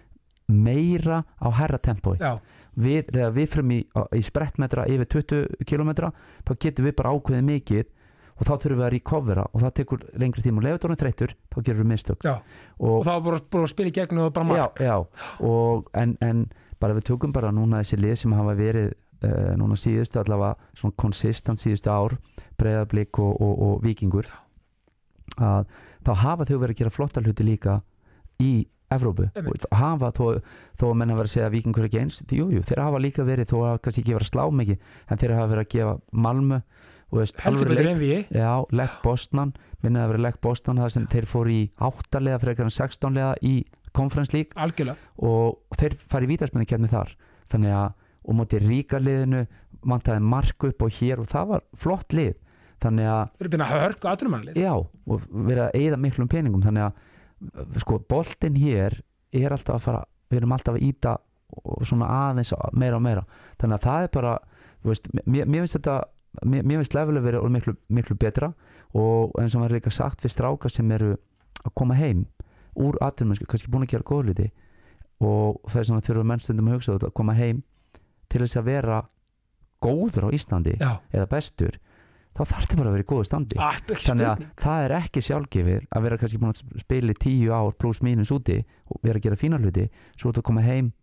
meira 0.52 1.22
á 1.38 1.48
herra 1.62 1.80
tempói. 1.80 2.18
Já, 2.20 2.34
við, 2.76 3.08
þegar 3.12 3.34
við 3.38 3.50
frum 3.56 3.74
í, 3.76 3.80
í 4.18 4.22
sprettmetra 4.26 4.88
yfir 4.90 5.10
20 5.22 5.66
km 5.70 5.96
þá 6.48 6.54
getum 6.58 6.88
við 6.88 6.96
bara 6.98 7.16
ákveðið 7.16 7.50
mikið 7.52 7.98
og 8.42 8.48
þá 8.48 8.56
þurfum 8.56 8.80
við 8.80 8.86
að 8.88 8.94
recovera 8.96 9.44
og 9.52 9.62
það 9.62 9.74
tekur 9.78 10.04
lengri 10.18 10.42
tíma. 10.42 10.62
Og 10.62 10.66
leður 10.66 10.82
dórnum 10.82 11.00
þreytur, 11.04 11.36
þá 11.54 11.58
gerum 11.62 11.84
við 11.84 11.90
mistök. 11.92 12.26
Já. 12.26 12.34
Og 12.80 12.96
og, 12.96 13.06
þá 13.06 13.12
var 13.12 13.24
bara, 13.28 13.42
bara 13.54 13.68
að 13.68 13.74
spila 13.76 13.92
í 13.92 13.96
gegn 14.00 14.22
og 14.24 14.34
bara 14.34 14.48
já, 14.48 14.64
mark 14.66 14.82
já, 14.82 14.96
og 15.46 15.92
en, 16.02 16.16
en 16.26 16.46
bara 16.82 16.98
við 16.98 17.12
tökum 17.12 17.36
bara 17.36 17.52
núna 17.54 17.84
þessi 17.84 18.00
lið 18.02 18.16
sem 18.24 18.34
hafa 18.34 18.56
verið 18.58 18.96
uh, 19.26 19.54
núna 19.60 19.78
síðustu 19.80 20.22
allavega 20.22 20.56
svona 20.78 20.98
konsistant 20.98 21.62
síðustu 21.62 21.92
ár 21.94 22.18
breyðablík 22.62 23.20
og, 23.22 23.34
og, 23.42 23.56
og 23.68 23.82
vikingur 23.86 24.30
að 25.42 25.66
þá 26.06 26.14
hafa 26.26 26.48
þau 26.50 26.58
verið 26.60 26.76
að 26.76 26.80
gera 26.84 26.94
flotta 26.94 27.24
hluti 27.24 27.48
líka 27.48 27.82
í 28.42 28.54
Evrópu. 28.92 29.30
Og 29.40 29.66
hafa 29.80 30.10
þó, 30.12 30.42
þó 30.76 30.82
að 30.90 30.98
menn 31.00 31.14
hafa 31.14 31.22
verið 31.22 31.30
að 31.30 31.36
segja 31.38 31.46
að 31.48 31.54
vikingur 31.54 31.86
er 31.86 31.88
ekki 31.88 32.00
eins 32.02 32.18
því, 32.28 32.40
jú, 32.42 32.48
jú, 32.58 32.64
þeir 32.68 32.82
hafa 32.84 33.00
líka 33.00 33.24
verið 33.24 33.48
þó 33.54 33.58
að 33.70 33.78
kannski 33.86 34.02
ekki 34.04 34.16
verið 34.18 34.28
að 34.28 34.32
slá 34.34 34.58
mikið 34.60 34.82
en 35.08 35.22
þeir 35.22 35.34
hafa 35.38 35.52
verið 35.54 35.64
að 35.64 35.72
gefa 35.72 36.64
veist, 37.12 37.40
heldur 37.44 37.68
betur 37.68 37.86
leik- 37.86 37.94
en 37.94 38.00
við 38.00 38.26
Já, 38.32 38.66
Legg 38.72 38.98
Bosnan 39.04 39.54
minnið 39.84 40.02
að 40.04 40.12
vera 40.12 40.24
Legg 40.26 40.42
Bosnan 40.42 40.82
það 40.82 40.92
sem 40.96 41.08
þeir 41.12 41.28
fóru 41.28 41.52
í 41.52 41.62
áttalega 41.80 42.40
frekar 42.40 42.68
en 42.68 42.76
sextánlega 42.76 43.34
í 43.42 43.66
Conference 43.92 44.32
League. 44.34 44.56
Algjörlega. 44.56 44.98
Og 45.18 45.60
þeir 45.76 45.98
fari 46.08 46.28
í 46.28 46.32
vítarsmenni 46.32 46.68
kemni 46.70 46.88
þar. 46.88 47.12
Þannig 47.52 47.76
að, 47.76 47.90
og 48.22 48.38
móti 48.38 48.60
ríka 48.62 49.00
liðinu 49.02 49.46
mantaði 49.88 50.24
mark 50.24 50.68
upp 50.68 50.86
og 50.86 50.94
hér 51.00 51.24
og 51.24 51.30
það 51.32 51.52
var 51.54 51.66
flott 51.78 52.16
lið. 52.16 52.36
Þannig 52.82 53.10
að, 53.14 53.24
við 53.38 53.44
erum 53.46 53.54
byrjað 53.54 53.74
að 53.76 53.84
hörku 53.86 54.10
aðrumannlið 54.10 54.62
já, 54.62 54.72
og 54.74 55.26
verið 55.30 55.64
að 55.68 55.76
eyða 55.78 56.00
miklum 56.02 56.30
peningum, 56.32 56.64
þannig 56.66 56.88
að 56.88 57.82
sko, 57.84 58.00
boltinn 58.10 58.58
hér 58.58 58.96
er 59.38 59.54
alltaf 59.54 59.78
að 59.78 59.86
fara 59.86 60.02
við 60.32 60.40
erum 60.42 60.56
alltaf 60.56 60.78
að 60.78 60.88
íta 60.88 61.18
og 61.62 61.86
svona 61.86 62.08
aðeins 62.16 62.54
meira 62.80 62.98
og 62.98 63.06
meira. 63.06 63.26
Þannig 63.62 63.78
að 63.78 63.86
það 63.86 64.06
er 64.06 64.12
bara, 64.16 64.34
veist, 64.88 65.10
mér, 65.26 65.46
mér 65.46 65.66
finnst 65.66 65.78
þetta 65.78 65.98
mér, 66.48 66.64
mér 66.64 66.82
finnst 66.82 66.96
levelið 66.96 67.28
verið 67.28 67.50
miklu, 67.58 67.76
miklu 67.92 68.18
betra. 68.20 68.54
Og 68.98 69.36
eins 69.40 69.56
og 69.56 69.62
maður 69.62 69.76
er 69.76 69.82
líka 69.82 69.94
sagt 69.94 70.24
við 70.24 70.34
strákar 70.36 70.74
sem 70.74 70.90
eru 70.96 71.14
að 71.62 71.76
koma 71.78 71.98
heim 72.00 72.26
úr 72.80 72.98
atvinnmennsku, 73.04 73.46
kannski 73.52 73.72
búin 73.72 73.86
að 73.86 73.98
gera 73.98 74.08
góðluti 74.08 74.48
og 75.22 75.60
það 75.70 75.82
er 75.82 75.88
svona 75.90 76.06
þurfa 76.06 76.28
mennstundum 76.32 76.70
að 76.70 76.78
hugsa 76.78 76.96
að 76.96 77.12
koma 77.18 77.36
heim 77.38 77.60
til 78.32 78.44
þess 78.46 78.60
að 78.62 78.70
vera 78.72 79.02
góður 79.82 80.30
á 80.30 80.36
Íslandi 80.38 80.76
já, 80.78 80.92
eða 81.12 81.30
bestur 81.32 81.78
þá 82.32 82.42
þarf 82.46 82.64
þetta 82.64 82.80
bara 82.80 82.92
að 82.92 82.96
vera 82.96 83.04
í 83.04 83.10
góðu 83.12 83.28
standi. 83.28 83.60
Ah, 83.60 83.78
ekki 83.82 84.08
þannig 84.08 84.30
að 84.30 84.44
það 84.62 84.84
er 84.86 84.94
ekki 84.98 85.24
sjálfgefið 85.28 85.88
að 85.92 86.06
vera 86.06 86.20
kannski 86.22 86.42
búin 86.42 86.54
að 86.54 86.84
spila 86.84 87.12
í 87.14 87.18
tíu 87.20 87.52
ár 87.52 87.72
pluss 87.82 88.04
mínus 88.06 88.32
úti 88.32 88.60
og 88.88 89.02
vera 89.04 89.20
að 89.20 89.26
gera 89.26 89.40
fína 89.40 89.60
hluti 89.60 89.88
svo 90.16 90.32
þú 90.32 90.46
koma 90.48 90.64
heim 90.64 90.94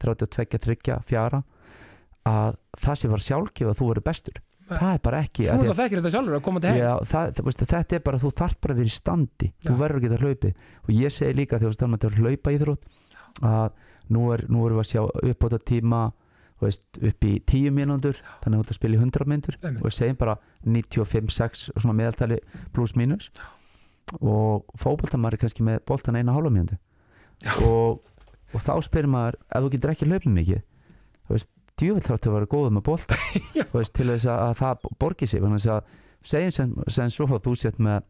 32, 0.00 0.60
3, 0.64 1.00
4 1.10 1.42
að 2.30 2.56
það 2.80 2.96
sé 3.00 3.10
var 3.10 3.26
sjálfgefið 3.26 3.72
að 3.74 3.80
þú 3.80 3.90
verður 3.90 4.08
bestur. 4.08 4.40
Nei. 4.70 4.78
það 4.78 4.92
er 4.94 5.00
bara 5.02 5.20
ekki 5.24 5.46
þú 5.48 5.54
að 5.66 5.78
þekkir 5.80 5.98
þetta 6.00 6.10
sjálfur 6.14 6.36
að 6.36 6.42
koma 6.46 6.60
til 6.62 6.70
heim. 6.70 6.80
Já, 6.80 6.92
það, 7.10 7.30
það, 7.36 7.46
veist, 7.48 7.62
þetta 7.72 7.96
er 7.96 8.02
bara, 8.06 8.20
þú 8.22 8.30
þarf 8.40 8.58
bara 8.62 8.74
að 8.74 8.80
vera 8.80 8.90
í 8.90 8.94
standi. 8.94 9.48
Þú 9.66 9.72
Já. 9.72 9.78
verður 9.80 9.98
að 9.98 10.04
geta 10.06 10.20
hlaupið. 10.20 10.66
Og 10.84 10.90
ég 10.94 11.14
segi 11.16 11.36
líka 11.36 11.58
þegar 11.58 11.72
þú 11.72 11.76
stannum 11.76 11.98
að 11.98 12.20
hlaupa 12.20 12.54
íþrótt 12.54 12.86
að 13.50 13.66
nú, 14.14 14.22
er, 14.34 14.44
nú 14.46 14.62
erum 14.68 14.78
við 14.78 14.84
að 14.84 14.90
sjá 14.92 15.02
uppbóta 15.32 15.58
tíma 15.58 16.04
þú 16.10 16.20
veist, 16.66 16.82
upp 17.00 17.26
í 17.26 17.32
10 17.48 17.74
mínútur 17.76 18.18
þannig 18.42 18.52
að 18.52 18.58
þú 18.58 18.64
ert 18.64 18.74
að 18.74 18.78
spila 18.78 18.96
í 18.96 19.00
100 19.00 19.30
mínútur. 19.32 19.58
Einmitt. 19.62 19.84
og 19.84 19.94
segjum 19.96 20.20
bara 20.20 20.36
95-6 20.66 21.64
svona 21.76 21.96
meðaltali 21.96 22.40
pluss 22.74 22.96
mínus. 22.98 23.30
Og 24.20 24.66
fótboltamæður 24.80 25.38
er 25.38 25.42
kannski 25.44 25.66
með 25.66 25.80
boltan 25.88 26.18
eina 26.18 26.34
hálfa 26.34 26.52
mínútu. 26.54 26.80
Og, 27.64 28.02
og 28.52 28.66
þá 28.66 28.74
spyrir 28.84 29.10
maður 29.10 29.40
ef 29.48 29.64
þú 29.64 29.72
getur 29.74 29.94
ekki 29.94 30.10
hlaupið 30.10 30.36
mikið? 30.36 30.62
Þú 31.24 31.36
veist, 31.36 31.50
djúvill 31.80 32.04
þátt 32.04 32.28
að 32.28 32.36
vera 32.36 32.50
góður 32.50 32.76
með 32.76 32.88
veist, 33.76 33.94
til 33.96 34.10
þess 34.10 34.28
að, 34.28 34.40
að 34.48 34.56
það 34.60 34.88
borgi 35.00 35.30
sig. 35.30 35.44
Þannig 35.44 35.68
að 35.72 35.92
segjum 36.26 36.56
sem, 36.56 36.74
sem 36.92 37.12
svo 37.14 37.28
þú 37.40 37.54
sett 37.56 37.78
með 37.80 38.02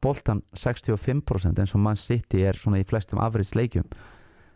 boltan 0.00 0.42
65% 0.56 1.60
eins 1.60 1.74
og 1.76 1.82
mann 1.84 2.00
City 2.00 2.44
er 2.44 2.56
svona 2.56 2.80
í 2.80 2.86
flestum 2.88 3.20
afriðs 3.20 3.54
leikjum 3.56 3.88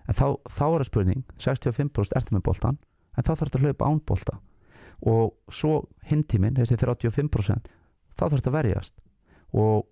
en 0.08 0.16
þá, 0.16 0.26
þá 0.48 0.64
er 0.64 0.78
það 0.78 0.88
spurning 0.88 1.24
65% 1.36 2.16
ertu 2.16 2.36
með 2.36 2.44
boltan 2.48 2.78
en 3.18 3.26
þá 3.26 3.32
þarf 3.32 3.48
þetta 3.48 3.58
að 3.58 3.66
hlaupa 3.66 3.90
án 3.90 4.00
bolta. 4.06 4.38
Og 5.08 5.54
svo 5.54 5.82
hintíminn, 6.10 6.56
þessi 6.58 6.78
35% 6.78 7.70
þá 8.14 8.22
þarf 8.24 8.38
þetta 8.38 8.52
að 8.52 8.58
verjast. 8.58 8.94
Og 9.58 9.84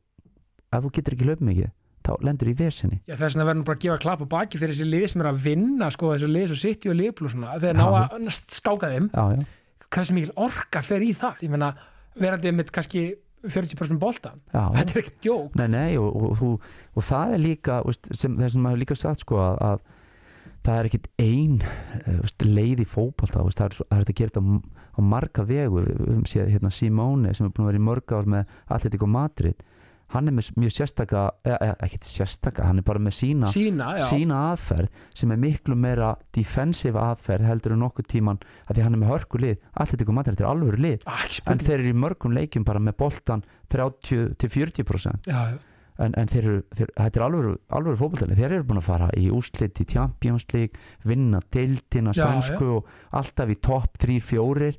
ef 0.70 0.86
þú 0.86 0.94
getur 0.94 1.16
ekki 1.16 1.28
hlaupa 1.28 1.50
mikið 1.50 1.74
þá 2.06 2.12
lendur 2.26 2.50
í 2.50 2.54
vesinni. 2.56 3.00
Já, 3.06 3.16
þess 3.18 3.34
vegna 3.34 3.46
verður 3.48 3.60
nú 3.60 3.66
bara 3.66 3.78
að 3.78 3.84
gefa 3.84 3.98
klapp 4.04 4.24
og 4.24 4.30
baki 4.30 4.60
fyrir 4.60 4.74
þessi 4.76 4.88
lið 4.88 5.06
sem 5.12 5.22
er 5.22 5.28
að 5.32 5.42
vinna, 5.42 5.90
sko, 5.94 6.12
þessu 6.14 6.30
lið 6.30 6.48
svo 6.52 6.58
sitt 6.60 6.86
og 6.86 6.98
liðblú 7.00 7.30
svona, 7.32 7.54
þegar 7.62 7.78
ná 7.80 7.86
að 7.88 8.28
skáka 8.54 8.90
þeim, 8.92 9.08
já, 9.10 9.24
já, 9.34 9.86
hversu 9.96 10.16
mikil 10.16 10.34
orka 10.46 10.82
fer 10.86 11.02
í 11.02 11.12
það, 11.16 11.42
ég 11.46 11.54
meina, 11.54 11.72
verandi 12.16 12.52
með 12.54 12.72
kannski 12.76 13.04
40% 13.46 14.00
boltan, 14.02 14.38
já, 14.52 14.60
já. 14.60 14.70
þetta 14.78 14.94
er 14.94 15.02
ekkert 15.02 15.20
djók. 15.26 15.58
Nei, 15.58 15.66
nei, 15.74 15.90
og, 15.98 16.14
og, 16.14 16.46
og, 16.46 16.70
og 16.94 17.06
það 17.10 17.36
er 17.36 17.42
líka 17.42 17.82
veist, 17.86 18.10
sem, 18.14 18.38
það 18.38 18.54
sem 18.54 18.66
maður 18.66 18.82
líka 18.84 18.98
sagt 19.02 19.26
sko 19.26 19.42
að, 19.42 19.60
að 19.70 19.84
það 20.66 20.80
er 20.80 20.88
ekkit 20.90 21.08
ein 21.22 21.56
eh, 21.62 22.34
leið 22.42 22.82
í 22.82 22.88
veist, 22.88 23.22
það 23.22 23.64
er, 23.66 23.78
hægt 23.94 24.10
að 24.10 24.18
gera 24.18 24.34
þetta 24.34 24.42
á, 24.42 25.00
marga 25.14 25.46
vegu. 25.46 25.84
Við 25.86 26.02
höfum 26.02 26.28
séð 26.30 26.52
hérna 26.54 26.74
Simone 26.74 27.34
sem 27.36 27.46
er 27.46 27.54
búin 27.54 27.66
að 27.66 27.72
vera 27.72 27.82
í 27.82 27.86
mörg 27.88 28.14
ár 28.16 28.30
með 28.36 28.54
Atletico 28.76 29.08
Madrid. 29.10 29.66
Hann 30.14 30.30
er 30.30 30.36
með 30.36 30.52
mjög 30.54 30.70
sérstaka 30.70 31.22
eða, 31.42 31.56
eða, 31.56 31.76
ekkit 31.82 32.04
sérstaka, 32.06 32.68
hann 32.68 32.78
er 32.78 32.84
bara 32.86 33.00
með 33.02 33.16
sína 33.16 33.48
sína, 33.50 33.88
sína 34.06 34.42
aðferð 34.52 35.00
sem 35.18 35.32
er 35.34 35.40
miklu 35.42 35.74
meira 35.82 36.12
defensive 36.36 37.00
aðferð 37.02 37.48
heldur 37.50 37.74
en 37.74 37.82
nokkuð 37.82 38.06
tíman 38.12 38.38
að 38.68 38.78
því 38.78 38.84
hann 38.86 38.94
er 38.94 39.02
með 39.02 39.10
hörku 39.16 39.40
lið. 39.42 39.56
Atletico 39.82 40.14
Madrid 40.14 40.42
er 40.42 40.46
alvöru 40.46 40.78
lið. 40.84 41.08
Ah, 41.10 41.26
en 41.50 41.62
þeir 41.64 41.80
eru 41.80 41.90
í 41.90 41.98
mörgum 42.04 42.36
leikjum 42.38 42.68
bara 42.68 42.82
með 42.86 43.00
boltan 43.02 43.42
30-40% 43.74 45.26
já, 45.26 45.40
já. 45.56 45.58
En, 46.02 46.12
en 46.18 46.30
þeir 46.30 46.42
eru, 46.42 46.58
þeir, 46.76 46.92
þetta 46.98 47.20
er 47.20 47.24
alveg, 47.26 47.56
alveg 47.78 47.98
fótboltali, 48.00 48.36
þeir 48.38 48.52
eru 48.58 48.66
búin 48.68 48.82
að 48.82 48.88
fara 48.90 49.08
í 49.16 49.30
úrslit 49.32 49.80
í 49.80 49.88
Champions 49.92 50.46
League, 50.52 50.84
vinna 51.08 51.40
deildina 51.54 52.14
Já, 52.16 52.22
spænsku 52.24 52.70
og 52.78 52.92
alltaf 53.16 53.52
í 53.52 53.58
topp 53.64 53.98
3-4 54.04 54.70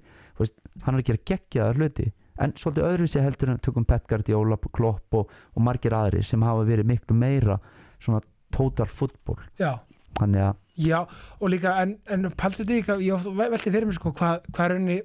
hann 0.86 0.93
er 0.93 1.01
að 1.01 1.07
gera 1.07 1.26
geggjaðar 1.26 1.80
hluti. 1.82 2.11
En 2.38 2.51
svolítið 2.53 2.86
öðruvísi 2.86 3.22
heldur 3.24 3.49
en 3.49 3.61
tökum 3.65 3.86
Pep 3.89 4.05
Guardiola, 4.09 4.59
Klopp 4.61 5.15
og, 5.18 5.32
og 5.57 5.63
margir 5.65 5.95
aðrir 5.97 6.26
sem 6.28 6.43
hafa 6.45 6.68
verið 6.68 6.91
miklu 6.91 7.18
meira 7.18 7.57
svona 7.97 8.22
total 8.53 8.86
fútból 8.93 9.39
þannig 9.57 10.43
að 10.45 10.55
Já, 10.78 10.99
og 11.41 11.49
líka, 11.49 11.72
en, 11.82 11.95
en 12.13 12.28
palsið 12.38 12.70
líka, 12.70 12.99
ég 13.01 13.15
oft 13.15 13.32
velti 13.34 13.72
fyrir 13.74 13.88
mig 13.89 13.95
sko, 13.97 14.11
hvað, 14.13 14.43
hvað 14.53 14.68
er 14.68 14.74
henni 14.76 14.97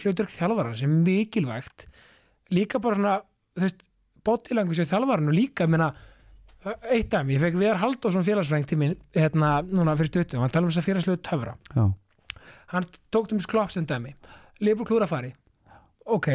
hlutverk 0.00 0.32
þjálfara 0.32 0.72
sem 0.78 0.94
er 0.94 1.02
mikilvægt. 1.04 1.84
Líka 2.56 2.80
bara 2.80 2.96
svona, 2.96 3.16
þú 3.52 3.66
veist 3.66 3.84
bótilengu 4.26 4.76
sér 4.76 4.88
þjálfaran 4.90 5.30
og 5.30 5.36
líka 5.36 5.66
minna, 5.70 5.90
eitt 6.88 7.10
dæmi, 7.12 7.36
ég 7.36 7.42
fekk 7.42 7.58
Viðar 7.60 7.80
Halldórsson 7.82 8.24
félagsfræng 8.26 8.66
til 8.68 8.78
mín, 8.80 8.96
hérna, 9.16 9.58
núna 9.68 9.96
fyrir 9.98 10.12
stuttum 10.12 10.44
hann 10.44 10.52
tala 10.52 10.68
um 10.68 10.72
þess 10.72 10.82
að 10.82 10.88
félagslegu 10.88 11.22
töfra 11.26 11.54
Já. 11.74 11.84
hann 12.72 12.88
tók 13.12 13.32
um 13.36 13.42
sklopp 13.44 13.72
sem 13.74 13.86
dæmi 13.88 14.14
Leifur 14.64 14.88
klúrafari 14.88 15.34
ok, 16.06 16.30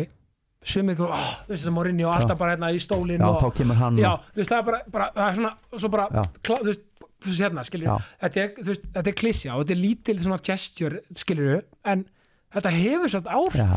sem 0.65 0.91
ykkur, 0.93 1.09
oh, 1.15 1.31
þú 1.47 1.53
veist 1.55 1.65
það 1.65 1.75
morinni 1.77 2.05
og 2.05 2.13
alltaf 2.17 2.37
bara 2.39 2.55
hérna 2.55 2.69
í 2.75 2.81
stólinn 2.83 3.23
Já, 3.23 3.29
og, 3.29 3.41
þá 3.41 3.57
kemur 3.61 3.81
hann 3.81 3.97
já, 4.01 4.11
þú 4.29 4.41
veist 4.43 4.53
það 4.53 4.61
er 4.61 4.69
bara, 4.69 4.83
bara 4.93 5.09
það 5.17 5.25
er 5.31 5.39
svona, 5.39 5.51
svo 5.75 5.91
bara 5.97 6.07
Já. 6.13 6.23
klá, 6.45 6.55
þú 6.59 6.69
veist, 6.69 6.85
þú 7.19 7.31
veist 7.31 7.43
hérna, 7.45 7.65
skiljur 7.67 7.89
Já. 7.89 8.13
þetta 8.25 8.43
er, 8.43 8.53
þú 8.59 8.69
veist, 8.73 8.87
þetta 8.99 9.13
er 9.13 9.19
klísja 9.23 9.55
og 9.55 9.65
þetta 9.65 9.75
er 9.77 9.81
lítil 9.83 10.17
svona 10.21 10.41
gesture, 10.49 11.03
skiljur 11.23 11.61
en 11.93 12.05
þetta 12.53 12.73
hefur 12.77 13.13
svolítið 13.13 13.35
áhrif 13.39 13.59
já, 13.61 13.69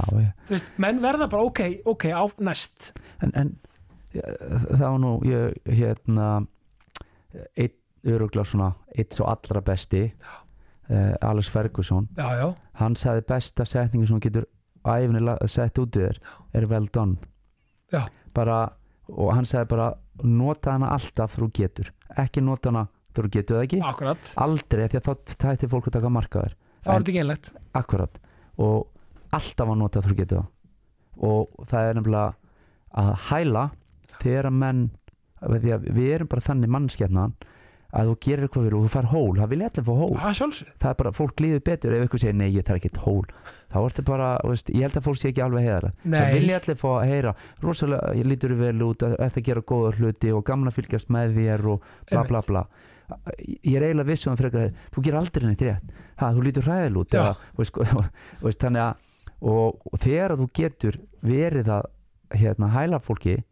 þú 0.49 0.57
veist, 0.57 0.71
menn 0.85 1.03
verða 1.03 1.29
bara 1.33 1.49
ok, 1.49 1.61
ok, 1.93 2.09
á 2.13 2.25
næst 2.45 2.93
en, 3.25 3.33
en 3.37 3.53
var 4.15 4.99
nú 5.01 5.17
ég, 5.27 5.57
hérna 5.67 6.43
eitt 7.57 7.79
öruglega 8.03 8.45
svona 8.49 8.73
eitt 8.97 9.15
svo 9.15 9.29
allra 9.31 9.63
besti 9.65 10.03
uh, 10.09 11.15
Alex 11.23 11.51
Ferguson. 11.53 12.09
Já, 12.19 12.29
já, 12.41 12.49
hann 12.81 12.97
sagði 12.99 13.27
besta 13.29 13.67
setningu 13.69 14.09
sem 14.09 14.19
hann 14.19 14.25
getur 14.25 14.49
æfni 14.83 15.37
sett 15.49 15.79
út 15.79 15.97
við 15.97 16.09
þér 16.09 16.23
er 16.59 16.69
well 16.71 16.89
done. 16.93 17.17
Bara, 18.35 18.65
og 19.13 19.35
hann 19.37 19.47
sagði 19.47 19.71
bara 19.75 19.93
nota 20.25 20.75
hana 20.75 20.91
alltaf 20.97 21.37
þú 21.39 21.51
getur. 21.55 21.93
Ekki 22.19 22.43
nota 22.43 22.73
hana 22.73 22.87
þú 23.15 23.29
getur 23.29 23.59
það 23.59 23.67
ekki? 23.69 23.81
Akkurat. 23.87 24.35
Aldrei 24.41 24.89
því 24.89 24.99
að 24.99 25.09
þá 25.09 25.37
tætti 25.45 25.71
fólk 25.71 25.89
að 25.89 25.99
taka 25.99 26.13
markaður 26.13 26.57
það 26.83 26.99
þetta 26.99 27.13
ekki 27.13 27.23
einlegt 27.23 27.53
akkurat. 27.79 28.19
Og 28.63 28.89
alltaf 29.33 29.71
að 29.71 29.79
nota 29.81 30.03
þú 30.03 30.17
getur 30.19 30.41
það. 30.41 30.51
Og 31.23 31.69
það 31.71 31.89
er 31.89 31.99
nefnilega 31.99 32.33
að 33.03 33.13
hæla 33.29 33.65
þegar 34.23 34.51
að 34.51 34.61
menn 34.63 34.85
að 35.43 35.89
við 35.91 36.13
erum 36.17 36.31
bara 36.31 36.47
þannig 36.47 36.73
mannskjarnan 36.73 37.35
að 37.93 38.09
þú 38.09 38.15
gerir 38.25 38.47
eitthvað 38.47 38.67
fyrir 38.67 38.77
og 38.77 38.85
þú 38.87 38.91
fær 38.93 39.09
hól. 39.11 39.33
Það 39.37 39.51
vilja 39.53 39.69
allir 39.69 39.85
fá 39.85 39.93
hól. 39.99 40.13
Sjálfsög, 40.39 40.69
það 40.81 40.93
er 40.93 40.99
bara, 41.03 41.11
fólk 41.19 41.43
líður 41.45 41.63
betur 41.67 41.93
ef 41.93 42.05
eitthvað 42.07 42.23
segir 42.23 42.39
nei, 42.39 42.47
ég 42.55 42.65
þarf 42.65 42.81
ekkert 42.81 43.01
hól. 43.05 43.27
Þá 43.73 43.77
ertu 43.83 44.05
bara, 44.09 44.31
þú 44.41 44.53
veist, 44.55 44.73
ég 44.73 44.87
held 44.87 44.97
að 44.97 45.07
fólk 45.09 45.21
sé 45.21 45.29
ekki 45.29 45.45
alveg 45.45 45.67
heiðar 45.67 45.87
það 45.91 46.09
nei. 46.15 46.23
vilja 46.33 46.61
allir 46.63 46.81
fá 46.81 46.89
að 46.95 47.05
heyra. 47.11 47.35
Rosalega, 47.67 48.15
ég 48.17 48.31
lítur 48.31 48.57
vel 48.63 48.73
út 48.89 49.05
að 49.05 49.19
þetta 49.19 49.45
gera 49.51 49.65
góða 49.75 49.93
hluti 49.99 50.33
og 50.33 50.47
gamla 50.49 50.73
fylgjast 50.73 51.13
með 51.13 51.37
þér 51.37 51.69
og 51.75 51.87
bla 52.09 52.25
bla 52.31 52.43
bla. 52.49 52.67
Ég 53.45 53.77
er 53.77 53.91
eiginlega 53.91 54.09
viss 54.09 54.25
um 54.25 54.33
að 54.33 54.41
freka 54.47 54.67
þú 54.95 55.05
gerir 55.05 55.21
aldrei 55.21 55.49
neitt 55.51 55.65
rétt, 55.69 55.97
ha, 56.17 56.33
þú 56.33 56.47
lítur 56.47 56.65
hræðil 56.65 57.01
út 57.03 57.17
eða, 57.19 57.35
veist, 57.59 57.81
veist, 58.47 58.63
þannig 58.63 58.87
að 58.87 59.11
og, 59.43 59.83
og 59.91 60.01
þegar 60.01 60.39
þú 60.39 60.47
getur 60.57 60.97
verið 61.21 61.73
að 61.77 61.91
hérna, 62.41 62.71
hæla 62.73 63.03
fólki 63.05 63.43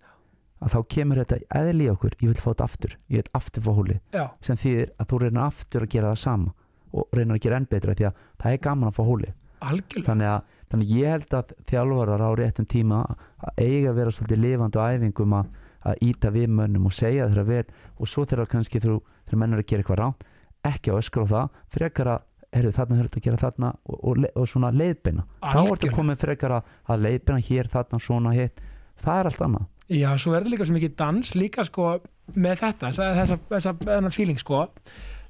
að 0.60 0.74
þá 0.74 0.80
kemur 0.94 1.20
þetta 1.22 1.38
eðli 1.60 1.86
í 1.86 1.90
okkur 1.92 2.16
ég 2.20 2.30
vil 2.30 2.40
fá 2.40 2.48
þetta 2.50 2.66
aftur, 2.68 2.96
ég 3.08 3.22
vil 3.22 3.34
aftur 3.40 3.64
fá 3.64 3.70
hóli 3.76 3.98
já, 4.12 4.24
sem 4.44 4.58
þýðir 4.60 4.90
að 4.96 5.10
þú 5.10 5.20
reynir 5.24 5.42
aftur 5.44 5.86
að 5.86 5.92
gera 5.94 6.12
það 6.12 6.22
sama 6.24 6.54
og 6.90 7.16
reynir 7.16 7.36
að 7.36 7.44
gera 7.46 7.60
enn 7.60 7.68
betra 7.70 7.96
því 7.96 8.08
að 8.10 8.24
það 8.42 8.56
er 8.56 8.64
gaman 8.66 8.90
að 8.90 8.98
fá 8.98 9.02
hóli 9.08 9.32
algjörlega. 9.60 10.06
Þannig 10.08 10.30
að, 10.30 10.58
þannig 10.72 10.92
ég 10.96 11.14
held 11.14 11.36
að 11.36 11.54
þjálfarar 11.68 12.24
á 12.24 12.30
réttum 12.40 12.68
tíma 12.70 13.00
að 13.10 13.60
eiga 13.60 13.90
að 13.90 13.98
vera 14.00 14.14
svolítið 14.16 14.42
lifandi 14.44 14.80
á 14.80 14.84
æfingum 14.88 15.36
að, 15.36 15.50
að 15.90 16.02
íta 16.06 16.32
við 16.34 16.54
mönnum 16.56 16.88
og 16.88 16.96
segja 16.96 17.28
þeirra 17.28 17.46
vel 17.48 17.64
og 17.96 18.10
svo 18.10 18.24
þeirra 18.28 18.48
kannski 18.50 18.80
þegar 18.80 19.40
menn 19.40 19.56
er 19.56 19.62
að 19.62 19.68
gera 19.70 19.84
eitthvað 19.84 20.00
rátt 20.00 20.26
ekki 20.70 20.92
að 20.92 21.00
öskra 21.00 21.24
á 21.24 21.32
það, 21.32 21.58
frekar 21.72 22.10
að 22.14 22.24
heyrðu 22.50 22.72
þarna 22.76 22.96
þurft 22.98 23.16
að 23.16 23.26
gera 23.26 23.40
þarna 23.40 23.68
og, 23.86 23.98
og, 24.00 24.24
og 24.34 24.48
svona 24.50 24.70
leiðbeina, 24.74 25.26
þá 25.40 25.60
ertu 25.62 25.92
komið 25.94 26.24
frekar 26.24 26.56
að, 26.58 26.72
að 26.90 27.04
leiðbeina 27.06 27.44
hér, 27.46 27.70
þarna, 27.70 28.00
svona, 28.02 28.32
hitt. 28.36 28.60
Það 29.00 29.20
er 29.20 29.30
allt 29.30 29.44
annað 29.46 29.68
Já, 29.90 30.10
svo 30.22 30.36
er 30.36 30.44
það 30.44 30.52
líka 30.52 30.66
svo 30.68 30.76
mikið 30.76 30.92
dans 31.00 31.30
líka 31.34 31.64
sko 31.66 31.92
með 32.38 32.60
þetta, 32.60 32.90
þessa, 32.92 33.36
þessa, 33.50 33.72
þessa, 33.82 34.10
feeling 34.14 34.38
sko, 34.38 34.60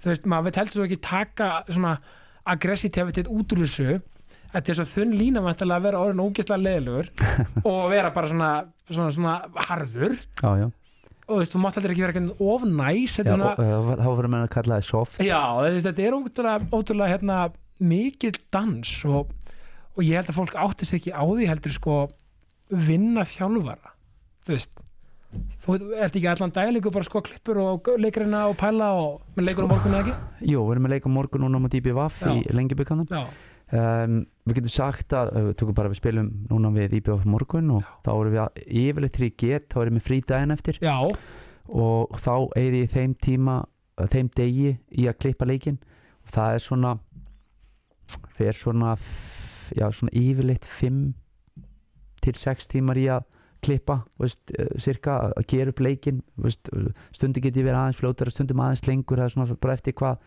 þú 0.02 0.10
veist, 0.10 0.26
maður 0.28 0.58
heldur 0.60 0.76
svo 0.76 0.88
ekki 0.88 0.98
taka 1.04 1.46
svona 1.70 1.94
aggressivitet 2.50 3.30
út 3.32 3.54
úr 3.54 3.62
þessu. 3.64 4.00
Þetta 4.50 4.72
er 4.72 4.76
svo 4.76 4.84
þunn 4.90 5.14
lína 5.16 5.40
vantilega 5.44 5.78
að 5.78 5.86
vera 5.86 6.02
orðin 6.02 6.20
ógeðslega 6.26 6.64
leðilegur 6.64 7.08
og 7.70 7.80
vera 7.92 8.10
bara 8.12 8.30
svona, 8.32 8.50
svona, 8.90 9.12
svona 9.14 9.64
harður. 9.68 10.16
Já, 10.42 10.50
já, 10.60 10.66
og 11.30 11.30
þú 11.30 11.38
veist, 11.38 11.54
þú 11.54 11.62
mátt 11.62 11.78
heldur 11.78 11.94
ekki 11.94 12.04
vera 12.04 12.14
ekki 12.16 12.48
of 12.50 12.66
næs 12.66 13.14
já 13.14 13.20
þetta 13.20 13.36
og, 13.36 13.38
svona, 13.38 13.76
og, 13.78 13.92
þá 14.02 14.08
verður 14.10 14.32
menn 14.34 14.44
að 14.48 14.52
kalla 14.56 14.80
það 14.80 14.88
soft. 14.90 15.22
Já, 15.24 15.40
veist, 15.62 15.86
þetta 15.86 16.04
er 16.04 16.18
ótrúlega, 16.18 16.68
ótrúlega 16.74 17.14
hérna, 17.14 17.38
mikil 17.80 18.34
dans 18.52 18.92
og, 19.08 19.32
og 19.94 20.04
ég 20.04 20.20
held 20.20 20.34
að 20.34 20.40
fólk 20.42 20.58
átti 20.66 20.90
sig 20.90 21.00
ekki 21.00 21.14
á 21.16 21.24
því 21.24 21.48
heldur 21.48 21.76
sko 21.78 21.96
vinna 22.90 23.24
þjálfara 23.24 23.94
þú 24.50 24.56
veist 24.56 24.80
þú 25.62 25.76
ert 25.94 26.16
ekki 26.18 26.26
allan 26.26 26.50
dælingu 26.54 26.90
bara 26.90 27.06
sko 27.06 27.20
klippur 27.22 27.60
og 27.62 27.90
leikarina 28.02 28.48
og 28.50 28.56
pæla 28.58 28.88
og 28.98 29.36
með 29.36 29.46
leikur 29.46 29.68
á 29.68 29.70
morgunni 29.70 29.98
eða 30.00 30.02
ekki? 30.10 30.50
jú, 30.50 30.64
við 30.66 30.72
erum 30.74 30.88
að 30.88 30.94
leika 30.96 31.06
á 31.06 31.16
morgun 31.16 31.44
núna 31.46 31.60
á 31.62 31.72
DBVF 31.74 32.16
í 32.26 32.34
Já. 32.40 32.54
lengjubikannum 32.58 33.06
já, 33.14 33.20
um, 33.78 34.16
við 34.48 34.58
getum 34.58 34.74
sagt 34.74 35.14
að 35.14 35.30
við 35.36 35.52
tökum 35.60 35.76
bara 35.78 35.92
við 35.92 36.00
spilum 36.00 36.32
núna 36.50 36.72
við 36.74 36.96
IBF 36.98 37.28
morgun 37.30 37.70
og 37.76 37.86
þá 38.02 38.10
erum 38.16 38.34
við 38.34 38.64
yfirleitt 38.82 39.20
þegar 39.20 39.28
ég 39.30 39.38
get 39.44 39.68
þá 39.70 39.78
erum 39.84 40.00
við 40.00 40.06
frí 40.08 40.18
daginn 40.26 40.56
eftir. 40.56 40.80
Já, 40.82 40.96
og 41.70 42.18
þá 42.18 42.34
eigði 42.58 42.82
ég 42.82 42.90
þeim 42.96 43.14
tíma 43.22 43.56
þeim 44.10 44.30
degi 44.34 44.72
í 44.90 45.06
að 45.06 45.18
klippa 45.22 45.46
leikin 45.46 45.78
og 46.26 46.34
það 46.34 46.56
er 46.56 46.64
svona 46.66 46.96
fer 48.34 48.56
svona 48.56 48.96
já, 49.76 49.86
svona 49.94 50.14
yfirleitt 50.18 50.66
5 50.66 51.02
til 52.24 52.34
6 52.34 52.66
tímar 52.74 52.98
í 52.98 53.06
að 53.12 53.28
klippa 53.64 54.00
veist, 54.20 54.40
cirka 54.80 55.18
að 55.30 55.46
gera 55.52 55.72
upp 55.72 55.82
leikin 55.84 56.22
veist, 56.40 56.70
stundu 57.16 57.42
get 57.42 57.58
ég 57.58 57.66
verið 57.66 57.80
aðeins 57.80 58.00
fljótar 58.00 58.30
stundum 58.32 58.62
aðeins 58.64 58.86
lengur 58.88 59.20
eða 59.20 59.34
svona 59.34 59.58
bara 59.60 59.76
eftir 59.76 59.96
hvað 59.98 60.22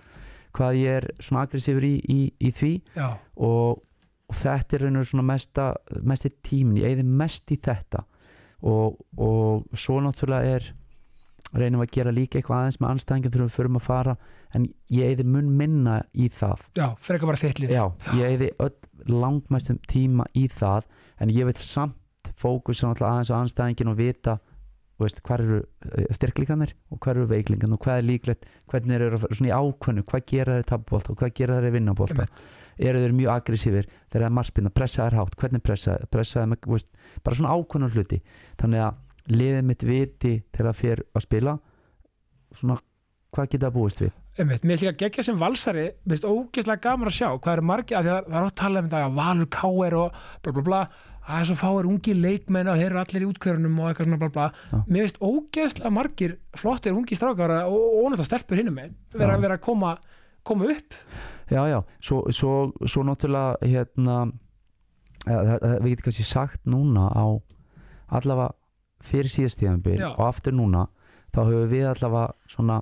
hvað 0.53 0.77
ég 0.79 0.99
er 0.99 1.09
svona 1.23 1.47
aggressífur 1.47 1.87
í, 1.87 1.95
í, 2.09 2.19
í 2.37 2.51
því. 2.53 2.73
Og, 3.47 3.81
og 4.29 4.37
þetta 4.39 4.77
er 4.77 4.85
raunur 4.87 5.09
svona 5.09 5.25
mesta, 5.33 5.71
mesti 6.05 6.31
tímin, 6.45 6.79
ég 6.81 6.93
eigði 6.93 7.07
mest 7.09 7.53
í 7.53 7.59
þetta. 7.63 8.05
Og, 8.69 9.01
og 9.19 9.75
svo 9.75 9.99
náttúrulega 10.03 10.57
er 10.57 10.69
reynum 11.53 11.83
að 11.83 11.91
gera 11.93 12.13
líka 12.13 12.39
eitthvað 12.39 12.61
aðeins 12.61 12.79
með 12.81 12.93
anstæðingum 12.93 13.33
þegar 13.33 13.45
við 13.45 13.57
förum 13.57 13.75
að 13.77 13.85
fara 13.85 14.13
en 14.57 14.69
ég 14.93 15.11
eigði 15.11 15.25
mun 15.29 15.51
minna 15.57 15.97
í 16.13 16.29
það. 16.33 16.63
Já, 16.79 16.87
frekar 17.03 17.29
bara 17.29 17.41
þittlið 17.41 17.73
já, 17.75 17.83
ég 18.17 18.31
eigði 18.31 18.71
langmestum 19.11 19.81
tíma 19.89 20.25
í 20.37 20.47
það 20.49 20.87
en 21.21 21.33
ég 21.33 21.49
veit 21.49 21.61
samt 21.61 21.99
fókusa 22.43 22.91
aðeins 22.93 23.31
á 23.31 23.39
anstæðingin 23.39 23.93
og 23.93 23.99
vita 23.99 24.39
veist, 25.01 25.21
hvað 25.25 25.43
eru 25.43 25.59
eh, 25.89 26.09
styrklingarnir 26.13 26.73
og 26.93 26.99
hvað 27.01 27.15
eru 27.15 27.29
veiklingarnir 27.31 27.77
og 27.77 27.85
hvað 27.85 28.01
er 28.01 28.07
líklegt 28.07 28.45
hvernig 28.71 28.99
eru 28.99 29.21
þeir 29.23 29.37
svona 29.39 29.49
í 29.49 29.55
ákvönnu, 29.57 30.05
hvað 30.09 30.27
gera 30.29 30.57
þeir 30.59 30.67
tabbólt 30.69 31.09
og 31.09 31.19
hvað 31.19 31.33
gera 31.39 31.59
þeir 31.63 31.75
vinnabólt 31.77 32.21
eru 32.77 33.03
þeir 33.03 33.15
mjög 33.17 33.33
aggressífir 33.35 33.89
þegar 33.89 34.23
það 34.23 34.27
er 34.29 34.37
marspinna, 34.37 34.73
pressa 34.73 35.07
er 35.07 35.17
hátt, 35.17 35.37
hvernig 35.39 35.63
pressa 35.65 35.97
pressa 36.11 36.43
er 36.43 36.55
þú 36.55 36.75
veist, 36.75 36.89
bara 37.23 37.37
svona 37.37 37.53
ákvönnu 37.53 37.91
hluti. 37.93 38.19
Þannig 38.61 38.85
að 38.87 39.37
liðið 39.37 39.69
mitt 39.69 39.85
viti 39.87 40.33
þegar 40.51 40.69
það 40.71 40.81
fer 40.81 41.03
að 41.13 41.25
spila 41.27 41.55
svona, 42.57 42.79
hvað 43.33 43.49
geta 43.53 43.69
það 43.69 43.77
búist 43.77 44.03
við? 44.03 44.19
Einmitt, 44.33 44.63
mér 44.65 44.79
er 44.79 44.81
líka 44.81 44.99
geggja 45.03 45.23
sem 45.27 45.37
valsari 45.37 45.85
mér 45.91 46.15
finnst 46.15 46.25
ógeðslega 46.25 46.81
gaman 46.81 47.11
að 47.11 47.17
sjá 47.19 47.27
hvað 47.35 47.51
eru 47.53 47.65
margir 47.69 47.99
að 47.99 48.07
það, 48.09 48.29
það 48.31 48.37
er 48.39 48.47
oft 48.47 48.57
talað 48.57 48.79
um 48.79 48.87
þetta 48.87 49.01
að 49.03 49.17
Valur 49.19 49.49
K.R. 49.53 49.97
og 49.99 50.15
bla 50.17 50.53
bla 50.55 50.63
bla 50.65 50.79
það 51.27 51.39
er 51.39 51.49
svo 51.49 51.57
fáir 51.59 51.89
ungi 51.89 52.15
leikmenn 52.17 52.71
og 52.71 52.79
þeir 52.79 52.89
eru 52.89 53.01
allir 53.03 53.25
í 53.25 53.29
útkjörunum 53.29 53.79
og 53.79 53.89
eitthvað 53.89 54.09
svona 54.09 54.21
bla 54.21 54.31
bla. 54.33 54.47
Já. 54.71 54.77
mér 54.87 55.05
finnst 55.07 55.21
ógeðslega 55.23 55.93
margir 55.93 56.37
flottir 56.59 56.97
ungi 56.97 57.17
strákar 57.17 57.55
og 57.63 57.99
ónætt 58.03 58.23
að 58.23 58.29
stelpur 58.29 58.59
hinnum 58.59 58.79
vera, 59.13 59.37
vera 59.39 59.59
að 59.59 59.63
koma, 59.63 59.95
koma 60.43 60.71
upp. 60.73 60.97
Já, 61.51 61.61
já, 61.69 61.79
svo, 62.03 62.23
svo, 62.31 62.53
svo 62.87 63.03
náttúrulega 63.07 63.67
hérna 63.67 64.17
ja, 65.27 65.39
við 65.83 65.93
getum 65.93 66.07
kannski 66.09 66.27
sagt 66.27 66.65
núna 66.67 67.07
á 67.11 67.25
allavega 68.13 68.53
fyrir 69.03 69.31
síðastíðanbyrg 69.31 69.99
Já. 69.99 70.09
og 70.15 70.25
aftur 70.27 70.55
núna 70.55 70.87
þá 71.33 71.39
höfum 71.43 71.69
við 71.71 71.87
allavega 71.91 72.51
svona 72.51 72.81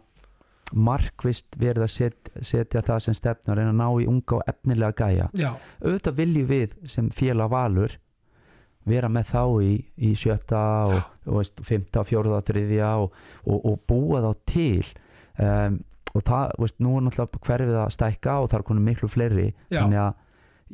markvist 0.71 1.57
verið 1.59 1.85
að 1.85 1.91
set, 1.91 2.29
setja 2.45 2.83
það 2.85 3.01
sem 3.05 3.17
stefnur 3.17 3.59
reyna 3.59 3.73
að 3.73 3.79
ná 3.81 3.87
í 4.03 4.07
unga 4.07 4.37
og 4.37 4.45
efnilega 4.47 4.95
gæja. 5.01 5.27
Já, 5.35 5.49
auðvitað 5.83 6.19
viljum 6.21 6.47
við 6.47 6.75
sem 6.93 7.09
félag 7.11 7.51
valur 7.51 7.97
vera 8.89 9.09
með 9.11 9.29
þá 9.31 9.43
í, 9.61 9.71
í 10.01 10.11
sjötta 10.17 10.61
og, 10.89 10.99
og 11.29 11.63
fymta, 11.65 12.03
fjórða, 12.07 12.41
þriðja 12.47 12.91
og, 13.03 13.15
og, 13.45 13.57
og 13.71 13.79
búa 13.89 14.21
þá 14.25 14.31
til 14.49 14.85
um, 15.37 15.79
og 16.11 16.25
það, 16.27 16.55
veist, 16.59 16.79
nú 16.83 16.95
er 16.97 17.05
náttúrulega 17.05 17.43
hverfið 17.47 17.79
að 17.79 17.93
stækka 17.95 18.37
og 18.41 18.51
það 18.51 18.59
er 18.59 18.67
konum 18.67 18.87
miklu 18.89 19.09
fleiri 19.11 19.47
Já. 19.71 19.81
þannig 19.81 20.01
að 20.03 20.13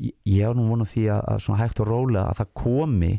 ég, 0.07 0.45
er 0.47 0.55
nú 0.57 0.67
vonað 0.71 0.93
því 0.93 1.07
að, 1.13 1.23
að 1.33 1.41
svona 1.45 1.61
hægt 1.61 1.81
og 1.83 1.89
rólega 1.91 2.25
að 2.31 2.39
það 2.41 2.53
komi 2.63 3.11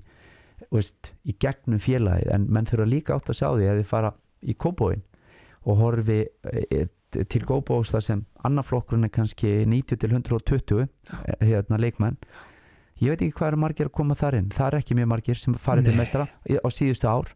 veist, 0.75 1.13
í 1.23 1.35
gegnum 1.41 1.83
félagið 1.83 2.33
en 2.35 2.49
menn 2.55 2.69
þurfa 2.69 2.89
líka 2.89 3.19
átt 3.19 3.31
að 3.33 3.41
sjá 3.41 3.49
því 3.53 3.69
að 3.71 3.81
þið 3.83 3.91
fara 3.93 4.13
í 4.43 4.55
kóbóin 4.59 5.05
og 5.69 5.81
horfi 5.83 6.21
e, 6.27 6.87
til 7.09 7.43
góðbóðs 7.49 7.93
þar 7.95 8.05
sem 8.05 8.25
annarflokkurinn 8.47 9.09
er 9.09 9.13
kannski 9.15 9.53
90 9.69 10.01
til 10.03 10.13
120 10.13 10.83
eh, 10.85 10.89
hérna 11.41 11.81
leikmenn 11.81 12.19
ég 13.01 13.13
veit 13.13 13.23
ekki 13.23 13.37
hvað 13.39 13.49
eru 13.53 13.61
margir 13.65 13.89
að 13.91 13.95
koma 13.99 14.15
þar 14.19 14.37
inn. 14.41 14.49
Það 14.55 14.67
er 14.73 14.79
ekki 14.81 14.97
mjög 14.99 15.09
margir 15.13 15.39
sem 15.41 15.55
farið 15.55 15.85
til 15.91 15.97
í- 16.49 16.61
á 16.63 16.69
síðustu 16.73 17.09
ár. 17.09 17.35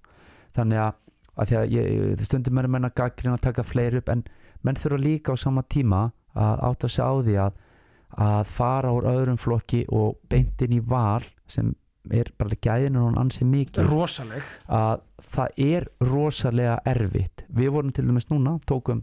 Þannig 0.56 0.78
að, 0.82 0.94
að 1.38 1.52
að 1.62 1.70
ég, 1.72 2.24
stundum 2.26 2.58
er 2.58 2.68
menn 2.68 2.84
að 2.88 2.94
gaggrina 3.00 3.36
að 3.38 3.44
taka 3.48 3.62
fleiri 3.62 3.98
upp 4.02 4.08
en 4.12 4.24
menn 4.62 4.76
þurfa 4.76 4.98
líka 5.02 5.32
á 5.32 5.36
sama 5.36 5.62
tíma 5.62 6.12
að 6.34 6.64
átta 6.70 6.88
sig 6.88 7.04
á 7.04 7.12
því 7.22 7.36
að 7.46 7.52
að 8.12 8.44
fara 8.52 8.90
úr 8.92 9.06
öðrum 9.08 9.38
flokki 9.40 9.86
og 9.88 10.18
beintin 10.28 10.74
í 10.76 10.80
val 10.84 11.22
sem 11.48 11.70
er 12.12 12.28
bara 12.36 12.58
gæðinu 12.60 13.00
hún 13.06 13.16
ansi 13.16 13.44
mikið 13.48 13.86
rosaleg. 13.88 14.42
Að 14.68 15.00
það 15.32 15.48
er 15.64 15.86
rosalega 16.04 16.74
erfitt. 16.84 17.44
Við 17.48 17.70
vorum 17.72 17.92
til 17.96 18.04
dæmis 18.04 18.28
núna, 18.28 18.58
tókum 18.68 19.00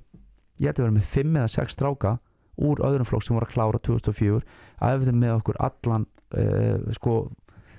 ég 0.59 0.69
ætti 0.69 0.83
að 0.83 0.85
vera 0.89 0.97
með 0.99 1.07
5 1.15 1.39
eða 1.41 1.49
6 1.55 1.73
stráka 1.73 2.11
úr 2.59 2.83
öðrum 2.85 3.07
flokk 3.07 3.23
sem 3.25 3.33
voru 3.37 3.47
að 3.47 3.53
klára 3.55 3.79
2004 3.79 4.43
æfðum 4.91 5.19
með 5.23 5.35
okkur 5.39 5.57
allan 5.63 6.05
uh, 6.37 6.93
sko, 6.97 7.15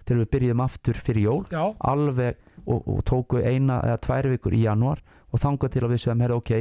þegar 0.07 0.23
við 0.25 0.31
byrjuðum 0.35 0.63
aftur 0.65 0.95
fyrir 1.07 1.23
jól, 1.29 1.43
já, 1.53 1.63
alveg 1.93 2.37
og, 2.67 2.83
og 2.91 3.03
tóku 3.09 3.41
eina 3.43 3.81
eða 3.87 4.01
tvær 4.07 4.29
vikur 4.35 4.57
í 4.57 4.65
januar 4.67 5.03
og 5.31 5.41
þangað 5.43 5.75
til 5.77 5.85
að 5.87 5.93
við 5.95 6.03
sögum, 6.05 6.25
herra 6.25 6.37
ok 6.41 6.53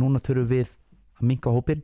núna 0.00 0.20
þurfum 0.24 0.48
við 0.52 0.68
að 1.18 1.26
minka 1.28 1.50
hópin 1.52 1.82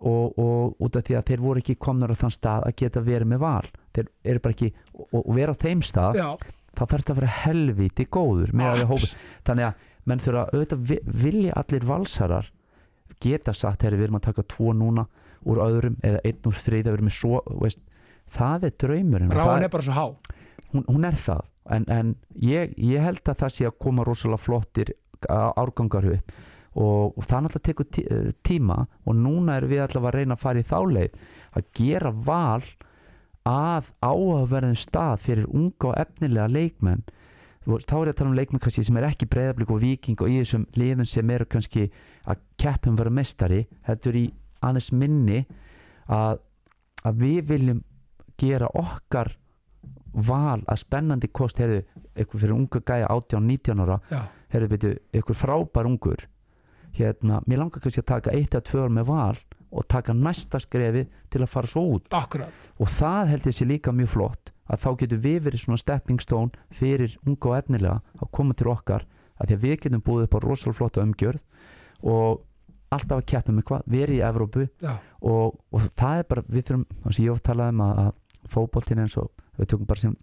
og, 0.00 0.38
og 0.40 0.80
út 0.82 0.96
af 0.96 1.04
því 1.06 1.14
að 1.18 1.26
þeir 1.28 1.42
voru 1.44 1.60
ekki 1.62 1.76
komnur 1.78 2.10
á 2.10 2.16
þann 2.18 2.32
stað 2.34 2.64
að 2.70 2.76
geta 2.80 3.02
verið 3.04 3.28
með 3.34 3.42
val 3.44 3.68
þeir 3.94 4.08
eru 4.32 4.42
bara 4.42 4.56
ekki, 4.56 4.70
og, 4.96 5.20
og 5.20 5.30
vera 5.36 5.52
á 5.54 5.62
þeim 5.62 5.82
stað 5.86 6.18
já. 6.18 6.28
þá 6.72 6.80
þarf 6.82 6.96
þetta 7.02 7.12
að 7.12 7.20
vera 7.20 7.34
helviti 7.44 8.06
góður 8.16 8.54
með 8.56 8.70
að 8.72 8.80
við 8.80 8.90
hópum, 8.94 9.12
þannig 9.46 9.68
að 9.68 9.88
menn 10.10 10.22
þurfa 10.24 10.44
auðvitað 10.50 10.86
vi- 10.90 11.02
vilja 11.22 11.52
allir 11.60 11.84
valsarar 11.92 12.48
geta 13.22 13.52
sagt, 13.54 13.84
herri 13.86 14.00
við 14.00 14.08
erum 14.08 14.18
að 14.18 14.24
taka 14.30 14.42
tvo 14.50 14.72
núna 14.74 15.04
úr 15.46 15.60
öðrum 15.62 16.00
eða 16.02 16.22
einn 16.26 16.48
úr 16.48 16.56
þriðja, 16.58 16.88
við 16.88 16.96
erum 16.96 17.06
með 17.10 17.14
svo 17.20 17.42
veist, 17.62 17.78
það 18.36 18.66
er 18.68 18.76
draumurinn. 18.82 19.32
Ráðan 19.36 19.66
er 19.66 19.72
bara 19.72 19.86
svo 19.86 19.96
há. 19.96 20.06
Hún, 20.72 20.84
hún 20.88 21.04
er 21.08 21.18
það. 21.20 21.42
En, 21.76 21.84
en 21.94 22.14
ég, 22.42 22.72
ég 22.82 23.04
held 23.04 23.20
að 23.30 23.38
það 23.44 23.52
sé 23.54 23.66
að 23.68 23.76
koma 23.84 24.04
rosalega 24.08 24.42
flottir 24.42 24.94
á- 25.30 25.52
árgangar 25.62 26.08
upp. 26.16 26.32
Og, 26.72 27.12
og 27.18 27.26
það 27.28 27.42
náttúrulega 27.44 27.66
tekur 27.68 27.86
tí, 27.92 28.02
eh, 28.08 28.30
tíma 28.48 28.78
og 29.04 29.14
núna 29.18 29.58
erum 29.60 29.68
við 29.74 29.82
allavega 29.84 30.08
að 30.08 30.16
reyna 30.16 30.36
að 30.38 30.40
fara 30.46 30.62
í 30.62 30.64
þá 30.70 30.78
leið 30.88 31.18
að 31.60 31.66
gera 31.76 32.12
val 32.24 32.62
að 33.44 33.90
áhugaverðum 34.06 34.78
stað 34.80 35.18
fyrir 35.26 35.48
unga 35.52 35.90
og 35.90 35.98
efnilega 36.00 36.48
leikmenn. 36.48 37.02
Þá 37.66 37.94
er 38.00 38.08
ég 38.08 38.14
að 38.14 38.16
tala 38.18 38.30
um 38.32 38.36
leikmenn 38.38 38.62
kannski 38.64 38.82
sem 38.88 38.96
er 38.98 39.06
ekki 39.06 39.28
breyðablík 39.30 39.70
og 39.70 39.82
viking 39.84 40.22
og 40.24 40.30
í 40.32 40.38
þessum 40.40 40.64
liðum 40.80 41.06
sem 41.06 41.30
eru 41.30 41.46
kannski 41.46 41.84
að 42.26 42.40
keppum 42.58 42.96
vera 42.98 43.12
mestari 43.14 43.60
þetta 43.86 44.10
er 44.10 44.18
í 44.18 44.24
aðeins 44.62 44.88
minni 44.96 45.42
að, 46.10 46.40
að 47.06 47.20
við 47.22 47.44
viljum 47.52 47.84
gera 48.42 48.68
okkar 48.78 49.32
val 50.12 50.60
að 50.68 50.82
spennandi 50.82 51.30
kost 51.32 51.62
heyrðu, 51.62 51.80
eitthvað 52.12 52.44
fyrir 52.44 52.54
unga 52.56 52.82
gæja 52.84 53.08
18-19 53.08 53.82
ára 53.86 53.98
já, 54.10 54.20
heyrðu 54.52 54.70
byrju, 54.74 54.92
eitthvað 55.14 55.40
frábær 55.40 55.88
ungur 55.88 56.26
hérna, 56.92 57.40
mér 57.48 57.62
langar 57.62 57.80
kannski 57.80 58.02
að 58.02 58.10
taka 58.10 58.34
eitt 58.36 58.52
eða 58.52 58.66
tvö 58.68 58.84
ár 58.84 58.92
með 58.92 59.08
val 59.08 59.38
og 59.72 59.86
taka 59.88 60.12
næsta 60.12 60.60
skrefi 60.60 61.06
til 61.32 61.40
að 61.40 61.48
fara 61.48 61.70
svo 61.70 61.84
út. 61.94 62.10
Akkurat. 62.12 62.68
Og 62.76 62.90
það 62.92 63.32
held 63.32 63.48
ég 63.48 63.56
sé 63.56 63.66
líka 63.68 63.94
mjög 63.96 64.12
flott 64.12 64.52
að 64.68 64.82
þá 64.84 64.88
getur 65.00 65.22
við 65.24 65.38
verið 65.46 65.64
svona 65.64 65.80
stepping 65.80 66.22
stone 66.22 66.64
fyrir 66.72 67.16
unga 67.24 67.48
og 67.50 67.58
efnilega 67.58 67.98
að 68.20 68.32
koma 68.36 68.56
til 68.56 68.70
okkar 68.72 69.06
að 69.40 69.48
því 69.48 69.56
að 69.56 69.64
við 69.64 69.76
getum 69.86 70.04
búið 70.04 70.26
upp 70.26 70.36
á 70.36 70.44
rosalega 70.44 70.78
flotta 70.78 71.04
umgjörð 71.06 71.40
og 72.12 72.42
alltaf 72.92 73.22
að 73.22 73.28
keppa 73.32 73.54
með 73.56 73.66
hvað, 73.70 73.84
verið 73.88 74.18
í 74.18 74.24
Evrópu 74.28 74.66
og, 75.24 75.56
og 75.72 75.86
það 75.96 76.18
er 76.20 76.26
bara, 76.28 76.44
við 76.46 76.66
þurfum 76.68 76.84
þannig 76.92 77.18
að 77.18 77.24
ég 77.24 77.32
oft 77.32 77.46
talaði 77.48 77.74
um 77.74 77.84
að, 77.86 78.00
að 78.44 78.52
fótboltin 78.54 78.98
eins 79.04 79.16
og 79.20 79.30
við 79.58 79.68
tökum 79.72 79.86
bara 79.86 80.00
sem 80.00 80.16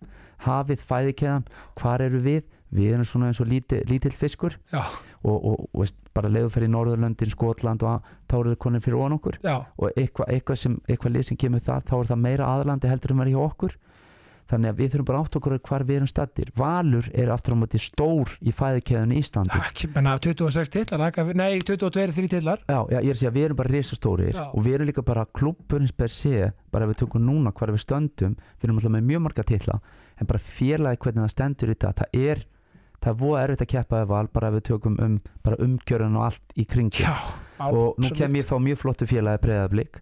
hafið 0.46 0.80
fæðikeðan, 0.90 1.46
hvar 1.80 2.02
eru 2.06 2.22
við? 2.24 2.44
Við 2.70 2.92
erum 2.94 3.06
svona 3.10 3.32
eins 3.32 3.40
og 3.42 3.48
líti, 3.50 3.80
lítill 3.90 4.14
fiskur. 4.14 4.54
Já, 4.72 4.84
og, 5.26 5.38
og, 5.46 5.56
og 5.74 5.80
veist, 5.82 5.96
bara 6.14 6.30
leiðu 6.30 6.52
fyrir 6.54 6.70
Norðurlöndin, 6.70 7.32
Skotland 7.34 7.82
og 7.82 7.96
að- 7.96 8.12
þá 8.30 8.36
eru 8.40 8.52
við 8.54 8.60
konir 8.62 8.84
fyrir 8.86 9.00
ofan 9.00 9.16
okkur. 9.18 9.40
Já, 9.42 9.56
og 9.78 9.90
eitthvað 9.98 10.30
eitthva 10.36 10.56
sem, 10.58 10.76
eitthvað 10.88 11.16
lið 11.16 11.26
sem 11.32 11.38
kemur 11.42 11.60
þar 11.66 11.82
þá 11.90 11.96
er 12.04 12.12
það 12.12 12.22
meira 12.28 12.46
aðlandi 12.54 12.92
heldur 12.92 13.12
en 13.16 13.22
verið 13.24 13.34
hjá 13.34 13.42
okkur 13.48 13.76
þannig 14.50 14.72
að 14.74 14.80
við 14.82 14.90
þurfum 14.94 15.08
bara 15.10 15.20
átt 15.24 15.36
okkur 15.40 15.56
hvar 15.70 15.84
við 15.86 15.96
erum 16.00 16.10
stattir 16.10 16.50
Valur 16.58 17.10
er 17.14 17.30
aftur 17.34 17.54
á 17.54 17.58
móti 17.62 17.80
stór 17.82 18.32
í 18.42 18.54
fæðikeðun 18.56 19.14
í 19.14 19.20
Íslandi. 19.22 19.60
Ekki, 19.62 19.90
menna 19.96 20.16
26 20.18 20.72
titlar 20.74 21.04
taka- 21.06 21.26
nei, 21.38 21.60
22, 21.62 22.12
3 22.18 22.28
titlar. 22.34 22.60
Já, 22.68 22.80
já, 22.90 23.00
ég 23.00 23.10
er 23.10 23.16
að 23.16 23.22
segja 23.22 23.34
við 23.36 23.46
erum 23.50 23.60
bara 23.62 23.74
risastórir 23.76 24.40
og 24.42 24.60
við 24.66 24.74
erum 24.80 24.90
líka 24.90 25.06
bara 25.06 25.26
klubburins 25.26 25.92
per 25.96 26.10
se 26.10 26.52
bara 26.72 26.86
ef 26.86 26.96
við 26.96 27.02
tökum 27.06 27.26
núna 27.30 27.54
hvar 27.54 27.70
við 27.76 27.84
stöndum 27.86 28.36
við 28.60 28.68
erum 28.70 28.78
alltaf 28.82 28.92
með 28.98 29.08
mjög 29.12 29.22
marga 29.28 29.44
titla 29.44 29.80
en 30.20 30.28
bara 30.28 30.40
félagi 30.40 30.98
hvernig 31.06 31.24
það 31.28 31.34
stendur 31.36 31.70
í 31.70 31.76
þetta 31.78 31.94
það 32.02 32.20
er, 32.30 32.44
það 33.00 33.14
er 33.14 33.20
voða 33.22 33.44
erfitt 33.46 33.62
að 33.64 33.72
keppa 33.76 34.02
val 34.10 34.28
bara 34.34 34.50
ef 34.50 34.58
við 34.58 34.66
tökum 34.74 34.98
um 35.00 35.20
bara 35.46 35.56
umgjörun 35.64 36.18
og 36.20 36.26
allt 36.28 36.58
í 36.60 36.66
kringi 36.68 37.06
já, 37.06 37.14
og 37.70 37.96
nú 38.02 38.10
kem 38.18 38.36
ég 38.36 38.46
fá 38.50 38.58
mjög 38.60 38.82
flottu 38.82 39.08
félagi 39.10 39.42
breyðablík 39.46 40.02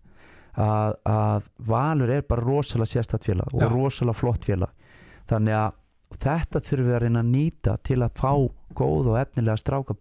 að, 0.57 0.95
að 1.05 1.49
Valur 1.69 2.13
er 2.13 2.23
bara 2.27 2.45
rosalega 2.45 2.91
sérstætt 2.91 3.27
félag 3.27 3.53
og 3.53 3.61
Já. 3.61 3.69
rosalega 3.71 4.17
flott 4.17 4.47
félag 4.47 4.95
þannig 5.29 5.57
að 5.59 5.75
þetta 6.23 6.63
þurfum 6.63 6.87
við 6.87 6.95
að 6.97 7.03
reyna 7.03 7.23
að 7.23 7.31
nýta 7.33 7.75
til 7.83 7.99
að 8.01 8.17
fá 8.17 8.31
góð 8.77 9.11
og 9.11 9.19
efnilega 9.19 9.59
stráka 9.59 9.95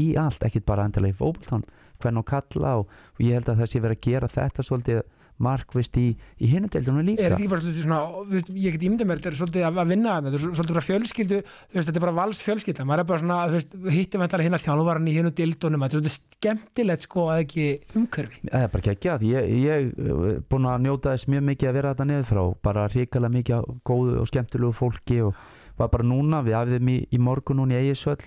í 0.00 0.14
allt, 0.18 0.44
ekkit 0.46 0.66
bara 0.66 0.86
endilega 0.88 1.14
í 1.14 1.18
fótboltan 1.18 1.64
hvern 2.00 2.20
og 2.22 2.28
kalla 2.30 2.76
og, 2.80 2.92
og 3.16 3.24
ég 3.24 3.36
held 3.36 3.50
að 3.52 3.62
það 3.62 3.72
sé 3.72 3.82
verið 3.84 3.98
að 3.98 4.06
gera 4.06 4.30
þetta 4.36 4.66
svolítið 4.66 5.02
markvist 5.42 5.96
í, 6.00 6.06
í 6.40 6.50
hinumdeildunum 6.50 7.06
líka. 7.06 7.24
Er 7.24 7.34
þetta 7.34 7.40
ekki 7.40 7.50
bara 7.52 7.64
svolítið 7.64 7.86
svona 7.86 8.24
veist, 8.30 8.50
ég 8.54 8.76
get 8.76 8.86
ímyndað 8.86 9.10
mér, 9.10 9.20
þetta 9.20 9.30
er 9.30 9.38
svolítið 9.40 9.66
að, 9.66 9.80
að 9.82 9.92
vinna 9.94 10.14
þarna, 10.14 10.32
þetta 10.32 10.40
er 10.40 10.56
svolítið 10.58 10.78
bara 10.78 10.86
fjölskyldu, 10.88 11.40
veist, 11.40 11.88
þetta 11.90 12.00
er 12.00 12.04
bara 12.06 12.16
valst 12.20 12.44
fjölskylda, 12.46 12.86
maður 12.88 13.04
er 13.04 13.08
bara 13.10 13.22
svona, 13.24 13.38
þú 13.48 13.58
veist, 13.58 13.78
hittum 13.96 14.24
við 14.24 14.44
hérna 14.46 14.62
þjálfvaran 14.64 15.10
í 15.10 15.16
hinu 15.16 15.32
dildunum, 15.40 15.86
þetta 15.86 15.98
er 15.98 16.04
svolítið 16.04 16.18
skemmtilegt 16.40 17.06
sko 17.06 17.26
að 17.32 17.42
ekki 17.44 17.66
umhverfi. 17.96 18.42
Það 18.50 18.66
er 18.66 18.74
bara 18.74 18.94
ekki 18.94 19.10
að 19.14 19.24
gera 19.28 19.42
ég, 19.64 19.90
er 20.20 20.44
búin 20.50 20.68
að 20.70 20.84
njóta 20.86 21.14
þess 21.14 21.30
mjög 21.32 21.46
mikið 21.50 21.70
að 21.70 21.78
vera 21.80 21.94
þetta 21.94 22.08
niður 22.10 22.28
frá 22.30 22.42
bara 22.68 22.86
ríkala 22.92 23.32
mikið 23.32 23.74
góðu 23.86 24.20
og 24.20 24.30
skemmtilegu 24.30 24.76
fólki 24.76 25.20
og 25.26 25.42
var 25.80 25.92
bara 25.92 26.06
núna 26.06 26.42
við 26.44 26.56
æfðum 26.60 26.92
í, 26.92 26.96
í 27.08 27.20
morgun 27.20 27.62
núna 27.62 27.76
í 27.76 27.88
Eigisvöll 27.88 28.20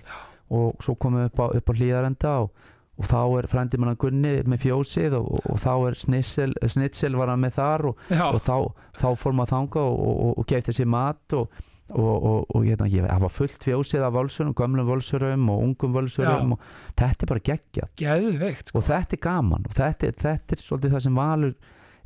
og 0.53 0.84
svo 0.84 0.95
komum 0.99 1.24
við 1.24 1.32
upp 1.32 1.41
á, 1.41 1.45
upp 1.59 1.70
á 1.70 1.74
hlýðarenda 1.78 2.34
og, 2.43 2.70
og 2.94 3.10
þá 3.10 3.20
er 3.39 3.50
frændi 3.50 3.80
manna 3.82 3.98
Gunni 4.00 4.34
með 4.46 4.66
fjósið 4.68 5.18
og, 5.18 5.30
og, 5.34 5.46
og 5.54 5.62
þá 5.64 5.72
er 5.89 5.98
Snitsel, 5.98 7.18
var 7.18 7.34
hann 7.34 7.41
með 7.41 7.58
þar 7.58 7.88
og, 7.89 8.02
já, 8.14 8.26
og 8.30 8.41
þá, 8.46 8.58
þá 9.02 9.08
fór 9.18 9.38
maður 9.38 9.54
þanga 9.56 9.86
og, 9.89 10.02
og, 10.14 10.34
og 10.41 10.50
geitt 10.50 10.70
þessi 10.70 10.89
mat 10.89 11.38
og 11.39 11.64
og 11.94 12.64
hérna, 12.64 12.88
ég, 12.89 13.06
var 13.06 13.30
fullt 13.30 13.64
fjósið 13.64 14.06
af 14.08 14.14
völsurum, 14.16 14.54
gömlum 14.56 14.88
völsurum 14.88 15.50
og 15.52 15.64
ungum 15.66 15.94
völsurum 15.94 16.56
og 16.56 16.64
þetta 16.98 17.26
er 17.26 17.30
bara 17.30 17.44
geggjað. 17.50 17.89
Geðveikt 18.00 18.72
sko. 18.72 18.80
og 18.80 18.88
þetta 18.88 19.18
er 19.18 19.22
gaman 19.22 19.68
og 19.68 19.76
þetta, 19.78 20.12
þetta 20.24 20.56
er 20.56 20.64
svolítið 20.64 20.96
það 20.96 21.04
sem 21.06 21.20
Valur 21.20 21.56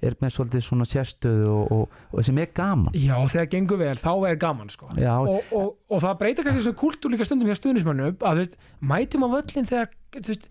er 0.07 0.15
með 0.21 0.33
svolítið 0.35 0.65
svona 0.65 0.85
sérstöðu 0.85 1.47
og, 1.49 1.71
og, 1.73 2.01
og 2.11 2.25
sem 2.25 2.41
er 2.41 2.49
gaman. 2.57 2.97
Já, 2.97 3.15
þegar 3.31 3.47
gengur 3.53 3.79
vel, 3.81 3.95
þá 4.01 4.11
er 4.29 4.41
gaman 4.41 4.73
sko. 4.73 4.89
já, 4.97 5.13
og, 5.17 5.53
og, 5.55 5.71
og 5.89 6.03
það 6.03 6.19
breytir 6.21 6.47
kannski 6.47 6.61
þessu 6.65 6.77
kultúr 6.77 7.13
líka 7.13 7.25
stundum 7.25 7.49
hjá 7.49 7.57
stuðnismönnum 7.57 8.17
að 8.27 8.43
veist, 8.43 8.59
mætum 8.81 9.25
á 9.25 9.27
völlin 9.37 9.69
þegar 9.69 9.93
veist, 10.19 10.49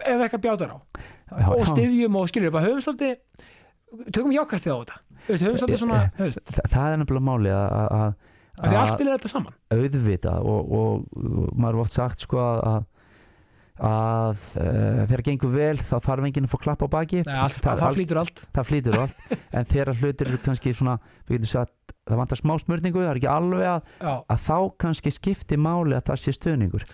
ef 0.00 0.24
eitthvað 0.26 0.44
bjátar 0.46 0.74
á. 0.74 0.78
Já, 1.30 1.46
og 1.50 1.62
já. 1.62 1.70
styðjum 1.72 2.18
og 2.20 2.30
skiljum. 2.30 2.54
Bara 2.54 2.66
höfum 2.68 2.84
svolítið 2.84 3.16
tökum 4.14 4.34
jákastið 4.34 4.74
á 4.74 4.78
þetta. 4.80 5.00
Veist, 5.26 5.44
höfum 5.46 5.60
svolítið 5.62 5.82
svona 5.82 6.00
þú 6.16 6.28
veist, 6.28 6.42
Þa, 6.50 6.68
það 6.74 6.92
er 6.92 7.02
nefnilega 7.02 7.26
máli 7.26 7.52
að, 7.56 8.14
því 8.60 8.78
allt 8.80 8.94
spilir 8.94 9.16
þetta 9.16 9.32
saman. 9.34 9.58
auðvita 9.74 10.38
og, 10.40 10.72
og, 10.80 11.04
og 11.20 11.52
maður 11.56 11.78
er 11.78 11.84
oft 11.84 11.96
sagt 11.96 12.24
sko 12.26 12.40
að 12.40 12.88
að, 13.80 14.40
uh, 14.60 14.98
þegar 15.08 15.22
gengur 15.24 15.52
vel 15.54 15.76
þá 15.80 15.94
þarf 16.04 16.26
enginn 16.28 16.46
að 16.46 16.52
fá 16.52 16.58
klapp 16.60 16.82
á 16.84 16.88
baki 16.92 17.22
Nei, 17.24 17.36
allt, 17.46 17.60
það, 17.64 17.80
það 17.80 17.94
flýtur 17.96 18.20
allt. 18.20 18.42
það 18.52 18.68
flýtur 18.68 18.98
allt. 19.00 19.22
En 19.56 19.68
þegar 19.70 19.92
hlutir 20.02 20.28
eru 20.30 20.40
kannski 20.44 20.74
svona 20.76 20.98
við 21.30 21.46
það 21.48 22.20
vantar 22.20 22.40
smá 22.40 22.54
smörningu 22.60 23.00
það 23.00 23.12
er 23.12 23.20
ekki 23.20 23.30
alveg 23.30 23.68
að, 23.70 23.94
að 24.20 24.42
þá 24.44 24.56
kannski 24.84 25.12
skipti 25.14 25.58
máli 25.60 25.96
að 25.96 26.10
það 26.10 26.20
sé 26.24 26.34
stöðningur 26.36 26.84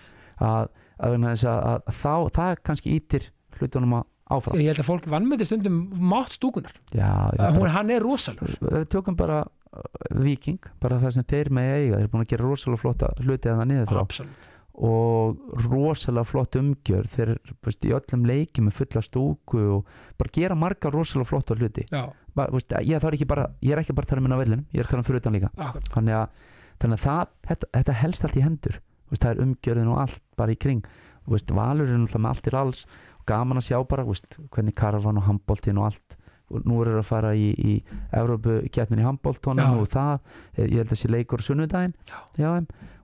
að, 0.43 0.69
að, 0.97 1.47
að, 1.47 1.89
þá 1.93 2.13
það 2.37 2.53
kannski 2.69 2.95
ítir 2.97 3.29
hlutunum 3.59 3.99
að 3.99 4.07
áfram. 4.27 4.59
Ég 4.59 4.71
held 4.71 4.81
að 4.83 4.89
fólk 4.89 5.07
vannmeti 5.11 5.47
stundum 5.47 5.79
mátt 6.11 6.35
stúkunar. 6.35 6.75
Já, 6.95 7.09
Hún, 7.55 7.69
hann 7.73 7.93
er 7.93 8.03
rosalur 8.03 8.57
við 8.59 8.85
tökum 8.91 9.17
bara 9.19 9.43
uh, 9.45 9.87
Viking, 10.19 10.59
bara 10.83 10.99
það 11.01 11.17
sem 11.17 11.27
þeir 11.31 11.51
með 11.55 11.71
eiga. 11.71 11.95
Þeir 11.95 12.03
eru 12.03 12.13
búin 12.13 12.25
að 12.25 12.31
gera 12.33 12.49
rosalega 12.49 12.83
flotta 12.83 13.11
hluti 13.23 13.51
að 13.51 13.61
það 13.61 13.69
niður 13.71 13.89
frá. 13.93 14.03
Absolutt. 14.03 14.49
Og 14.87 15.39
rosalega 15.63 16.29
flott 16.29 16.55
umgjör 16.59 17.07
þeir 17.09 17.31
veist, 17.65 17.87
í 17.87 17.93
öllum 17.97 18.27
leikjum 18.29 18.67
með 18.67 18.75
fulla 18.77 19.01
stúku 19.01 19.63
og 19.79 19.95
bara 20.19 20.33
gera 20.35 20.57
marga 20.59 20.91
rosalega 20.93 21.31
flotta 21.31 21.57
hluti. 21.57 21.87
Já, 21.89 22.03
bara, 22.37 22.53
veist, 22.53 22.75
ég, 22.85 22.99
er 22.99 23.31
bara, 23.31 23.47
ég 23.63 23.73
er 23.73 23.81
ekki 23.81 23.95
bara 23.97 24.05
að 24.05 24.13
tala 24.13 24.21
um 24.21 24.27
minna 24.29 24.37
vellinum 24.43 24.67
ég 24.75 24.83
er 24.83 24.85
að 24.85 24.93
tala 24.93 25.01
um 25.01 25.07
fyrir 25.07 25.23
utan 25.23 25.39
líka. 25.39 25.49
Akkurat. 25.55 25.89
Þannig 25.95 26.19
að, 26.19 26.53
þannig 26.83 26.99
að 26.99 27.07
það, 27.07 27.33
þetta, 27.49 27.71
þetta 27.79 27.97
helst 28.03 28.27
allt 28.27 28.37
í 28.37 28.45
hendur 28.45 28.77
veist, 29.09 29.23
það 29.23 29.31
er 29.33 29.43
umgjörðin 29.45 29.91
og 29.93 30.01
allt 30.03 30.23
bara 30.39 30.53
í 30.53 30.59
kring. 30.59 30.87
Veist, 31.27 31.51
valur 31.51 31.89
er 31.89 31.99
náttúrulega 31.99 32.23
með 32.23 32.33
allt 32.33 32.47
í 32.47 32.55
alls 32.61 32.85
gaman 33.27 33.59
að 33.59 33.67
sjá 33.67 33.81
bara 33.87 34.05
veist, 34.07 34.37
hvernig 34.55 34.75
karvan 34.77 35.19
og 35.19 35.27
handbóltin 35.27 35.81
og 35.81 35.89
allt. 35.91 36.17
Og 36.47 36.63
nú 36.63 36.77
er 36.79 36.93
það 36.93 37.01
að 37.01 37.09
fara 37.09 37.33
í, 37.35 37.47
í 37.59 37.73
Evrópu 38.15 38.61
keppnin 38.71 39.01
í 39.01 39.07
handbóltónum 39.07 39.81
og 39.81 39.89
það. 39.91 40.21
Ég 40.61 40.77
held 40.77 40.85
að 40.85 40.93
þessi 40.93 41.09
leikur 41.11 41.43
sunnudaginn 41.43 41.97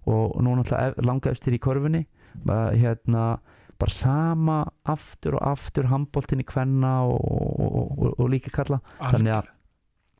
og 0.08 0.38
nú 0.44 0.54
náttúrulega 0.60 1.04
langa 1.04 1.32
efstir 1.32 1.58
í 1.58 1.60
korfunni 1.64 2.06
bara, 2.44 2.72
hérna, 2.76 3.26
bara 3.80 3.92
sama 3.92 4.58
aftur 4.90 5.38
og 5.40 5.44
aftur 5.52 5.90
handbóltin 5.92 6.44
í 6.44 6.48
kvenna 6.48 7.02
og, 7.08 7.20
og, 7.20 7.76
og, 7.76 8.08
og 8.16 8.32
líka 8.32 8.54
kalla. 8.56 8.80
Þannig 9.02 9.36
að, 9.36 9.52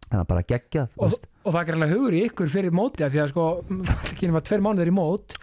þannig 0.10 0.22
að 0.22 0.30
bara 0.34 0.46
geggjað 0.52 0.98
og, 1.00 1.18
og 1.44 1.56
það 1.56 1.62
er 1.62 1.70
greinlega 1.72 1.96
hugur 1.98 2.18
í 2.18 2.24
ykkur 2.28 2.52
fyrir 2.54 2.76
móti 2.76 3.08
því 3.08 3.24
að 3.24 3.32
sko, 3.34 3.50
það 3.72 3.94
er 3.96 4.14
ekki 4.14 4.30
nema 4.30 4.44
tveir 4.46 4.66
mánuðir 4.68 4.92
í 4.92 4.96
mót 5.00 5.38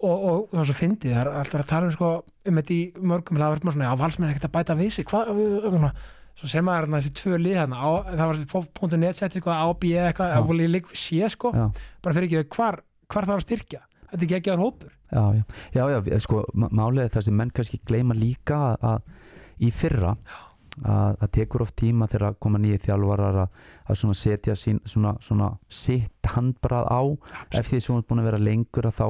og, 0.00 0.24
og, 0.30 0.40
það 0.52 0.62
er 0.62 0.70
svo 0.70 0.76
fyndið 0.78 1.14
það 1.14 1.20
er 1.22 1.30
alltaf 1.40 1.60
að 1.60 1.68
tala 1.72 1.90
um 1.90 1.94
sko 1.96 2.10
um 2.50 2.60
þetta 2.60 2.74
í 2.76 2.80
mörgum 3.12 3.40
það 3.40 3.52
var 3.54 3.62
svona, 3.64 3.88
já, 3.88 3.92
valsmenn 4.00 4.28
er 4.28 4.34
ekkert 4.34 4.48
að 4.48 4.56
bæta 4.56 4.78
við 4.78 4.92
sig 4.96 5.08
hvað, 5.10 5.30
svo 6.40 6.48
sem 6.48 6.70
þarna 6.72 7.00
þessi 7.00 7.14
tvö 7.20 7.40
lið 7.40 7.58
þarna, 7.60 7.80
á, 7.84 7.88
það 8.14 8.24
var 8.30 8.42
fóf.net 8.54 9.18
setti 9.18 9.42
sko, 9.42 9.52
á 9.52 9.68
B 9.76 9.92
eitthvað, 9.92 10.34
það 10.36 10.48
voru 10.48 10.68
líka 10.72 10.96
sé 10.96 11.28
sko, 11.34 11.52
Já. 11.52 11.66
bara 12.00 12.16
fyrir 12.16 12.30
ekki 12.30 12.56
hvar, 12.56 12.80
hvar 13.10 13.26
það 13.28 13.34
var 13.34 13.42
að 13.42 13.46
styrkja, 13.48 13.80
þetta 14.12 14.30
er 14.40 14.54
að 14.54 14.64
hópur 14.64 14.94
Já, 15.10 15.24
já, 15.74 15.82
já, 15.90 15.96
já 16.06 16.20
sko, 16.22 16.44
má- 16.54 16.70
málið 16.70 17.04
er 17.04 17.12
það 17.16 17.26
sem 17.26 17.36
menn 17.36 17.50
kannski 17.50 17.80
gleyma 17.82 18.14
líka 18.14 18.60
að, 18.70 18.86
að 18.92 19.66
í 19.66 19.72
fyrra 19.74 20.14
að 20.86 21.16
það 21.20 21.32
tekur 21.34 21.64
oft 21.64 21.76
tíma 21.76 22.06
þegar 22.08 22.28
að 22.30 22.38
koma 22.44 22.60
nýju 22.62 22.78
þjálfarar 22.86 23.40
að, 23.42 23.58
að 23.90 23.98
svona 24.00 24.16
setja 24.16 24.54
sín, 24.56 24.78
svona, 24.88 25.16
svona 25.20 25.50
sitt 25.68 26.30
handbrað 26.34 26.86
á 26.88 27.00
eftir 27.50 27.74
því 27.74 27.80
sem 27.82 27.92
þú 27.92 27.98
ert 27.98 28.08
búin 28.08 28.22
að 28.22 28.28
vera 28.30 28.42
lengur 28.46 28.88
að 28.88 28.96
þá 29.00 29.06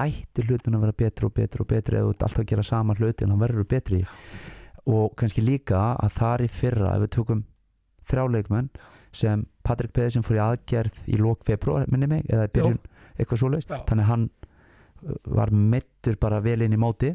ætti 0.00 0.44
hlutin 0.46 0.76
að 0.76 0.86
vera 0.86 0.98
betri 1.02 1.28
og 1.28 1.34
betri 1.36 1.62
og 1.64 1.68
betri. 1.68 1.98
Eða 1.98 2.08
þú 2.08 2.14
ert 2.14 2.26
alltaf 2.26 2.42
að 2.42 2.50
gera 2.52 2.66
sama 2.66 2.96
hluti 2.98 3.24
en 3.24 3.34
það 3.34 3.42
verður 3.44 3.62
þú 3.62 3.68
betri 3.72 4.02
og 4.92 5.16
kannski 5.18 5.44
líka 5.44 5.80
að 5.94 6.14
þar 6.18 6.42
í 6.42 6.48
fyrra 6.50 6.94
ef 6.96 7.02
við 7.04 7.12
tökum 7.16 7.42
þrjáleikmenn 8.10 8.70
sem 9.14 9.44
Patrik 9.62 9.92
Pedersen 9.94 10.24
fór 10.26 10.38
í 10.38 10.42
aðgerð 10.42 11.02
í 11.12 11.18
lók 11.20 11.44
februar 11.46 11.84
minni 11.92 12.08
mig 12.10 12.24
eða 12.26 12.48
í 12.48 12.54
byrjun 12.56 12.80
eitthvað 13.18 13.42
svoleiðis. 13.42 13.68
Já. 13.68 13.82
þannig 13.90 14.08
hann 14.08 14.24
uh, 14.30 15.18
var 15.36 15.52
meittur 15.52 16.16
bara 16.18 16.40
vel 16.42 16.62
inn 16.64 16.74
í 16.74 16.80
móti. 16.80 17.12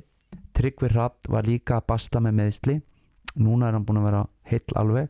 Tryggvi 0.55 0.91
Rapp 0.93 1.27
var 1.31 1.47
líka 1.47 1.81
að 1.81 1.89
basla 1.91 2.21
með 2.23 2.39
meðsli 2.41 2.77
núna 3.37 3.67
er 3.67 3.77
hann 3.77 3.85
búin 3.85 3.99
að 4.01 4.07
vera 4.09 4.23
heill 4.51 4.77
alveg. 4.79 5.09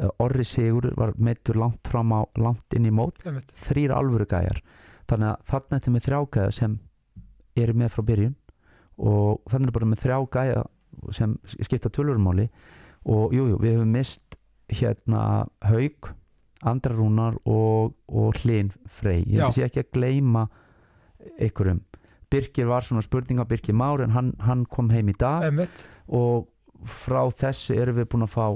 Uh, 0.00 0.08
Orri 0.24 0.44
Sigur 0.48 0.90
var 0.96 1.12
meittur 1.20 1.60
langt 1.60 1.86
fram 1.86 2.12
á 2.16 2.24
langt 2.40 2.76
inn 2.76 2.88
í 2.88 2.94
mót. 2.94 3.20
Einmitt. 3.26 3.52
þrýr 3.52 3.94
alvöru 3.94 4.26
gæjar 4.26 4.62
þannig 5.10 5.28
að 5.28 5.46
þarna 5.50 5.78
ertu 5.78 5.92
með 5.92 6.06
þrjá 6.06 6.20
gæja 6.36 6.56
sem 6.56 6.78
eru 7.56 7.74
með 7.76 7.92
frá 7.94 8.04
byrjun 8.08 8.36
og 9.02 9.42
þannig 9.50 9.70
er 9.70 9.76
bara 9.76 9.90
með 9.90 10.02
þrjá 10.04 10.18
gæja 10.36 10.62
sem 11.16 11.36
skipta 11.56 11.90
tölurmáli 11.92 12.48
og 13.08 13.32
jújú, 13.34 13.54
jú, 13.54 13.60
við 13.62 13.76
hefum 13.76 13.94
mist 13.96 14.36
hérna 14.72 15.22
Haug 15.66 16.12
Andra 16.62 16.94
Rúnar 16.94 17.36
og, 17.42 17.96
og 18.06 18.36
Hlyn 18.38 18.70
Frey. 18.86 19.24
Ég 19.26 19.42
að 19.42 19.56
sé 19.56 19.64
ekki 19.66 19.82
að 19.82 19.90
gleyma 19.96 20.44
einhverjum. 21.34 21.80
Birkir 22.32 22.68
var 22.70 22.86
svona 22.86 23.02
spurninga 23.04 23.44
Birkir 23.48 23.74
Már 23.76 24.04
en 24.04 24.14
hann, 24.14 24.32
hann 24.40 24.64
kom 24.70 24.90
heim 24.94 25.10
í 25.10 25.16
dag 25.18 25.48
Einmitt. 25.48 25.84
og 26.06 26.48
frá 26.86 27.26
þessu 27.42 27.76
erum 27.76 27.98
við 27.98 28.08
búin 28.14 28.26
að 28.26 28.32
fá 28.36 28.46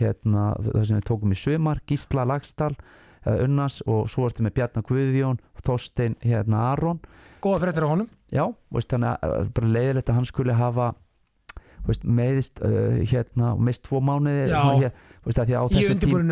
hérna 0.00 0.46
það 0.64 0.86
sem 0.88 0.98
við 0.98 1.06
tókum 1.10 1.34
í 1.34 1.38
sumar 1.38 1.82
Gísla 1.86 2.26
Lagstall 2.28 2.74
uh, 3.26 3.44
Unnas 3.44 3.80
og 3.86 4.08
svo 4.12 4.28
ertu 4.28 4.44
með 4.46 4.56
Bjarnar 4.58 4.86
Guðjón 4.88 5.38
Þorstein 5.66 6.16
hérna 6.24 6.64
Aron. 6.72 7.00
Góða 7.44 7.62
fréttir 7.66 7.86
á 7.86 7.92
honum. 7.92 8.08
Já, 8.32 8.44
veist, 8.72 8.90
þannig 8.92 9.14
að 9.14 9.36
uh, 9.40 9.52
bara 9.56 9.72
leiðilegt 9.76 10.10
að 10.12 10.18
hann 10.20 10.28
skuli 10.28 10.56
hafa 10.56 10.90
veist, 11.86 12.04
meðist 12.04 12.60
uh, 12.64 12.98
hérna 13.10 13.54
og 13.54 13.62
mist 13.66 13.84
tvo 13.86 14.00
mánuði 14.04 14.48
Já. 14.50 14.60
hér, 14.82 14.92
veist, 15.24 15.40
Í 15.40 15.86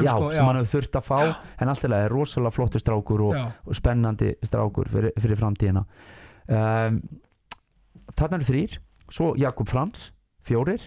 já, 0.05 0.12
sko, 0.12 0.28
já. 0.32 0.36
sem 0.36 0.51
hann 0.51 0.60
hefur 0.60 0.74
þurft 0.77 0.98
að 1.01 1.06
fá 1.09 1.19
Já. 1.24 1.32
en 1.59 1.73
alltaf 1.73 1.94
er 1.98 2.12
rosalega 2.12 2.55
flottur 2.56 2.82
strákur 2.85 3.24
og, 3.28 3.35
já, 3.39 3.47
og 3.65 3.78
spennandi 3.78 4.35
strákur 4.44 4.90
fyrir, 4.93 5.16
fyrir 5.19 5.40
framtíðina. 5.40 5.85
Um, 6.48 7.01
þarna 8.16 8.39
eru 8.40 8.48
þrýr 8.48 8.78
svo 9.12 9.32
Jakob 9.40 9.69
Frans, 9.69 10.10
fjórir 10.44 10.85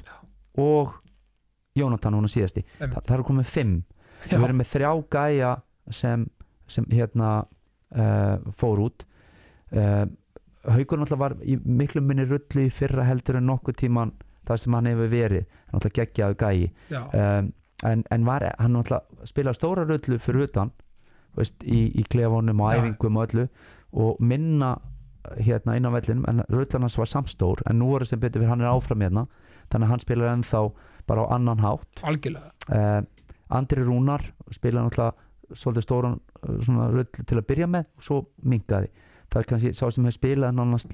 og 0.61 0.97
Jónatan 1.77 2.17
hún 2.17 2.27
að 2.27 2.33
síðasti. 2.35 2.65
Þa, 2.79 2.99
það 2.99 3.13
eru 3.15 3.25
komið 3.29 3.51
fimm. 3.51 3.75
Já, 4.27 4.35
við 4.35 4.43
erum 4.49 4.59
með 4.61 4.71
þrjá 4.73 4.89
gæja 5.15 5.51
sem, 5.95 6.25
sem 6.67 6.87
hérna 6.91 7.31
uh, 7.95 8.51
fór 8.57 8.83
út. 8.87 9.05
Uh, 9.71 10.07
Haukur 10.61 10.99
náttúrulega 11.01 11.23
var 11.23 11.37
í 11.41 11.55
miklu 11.57 12.03
minni 12.05 12.27
rullu 12.29 12.67
í 12.67 12.73
fyrra 12.73 13.07
heldur 13.07 13.39
en 13.39 13.47
nokkuð 13.49 13.79
tíman 13.81 14.11
það 14.45 14.61
sem 14.61 14.77
hann 14.77 14.89
hefur 14.91 15.09
verið. 15.09 15.47
Hann 15.71 15.79
náttúrulega 15.79 16.05
geggjaðu 16.05 16.37
gæji 16.43 16.67
já, 16.91 17.01
um, 17.01 17.51
en, 17.89 18.03
en 18.13 18.27
var, 18.27 18.45
hann 18.59 18.75
náttúrulega 18.77 19.29
spilaði 19.29 19.57
stóra 19.57 19.85
rullu 19.89 20.19
fyrir 20.21 20.49
utan 20.49 20.73
veist, 21.37 21.63
í, 21.63 21.87
í 21.97 22.05
klefunum 22.11 22.61
og 22.61 22.73
Já. 22.73 22.81
æfingum 22.81 23.17
og 23.17 23.27
öllu. 23.29 23.47
Og 23.91 24.21
minna 24.23 24.75
hérna 25.37 25.75
inn 25.77 25.85
á 25.85 25.91
vellinum 25.93 26.27
en 26.29 26.43
rullan 26.49 26.87
hans 26.87 26.97
var 26.97 27.09
samstór 27.09 27.61
en 27.69 27.77
nú 27.81 27.91
er 27.95 28.05
sem 28.09 28.19
betur 28.19 28.41
fyrir 28.41 28.53
hann 28.53 28.63
er 28.63 28.71
áfram 28.71 29.03
hérna. 29.05 29.25
Þannig 29.71 29.87
að 29.87 29.93
hann 29.93 30.03
spilar 30.03 30.33
ennþá 30.35 30.63
bara 31.07 31.25
á 31.25 31.33
annan 31.37 31.63
hátt. 31.63 32.05
Algjörlega. 32.07 32.53
Uh, 32.69 33.01
Andri 33.51 33.83
Rúnar 33.83 34.23
spilaði 34.53 34.87
náttúrulega 34.87 35.29
svolítið 35.57 35.85
stóran 35.85 36.19
svona 36.65 36.89
rull 36.91 37.07
til 37.11 37.37
að 37.39 37.47
byrja 37.49 37.69
með 37.71 37.87
og 37.97 38.05
svo 38.07 38.19
minkaði 38.43 38.91
það 39.31 39.39
er 39.39 39.47
kannski 39.51 39.71
sá 39.75 39.85
sem 39.87 40.05
hefur 40.07 40.17
spilað 40.17 40.57
nánast 40.57 40.93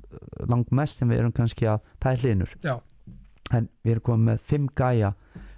langt 0.49 0.71
mest 0.75 1.01
sem 1.01 1.09
við 1.09 1.23
erum 1.23 1.35
kannski 1.35 1.69
að 1.71 1.81
það 2.03 2.11
er 2.11 2.23
hlinur 2.23 2.55
Já. 2.63 2.75
en 3.57 3.69
við 3.84 3.95
erum 3.95 4.07
komið 4.09 4.29
með 4.29 4.45
fimm 4.51 4.69
gæja 4.77 5.13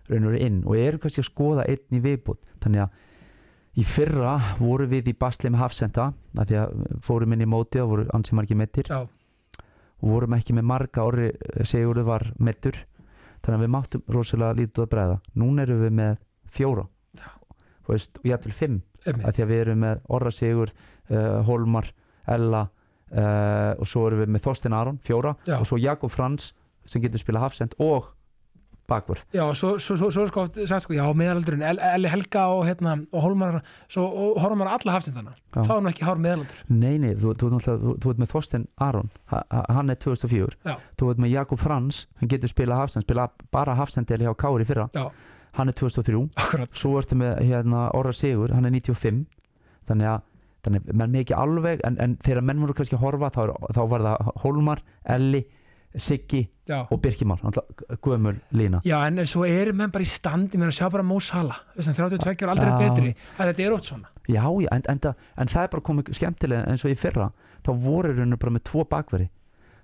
raunur 0.09 0.39
inn 0.39 0.63
og 0.65 0.79
erum 0.79 1.03
kannski 1.03 1.23
að 1.23 1.29
skoða 1.29 1.67
einn 1.69 1.99
í 1.99 2.03
viðbútt 2.03 2.43
þannig 2.63 2.85
að 2.85 3.79
í 3.79 3.85
fyrra 3.87 4.33
voru 4.59 4.87
við 4.89 5.11
í 5.11 5.15
basli 5.17 5.51
með 5.51 5.63
hafsenda 5.63 6.11
því 6.35 6.59
að 6.63 6.79
fórum 7.05 7.35
inn 7.35 7.45
í 7.45 7.49
móti 7.49 7.81
og 7.83 7.91
voru 7.93 8.07
ansi 8.15 8.35
margir 8.35 8.57
meittir 8.59 8.89
já, 8.89 9.03
og 9.99 10.13
vorum 10.15 10.35
ekki 10.35 10.55
með 10.57 10.67
marga 10.71 11.05
orri 11.05 11.29
Sigurður 11.67 12.07
var 12.07 12.25
meittur 12.39 12.79
þannig 13.43 13.57
að 13.57 13.63
við 13.63 13.73
máttum 13.75 14.03
rosalega 14.11 14.57
lítið 14.57 14.83
að 14.83 14.91
bregða 14.93 15.17
núna 15.39 15.65
erum 15.65 15.83
við 15.83 15.93
með 15.99 16.17
fjóra. 16.49 16.85
Og 17.89 18.25
ég 18.27 18.35
ætlum 18.35 18.55
fimm 18.55 18.79
því 19.05 19.43
að 19.45 19.49
við 19.53 19.63
erum 19.65 19.81
með 19.85 20.01
Orra 20.09 20.31
Sigur 20.35 20.71
uh, 20.73 21.41
Holmar, 21.47 21.89
Ella 22.29 22.65
uh, 22.67 23.73
og 23.79 23.87
svo 23.89 24.07
erum 24.09 24.23
við 24.25 24.31
með 24.35 24.45
Þorstein 24.47 24.75
Aron 24.77 24.99
fjóra 25.05 25.35
Já. 25.47 25.57
og 25.61 25.67
svo 25.69 25.79
Jakob 25.81 26.11
Frans 26.13 26.51
sem 26.89 27.01
getur 27.03 27.21
spila 27.21 27.41
hafsend 27.43 27.75
og 27.81 28.11
bakvörð 28.89 29.21
Já, 29.35 29.43
svo, 29.53 29.75
svo, 29.77 29.93
svo, 30.01 30.07
svo 30.09 30.23
er 30.25 30.29
sko 30.31 30.41
oft 30.47 30.55
sagt 30.65 30.87
sko, 30.87 30.95
já, 30.97 31.03
meðalaldurinn, 31.13 31.61
El- 31.61 31.81
Elli 31.91 32.09
Helga 32.09 32.47
og, 32.49 32.63
hérna, 32.65 32.95
og 33.13 33.21
Hólmar, 33.21 33.59
svo 33.85 34.07
horfum 34.41 34.57
maður 34.63 34.71
alla 34.79 34.95
hafsindana, 34.95 35.33
þá 35.53 35.73
er 35.75 35.83
nú 35.85 35.91
ekki 35.91 36.07
hár 36.07 36.21
meðalaldur. 36.23 36.63
Nei, 36.73 36.95
nei, 36.97 37.11
þú, 37.13 37.35
þú, 37.37 37.51
þú, 37.53 37.59
þú, 37.83 37.93
þú 38.01 38.13
ert 38.15 38.23
með 38.23 38.31
Þorstein 38.33 38.65
Aron 38.81 39.11
ha, 39.29 39.43
ha, 39.53 39.61
hann 39.77 39.93
er 39.93 39.99
2004 40.01 40.57
Já. 40.71 40.73
þú 40.97 41.11
ert 41.13 41.21
með 41.21 41.35
Jakob 41.35 41.61
Frans, 41.61 42.01
hann 42.17 42.33
getur 42.33 42.49
spila 42.53 42.79
hafsend 42.81 43.05
spila 43.05 43.27
bara 43.53 43.77
hafsend 43.77 44.09
eða 44.09 44.31
hjá 44.31 44.39
Kári 44.41 44.65
fyrra 44.69 44.89
Já. 44.97 45.05
Hann 45.57 45.69
er 45.71 45.73
2003 45.73 46.29
Akkurat, 46.35 46.69
svo 46.77 46.97
ertu 46.99 47.15
með 47.19 47.39
hérna, 47.49 47.87
Orra 47.97 48.11
Sigur, 48.13 48.51
hann 48.53 48.65
er 48.65 48.71
95 48.71 49.25
þannig 49.89 50.07
að 50.13 50.21
þannig, 50.65 50.83
að 50.89 50.97
menn 50.99 51.11
með 51.13 51.21
ekki 51.23 51.37
alveg 51.39 51.81
en, 51.87 51.95
en 52.03 52.17
þegar 52.25 52.43
menn 52.43 52.59
voru 52.61 52.73
kannski 52.75 52.97
að 52.97 53.03
horfa 53.05 53.29
þá, 53.31 53.39
er- 53.47 53.73
þá 53.77 53.81
var 53.89 54.01
það 54.09 54.33
Hólmar, 54.43 54.81
Elli 55.05 55.45
Siggi 55.97 56.43
já. 56.69 56.83
og 56.91 56.99
Birkimar 57.01 57.39
gömul 58.05 58.35
lína. 58.53 58.77
Já, 58.85 58.99
en 59.07 59.17
svo 59.25 59.45
eru 59.47 59.71
menn 59.73 59.89
bara 59.89 60.05
í 60.05 60.09
standi 60.09 60.59
með 60.61 60.69
að 60.69 60.75
sjá 60.77 60.89
bara 60.93 61.03
þess 61.79 61.89
að 61.89 61.97
32 62.19 62.45
ára 62.45 62.53
aldrei 62.53 62.69
Já. 62.69 62.77
betri, 62.83 63.13
þetta 63.39 63.63
er 63.65 63.73
oft 63.73 63.85
svona. 63.89 64.11
já, 64.29 64.43
já, 64.61 64.67
en, 64.75 64.83
en, 64.93 64.99
það- 64.99 65.15
en 65.37 65.47
það 65.47 65.63
er 65.63 65.71
bara 65.73 65.81
komið 65.89 66.11
skemmtilega 66.13 66.67
eins 66.69 66.85
og 66.85 66.91
í 66.91 66.95
fyrra. 66.99 67.31
Þá 67.65 67.71
voru 67.81 68.13
rauninu 68.13 68.37
bara 68.37 68.51
með 68.59 68.63
tvo 68.69 68.85
bakverði 68.85 69.29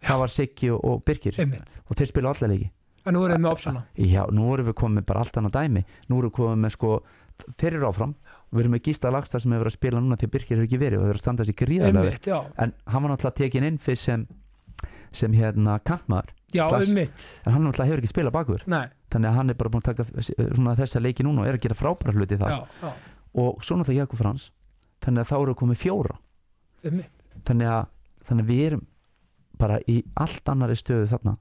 það 0.05 0.19
var 0.21 0.27
Siggi 0.29 0.69
og, 0.69 0.85
Birkir. 1.07 1.39
Einmitt. 1.41 1.73
og 1.89 1.95
þeir 1.97 2.07
spila 2.11 2.29
allar 2.35 2.51
leiki 2.53 2.69
En 3.05 3.13
nú 3.13 3.25
erum 3.25 3.37
við 3.37 3.43
með 3.45 3.51
opsana. 3.51 3.83
já, 3.95 4.23
nú 4.31 4.53
erum 4.53 4.65
við 4.71 4.73
komið 4.81 5.05
bara 5.05 5.19
allt 5.21 5.37
annað 5.37 5.51
dæmi. 5.59 5.85
Nú 6.09 6.17
erum 6.19 6.29
við 6.31 6.35
komið 6.39 6.61
með 6.65 6.71
sko 6.75 6.91
þeir 7.59 7.73
eru 7.75 7.87
áfram, 7.89 8.15
við 8.51 8.59
erum 8.63 8.71
með 8.77 8.83
Gísla 8.87 9.11
Lagstar 9.11 9.41
sem 9.43 9.51
hefur 9.51 9.65
verið 9.65 9.73
að 9.73 9.77
spila 9.79 9.99
núna 10.01 10.15
að 10.17 10.29
Birkir 10.31 10.55
hefur 10.57 10.65
ekki 10.69 10.79
verið 10.79 10.97
og 10.97 11.03
hefur 11.03 11.11
verið 11.11 11.19
að 11.19 11.25
standa 11.25 11.43
sér 11.45 11.57
gríðarlega 11.59 12.39
en 12.63 12.73
hann 12.87 13.03
var 13.03 13.11
náttúrulega 13.11 13.35
tekin 13.41 13.63
inn 13.67 13.77
fyrst 13.77 14.03
sem 14.07 14.27
sem 15.15 15.31
hérna 15.33 15.79
kantmaður. 15.83 16.31
Já, 16.53 16.63
Slags- 16.69 16.89
einmitt. 16.89 17.25
en 17.45 17.53
hann 17.53 17.63
náttúrulega 17.67 17.89
hefur 17.91 18.01
ekki 18.03 18.11
spilað 18.13 18.31
bakur. 18.35 18.63
Nei, 18.67 18.87
þannig 19.11 19.29
að 19.29 19.35
hann 19.35 19.49
er 19.49 19.53
bara 19.59 19.69
búin 19.69 19.83
að 19.83 19.89
taka 19.91 20.03
svona 20.55 20.75
þessa 20.75 21.01
leiki 21.03 21.23
núna 21.23 21.41
og 21.41 21.47
er 21.47 21.57
að 21.57 21.61
gera 21.67 21.75
frábæra 21.75 22.13
hluti 22.15 22.37
þar. 22.39 22.49
Já, 22.49 22.65
já, 22.81 22.91
og 23.35 23.61
svo 23.63 23.75
náttúrulega 23.77 24.03
Jakob 24.05 24.19
Frans. 24.19 24.49
Þannig 25.01 25.19
að 25.25 25.29
þá 25.31 25.35
eru 25.41 25.55
komið 25.55 25.77
fjóra. 25.83 26.17
Einmitt. 26.85 27.09
þannig 27.45 27.67
að, 27.67 27.87
þannig 28.27 28.43
að 28.45 28.49
við 28.49 28.65
erum 28.65 28.85
bara 29.57 29.79
í 29.87 30.03
allt 30.17 30.45
annari 30.51 30.75
stöðu 30.75 31.07
þarna 31.11 31.37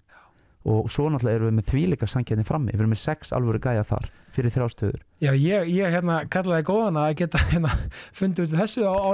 og 0.64 0.86
svo 0.92 1.10
náttúrulega 1.12 1.36
erum 1.36 1.50
við 1.50 1.56
með 1.58 1.66
þvíleika 1.70 2.06
sankjarni 2.08 2.44
frammi, 2.48 2.72
við 2.72 2.80
erum 2.80 2.92
með 2.94 3.00
sex 3.02 3.32
alvöru 3.36 3.60
gæja 3.60 3.82
þar 3.84 4.06
fyrir 4.32 4.54
þrjá 4.54 4.68
stöður. 4.72 5.00
Já, 5.20 5.30
ég, 5.36 5.66
ég 5.76 5.92
hérna 5.92 6.16
kallaði 6.32 6.64
góðan 6.70 6.96
að 7.02 7.10
geta 7.20 7.40
hérna 7.50 7.72
fundið 8.16 8.46
út 8.46 8.54
þessu 8.62 8.86
á, 8.88 8.94
á 8.96 9.10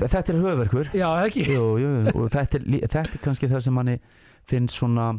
Þe- 0.00 0.10
þetta 0.14 0.32
er 0.32 0.40
höfverkur 0.46 0.90
já, 0.96 1.06
það 1.12 1.26
ekki. 1.28 1.44
jú, 1.52 1.66
jú, 1.82 1.90
og 2.14 2.28
þetta 2.32 2.58
er, 2.60 2.66
þetta 2.86 3.02
er 3.04 3.12
kannski 3.26 3.50
það 3.52 3.64
sem 3.66 3.76
manni 3.76 3.98
finnst 4.48 4.78
svona 4.80 5.10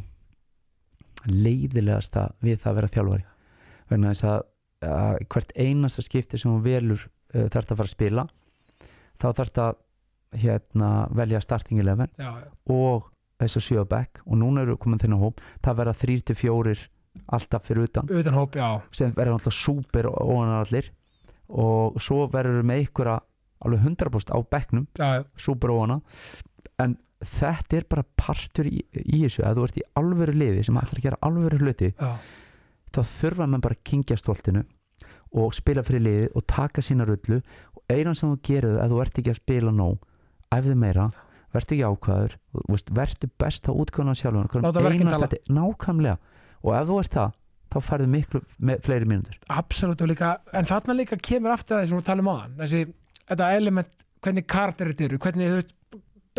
leiðilegasta 1.28 2.28
við 2.46 2.60
það 2.62 2.72
að 2.72 2.78
vera 2.80 2.92
þjálfari. 2.96 3.26
Vegna 3.92 4.12
þess 4.14 4.28
að, 4.32 4.42
að 4.88 5.20
hvert 5.34 5.54
einasta 5.58 6.04
skipti 6.06 6.40
sem 6.42 6.52
hún 6.54 6.64
velur 6.66 7.04
uh, 7.36 7.48
þarf 7.52 7.72
að 7.74 7.80
fara 7.82 7.88
að 7.88 7.94
spila 7.96 8.26
þá 9.18 9.28
þarf 9.40 9.62
að 9.64 9.78
hérna, 10.38 10.90
velja 11.16 11.40
starting 11.42 11.80
11 11.82 12.10
já, 12.20 12.28
já, 12.44 12.50
og 12.74 13.08
þess 13.42 13.60
að 13.60 13.66
sjö 13.68 13.84
á 13.84 13.86
back 13.88 14.22
og 14.26 14.40
núna 14.42 14.64
eru 14.66 14.78
komin 14.82 15.02
þennan 15.02 15.24
hóp 15.24 15.42
það 15.66 15.80
verða 15.82 15.98
þrýr 16.02 16.24
til 16.28 16.38
fjórir 16.38 16.86
alltaf 17.34 17.66
fyrir 17.66 17.88
utan. 17.88 18.10
Utan 18.14 18.38
hóp, 18.38 18.56
já, 18.56 18.68
sem 18.94 19.14
verður 19.18 19.40
alltaf 19.40 19.56
súper 19.58 20.06
óanar 20.06 20.66
allir 20.66 20.92
og 21.48 21.98
svo 22.04 22.28
verður 22.30 22.66
með 22.68 22.86
ykkur 22.88 23.10
alveg 23.16 23.86
100% 23.88 24.34
á 24.36 24.38
bekknum 24.52 24.88
já, 25.00 25.08
já, 25.18 25.24
súper 25.40 25.74
óana 25.74 26.02
en 26.84 26.98
þetta 27.26 27.80
er 27.80 27.88
bara 27.90 28.06
partur 28.20 28.68
í, 28.70 28.84
í 28.94 29.24
þessu 29.24 29.46
að 29.48 29.58
þú 29.58 29.64
ert 29.66 29.80
í 29.82 29.86
alvöru 29.98 30.36
liði 30.38 30.66
sem 30.68 30.78
ætlar 30.78 31.00
að 31.00 31.08
gera 31.08 31.22
alvöru 31.26 31.62
hluti 31.64 31.90
já, 31.96 32.12
þá 32.94 33.02
þurfa 33.02 33.48
mann 33.48 33.64
bara 33.64 33.78
að 33.80 33.86
kingja 33.90 34.20
stoltinu 34.20 34.68
og 35.36 35.56
spila 35.56 35.84
fyrir 35.86 36.04
liði 36.04 36.28
og 36.36 36.46
taka 36.50 36.84
sína 36.84 37.08
rullu. 37.08 37.42
Og 37.76 37.84
einan 37.92 38.16
sem 38.16 38.32
þú 38.32 38.40
gerir 38.48 38.78
að 38.82 38.94
þú 38.94 39.02
ert 39.04 39.20
ekki 39.22 39.34
að 39.34 39.42
spila 39.42 39.74
nóg 39.76 39.98
æfðu 40.56 40.76
meira, 40.80 41.10
verður 41.58 41.76
ekki 41.76 41.90
ákvæður 41.92 42.38
verður 42.98 43.30
sjálfur 44.22 44.64
Láta 44.66 44.84
verkin 44.86 45.12
tala. 45.12 45.30
nákvæmlega. 45.58 46.18
Og 46.64 46.74
ef 46.78 46.88
þú 46.90 47.00
ert 47.02 47.18
það, 47.18 47.36
þá 47.74 47.78
færðu 47.90 48.08
miklu 48.14 48.42
fleiri 48.86 49.10
mínútur. 49.10 49.40
Absolutt 49.54 50.02
og 50.02 50.12
líka 50.12 50.32
en 50.56 50.70
þarna 50.70 50.96
líka 50.98 51.20
kemur 51.20 51.54
aftur 51.54 51.78
að 51.78 51.84
því 51.84 51.90
sem 51.92 52.00
við 52.00 52.08
talum 52.08 52.32
á 52.32 52.36
hann 52.40 52.56
þessi, 52.62 52.84
þetta 53.28 53.50
element, 53.58 54.06
hvernig 54.26 54.48
kardir 54.50 54.92
þetta 54.94 55.08
eru, 55.10 55.20
hvernig 55.26 55.52
þú 55.52 55.60
veist 55.60 55.76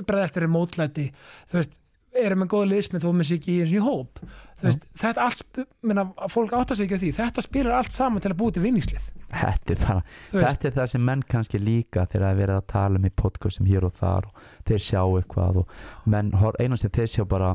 breðast 0.09 0.37
eru 0.39 0.49
mótlæti, 0.55 1.09
þú 1.51 1.59
veist 1.61 1.79
erum 2.19 2.43
með 2.43 2.51
góða 2.55 2.69
liðsmynd 2.73 3.05
þó 3.05 3.11
með 3.15 3.29
sig 3.29 3.41
ekki 3.41 3.55
í 3.55 3.61
eins 3.63 3.73
og 3.73 3.79
í 3.79 3.85
hóp 3.85 4.23
veist, 4.63 4.85
þetta 4.99 5.25
allt, 5.29 5.61
minna, 5.87 6.05
fólk 6.33 6.53
áttar 6.59 6.77
sig 6.79 6.89
ekki 6.89 6.99
á 6.99 7.03
því, 7.05 7.11
þetta 7.19 7.45
spilar 7.45 7.77
allt 7.79 7.93
saman 7.95 8.23
til 8.25 8.33
að 8.33 8.39
búi 8.41 8.53
til 8.57 8.63
vinningslið, 8.65 9.07
þetta 9.31 9.75
er, 9.75 9.81
bara, 9.85 10.03
þetta 10.33 10.69
er 10.71 10.77
það 10.81 10.91
sem 10.95 11.05
menn 11.11 11.23
kannski 11.31 11.61
líka 11.63 12.07
þegar 12.11 12.25
það 12.27 12.33
er 12.35 12.41
verið 12.43 12.57
að 12.59 12.67
tala 12.75 12.99
um 13.03 13.07
í 13.09 13.13
podcastum 13.23 13.71
hér 13.71 13.87
og 13.89 13.95
þar 14.01 14.29
og 14.33 14.43
þeir 14.71 14.85
sjá 14.89 15.01
eitthvað 15.21 15.63
og 15.63 15.79
menn, 16.11 16.33
hor- 16.43 16.59
eina 16.63 16.77
sem 16.81 16.91
þeir 16.91 17.11
sjá 17.15 17.25
bara 17.29 17.55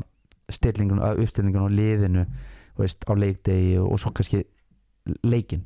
stillingun, 0.52 1.00
uppstillingun 1.14 1.68
á 1.68 1.76
liðinu 1.76 2.26
veist, 2.80 3.04
á 3.08 3.12
leikdegi 3.16 3.78
og, 3.80 3.92
og 3.94 4.00
svo 4.02 4.10
kannski 4.16 4.42
leikin 5.24 5.62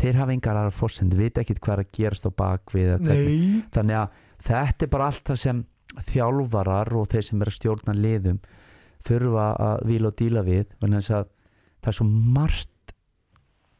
þeir 0.00 0.18
hafa 0.20 0.32
engar 0.34 0.56
aðra 0.60 0.72
fórsendu, 0.76 1.16
vita 1.16 1.40
ekkit 1.40 1.60
hvað 1.64 1.78
er 1.78 1.84
að 1.86 1.92
gerast 1.96 2.26
á 2.28 2.30
bakvið 2.36 2.90
þannig 3.72 3.96
að 4.02 4.18
þetta 4.46 4.84
er 4.84 4.90
bara 4.92 5.06
allt 5.08 5.24
það 5.30 5.38
sem 5.40 5.62
þjálfarar 6.10 6.90
og 7.00 7.06
þeir 7.12 7.24
sem 7.24 7.40
er 7.44 7.50
að 7.50 7.56
stjórna 7.56 7.94
liðum 7.96 8.40
þurfa 9.06 9.46
að 9.66 9.84
vila 9.90 10.10
og 10.10 10.18
díla 10.18 10.42
við 10.46 10.72
það 11.86 11.90
er 11.92 11.96
svo 11.98 12.06
margt 12.10 12.94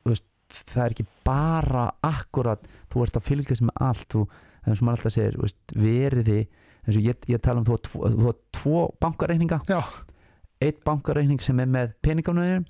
veist, 0.07 0.27
það 0.71 0.83
er 0.85 0.95
ekki 0.95 1.07
bara 1.27 1.87
akkurat, 2.07 2.69
þú 2.93 3.07
ert 3.07 3.19
að 3.19 3.27
fylgjast 3.31 3.67
með 3.67 3.81
allt 3.89 4.07
þú, 4.15 4.27
er 4.63 4.79
sem 4.79 4.89
maður 4.89 5.01
alltaf 5.01 5.17
segir 5.17 5.41
veist, 5.43 5.59
veriði, 5.75 6.39
eins 6.85 6.99
og 6.99 7.09
ég, 7.09 7.27
ég 7.33 7.43
tala 7.43 7.63
um 7.63 7.67
þú 7.67 7.79
átt 8.31 8.45
tvo, 8.55 8.85
bankareikninga. 9.03 9.61
Eitt 10.63 10.79
bankareikning 10.87 11.43
sem 11.45 11.59
er 11.61 11.69
með 11.69 11.97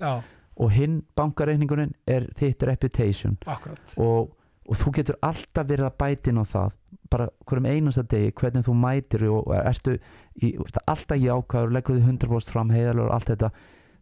já, 0.01 0.17
og 0.57 0.73
hinn 0.73 0.99
bankareikningurinn 1.15 1.93
er 2.09 2.27
þitt 2.35 2.65
reputation. 2.67 3.37
Akkurat 3.45 3.93
og, 4.01 4.33
og 4.67 4.79
þú 4.81 4.93
getur 4.97 5.17
alltaf 5.23 5.67
verið 5.67 5.87
að 5.87 5.97
bæta 6.01 6.31
inn 6.31 6.41
á 6.43 6.45
það 6.47 6.75
bara 7.07 7.27
hverjum 7.47 7.67
einasta 7.71 8.03
degi 8.03 8.33
hvernig 8.35 8.65
þú 8.67 8.73
mætir 8.75 9.25
og 9.31 9.51
ertu 9.55 9.97
í, 10.43 10.53
alltaf 10.59 11.19
jákvæður, 11.21 11.73
leggur 11.75 11.99
þið 11.99 12.09
100% 12.11 12.51
fram 12.51 12.73
heiðalur 12.75 13.07
og 13.07 13.15
allt 13.15 13.31
þetta. 13.31 13.51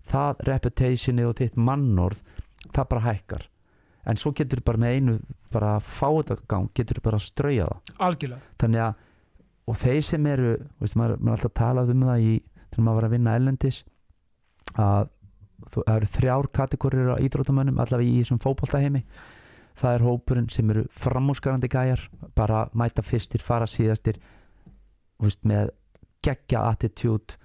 Það 0.06 0.42
reputationi 0.50 1.26
og 1.26 1.36
þitt 1.38 1.58
mannorð 1.58 2.22
það 2.74 2.90
bara 2.94 3.06
hækkar. 3.06 3.48
En 4.06 4.20
svo 4.22 4.32
getur 4.38 4.62
þú 4.62 4.68
bara 4.70 4.82
með 4.82 4.96
einu 4.98 5.16
bara 5.54 5.76
að 5.78 5.88
fá 5.90 6.08
þetta 6.10 6.38
í 6.38 6.48
gang, 6.54 6.72
getur 6.78 7.00
þú 7.00 7.06
bara 7.08 7.20
að 7.20 7.26
strauja 7.26 7.70
það. 7.70 7.94
Algjörlega, 8.08 8.54
þannig 8.62 8.86
að 8.86 9.04
og 9.66 9.78
þeir 9.82 10.04
sem 10.06 10.26
eru, 10.30 10.56
veist, 10.82 10.98
maður, 11.00 11.22
maður 11.22 11.40
alltaf 11.40 11.56
talað 11.58 11.92
um 11.96 12.04
það 12.06 12.26
í, 12.26 12.34
þegar 12.70 12.86
maður 12.86 13.00
var 13.00 13.08
að 13.08 13.16
vinna 13.16 13.38
ellendis 13.40 13.80
að 14.82 15.08
þú, 15.74 15.86
eru 15.96 16.10
þrjár 16.18 16.50
kategórir 16.60 17.14
á 17.18 17.24
íþróttamönnum 17.26 17.82
allavega 17.82 18.12
í 18.12 18.20
þessum 18.22 18.42
fótboltaheimi 18.44 19.02
það 19.80 19.98
er 19.98 20.06
hópurinn 20.06 20.52
sem 20.54 20.70
eru 20.74 20.86
framúskarandi 20.92 21.70
gæjar 21.72 22.06
bara 22.38 22.66
mæta 22.74 23.04
fyrstir, 23.06 23.44
fara 23.44 23.68
síðastir 23.70 24.20
veist, 25.22 25.44
með 25.48 25.74
geggja 26.26 26.66
attitude 26.72 27.40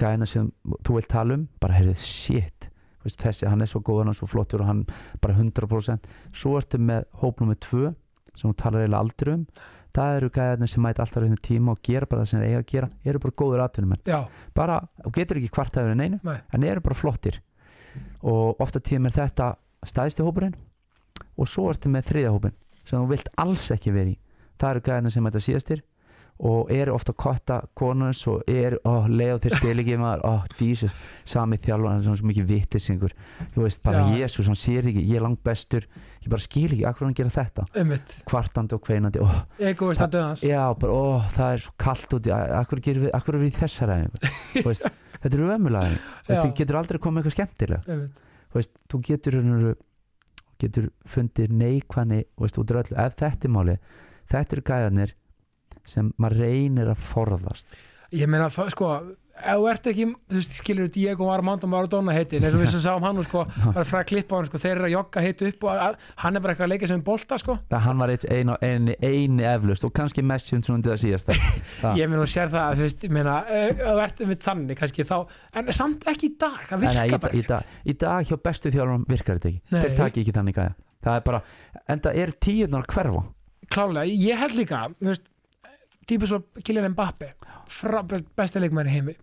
gæjana 0.00 0.26
sem 0.28 0.50
þú 0.86 0.98
vilt 0.98 1.10
tala 1.12 1.38
um, 1.38 1.48
bara 1.62 1.76
heyrðu 1.78 1.96
shit 2.00 2.70
veist, 3.04 3.20
þessi, 3.20 3.46
hann 3.50 3.62
er 3.62 3.70
svo 3.70 3.82
góð, 3.84 4.02
hann 4.02 4.14
er 4.14 4.18
svo 4.18 4.28
flottur 4.30 4.64
og 4.64 4.70
hann 4.70 4.82
bara 5.22 5.36
100% 5.36 6.10
svo 6.34 6.56
ertu 6.58 6.80
með 6.80 7.06
hóp 7.22 7.42
nummer 7.42 7.58
2 7.60 7.92
sem 8.34 8.50
þú 8.50 8.54
talar 8.58 8.84
eiginlega 8.84 9.04
aldrei 9.04 9.34
um. 9.36 9.46
Það 9.94 10.16
eru 10.16 10.28
gæjarnir 10.34 10.70
sem 10.72 10.82
mæta 10.82 11.04
alltaf 11.04 11.22
raunin 11.22 11.38
tíma 11.38 11.70
og 11.70 11.82
gera 11.86 12.08
bara 12.10 12.24
það 12.24 12.30
sem 12.32 12.40
þeir 12.40 12.48
eiga 12.48 12.62
að 12.64 12.70
gera, 12.72 12.88
eru 13.06 13.20
bara 13.22 13.34
góður 13.38 13.60
atvinnumenn. 13.62 14.00
Já, 14.10 14.16
bara, 14.58 14.80
og 15.06 15.12
getur 15.14 15.38
ekki 15.38 15.52
kvarta 15.54 15.84
yfir 15.84 16.00
neinu 16.00 16.18
nei, 16.26 16.40
en 16.50 16.66
eru 16.66 16.82
bara 16.82 16.98
flottir. 16.98 17.38
Og 18.26 18.58
ofta 18.64 18.82
tíðum 18.82 19.06
er 19.06 19.14
þetta 19.14 19.52
stæðsti 19.86 20.26
hópurinn 20.26 20.56
og 21.38 21.48
svo 21.50 21.70
ertu 21.72 21.90
með 21.92 22.10
þriðja 22.12 22.34
hópin 22.36 22.54
sem 22.84 23.00
þú 23.00 23.08
vilt 23.14 23.28
alls 23.40 23.66
ekki 23.74 23.92
verið 23.94 24.14
í. 24.14 24.18
Það 24.60 24.70
eru 24.74 24.86
gæðina 24.90 25.10
sem 25.14 25.24
þetta 25.30 25.44
síðastir 25.48 25.82
og 26.44 26.70
eru 26.74 26.90
ofta 26.96 27.12
kotta 27.14 27.60
konars 27.78 28.24
og 28.26 28.40
eru, 28.50 28.80
ó, 28.82 29.06
leið 29.06 29.36
þeir 29.44 29.54
spil 29.54 29.74
ekki 29.84 29.94
maður, 30.00 30.22
ó, 30.26 30.32
dísus, 30.58 30.90
sami 31.30 31.60
þjálfan 31.62 31.92
hann 31.92 32.00
er 32.00 32.06
svona 32.08 32.18
svo 32.18 32.26
mikið 32.26 32.48
vittisingur 32.48 33.14
þú 33.54 33.62
veist, 33.62 33.80
bara 33.86 34.00
Já. 34.02 34.16
Jésús, 34.24 34.48
hann 34.50 34.58
sér 34.58 34.88
ekki, 34.90 35.04
ég 35.06 35.20
er 35.20 35.22
langt 35.22 35.44
bestur 35.46 35.86
ég 35.86 36.26
bara 36.32 36.42
skil 36.42 36.66
ekki, 36.72 36.82
akkur 36.90 37.06
hann 37.06 37.14
gera 37.14 37.30
þetta. 37.36 37.68
Ummitt 37.84 38.16
kvartandi 38.26 38.74
og 38.74 38.82
kveinandi, 38.82 39.22
ó, 39.22 39.30
já, 40.50 40.64
bara, 40.82 40.98
ó, 40.98 41.22
það 41.38 41.54
er 41.54 41.64
svo 41.68 41.76
kallt 41.86 42.18
úti 42.18 42.34
akkur 42.34 42.82
gerum 42.82 43.06
við, 43.06 43.14
akkur 43.20 43.38
er 43.38 43.44
við 43.46 43.54
í 43.54 43.58
þessar 43.62 43.94
veist, 44.66 44.90
þetta 45.20 45.34
eru 45.38 45.50
ömulega 45.54 45.94
þú 46.42 46.50
getur 46.58 46.80
aldrei 46.82 46.98
komið 47.06 47.22
eitthvað 47.22 47.38
skemmtilega. 47.38 47.98
Þú 48.90 49.00
getur 49.06 49.38
raunveru- 49.38 49.78
getur 50.60 50.90
fundið 51.08 51.52
neikvæðni 51.52 52.22
veist, 52.40 52.58
út 52.58 52.70
af 52.70 52.84
öllu, 52.84 52.96
ef 52.96 53.18
þetta 53.20 53.48
er 53.48 53.54
máli 53.54 53.76
þetta 54.30 54.56
eru 54.56 54.64
gæðanir 54.70 55.14
sem 55.84 56.12
maður 56.20 56.44
reynir 56.44 56.90
að 56.92 57.02
forðast. 57.10 57.74
Ég 58.14 58.30
meina 58.30 58.48
það 58.52 58.70
sko 58.72 58.90
ef 59.34 59.58
þú 59.58 59.68
ert 59.70 59.88
ekki, 59.90 60.04
þú 60.30 60.38
veist, 60.38 60.52
skilur 60.60 60.90
Diego 60.94 61.28
Armando 61.32 61.68
Maradona 61.70 62.14
heitir, 62.14 62.44
eins 62.44 62.54
og 62.54 62.62
við 62.62 62.70
sem 62.74 62.82
sáum 62.86 63.04
hann 63.06 63.18
og 63.20 63.26
sko, 63.26 63.42
það 63.50 63.80
er 63.82 63.88
fræð 63.90 64.06
klippa 64.12 64.38
hann, 64.38 64.48
sko, 64.48 64.60
þeir 64.62 64.72
eru 64.76 64.86
að 64.88 64.94
jogga 64.94 65.24
heitu 65.24 65.48
upp 65.50 65.66
og 65.66 65.82
að, 65.88 65.98
hann 66.22 66.38
er 66.38 66.44
bara 66.44 66.54
eitthvað 66.54 66.68
að 66.68 66.72
leika 66.74 66.90
sem 66.92 67.02
bolta, 67.08 67.40
sko. 67.42 67.58
Það 67.72 67.84
hann 67.88 68.04
var 68.04 68.14
eitt, 68.14 68.28
einu, 68.30 68.56
einu, 68.62 68.96
einu 69.02 69.46
eflust 69.50 69.88
og 69.88 69.94
kannski 69.98 70.24
mest 70.26 70.52
sem 70.52 70.62
svona 70.64 70.86
til 70.86 70.94
það 70.94 71.02
síðast 71.04 71.34
ég 72.00 72.08
meina 72.10 72.22
þú 72.22 72.30
sér 72.34 72.54
það, 72.54 72.62
að, 72.64 72.78
þú 72.78 72.86
veist, 72.86 73.04
ég 73.08 73.14
meina 73.18 73.36
ef 73.58 73.82
þú 73.82 73.98
ert 74.06 74.24
með 74.30 74.40
þannig, 74.46 74.80
kannski 74.80 75.08
þá 75.10 75.16
en 75.60 75.74
samt 75.74 76.08
ekki 76.14 76.30
í 76.30 76.34
dag, 76.46 76.58
það 76.70 76.84
Nei, 76.84 76.88
nei, 76.88 77.04
virkar 77.04 77.18
í, 77.18 77.22
bara 77.26 77.38
í, 77.42 77.44
dag, 77.50 77.76
í 77.84 77.98
dag 78.04 78.30
hjá 78.30 78.40
bestu 78.48 78.74
þjálfum 78.74 79.06
virkar 79.10 79.38
þetta 79.40 79.50
ekki. 79.52 79.62
Nei. 79.74 79.80
þeir 79.84 79.96
taki 79.98 80.24
ekki 80.24 80.36
þannig 80.38 80.58
gæða 80.60 80.74
það 81.04 81.18
er 81.18 81.24
bara, 81.26 81.40
en 81.90 82.04
það 82.04 82.20
er 82.22 82.32
tíunar 82.44 82.84
að 82.84 82.94
hverfa. 82.94 83.22
Klálega, 83.74 84.16
ég 84.24 84.40
held 84.40 84.56
líka 84.58 84.82
þú 84.98 85.10
veist, 85.10 85.26
típus 86.10 86.30
svo 86.32 86.40
Kylian 86.64 86.90
Mbappe 86.92 87.30
besta 88.36 88.60
leikmæri 88.60 88.92
heimi. 88.92 89.14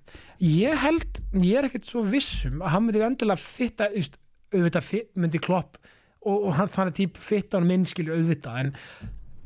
Ég 0.41 0.77
held, 0.81 1.19
ég 1.43 1.59
er 1.61 1.67
ekkert 1.69 1.85
svo 1.89 2.01
vissum 2.07 2.61
að 2.63 2.73
hann 2.75 2.85
myndi 2.87 3.03
endilega 3.05 3.37
fitta 3.41 3.89
veist, 3.93 4.17
auðvitað 4.53 4.87
fit, 4.87 5.11
myndi 5.15 5.39
klopp 5.43 5.77
og, 6.25 6.47
og 6.49 6.51
hann 6.57 6.67
þannig 6.73 6.97
típ 6.97 7.17
fitta 7.21 7.57
hann 7.59 7.69
minnskilur 7.69 8.17
auðvitað, 8.17 8.57
en 8.65 8.73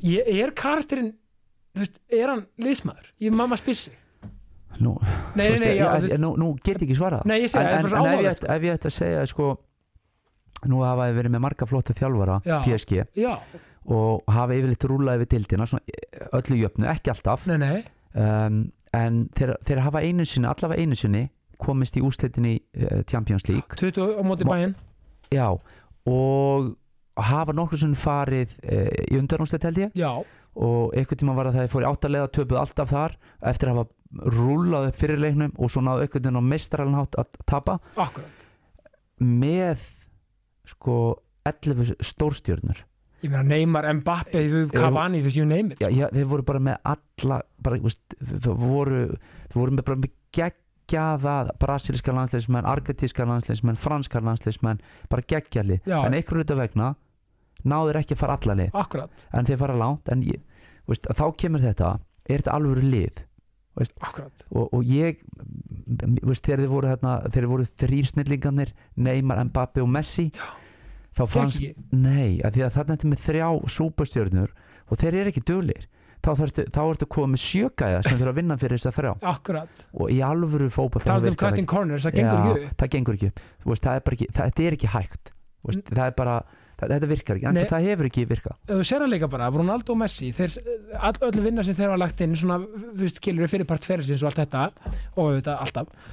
ég 0.04 0.26
er 0.42 0.50
karakterinn, 0.56 1.12
veist, 1.76 2.00
er 2.12 2.32
hann 2.32 2.42
liðsmaður, 2.60 3.12
ég 3.24 3.36
mamma 3.36 3.56
spyr 3.60 3.78
sig. 3.84 3.94
Nú, 4.76 4.96
nei, 5.38 5.46
nei, 5.54 5.60
nei, 5.62 5.70
já, 5.78 5.86
ég- 5.86 6.02
veist, 6.04 6.18
nú, 6.20 6.34
nú 6.36 6.50
get 6.60 6.74
ég 6.82 6.88
ekki 6.90 6.98
ég 7.40 7.48
segi, 7.52 7.62
en, 7.64 7.78
er 7.78 7.86
en, 7.86 7.94
en 7.96 8.10
ef, 8.12 8.20
ég, 8.26 8.32
ætti- 8.34 8.50
ef 8.56 8.66
ég 8.66 8.74
ætti 8.76 8.90
að 8.90 8.96
segja 8.98 9.22
sko, 9.30 9.46
nú 10.68 10.82
hafa 10.84 11.06
ég 11.08 11.16
verið 11.16 11.32
með 11.36 11.42
marga 11.46 11.68
flotta 11.68 11.94
þjálfara 11.96 12.40
Já. 12.44 12.58
PSG 12.64 13.04
já, 13.16 13.32
og 13.86 14.26
hafa 14.32 14.56
yfirleitt 14.56 14.86
rúlað 14.88 15.20
yfir 15.20 15.30
dildina 15.36 15.66
eh, 15.78 16.26
öllu 16.36 16.60
jöfnu, 16.62 16.88
ekki 16.90 17.12
alltaf. 17.12 17.46
Nei, 17.50 17.58
nei, 17.62 17.76
um, 18.18 18.64
en 18.96 19.20
þeir, 19.36 19.56
þeir 19.66 19.82
hafa 19.84 20.02
einu 20.02 20.26
sinni, 20.26 20.48
allavega 20.50 20.82
einu 20.82 20.98
sinni 20.98 21.26
komist 21.62 21.96
í 21.96 22.02
úrslitin 22.04 22.48
í 22.50 22.56
uh, 22.56 23.02
Champions 23.08 23.46
League. 23.48 23.78
20 23.80 24.18
á 24.20 24.22
móti 24.26 24.48
bæinn 24.48 24.74
já, 25.32 25.48
og 26.06 26.72
hafa 27.16 27.54
nokkur 27.56 27.80
sinni 27.80 27.98
farið 27.98 28.58
uh, 28.64 28.90
í 29.06 29.20
undanúrslit 29.20 29.68
held 29.68 29.84
ég. 29.86 29.94
Já, 29.96 30.10
og 30.56 30.96
einhvern 30.96 31.20
tíma 31.20 31.36
var 31.36 31.50
að 31.50 31.60
það 31.60 31.70
fór 31.72 31.84
í 31.84 31.90
áttalega 31.90 32.32
töpuð 32.32 32.60
alltaf 32.62 32.92
þar 32.92 33.14
eftir 33.52 33.70
að 33.70 33.78
hafa 33.78 34.30
rúlað 34.36 34.90
upp 34.90 34.98
fyrir 35.00 35.20
leiknum 35.20 35.52
og 35.60 35.72
svo 35.72 35.82
náðu 35.84 36.06
einhvern 36.06 36.24
veginn 36.24 36.40
á 36.40 36.50
mestraralinn 36.50 36.98
hátt 36.98 37.18
að 37.20 37.40
tapa. 37.44 37.78
Akkurat. 38.00 38.44
Með 39.20 39.84
sko 40.66 40.96
11 41.46 41.96
stórstjörnur 42.04 42.82
ég 43.24 43.32
meina 43.32 43.42
Neymar, 43.46 43.88
Mbappe, 44.00 44.42
Cavani, 44.74 45.20
þú 45.22 45.30
veist, 45.30 45.38
you 45.38 45.48
name 45.48 45.74
it 45.74 45.82
já, 45.82 45.88
já, 45.92 46.06
þeir 46.12 46.28
voru 46.30 46.46
bara 46.46 46.62
með 46.68 46.78
alla 46.92 47.40
bara, 47.64 47.80
veist, 47.82 48.16
það 48.20 48.62
voru 48.62 49.02
þeir 49.16 49.60
voru 49.60 49.76
með 49.76 49.86
bara 49.88 50.00
með 50.02 50.12
geggjaða 50.36 51.36
brasilíska 51.60 52.14
landsleismenn, 52.16 52.68
argentíska 52.68 53.26
landsleismenn 53.28 53.80
franska 53.80 54.20
landsleismenn, 54.20 54.82
bara 55.12 55.24
geggjali. 55.26 55.80
Já. 55.88 56.02
en 56.04 56.16
einhverju 56.16 56.44
þetta 56.44 56.58
vegna 56.60 56.90
náður 57.66 58.02
ekki 58.02 58.14
að 58.14 58.20
fara 58.20 58.36
alla 58.40 58.58
leið. 58.60 58.76
Akkurat, 58.82 59.24
en 59.32 59.48
þeir 59.48 59.62
fara 59.62 59.78
langt 59.80 60.12
en 60.12 60.26
ég, 60.26 60.44
veist, 60.90 61.08
þá 61.08 61.24
kemur 61.40 61.64
þetta 61.64 61.96
er 62.26 62.42
þetta 62.42 62.58
alvöru 62.58 62.84
lið? 62.84 63.24
Akkurat. 63.76 64.46
og, 64.56 64.70
og 64.72 64.86
ég 64.88 65.18
veist, 66.24 66.46
þegar 66.46 66.62
þeir 66.62 66.70
voru, 66.70 66.88
hérna, 66.88 67.16
þeir 67.32 67.48
voru 67.50 67.66
þrýr 67.76 68.06
snillingarnir 68.08 68.70
Neymar, 68.96 69.42
Mbappe 69.50 69.82
og 69.84 69.90
Messi 69.92 70.30
Já. 70.30 70.46
Þá 71.16 71.22
fannst 71.32 71.60
ekki, 71.60 71.86
nei, 71.96 72.40
að 72.44 72.56
því 72.56 72.64
að 72.66 72.74
þarna 72.76 72.96
ertu 72.96 73.10
með 73.12 73.22
þrjá 73.26 73.48
súpastjörnur 73.76 74.56
og 74.86 75.00
þeir 75.00 75.20
eru 75.22 75.32
ekki 75.32 75.44
duglir 75.48 75.86
þá, 76.26 76.32
þarftu, 76.40 76.66
þá 76.74 76.80
ertu 76.84 77.08
komið 77.12 77.32
með 77.34 77.42
sjögæða 77.44 78.02
sem 78.04 78.18
þurfa 78.18 78.32
að 78.32 78.38
vinna 78.40 78.58
fyrir 78.60 78.80
þess 78.80 78.90
að 78.90 78.98
þrjá. 78.98 79.12
Akkurat. 79.32 79.82
Og 79.94 80.12
í 80.12 80.20
alvöru 80.26 80.68
talað 80.98 81.30
um 81.30 81.40
cutting 81.40 81.70
corners, 81.70 82.06
það 82.06 82.20
gengur 82.20 82.38
ekki 82.38 82.52
upp. 82.66 82.76
það 82.82 82.92
gengur 82.94 83.18
ekki 83.18 83.32
veist, 83.66 83.86
það 83.86 83.98
er 83.98 84.06
bara 84.06 84.18
ekki, 84.18 84.28
það, 84.30 84.52
þetta 84.52 84.66
er 84.66 84.78
ekki 84.78 84.92
hægt. 84.94 85.32
Veist, 85.66 85.90
það 85.90 86.04
er 86.04 86.16
bara, 86.20 86.36
það, 86.76 86.94
þetta 86.94 87.10
virkar 87.12 87.40
ekki. 87.40 87.48
En 87.50 87.58
Nei. 87.58 87.64
það 87.70 87.88
hefur 87.90 88.10
ekki 88.10 88.26
virkað. 88.30 88.58
Þú 88.70 88.78
sér 88.90 89.04
það 89.04 89.12
líka 89.14 89.30
bara, 89.32 89.50
Ronaldo 89.54 89.96
og 89.96 90.00
Messi 90.02 90.30
þeir, 90.36 90.56
all, 90.98 91.14
öllu 91.30 91.46
vinna 91.46 91.66
sem 91.66 91.78
þeir 91.78 91.90
hafa 91.90 92.02
lagt 92.04 92.24
inn 92.26 92.38
svona, 92.38 92.60
þú 92.86 93.02
veist, 93.02 93.22
kilur 93.24 93.52
fyrir 93.52 93.68
part 93.68 93.86
ferilsins 93.86 94.24
og 94.24 94.32
allt 94.32 94.42
þetta 94.44 94.66
og 95.16 95.38
þetta 95.38 95.58
alltaf 95.64 96.10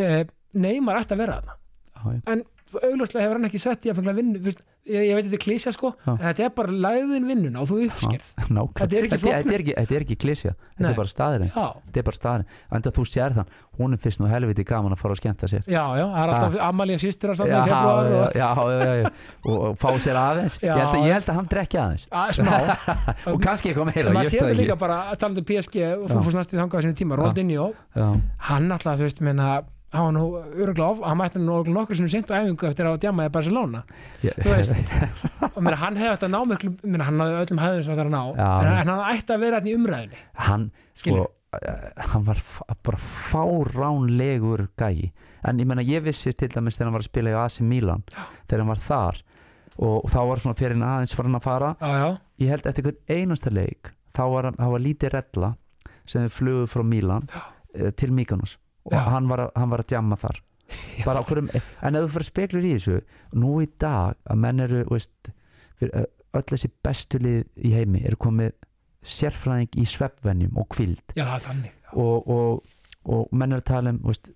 eh, 0.00 0.24
Neymar 0.52 1.00
ætti 1.00 1.16
að 1.16 1.24
vera 1.24 1.38
þarna. 1.40 1.58
Já, 2.02 2.42
já. 2.72 2.82
augljóslega 2.88 3.26
hefur 3.26 3.40
hann 3.40 3.48
ekki 3.50 3.62
sett 3.62 3.86
í 3.86 3.92
að 3.92 4.00
fengla 4.00 4.14
vinnu 4.16 4.42
ég, 4.42 5.02
ég 5.08 5.14
veit 5.16 5.26
þetta 5.28 5.38
er 5.38 5.44
klísja 5.44 5.72
sko 5.74 5.92
Já. 5.94 6.12
en 6.12 6.22
þetta 6.26 6.46
er 6.46 6.54
bara 6.56 6.78
læðin 6.86 7.28
vinnuna 7.28 7.62
og 7.62 7.70
þú 7.70 7.80
uppskerð. 7.86 8.30
Þetta 8.42 8.96
er 8.98 9.06
ekki 9.06 9.12
þetta, 9.12 9.20
flóknara. 9.22 9.42
þetta 9.42 9.74
þetta 9.82 9.96
er 9.96 10.04
ekki 10.06 10.16
klísja 10.18 10.54
þetta 10.54 10.90
er 10.90 10.98
bara 10.98 11.12
staðurinn 11.12 11.52
já, 11.52 11.66
þetta 11.86 12.02
er 12.02 12.06
bara 12.08 12.18
staðurinn 12.18 12.48
en 12.72 12.86
þú 12.92 13.04
sér 13.08 13.36
þann, 13.36 13.52
hún 13.78 13.96
er 13.96 14.00
fyrst 14.02 14.20
nú 14.20 14.28
helviti 14.30 14.64
gaman 14.68 14.94
að 14.94 15.00
fara 15.00 15.16
að 15.16 15.20
skemmta 15.22 15.48
sér. 15.50 15.64
Já, 15.66 15.82
já, 15.96 16.04
það 16.12 16.22
er 16.22 16.32
alltaf 16.32 16.56
Amalía 16.66 17.00
sýstir 17.00 17.32
að 17.32 17.34
já, 17.34 17.38
standa 17.40 17.58
í 17.58 17.70
februar 17.70 18.08
já, 18.08 18.16
og 18.16 18.36
já, 18.36 18.48
já, 18.52 18.86
já, 18.86 18.94
já. 19.00 19.10
Og, 19.42 19.56
og 19.56 19.78
fá 19.80 19.88
sér 20.04 20.20
aðeins. 20.20 20.56
Ég 20.62 20.72
held, 20.72 20.88
að, 20.88 21.06
ég 21.06 21.16
held 21.16 21.30
að 21.32 21.38
hann 21.38 21.50
drekki 21.52 21.80
aðeins. 21.82 22.06
Að, 22.22 22.32
smá. 22.38 22.56
Og 23.32 23.38
kannski 23.42 23.72
eitthvað 23.72 23.90
meira, 23.92 24.14
maður 24.16 24.32
sér 24.32 24.46
það 24.46 24.58
líka 24.62 24.78
bara 24.80 24.98
að 25.12 25.20
tala 25.22 25.42
um 25.42 25.48
PSG 25.52 25.78
og 25.92 26.08
þú 26.12 26.24
fórst 26.26 26.40
næstu 26.40 26.60
þangað 26.60 26.82
á 26.82 26.84
sínum 26.86 26.98
tíma, 27.00 27.20
Ronaldinho. 27.20 27.68
Já, 27.96 28.08
hann 28.50 28.76
alltaf, 28.76 28.98
þú 29.00 29.08
veist, 29.08 29.24
menna 29.24 29.52
hann 29.92 30.04
var 30.06 30.12
nú 30.16 30.22
öruglega 30.40 30.86
of, 30.90 31.00
hann 31.04 31.18
mætti 31.20 31.40
nú 31.42 31.52
öruglega 31.58 31.76
nokkur 31.80 31.98
sem 31.98 32.08
sent 32.08 32.30
á 32.32 32.40
æfingu 32.40 32.68
eftir 32.68 32.88
að 32.88 32.98
djamaði 33.04 33.32
Barcelona. 33.34 33.82
Ég, 34.24 34.38
þú 34.40 34.54
veist, 34.54 34.94
og 35.50 35.58
meina, 35.62 35.76
hann 35.82 35.96
hefði 36.00 36.26
að 36.28 36.32
ná 36.32 36.40
miklu, 36.52 36.72
meina, 36.84 37.04
hann 37.10 37.20
hafði 37.20 37.38
öllum 37.44 37.60
hefðum 37.62 37.84
sem 37.86 37.92
átt 37.96 38.02
að 38.06 38.12
ná. 38.14 38.22
Já. 38.38 38.50
en, 38.62 38.90
hann 38.90 39.04
ætti 39.12 39.34
að 39.36 39.44
vera 39.46 39.60
hann 39.60 39.68
í 39.70 39.74
umræðinni 39.76 40.22
hann 40.48 40.66
sko, 40.92 41.02
Skilur. 41.02 41.28
eh, 41.60 42.06
hann 42.12 42.24
var 42.30 42.40
bara 42.88 43.00
fáránlegur 43.72 44.66
gæi. 44.78 45.12
En 45.44 45.58
ég 45.58 45.66
menna 45.66 45.82
ég 45.82 46.02
vissi 46.04 46.32
til 46.32 46.48
dæmis 46.52 46.76
þegar 46.78 46.88
hann 46.90 46.96
var 46.96 47.02
að 47.02 47.08
spila 47.10 47.32
í 47.32 47.38
AC 47.44 47.60
Milan 47.66 48.04
þegar 48.46 48.62
hann 48.62 48.70
var 48.72 48.82
þar. 48.82 49.22
Og 49.82 50.04
þá 50.12 50.18
var 50.28 50.42
svona 50.42 50.58
fyrir 50.58 50.76
hann 50.76 50.84
aðeins 50.86 51.14
farin 51.16 51.34
að 51.38 51.42
fara. 51.46 51.72
Já, 51.80 51.92
já, 51.98 52.10
ég 52.44 52.52
held 52.52 52.66
eftir 52.70 52.84
hvern 52.86 53.00
einasta 53.10 53.50
leik 53.52 53.92
þá 54.14 54.22
var, 54.30 54.44
hann- 54.50 54.58
þá 54.60 54.68
var 54.74 54.84
lítið 54.84 55.14
rella 55.16 55.52
sem 56.06 56.28
frá 56.28 56.82
Milan 56.84 57.24
uh, 57.32 57.90
til 57.96 58.10
Mykonos 58.12 58.56
og 58.88 58.96
hann 58.96 59.28
var, 59.30 59.46
að, 59.46 59.54
hann 59.60 59.72
var 59.72 59.84
að 59.84 59.92
djamma 59.92 60.18
þar. 60.20 60.42
Hverjum, 61.02 61.48
en 61.52 61.98
ef 61.98 62.04
þú 62.06 62.10
fyrir 62.14 62.28
speklur 62.28 62.66
í 62.66 62.74
þessu 62.76 62.98
nú 63.36 63.56
í 63.60 63.68
dag 63.80 64.16
að 64.30 64.38
menn 64.40 64.62
eru 64.64 64.84
veist, 64.88 65.32
öll 65.82 66.44
þessi 66.48 66.70
bestu 66.84 67.20
lið 67.20 67.42
í 67.66 67.72
heimi 67.74 68.04
eru 68.08 68.18
komið 68.20 68.54
sérfræðing 69.02 69.76
í 69.82 69.84
sveppvenjum 69.90 70.56
og 70.62 70.68
kvild 70.72 71.14
já, 71.18 71.26
þannig. 71.42 71.74
Já. 71.74 71.90
og, 71.98 72.30
og, 72.30 72.74
og 73.10 73.34
menn 73.36 73.52
eru 73.52 73.64
að 73.64 73.68
tala 73.72 73.92
um 73.92 74.00
veist, 74.06 74.30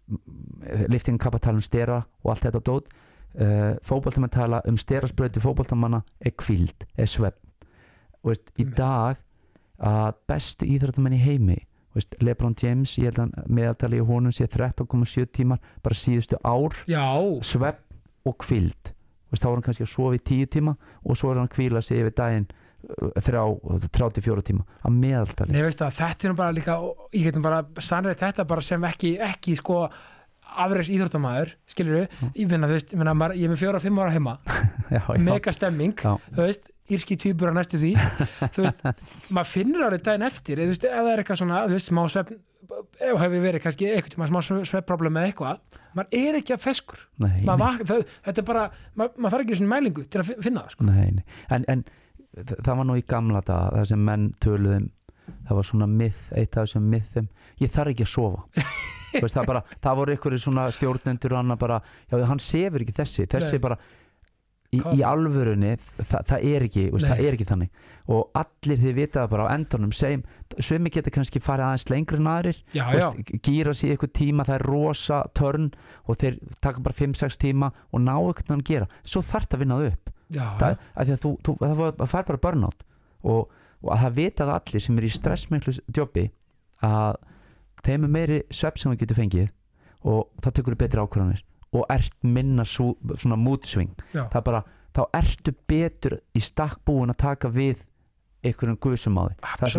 liftingin 0.93 1.23
kappa 1.23 1.40
tala 1.40 1.62
um 1.62 1.64
stera 1.64 2.02
og 2.24 2.32
allt 2.35 2.48
þetta 2.48 2.64
dót. 2.66 2.93
Uh, 3.36 3.77
fótboltamenn 3.85 4.32
tala 4.32 4.62
um 4.68 4.78
sterasbröti 4.81 5.43
fótboltamanna 5.44 6.01
er 6.24 6.32
kvild, 6.40 6.86
er 6.97 7.09
svepp 7.10 7.36
og 8.23 8.32
veist, 8.32 8.48
í 8.56 8.64
dag 8.77 9.20
að 9.77 10.23
bestu 10.28 10.68
íþróttamenn 10.73 11.18
í 11.18 11.20
heimi 11.20 11.59
veist, 11.97 12.18
Lebron 12.23 12.56
James, 12.60 12.97
ég 13.01 13.10
held 13.10 13.23
að 13.24 13.48
meðaltali 13.59 14.01
í 14.01 14.05
honum 14.06 14.35
sé 14.35 14.48
13,7 14.51 15.31
tímar 15.40 15.62
bara 15.85 15.98
síðustu 15.98 16.39
ár, 16.44 16.77
svepp 17.47 17.82
og 18.27 18.39
kvild 18.43 18.93
veist, 19.32 19.43
þá 19.43 19.48
er 19.48 19.56
hann 19.56 19.66
kannski 19.66 19.86
að 19.86 19.93
sofa 19.93 20.18
í 20.18 20.23
10 20.23 20.52
tíma 20.56 20.77
og 21.02 21.18
svo 21.18 21.32
er 21.32 21.40
hann 21.40 21.51
að 21.51 21.55
kvíla 21.56 21.82
sig 21.85 22.02
yfir 22.02 22.14
daginn 22.16 22.47
uh, 22.47 23.23
þrjá, 23.27 23.44
34 23.98 24.44
tíma 24.51 24.66
að 24.82 24.98
meðaltali. 25.01 25.55
Nei, 25.55 25.64
veistu 25.66 25.89
þetta 25.98 26.28
er 26.28 26.36
bara 26.39 26.56
líka 26.56 26.77
ég 27.14 27.31
getum 27.31 27.47
bara 27.47 27.64
sannrið 27.82 28.23
þetta 28.23 28.47
bara 28.48 28.66
sem 28.66 28.86
ekki, 28.90 29.16
ekki 29.27 29.56
sko 29.59 29.86
afreis 30.47 30.93
íþróttamæður, 30.94 31.56
skilur 31.66 31.97
við 31.98 32.06
Já. 32.06 32.28
ég 32.39 32.52
ég, 33.35 33.43
er 33.43 33.51
með 33.51 33.60
fjóra, 33.64 33.82
fimm 33.82 33.98
ára 33.98 34.14
heima. 34.14 34.39
Mega 35.27 35.55
stemming, 35.55 35.97
þú 35.98 36.44
veist 36.44 36.70
írski 36.92 37.16
týpur 37.20 37.50
að 37.50 37.56
næstu 37.58 37.80
því. 37.82 37.92
Þú 38.56 38.64
veist, 38.66 38.84
maður 39.34 39.50
finnur 39.52 39.86
árið 39.88 40.04
daginn 40.06 40.26
eftir. 40.28 40.62
Ef 40.62 40.76
það 40.82 41.10
er 41.12 41.22
eitthvað 41.22 41.40
svona, 41.42 41.62
þú 41.66 41.76
veist, 41.78 41.90
smá 41.90 42.02
svefn 42.12 42.38
ef 42.66 43.20
hefur 43.22 43.42
verið 43.44 43.62
kannski 43.62 43.88
eitthvað 43.94 44.30
smá 44.32 44.40
svefnproblem 44.66 45.14
með 45.14 45.28
eitthvað, 45.28 45.60
maður 45.94 46.16
er 46.18 46.38
ekki 46.40 46.54
að 46.56 46.64
feskur. 46.64 47.04
Nei, 47.22 47.36
Maður 47.46 48.02
þetta 48.26 48.42
er 48.42 48.46
bara, 48.48 48.64
maður, 48.98 49.20
maður 49.22 49.34
þarf 49.36 49.44
ekki 49.44 49.58
svona 49.60 49.70
mælingu 49.76 50.04
til 50.10 50.22
að 50.22 50.26
fi- 50.32 50.38
finna 50.48 50.64
það 50.64 50.74
sko. 50.74 50.86
Nei, 50.88 51.06
nei. 51.20 51.22
En, 51.54 51.66
en 51.70 51.84
það 52.66 52.72
var 52.80 52.88
nú 52.90 52.96
í 52.98 53.04
gamla 53.06 53.42
daga 53.46 53.70
það 53.78 53.86
sem 53.92 54.02
menn 54.08 54.26
töluðum 54.42 54.88
það 55.46 55.60
var 55.60 55.68
svona 55.70 55.88
myth, 55.90 56.24
eitt 56.38 56.58
af 56.58 56.66
þessum 56.66 56.90
mythum 56.90 57.28
ég 57.62 57.72
þarf 57.76 57.92
ekki 57.94 58.06
að 58.08 58.12
sofa. 58.16 58.66
Veist, 59.22 59.36
það, 59.38 59.46
bara, 59.48 59.62
það 59.86 60.00
voru 60.02 60.16
ykkur 60.18 60.36
svona 60.42 60.66
stjórnendur 60.74 61.36
og 61.36 61.40
annað 61.44 61.62
bara, 61.62 61.78
já 62.10 62.18
hann 62.28 62.42
sefur 62.42 62.82
ekki 62.84 62.96
þessi 62.98 63.28
þessi 63.30 63.62
bara 63.62 63.78
í, 64.74 64.80
í 64.80 65.02
alvörunni, 65.06 65.74
það, 66.01 66.24
það 66.30 66.47
er 66.51 66.64
ekki 66.66 66.84
veist, 66.93 67.06
það 67.06 67.22
er 67.24 67.36
ekki 67.36 67.47
þannig. 67.51 67.84
Og 68.16 68.38
allir 68.40 68.82
þið 68.82 68.97
vita 69.01 69.22
það 69.22 69.30
bara 69.34 69.47
á 69.47 69.55
endanum 69.56 69.93
segjum, 69.97 70.24
svimi 70.62 70.93
geta 70.94 71.12
kannski 71.14 71.43
farið 71.43 71.66
aðeins 71.68 71.86
lengri 71.90 72.20
en 72.20 72.30
aðrir. 72.32 72.60
Já, 72.74 72.82
Þú 72.86 72.98
já, 73.01 73.06
veist, 73.06 73.32
gýra 73.48 73.76
í 73.76 73.93
eitthvað 73.93 74.12
tíma 74.20 74.47
það 74.48 74.59
er 74.59 74.66
rosa 74.70 75.20
törn 75.36 75.70
og 76.06 76.20
þeir 76.22 76.40
taka 76.64 76.84
bara 76.86 76.98
5-6 77.02 77.40
tíma 77.43 77.72
og 77.90 78.05
ná 78.05 78.14
eitthvað 78.16 78.56
að 78.59 78.66
gera. 78.70 78.90
Svo 79.05 79.22
þarf 79.26 79.51
það 79.51 79.59
að 79.59 79.64
vinna 79.64 79.80
það 79.80 79.90
upp. 79.93 80.12
Já, 80.26 80.47
það, 80.59 80.80
að 80.94 81.14
að 81.14 81.22
þú, 81.22 81.32
þú 81.47 81.56
það, 81.62 81.76
var, 81.80 81.97
það 82.01 82.12
fær 82.14 82.28
bara 82.30 82.43
burnout. 82.47 82.86
Og, 83.26 83.59
og 83.82 83.93
að 83.94 84.05
það 84.05 84.16
vita 84.20 84.47
það 84.47 84.56
allir 84.60 84.86
sem 84.86 84.98
er 84.98 85.06
í 85.06 85.12
stressmiklu 85.14 85.76
jobbi 85.94 86.28
að 86.86 87.20
þeim 87.86 88.06
er 88.06 88.12
meiri 88.18 88.40
svepp 88.55 88.80
sem 88.80 88.93
þú 88.93 89.01
getur 89.02 89.20
fengið 89.20 89.52
og 90.06 90.26
tekur 90.44 90.74
þú 90.74 90.80
betri 90.80 91.02
ákvörðanir 91.02 91.44
og 91.77 91.86
ert 91.93 92.16
minna 92.24 92.65
svo, 92.69 92.94
svona 93.15 93.39
mútsving 93.40 93.93
Já. 94.15 94.27
það 94.32 94.44
bara, 94.51 94.62
þá 94.97 95.03
ertu 95.20 95.55
betur 95.69 96.19
í 96.36 96.43
stakk 96.44 96.81
búin 96.89 97.12
að 97.12 97.20
taka 97.24 97.48
við 97.53 97.82
einhverjum 98.47 98.78
guðsum 98.81 99.19
á 99.20 99.23
því 99.28 99.35
Það 99.40 99.73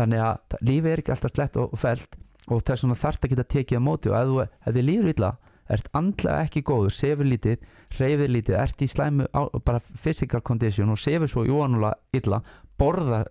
þannig 0.00 0.24
að 0.24 0.34
það- 0.50 0.66
lífið 0.70 0.90
er 0.94 1.02
ekki 1.04 1.14
alltaf 1.14 1.34
slett 1.34 1.56
og, 1.60 1.78
felt 1.78 2.16
og 2.50 2.62
þess 2.64 2.82
vegna 2.84 2.98
þarf 2.98 3.20
að 3.24 3.30
geta 3.34 3.44
tekið 3.54 3.78
á 3.80 3.82
móti 3.84 4.10
og 4.10 4.16
ef 4.20 4.28
þú 4.30 4.38
ef 4.44 4.74
þið 4.74 4.86
líður 4.90 5.10
illa 5.14 5.32
ert 5.70 5.88
andlega 5.94 6.44
ekki 6.48 6.62
góður, 6.66 6.90
sefur 6.90 7.28
lítið 7.30 7.60
reyfir 8.00 8.30
lítið, 8.34 8.56
ert 8.58 8.80
í 8.82 8.88
slæmu 8.90 9.26
á, 9.30 9.40
bara 9.64 9.78
physical 9.78 10.40
condition 10.42 10.90
og 10.90 10.98
sefur 10.98 11.30
svo 11.30 11.44
jóanulega 11.46 11.94
illa, 12.18 12.40
borðar 12.80 13.28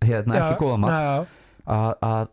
hérna 0.00 0.38
ekki 0.40 0.62
góða 0.62 0.88
já, 0.88 1.02
já, 1.04 1.26
að, 1.66 1.92
að 2.08 2.30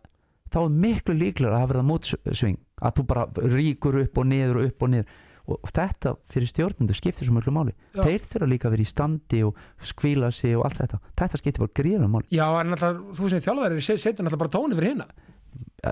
þá 0.50 0.58
er 0.64 0.78
miklu 0.86 1.16
líklega 1.20 1.52
að 1.58 1.60
hafa 1.60 1.74
verða 1.74 1.88
mótsving 1.90 2.58
að 2.82 3.00
þú 3.00 3.08
bara 3.10 3.26
ríkur 3.56 4.00
upp 4.04 4.22
og 4.22 4.30
niður 4.30 4.62
og 4.62 4.70
upp 4.70 4.86
og 4.86 4.94
niður. 4.94 5.18
Og 5.50 5.72
þetta 5.74 6.14
fyrir 6.30 6.50
stjórnendur 6.52 6.98
skiptir 6.98 7.26
svo 7.26 7.34
mjög 7.34 7.54
máli. 7.56 7.72
Já. 7.96 8.04
þeir 8.06 8.28
þurfa 8.30 8.50
líka 8.52 8.68
að 8.70 8.76
vera 8.76 8.86
í 8.86 8.90
standi 8.90 9.40
og 9.48 9.64
skvíla 9.82 10.30
sig 10.30 10.54
og 10.54 10.68
allt 10.68 10.84
þetta. 10.84 11.00
Þetta 11.18 11.42
skiptir 11.42 11.64
bara 11.64 11.76
gríðan 11.80 12.12
máli. 12.14 12.30
Já, 12.30 12.46
en 12.60 12.70
náttúrulega 12.70 13.18
þú 13.18 13.32
sem 13.34 13.44
þjálfæri 13.48 13.86
setur 13.88 14.28
náttúrulega 14.28 14.44
bara 14.44 14.54
tóni 14.54 14.78
fyrir 14.78 14.94
hérna 14.94 15.10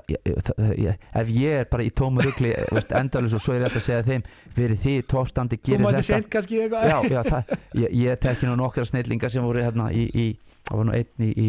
Ég- 0.08 0.20
ég- 0.28 0.78
ég- 0.84 0.98
ef 1.16 1.28
ég 1.32 1.54
er 1.62 1.64
bara 1.70 1.82
í 1.82 1.90
tómu 1.96 2.20
rugli 2.20 2.50
endalus 2.98 3.32
og 3.34 3.40
svo 3.40 3.54
er 3.56 3.62
þetta 3.64 3.80
að 3.80 3.86
segja 3.86 4.02
þeim 4.04 4.22
verið 4.56 4.82
þið 4.84 4.98
tófstandi, 5.08 5.58
gerir 5.64 5.80
þetta. 5.96 6.02
sent 6.04 6.28
kannski 6.34 6.58
eitthvað. 6.60 6.88
Já, 6.90 6.98
já, 7.08 7.22
það, 7.24 7.52
ég, 7.80 7.94
ég 8.02 8.18
tekki 8.20 8.46
nú 8.50 8.56
nokkra 8.60 8.84
snillingar 8.84 9.32
sem 9.32 9.42
voru 9.48 9.62
hérna 9.64 9.88
í, 9.96 10.04
í 10.12 10.26
það 10.68 10.76
var 10.76 10.84
nú 10.90 10.92
einn 10.98 11.24
í, 11.24 11.30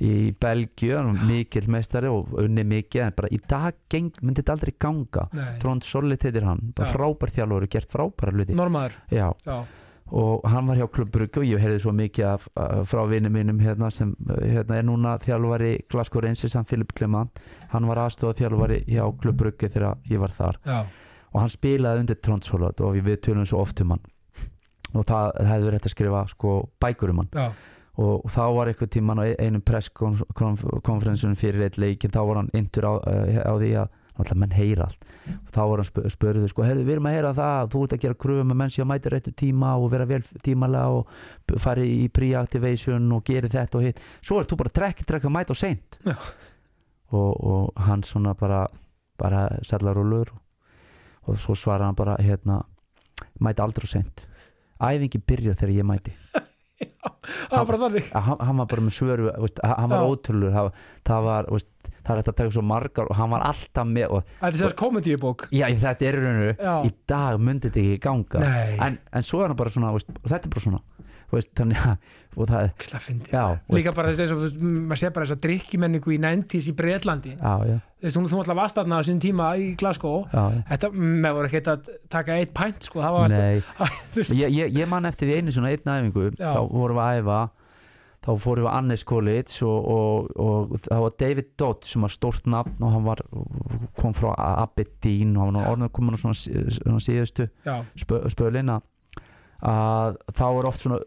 var 0.00 1.20
mikill 1.28 1.68
meistari 1.68 2.08
og 2.08 2.32
unni 2.40 2.64
mikið, 2.64 3.02
en 3.10 3.16
bara 3.20 3.28
í 3.36 3.40
dag 3.48 3.74
geng, 3.92 4.10
myndi 4.22 4.40
þetta 4.40 4.56
aldrei 4.56 4.74
ganga. 4.80 5.26
Trond 5.60 5.84
Sollit 5.84 6.24
heitir 6.24 6.48
hann, 6.48 6.72
bara 6.76 6.88
frábær 6.96 7.34
þjálfur 7.36 7.68
gert 7.76 7.92
frábæra 7.92 8.32
hluti. 8.32 8.56
Normaður. 8.56 8.96
Já, 9.12 9.28
já, 9.44 9.58
og 10.14 10.44
hann 10.46 10.68
var 10.68 10.78
hjá 10.78 10.86
Klubbrugge 10.92 11.40
og 11.42 11.48
ég 11.48 11.62
heyrði 11.62 11.80
svo 11.82 11.92
mikið 11.96 12.26
af, 12.28 12.44
frá 12.86 13.00
vinnu 13.10 13.30
mínum 13.34 13.58
hérna 13.58 13.90
sem 13.90 14.12
hérna 14.38 14.78
er 14.78 14.86
núna 14.86 15.16
þjálfari 15.22 15.72
Glasgow 15.90 16.22
Rangers, 16.22 16.54
hann 16.54 16.68
Filip 16.68 16.94
Clement. 16.94 17.40
Hann 17.72 17.88
var 17.90 18.04
aðstofa 18.04 18.38
þjálfari 18.38 18.84
hjá 18.86 19.02
Klubbrugge 19.22 19.70
þegar 19.72 19.98
ég 20.06 20.22
var 20.22 20.34
þar. 20.36 20.60
Já, 20.62 20.84
og 21.32 21.40
hann 21.42 21.52
spilaði 21.52 22.04
undir 22.04 22.20
Trond 22.22 22.46
Sollit 22.46 22.80
og 22.80 23.00
við 23.02 23.18
tölum 23.26 23.48
svo 23.48 23.64
oft 23.64 23.82
um 23.82 23.96
hann. 23.96 24.04
Og 24.94 25.02
það, 25.02 25.32
það 25.34 25.50
hefði 25.50 25.66
verið 25.66 25.80
hægt 25.80 25.88
að 25.90 25.96
skrifa 25.96 26.26
sko 26.30 26.52
bækur 26.80 27.12
um 27.12 27.24
hann. 27.24 27.32
Já, 27.34 27.48
og, 27.96 28.26
þá 28.30 28.42
var 28.54 28.70
eitthvað 28.70 28.92
tíman 28.94 29.20
á 29.20 29.24
einum 29.42 29.64
presskonferensunum 29.66 31.36
fyrir 31.38 31.66
eitt 31.66 31.78
leikin 31.80 32.14
þá 32.14 32.20
var 32.22 32.42
hann 32.42 32.52
yndur 32.56 32.86
á, 32.86 32.94
á 33.02 33.52
því 33.58 33.72
að 33.82 33.94
náttúrulega 34.16 34.40
menn 34.42 34.54
heyra 34.56 34.86
allt. 34.88 35.04
Og 35.36 35.50
þá 35.54 35.60
var 35.70 35.82
hann 35.82 35.88
spö, 35.90 36.04
spurðu 36.12 36.48
sko, 36.50 36.64
heyrðu, 36.66 36.84
við 36.88 36.94
erum 36.96 37.08
að 37.10 37.16
heyra 37.16 37.32
það 37.36 37.70
þú 37.74 37.82
ert 37.86 37.94
að 37.96 38.02
gera 38.06 38.18
kröfum 38.24 38.50
með 38.52 38.58
menn 38.62 38.72
sem 38.74 38.88
mæti 38.90 39.12
réttu 39.12 39.32
tíma 39.36 39.74
og 39.80 39.90
vera 39.92 40.06
vel 40.08 40.22
tímalega 40.44 40.88
og 40.96 41.60
fari 41.62 41.86
í 42.04 42.08
pre-activation 42.08 43.12
og 43.16 43.24
geri 43.28 43.48
þetta 43.52 43.78
og 43.80 43.84
hitt. 43.86 44.00
Svo 44.24 44.40
er 44.40 44.48
þú 44.50 44.58
bara 44.62 44.74
trekk, 44.80 45.04
trekk 45.08 45.28
að 45.28 45.34
mæta 45.36 45.52
og 45.56 45.60
seint. 45.60 46.00
Já. 46.06 46.16
og, 47.14 47.32
og 47.46 47.84
hann 47.86 48.02
svona 48.02 48.32
bara 48.34 48.64
bara 49.16 49.44
sellar 49.64 49.96
og 49.96 50.04
lur 50.10 50.32
og 51.26 51.38
svo 51.40 51.54
svarar 51.56 51.86
hann 51.88 51.94
bara 51.96 52.16
hérna, 52.20 52.60
mæti 53.40 53.62
aldrei 53.62 53.86
og 53.86 53.92
seint. 53.92 54.24
Æfingi 54.82 55.18
byrjar 55.26 55.56
þegar 55.56 55.72
ég 55.78 55.86
mæti. 55.88 56.12
Þannig. 57.50 58.10
Að 58.12 58.22
hann, 58.26 58.40
hann 58.44 58.58
var 58.60 58.68
bara 58.70 58.82
með 58.84 58.94
svöru 58.98 59.30
að- 59.32 59.62
hann 59.64 59.90
var 59.90 60.02
Já. 60.02 60.10
ótrúlur 60.12 60.52
það, 60.52 60.68
það 61.08 61.22
var, 61.24 61.48
veist, 61.54 61.90
það 62.06 62.12
er 62.14 62.20
þetta 62.22 62.34
að 62.34 62.40
taka 62.40 62.54
svo 62.56 62.64
margar 62.66 63.10
og 63.10 63.18
hann 63.18 63.32
var 63.34 63.46
alltaf 63.50 63.88
með 63.90 64.16
og, 64.18 64.34
þetta 64.40 64.52
er 64.52 64.60
sér 64.62 64.76
komendíubók 64.82 65.48
já, 65.50 65.66
þetta 65.82 66.08
er 66.10 66.18
í 66.20 66.24
rauninu 66.26 66.52
Já. 66.56 66.74
í 66.86 66.92
dag 67.10 67.40
myndi 67.42 67.70
þetta 67.70 67.82
ekki 67.82 68.02
ganga. 68.06 68.44
En, 68.86 69.00
en 69.12 69.26
svo 69.26 69.42
er 69.42 69.50
hann 69.50 69.58
bara 69.58 69.74
svona 69.74 69.94
veist, 69.96 70.12
og 70.22 70.30
þetta 70.30 70.48
er 70.48 70.54
bara 70.54 70.66
svona 70.66 70.82
veist, 71.32 71.50
þannig 71.58 71.82
að 71.82 71.96
og 72.36 72.50
það 72.50 72.66
er, 72.66 73.60
líka 73.72 73.92
bara 73.96 74.12
þess 74.12 74.32
að 74.34 74.56
maður 74.60 75.00
sé 75.00 75.10
bara 75.14 75.26
þess 75.26 75.34
að 75.38 75.42
drikkimenningu 75.46 76.12
í 76.12 76.18
90s 76.20 76.66
í 76.68 76.74
Breitlandi 76.76 77.32
já, 77.32 77.52
já, 77.64 77.76
þú 77.80 78.06
veist, 78.06 78.18
hún 78.20 78.28
þú 78.28 78.40
alltaf 78.42 78.58
varst 78.60 78.76
þarna 78.76 78.98
á 79.00 79.02
sín 79.08 79.22
tíma 79.24 79.46
í 79.56 79.70
Glasgow. 79.80 80.26
Já, 80.30 80.44
þetta, 80.68 80.90
með 80.92 81.38
voru 81.38 81.50
ekkert 81.50 81.70
að 81.72 81.90
taka 82.12 82.36
eitt 82.36 82.52
pænt 82.56 82.86
sko, 82.90 83.00
Nei, 83.32 83.62
ég, 84.42 84.52
ég, 84.52 84.76
ég 84.76 84.90
man 84.92 85.08
eftir 85.08 85.32
einu 85.32 85.54
svona 85.54 85.72
einn 85.72 85.94
æfingu 85.96 86.34
þá 86.36 86.60
vorum 86.68 87.00
við 87.00 87.06
að 87.06 87.22
æfa 87.22 87.40
þá 88.26 88.30
fórum 88.42 88.64
við 88.64 88.70
að 88.72 88.76
Annes 88.80 89.04
College 89.06 89.66
og, 89.68 89.86
og, 89.96 90.30
og 90.42 90.74
það 90.82 91.02
var 91.06 91.14
David 91.22 91.48
Dodd 91.62 91.86
sem 91.86 92.02
var 92.02 92.12
stórt 92.14 92.46
nafn 92.50 92.82
og 92.82 92.92
hann 92.96 93.06
var, 93.06 93.22
kom 94.00 94.16
frá 94.18 94.32
Aberdeen 94.66 95.36
og 95.38 95.44
hann 95.46 95.60
var 95.60 95.70
orðin 95.72 95.86
að 95.88 95.92
koma 96.00 96.18
svona, 96.18 96.34
sí- 96.36 96.64
svona 96.80 97.02
síðustu 97.06 97.46
spö, 98.02 98.20
spölin 98.34 98.74
að 98.76 100.16
þá 100.36 100.44
er 100.50 100.66
oft 100.68 100.82
svona 100.84 100.98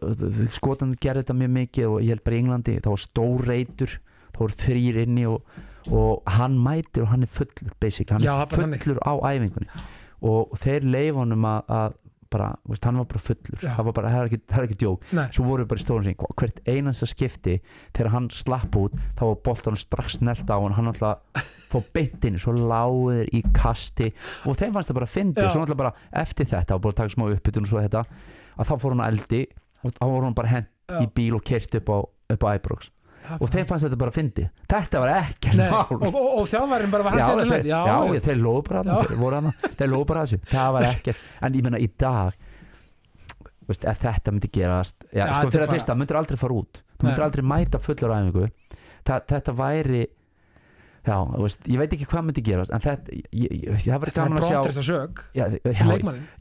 skotan 0.50 0.96
gerði 1.00 1.22
þetta 1.22 1.36
mjög 1.38 1.52
mikið 1.58 1.86
og 1.92 2.00
ég 2.02 2.14
held 2.16 2.24
bara 2.26 2.36
í 2.36 2.40
Englandi 2.42 2.78
þá 2.82 2.88
var 2.90 3.02
stór 3.04 3.44
reytur 3.46 3.94
þá 4.34 4.40
voru 4.42 4.56
þrýr 4.64 4.98
inni 5.04 5.26
og, 5.30 5.54
og 5.92 6.32
hann 6.38 6.56
mætir 6.64 7.04
og 7.04 7.12
hann 7.12 7.22
er 7.26 7.30
fullur 7.30 7.74
basic, 7.82 8.10
hann 8.10 8.24
Já, 8.24 8.32
er 8.42 8.50
fullur 8.50 8.98
á 9.06 9.12
æfingunni. 9.30 9.68
Og 10.20 10.50
þeir 10.60 10.84
leif 10.92 11.14
honum 11.16 11.46
að, 11.48 11.70
að 11.72 11.94
bara, 12.32 12.48
veist, 12.68 12.84
hann 12.86 13.00
var 13.00 13.08
bara 13.10 13.22
fullur. 13.24 13.58
Já. 13.60 13.72
það 13.76 13.88
var 13.88 13.96
bara, 13.98 14.12
það 14.14 14.20
er 14.20 14.30
ekki, 14.30 14.40
það 14.50 14.60
er 14.62 14.68
ekki 14.68 14.78
djók. 14.82 15.06
Nei, 15.18 15.24
svo 15.36 15.46
voru 15.46 15.64
við 15.64 15.70
bara 15.72 15.82
í 15.82 15.84
stórum 15.84 16.06
sín, 16.06 16.18
hvert 16.42 16.60
einasta 16.70 17.08
skipti 17.10 17.56
þegar 17.96 18.12
hann 18.14 18.28
slapp 18.34 18.78
út 18.80 18.98
þá 19.18 19.24
var 19.24 19.40
boltan 19.48 19.80
strax 19.80 20.18
snelt 20.18 20.50
á 20.50 20.56
hann. 20.56 20.76
Hann 20.78 20.92
alltaf 20.92 21.48
fór 21.70 21.86
beint 21.94 22.28
inn, 22.28 22.38
svo 22.42 22.54
lágur 22.56 23.24
í 23.30 23.42
kasti. 23.56 24.10
Og 24.46 24.58
þeim 24.58 24.76
fannst 24.76 24.90
það 24.92 25.00
bara 25.00 25.10
að 25.10 25.16
fyndi 25.16 25.46
Já. 25.46 25.50
svo 25.54 25.64
alltaf 25.64 25.80
bara 25.82 25.94
eftir 26.22 26.50
þetta 26.50 26.78
og 26.78 26.90
að 26.90 27.00
taka 27.02 27.14
smá 27.16 27.26
uppbytun 27.30 27.66
og 27.66 27.72
svo 27.74 27.82
þetta 27.84 28.04
að 28.60 28.70
þá 28.70 28.74
fór 28.76 28.94
hann 28.94 29.04
að 29.04 29.12
eldi 29.14 29.42
og 29.80 29.94
þá 29.96 30.04
voru 30.06 30.24
hann 30.28 30.38
bara 30.38 30.54
hent 30.54 30.72
Já. 30.90 30.98
í 31.00 31.06
bíl 31.14 31.36
og 31.38 31.44
kert 31.46 31.76
upp 31.78 31.92
á, 31.94 31.98
á 32.30 32.46
Ibrox 32.56 32.90
og 33.38 33.50
þeim 33.52 33.66
fannst 33.68 33.86
þetta 33.86 33.98
bara 34.00 34.12
að 34.12 34.18
fyndi 34.18 34.44
þetta 34.72 35.02
var 35.02 35.12
ekkert 35.14 35.60
mál. 35.60 35.96
Og, 35.96 36.06
og, 36.10 36.28
og 36.40 36.46
þjálfarinn 36.50 36.94
bara 36.94 37.06
var 37.06 37.18
Já, 37.18 37.24
hægt 37.26 37.40
þeir, 37.40 37.56
að 37.56 37.70
já, 37.70 37.80
já, 37.86 38.22
þeir 38.26 38.40
lóðu 38.44 38.62
bara 38.68 38.84
Já. 38.84 38.94
þeir 39.10 39.36
hana, 39.36 39.52
þeir 39.66 39.92
lóðu 39.94 40.06
bara 40.10 40.24
þessu. 40.26 40.40
Það 40.50 40.70
var 40.76 40.88
ekkert, 40.90 41.26
en 41.40 41.58
ég 41.58 41.66
menna 41.66 41.80
í 41.80 41.90
dag 42.00 42.46
veist, 43.70 43.84
ef 43.86 44.00
þetta 44.04 44.34
myndi 44.34 44.52
gerast 44.54 44.96
já, 45.10 45.24
Já, 45.24 45.26
sko 45.26 45.34
þetta 45.34 45.50
er 45.50 45.56
fyrir 45.56 45.66
að 45.66 45.74
fyrsta, 45.76 45.98
myndir 45.98 46.20
aldrei 46.20 46.40
fara 46.40 46.56
út. 46.62 46.80
Myndir 47.00 47.20
Nei. 47.22 47.26
aldrei 47.28 47.44
mæta 47.54 47.82
fullur 47.82 48.16
æfingu 48.16 48.48
Þa, 49.00 49.14
þetta 49.30 49.52
væri 49.56 50.02
já, 51.06 51.16
veist, 51.40 51.68
ég 51.70 51.80
veit 51.80 51.94
ekki 51.96 52.08
hvað 52.10 52.26
myndi 52.28 52.44
gerast 52.44 52.72
en 52.76 52.82
þetta, 52.84 53.16
ég, 53.32 53.54
ég, 53.64 53.84
það 53.86 54.02
verður 54.04 54.16
það 54.16 54.22
er 54.22 54.28
gaman 54.28 54.40
að 54.40 54.46
sjá 54.46 54.56
brottrist 54.58 54.82
að 54.82 54.88
sög 54.90 55.22
já, 55.32 55.44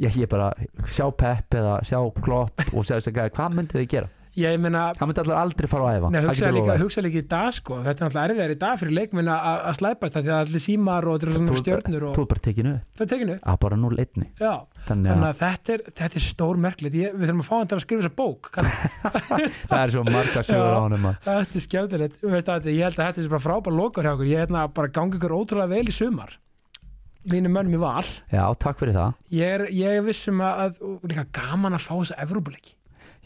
já, 0.04 0.10
ég, 0.18 0.30
bara 0.32 0.50
sjá 0.92 1.06
Pep 1.22 1.60
eða 1.62 1.76
sjá 1.88 2.00
Klopp 2.20 2.66
og 2.74 2.88
sjá 2.88 2.98
þess 2.98 3.12
að 3.14 3.30
hvað 3.38 3.56
myndi 3.56 3.78
þið 3.80 3.88
gera 3.94 4.12
ég 4.38 4.60
meina, 4.62 4.90
það 4.98 5.10
myndi 5.10 5.24
allir 5.24 5.40
aldrei 5.40 5.70
fara 5.72 5.90
á 5.90 5.92
æfa. 5.98 6.12
Nei, 6.14 6.20
það 6.20 6.30
hugsa 6.30 6.46
getur 6.46 6.58
líka, 6.60 6.78
hugsa 6.84 7.04
líka 7.06 7.22
í 7.22 7.26
dag 7.34 7.50
sko. 7.58 7.80
Þetta 7.86 8.06
er 8.06 8.10
náttúrulega 8.10 8.30
erfiðar 8.30 8.54
í 8.54 8.60
dag 8.64 8.82
fyrir 8.84 8.96
leikminn 9.00 9.32
að 9.34 9.48
að 9.70 9.80
slæpast 9.80 10.18
það 10.18 10.28
því 10.28 10.34
að 10.36 10.44
allir 10.44 10.64
símar 10.66 11.10
og 11.10 11.28
er 11.30 11.62
stjörnur 11.64 12.08
og 12.10 12.18
þú 12.18 12.26
er 12.26 12.30
bara 12.34 12.46
tekinu 12.50 12.76
það 12.96 13.06
er 13.06 13.12
tekinu 13.14 13.38
að 13.40 13.60
bara 13.66 13.80
0-1 13.80 14.28
já, 14.40 14.54
þannig 14.88 15.14
að 15.14 15.26
að 15.30 15.40
þetta 15.44 15.74
er, 15.76 15.84
þetta 16.00 16.20
er 16.20 16.26
stór 16.26 16.60
ég, 16.60 17.16
við 17.16 17.26
þurfum 17.26 17.44
að 17.44 17.50
fá 17.50 17.56
hann 17.58 17.70
til 17.70 17.78
að 17.78 17.84
skrifa 17.86 18.04
þessa 18.04 18.16
bók 18.20 18.52
það 19.70 19.82
er 19.82 19.94
svo 19.94 20.04
marga 20.08 20.44
Já. 20.44 20.60
á 20.60 20.80
honum 20.80 21.10
að 21.10 21.18
þetta 21.26 21.60
er 21.60 21.66
skemmtilegt. 21.66 22.20
Að, 22.24 22.70
ég 22.74 22.86
held 22.86 23.00
að 23.00 23.10
þetta 23.10 23.24
er 23.24 23.32
bara 23.34 23.44
frábær 23.44 23.76
lokar 23.76 24.08
hjá 24.08 24.14
okkur. 24.16 24.30
Ég 24.30 24.44
hérna 24.44 24.66
bara 24.74 24.92
gangi 24.94 25.20
ykkur 25.20 25.36
ótrúlega 25.36 25.72
vel 25.74 25.86
í 25.90 25.96
sumar. 25.96 26.36
Mínum 27.30 27.54
mönnum 27.54 27.76
í 27.76 27.82
val. 27.82 28.08
Já, 28.32 28.44
takk 28.62 28.80
fyrir 28.82 28.96
það. 28.96 29.16
Ég 29.36 29.56
er, 29.58 29.66
ég 29.76 30.00
er 30.00 30.06
vissum 30.06 30.44
að, 30.46 30.62
að 30.66 31.10
líka 31.12 31.26
gaman 31.36 31.78
að 31.78 31.86
fá 31.86 31.94
þessa 31.98 32.20
Evrópuleiki 32.26 32.76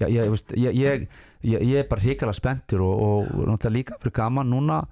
Já, 0.02 0.08
ég, 0.10 0.30
veist, 0.34 0.54
ég, 0.58 0.78
ég, 0.80 1.08
ég, 1.46 1.74
er 1.84 1.88
bara 1.90 2.02
hrikalega 2.02 2.38
spenntur 2.38 2.84
og, 2.86 3.02
og, 3.06 3.32
náttúrulega 3.50 3.78
líka 3.78 3.98
fyrir 4.02 4.16
gaman 4.18 4.50
núna 4.50 4.84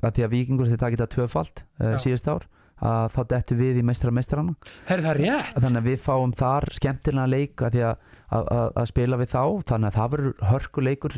að 0.00 0.16
því 0.16 0.26
að 0.26 0.32
vikingur 0.32 0.70
þeir 0.70 0.82
takit 0.82 1.02
að 1.04 1.12
tvöfald 1.14 1.62
uh, 1.62 1.92
Já. 1.94 1.98
síðust 2.06 2.30
ár 2.32 2.46
að 2.76 3.06
þá 3.14 3.20
dettu 3.30 3.56
við 3.56 3.78
í 3.80 3.84
er 5.14 5.20
rétt. 5.20 5.52
Þannig 5.56 5.80
að 5.80 5.86
við 5.86 6.02
fáum 6.04 6.34
þar 6.36 6.66
skemmtilega 6.76 7.30
leik 7.32 7.62
að 7.64 7.78
að, 7.86 8.02
að, 8.28 8.50
að, 8.56 8.66
að 8.82 8.90
spila 8.90 9.20
við 9.20 9.30
þá 9.32 9.42
þannig 9.70 9.88
að 9.88 9.96
það 9.96 10.10
verður 10.14 10.44
hörku 10.50 10.84
leikur 10.84 11.16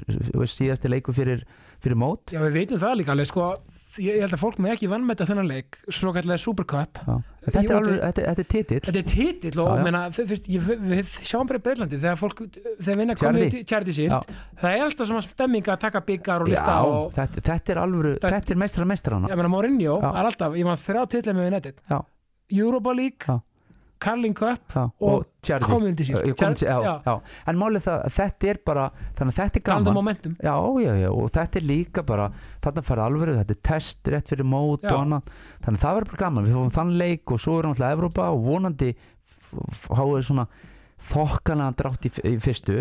síðasti 0.55 0.93
leikur 0.93 1.19
fyrir, 1.19 1.43
fyrir 1.83 1.99
mót. 1.99 2.35
Já 2.35 2.43
við 2.45 2.61
veitum 2.61 2.83
það 2.85 3.01
líka 3.01 3.15
alveg 3.17 3.31
sko 3.33 3.49
ég, 3.99 4.15
ég 4.19 4.23
held 4.25 4.35
að 4.37 4.41
fólk 4.43 4.59
með 4.63 4.73
ekki 4.77 4.89
vannmeta 4.91 5.27
þennan 5.29 5.49
leik 5.51 5.79
svo 5.93 6.13
kallega 6.17 6.39
Supercup 6.43 7.01
þetta, 7.03 7.63
er 7.63 7.73
alveg, 7.79 7.99
þetta, 8.03 8.25
þetta 8.29 8.43
er 8.45 8.49
titill. 8.53 8.81
Þetta 8.89 9.01
er 9.03 9.09
titill 9.13 9.61
og 9.63 9.69
Já, 9.69 9.77
já. 9.79 9.85
meina, 9.89 10.03
þú 10.17 10.27
veist, 10.33 10.49
ég, 10.53 10.67
við, 10.69 10.85
við 10.93 11.13
sjáum 11.31 11.49
bara 11.51 11.61
í 11.61 11.65
Breitlandi 11.69 12.01
þegar 12.03 12.21
fólk, 12.21 12.43
þegar 12.79 13.01
vinna 13.03 13.17
komið 13.19 13.57
tjærti 13.73 13.97
sílt, 13.99 14.33
það 14.61 14.77
er 14.79 14.85
alltaf 14.89 15.11
svona 15.11 15.25
stemming 15.27 15.73
að 15.75 15.81
taka 15.87 16.05
byggar 16.13 16.45
og 16.47 16.53
lifta 16.53 16.77
og 16.89 17.11
þetta, 17.17 17.45
þetta 17.51 17.75
er 17.77 17.83
alveg 17.87 18.15
Þetta- 18.19 18.35
þetta 18.39 18.55
er 18.57 18.63
meistara 18.65 18.89
meistarana 18.93 19.33
ég 19.33 19.41
meina 19.43 19.53
Mourinho 19.53 19.99
er 20.03 20.31
alltaf, 20.31 20.55
ég 20.59 20.65
var 20.69 20.77
þrjá 20.85 21.07
titla 21.17 21.33
með 21.39 21.51
United. 21.53 21.83
Já. 21.91 21.99
Europa 22.51 22.93
League. 22.97 23.41
Carling 24.01 24.35
Cup 24.39 24.75
og 25.01 25.25
og 25.59 25.71
Community 25.73 26.05
Shield 26.05 26.25
en 27.49 27.59
málið 27.61 27.85
það 27.89 28.03
að 28.05 28.15
þetta 28.19 28.49
er 28.53 28.59
bara 28.69 28.85
þannig 29.19 29.33
að 29.33 29.39
þetta 29.39 29.59
er 29.59 29.65
gaman. 29.69 29.95
Já, 30.45 30.55
já, 30.85 30.93
já, 31.03 31.09
og 31.13 31.31
þetta 31.35 31.59
er 31.61 31.67
líka 31.71 32.05
bara 32.07 32.27
þarna 32.65 32.85
fara 32.85 33.07
alvöru, 33.09 33.37
þetta 33.41 33.57
er 33.57 33.63
test 33.71 34.11
rétt 34.13 34.33
fyrir 34.33 34.49
mót 34.49 34.85
og 34.85 34.99
annað, 35.03 35.31
þannig 35.65 35.79
að 35.81 35.85
það 35.87 35.99
verður 35.99 36.11
bara 36.13 36.23
gaman. 36.25 36.49
Við 36.49 36.59
fórum 36.59 36.75
þann 36.79 36.97
leik 37.03 37.33
og 37.35 37.41
svo 37.43 37.59
er 37.59 37.69
náttúrulega 37.71 37.99
Evrópa 37.99 38.29
og 38.35 38.43
vonandi 38.49 38.91
háið 39.89 40.27
svona 40.29 40.47
þokkalega 41.09 41.75
drátt 41.79 42.07
í, 42.09 42.11
í 42.27 42.35
fyrstu. 42.43 42.81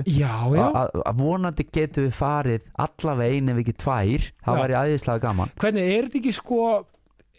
Að 1.05 1.19
vonandi 1.21 1.67
getum 1.69 2.07
við 2.07 2.15
farið 2.17 2.65
allavega 2.81 3.37
einu 3.37 3.57
ekki 3.61 3.75
tvær. 3.77 4.29
Það 4.45 4.61
væri 4.63 4.77
æðislega 4.81 5.23
gaman. 5.27 5.51
Hvernig 5.61 5.91
er 5.93 6.07
þetta 6.07 6.19
ekki 6.23 6.33
sko 6.33 6.61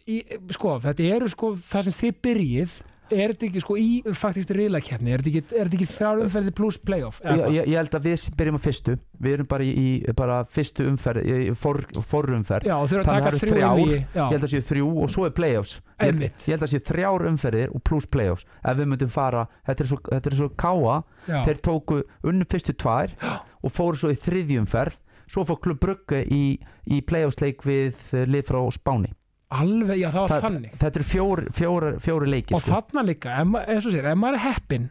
í, 0.08 0.20
sko, 0.54 0.76
þetta 0.86 1.08
eru 1.16 1.28
sko 1.32 1.50
það 1.68 1.88
sem 1.90 1.96
þið 1.98 2.14
byrjið 2.28 2.76
er 3.10 3.34
þetta 3.34 3.48
ekki 3.48 3.64
sko 3.64 3.78
í 3.80 3.88
faktist 4.16 4.52
riðlakeppni 4.54 5.14
er 5.14 5.24
þetta 5.24 5.42
ekki, 5.42 5.62
ekki 5.64 5.90
þrjár 5.92 6.24
umferði 6.26 6.54
pluss 6.58 6.80
playoff 6.82 7.22
ég, 7.24 7.44
ég, 7.58 7.70
ég 7.72 7.78
held 7.78 7.96
að 7.98 8.08
við 8.08 8.26
byrjum 8.38 8.58
á 8.58 8.62
fyrstu. 8.62 8.96
Við 9.18 9.34
erum 9.36 9.48
bara 9.50 9.66
í, 9.66 9.88
bara 10.16 10.38
fyrstu 10.52 10.86
umferð 10.88 11.26
for, 11.58 11.80
forumferð. 12.06 12.68
Já, 12.68 12.76
og 12.76 12.86
þurfa 12.90 13.04
að 13.04 13.10
taka 13.10 13.32
eru 13.32 13.40
þrjú 13.42 13.54
þrjár. 13.54 13.80
í 13.82 13.88
ég 13.96 14.22
held 14.34 14.46
að 14.46 14.52
séu 14.54 14.66
þrjú 14.68 14.92
og 15.02 15.12
svo 15.14 15.26
er 15.28 15.34
playoffs. 15.36 15.74
Ég, 15.98 16.22
ég 16.22 16.54
held 16.54 16.66
að 16.66 16.72
séu 16.74 16.84
þrjár 16.90 17.26
umferðir 17.32 17.74
og 17.74 17.84
pluss 17.88 18.08
playoffs. 18.10 18.46
Ef 18.62 18.78
við 18.78 18.90
myndum 18.92 19.12
fara, 19.12 19.44
þetta 19.68 19.84
er 19.84 19.90
svo, 19.92 20.00
þetta 20.08 20.32
er 20.32 20.38
svo 20.38 20.50
káa. 20.64 20.96
Já, 21.26 21.38
þeir 21.48 21.62
tóku 21.68 22.00
unnu 22.30 22.48
fyrstu 22.48 22.76
tvær 22.78 23.14
og 23.64 23.74
fóru 23.74 24.00
svo 24.00 24.14
í 24.14 24.18
þriðjumferð 24.26 25.00
svo 25.28 25.44
fór 25.44 25.58
klubb 25.60 25.82
Brugge 25.82 26.22
í, 26.24 26.56
í 26.88 27.02
playoffsleik 27.04 27.64
við 27.66 27.98
lið 28.30 28.46
frá 28.48 28.62
Spáni 28.72 29.12
alveg, 29.50 29.98
já 30.02 30.08
það 30.12 30.20
var 30.20 30.28
Það- 30.34 30.44
þannig. 30.46 30.72
þetta 30.78 30.98
eru 31.00 31.08
fjóri, 31.08 31.44
fjóri, 31.56 31.90
fjóri 32.04 32.26
leiki 32.28 32.54
og 32.54 32.60
sko. 32.62 32.70
þarna 32.74 33.04
líka, 33.08 33.36
eins 33.40 33.86
og 33.86 33.92
sér, 33.94 34.04
ef 34.12 34.18
maður 34.18 34.34
er 34.34 34.44
heppin 34.44 34.90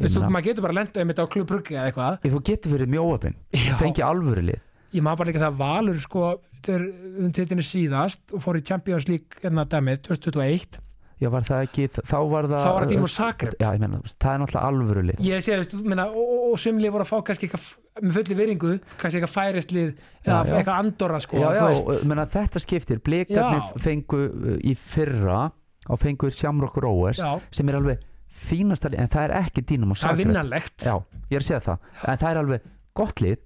meina, 0.00 0.28
maður 0.32 0.44
getur 0.48 0.62
bara 0.62 0.76
lendað 0.78 1.02
um 1.02 1.08
þetta 1.12 1.24
á 1.26 1.32
klubbruggi 1.34 1.74
eða 1.76 1.92
eitthvað. 1.92 2.20
Þú 2.32 2.40
getur 2.48 2.72
verið 2.72 2.88
mjóapinn 2.94 3.34
já, 3.52 3.74
fengi 3.78 4.02
alvöru 4.02 4.42
lið. 4.48 4.60
Ég 4.92 5.02
maður 5.04 5.18
bara 5.22 5.30
líka 5.32 5.42
það 5.44 5.56
valur 5.60 6.00
sko, 6.00 6.40
þegar 6.62 6.82
um 7.22 7.32
titlinni 7.32 7.64
síðast 7.64 8.32
og 8.34 8.40
fór 8.44 8.58
í 8.60 8.64
Champions 8.64 9.08
League 9.08 9.40
enna 9.44 9.64
dæmið 9.64 10.02
2021, 10.08 10.78
já 11.22 11.28
var 11.32 11.46
það 11.46 11.64
ekki, 11.66 11.86
þá 11.94 12.16
var 12.32 12.48
það 12.50 12.64
þá 12.64 12.68
var 12.72 12.84
þetta 12.86 12.94
í 12.94 13.00
múr 13.02 13.12
Zagreb. 13.12 13.56
Já 13.62 13.68
ég 13.72 13.82
þú 13.82 14.00
veist, 14.02 14.16
það 14.24 14.32
er 14.32 14.42
náttúrulega 14.42 14.70
alvöru 14.72 15.04
lið. 15.08 15.22
Ég 15.28 15.44
sé, 15.46 15.56
veistu, 15.60 15.80
minna, 15.86 16.06
og, 16.10 16.32
og, 16.48 16.54
sumlið 16.62 16.94
voru 16.96 17.06
að 17.06 17.10
fá 17.12 17.16
kannski 17.28 17.48
eitthvað, 17.48 17.66
með 18.02 18.18
fulli 18.18 18.38
viringu 18.38 18.72
kannski 19.00 19.20
eitthvað 19.20 19.34
færistlið 19.36 19.90
eða 19.90 19.98
Já, 20.24 20.34
já. 20.34 20.54
eitthvað 20.58 20.80
andorra 20.82 21.20
sko, 21.22 21.42
já, 21.42 21.48
þú 21.58 21.68
já, 21.94 22.06
menna, 22.10 22.26
þetta 22.32 22.62
skiptir. 22.64 23.02
Blikarnir 23.06 23.62
Já. 23.62 23.82
fengu 23.86 24.22
uh, 24.28 24.56
í 24.58 24.74
fyrra 24.78 25.42
og 25.88 26.02
fengu 26.02 26.30
Shamrock 26.30 26.78
Rovers 26.82 27.22
já, 27.22 27.30
sem 27.54 27.70
er 27.70 27.78
alveg 27.78 28.02
fínasta 28.42 28.90
lið 28.90 29.02
en 29.02 29.10
það 29.12 29.28
er 29.28 29.36
ekki 29.42 29.64
dínum 29.68 29.92
og 29.94 29.98
það 30.00 30.14
er 30.14 30.20
vinnanlegt 30.22 30.86
já, 30.86 30.94
ég 31.28 31.36
er 31.38 31.42
að 31.42 31.48
segja 31.48 31.64
það. 31.68 31.88
En 32.08 32.20
það 32.22 32.30
er 32.30 32.42
alveg 32.42 32.68
gott 32.98 33.22
lið 33.22 33.40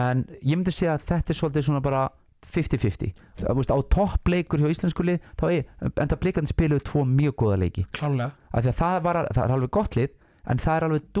en 0.00 0.24
ég 0.38 0.54
myndi 0.54 0.74
segja 0.74 0.94
að 0.96 1.06
þetta 1.08 1.32
er 1.32 1.38
svolítið 1.40 1.66
svona 1.66 1.82
bara 1.84 2.04
50-50 2.54 3.12
Þú 3.40 3.56
veist, 3.58 3.72
á 3.72 3.78
toppleikur 3.94 4.62
hjá 4.62 4.70
íslensku 4.72 5.06
lið 5.06 5.26
þá 5.40 5.44
er, 5.50 5.66
enda 5.90 6.18
blikandi 6.20 6.52
spiluðu 6.52 6.84
tvo 6.88 7.04
mjög 7.08 7.36
góða 7.42 7.58
leiki. 7.64 7.84
Klálega, 7.96 8.32
það, 8.52 8.96
var, 9.06 9.20
það 9.30 9.42
er 9.44 9.54
alveg 9.56 9.74
gott 9.76 9.98
lið 9.98 10.16
en 10.50 10.62
það 10.62 10.76
er 10.76 10.88
alveg 10.88 11.20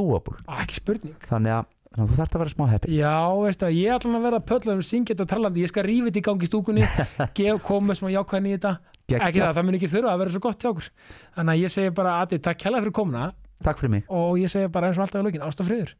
Á, 0.50 0.52
ekki 0.62 0.78
spurning. 0.80 1.16
Þannig 1.30 1.56
að, 1.56 1.72
þannig 1.90 2.04
að 2.04 2.12
þú 2.12 2.20
þarft 2.20 2.36
að 2.36 2.42
vera 2.44 2.54
smá 2.54 2.64
heppi 2.70 2.98
Já, 2.98 3.16
veistu 3.40 3.68
að 3.68 3.76
ég 3.78 3.96
ætla 3.96 4.20
að 4.20 4.26
vera 4.28 4.42
pöllum 4.50 4.84
syngjandi 4.86 5.26
og 5.26 5.30
talandi, 5.30 5.64
ég 5.64 5.72
skal 5.72 5.86
rífa 5.86 6.08
þetta 6.10 6.20
í 6.20 6.26
gangi 6.28 6.50
stúkunni. 6.50 6.88
Koma 7.68 7.96
smá 7.98 8.10
jákvæðin 8.14 8.50
í 8.50 8.54
þetta. 8.56 8.74
Ekki 9.10 9.42
það, 9.42 9.56
það 9.56 9.66
mun 9.66 9.78
ekki 9.80 9.90
þurfa 9.90 10.12
að 10.14 10.22
vera 10.22 10.34
svo 10.34 10.44
gott 10.44 10.62
hjá 10.62 10.70
okkur. 10.70 10.92
Þannig 11.38 11.56
að 11.56 11.64
ég 11.64 11.74
segi 11.74 11.96
bara 11.98 12.14
að 12.20 12.32
þið 12.34 12.44
takk 12.46 12.62
kjærlega 12.62 12.86
fyrir 12.86 12.96
komuna. 13.00 13.26
Takk 13.60 13.82
fyrir 13.82 13.94
mig. 13.96 14.06
Og 14.08 14.38
ég 14.40 14.52
segi 14.54 14.70
bara 14.72 14.88
eins 14.88 15.00
og 15.00 15.06
alltaf 15.06 15.20
í 15.20 15.26
lögin, 15.26 15.44
ástafriður 15.44 15.94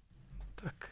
Takk 0.60 0.90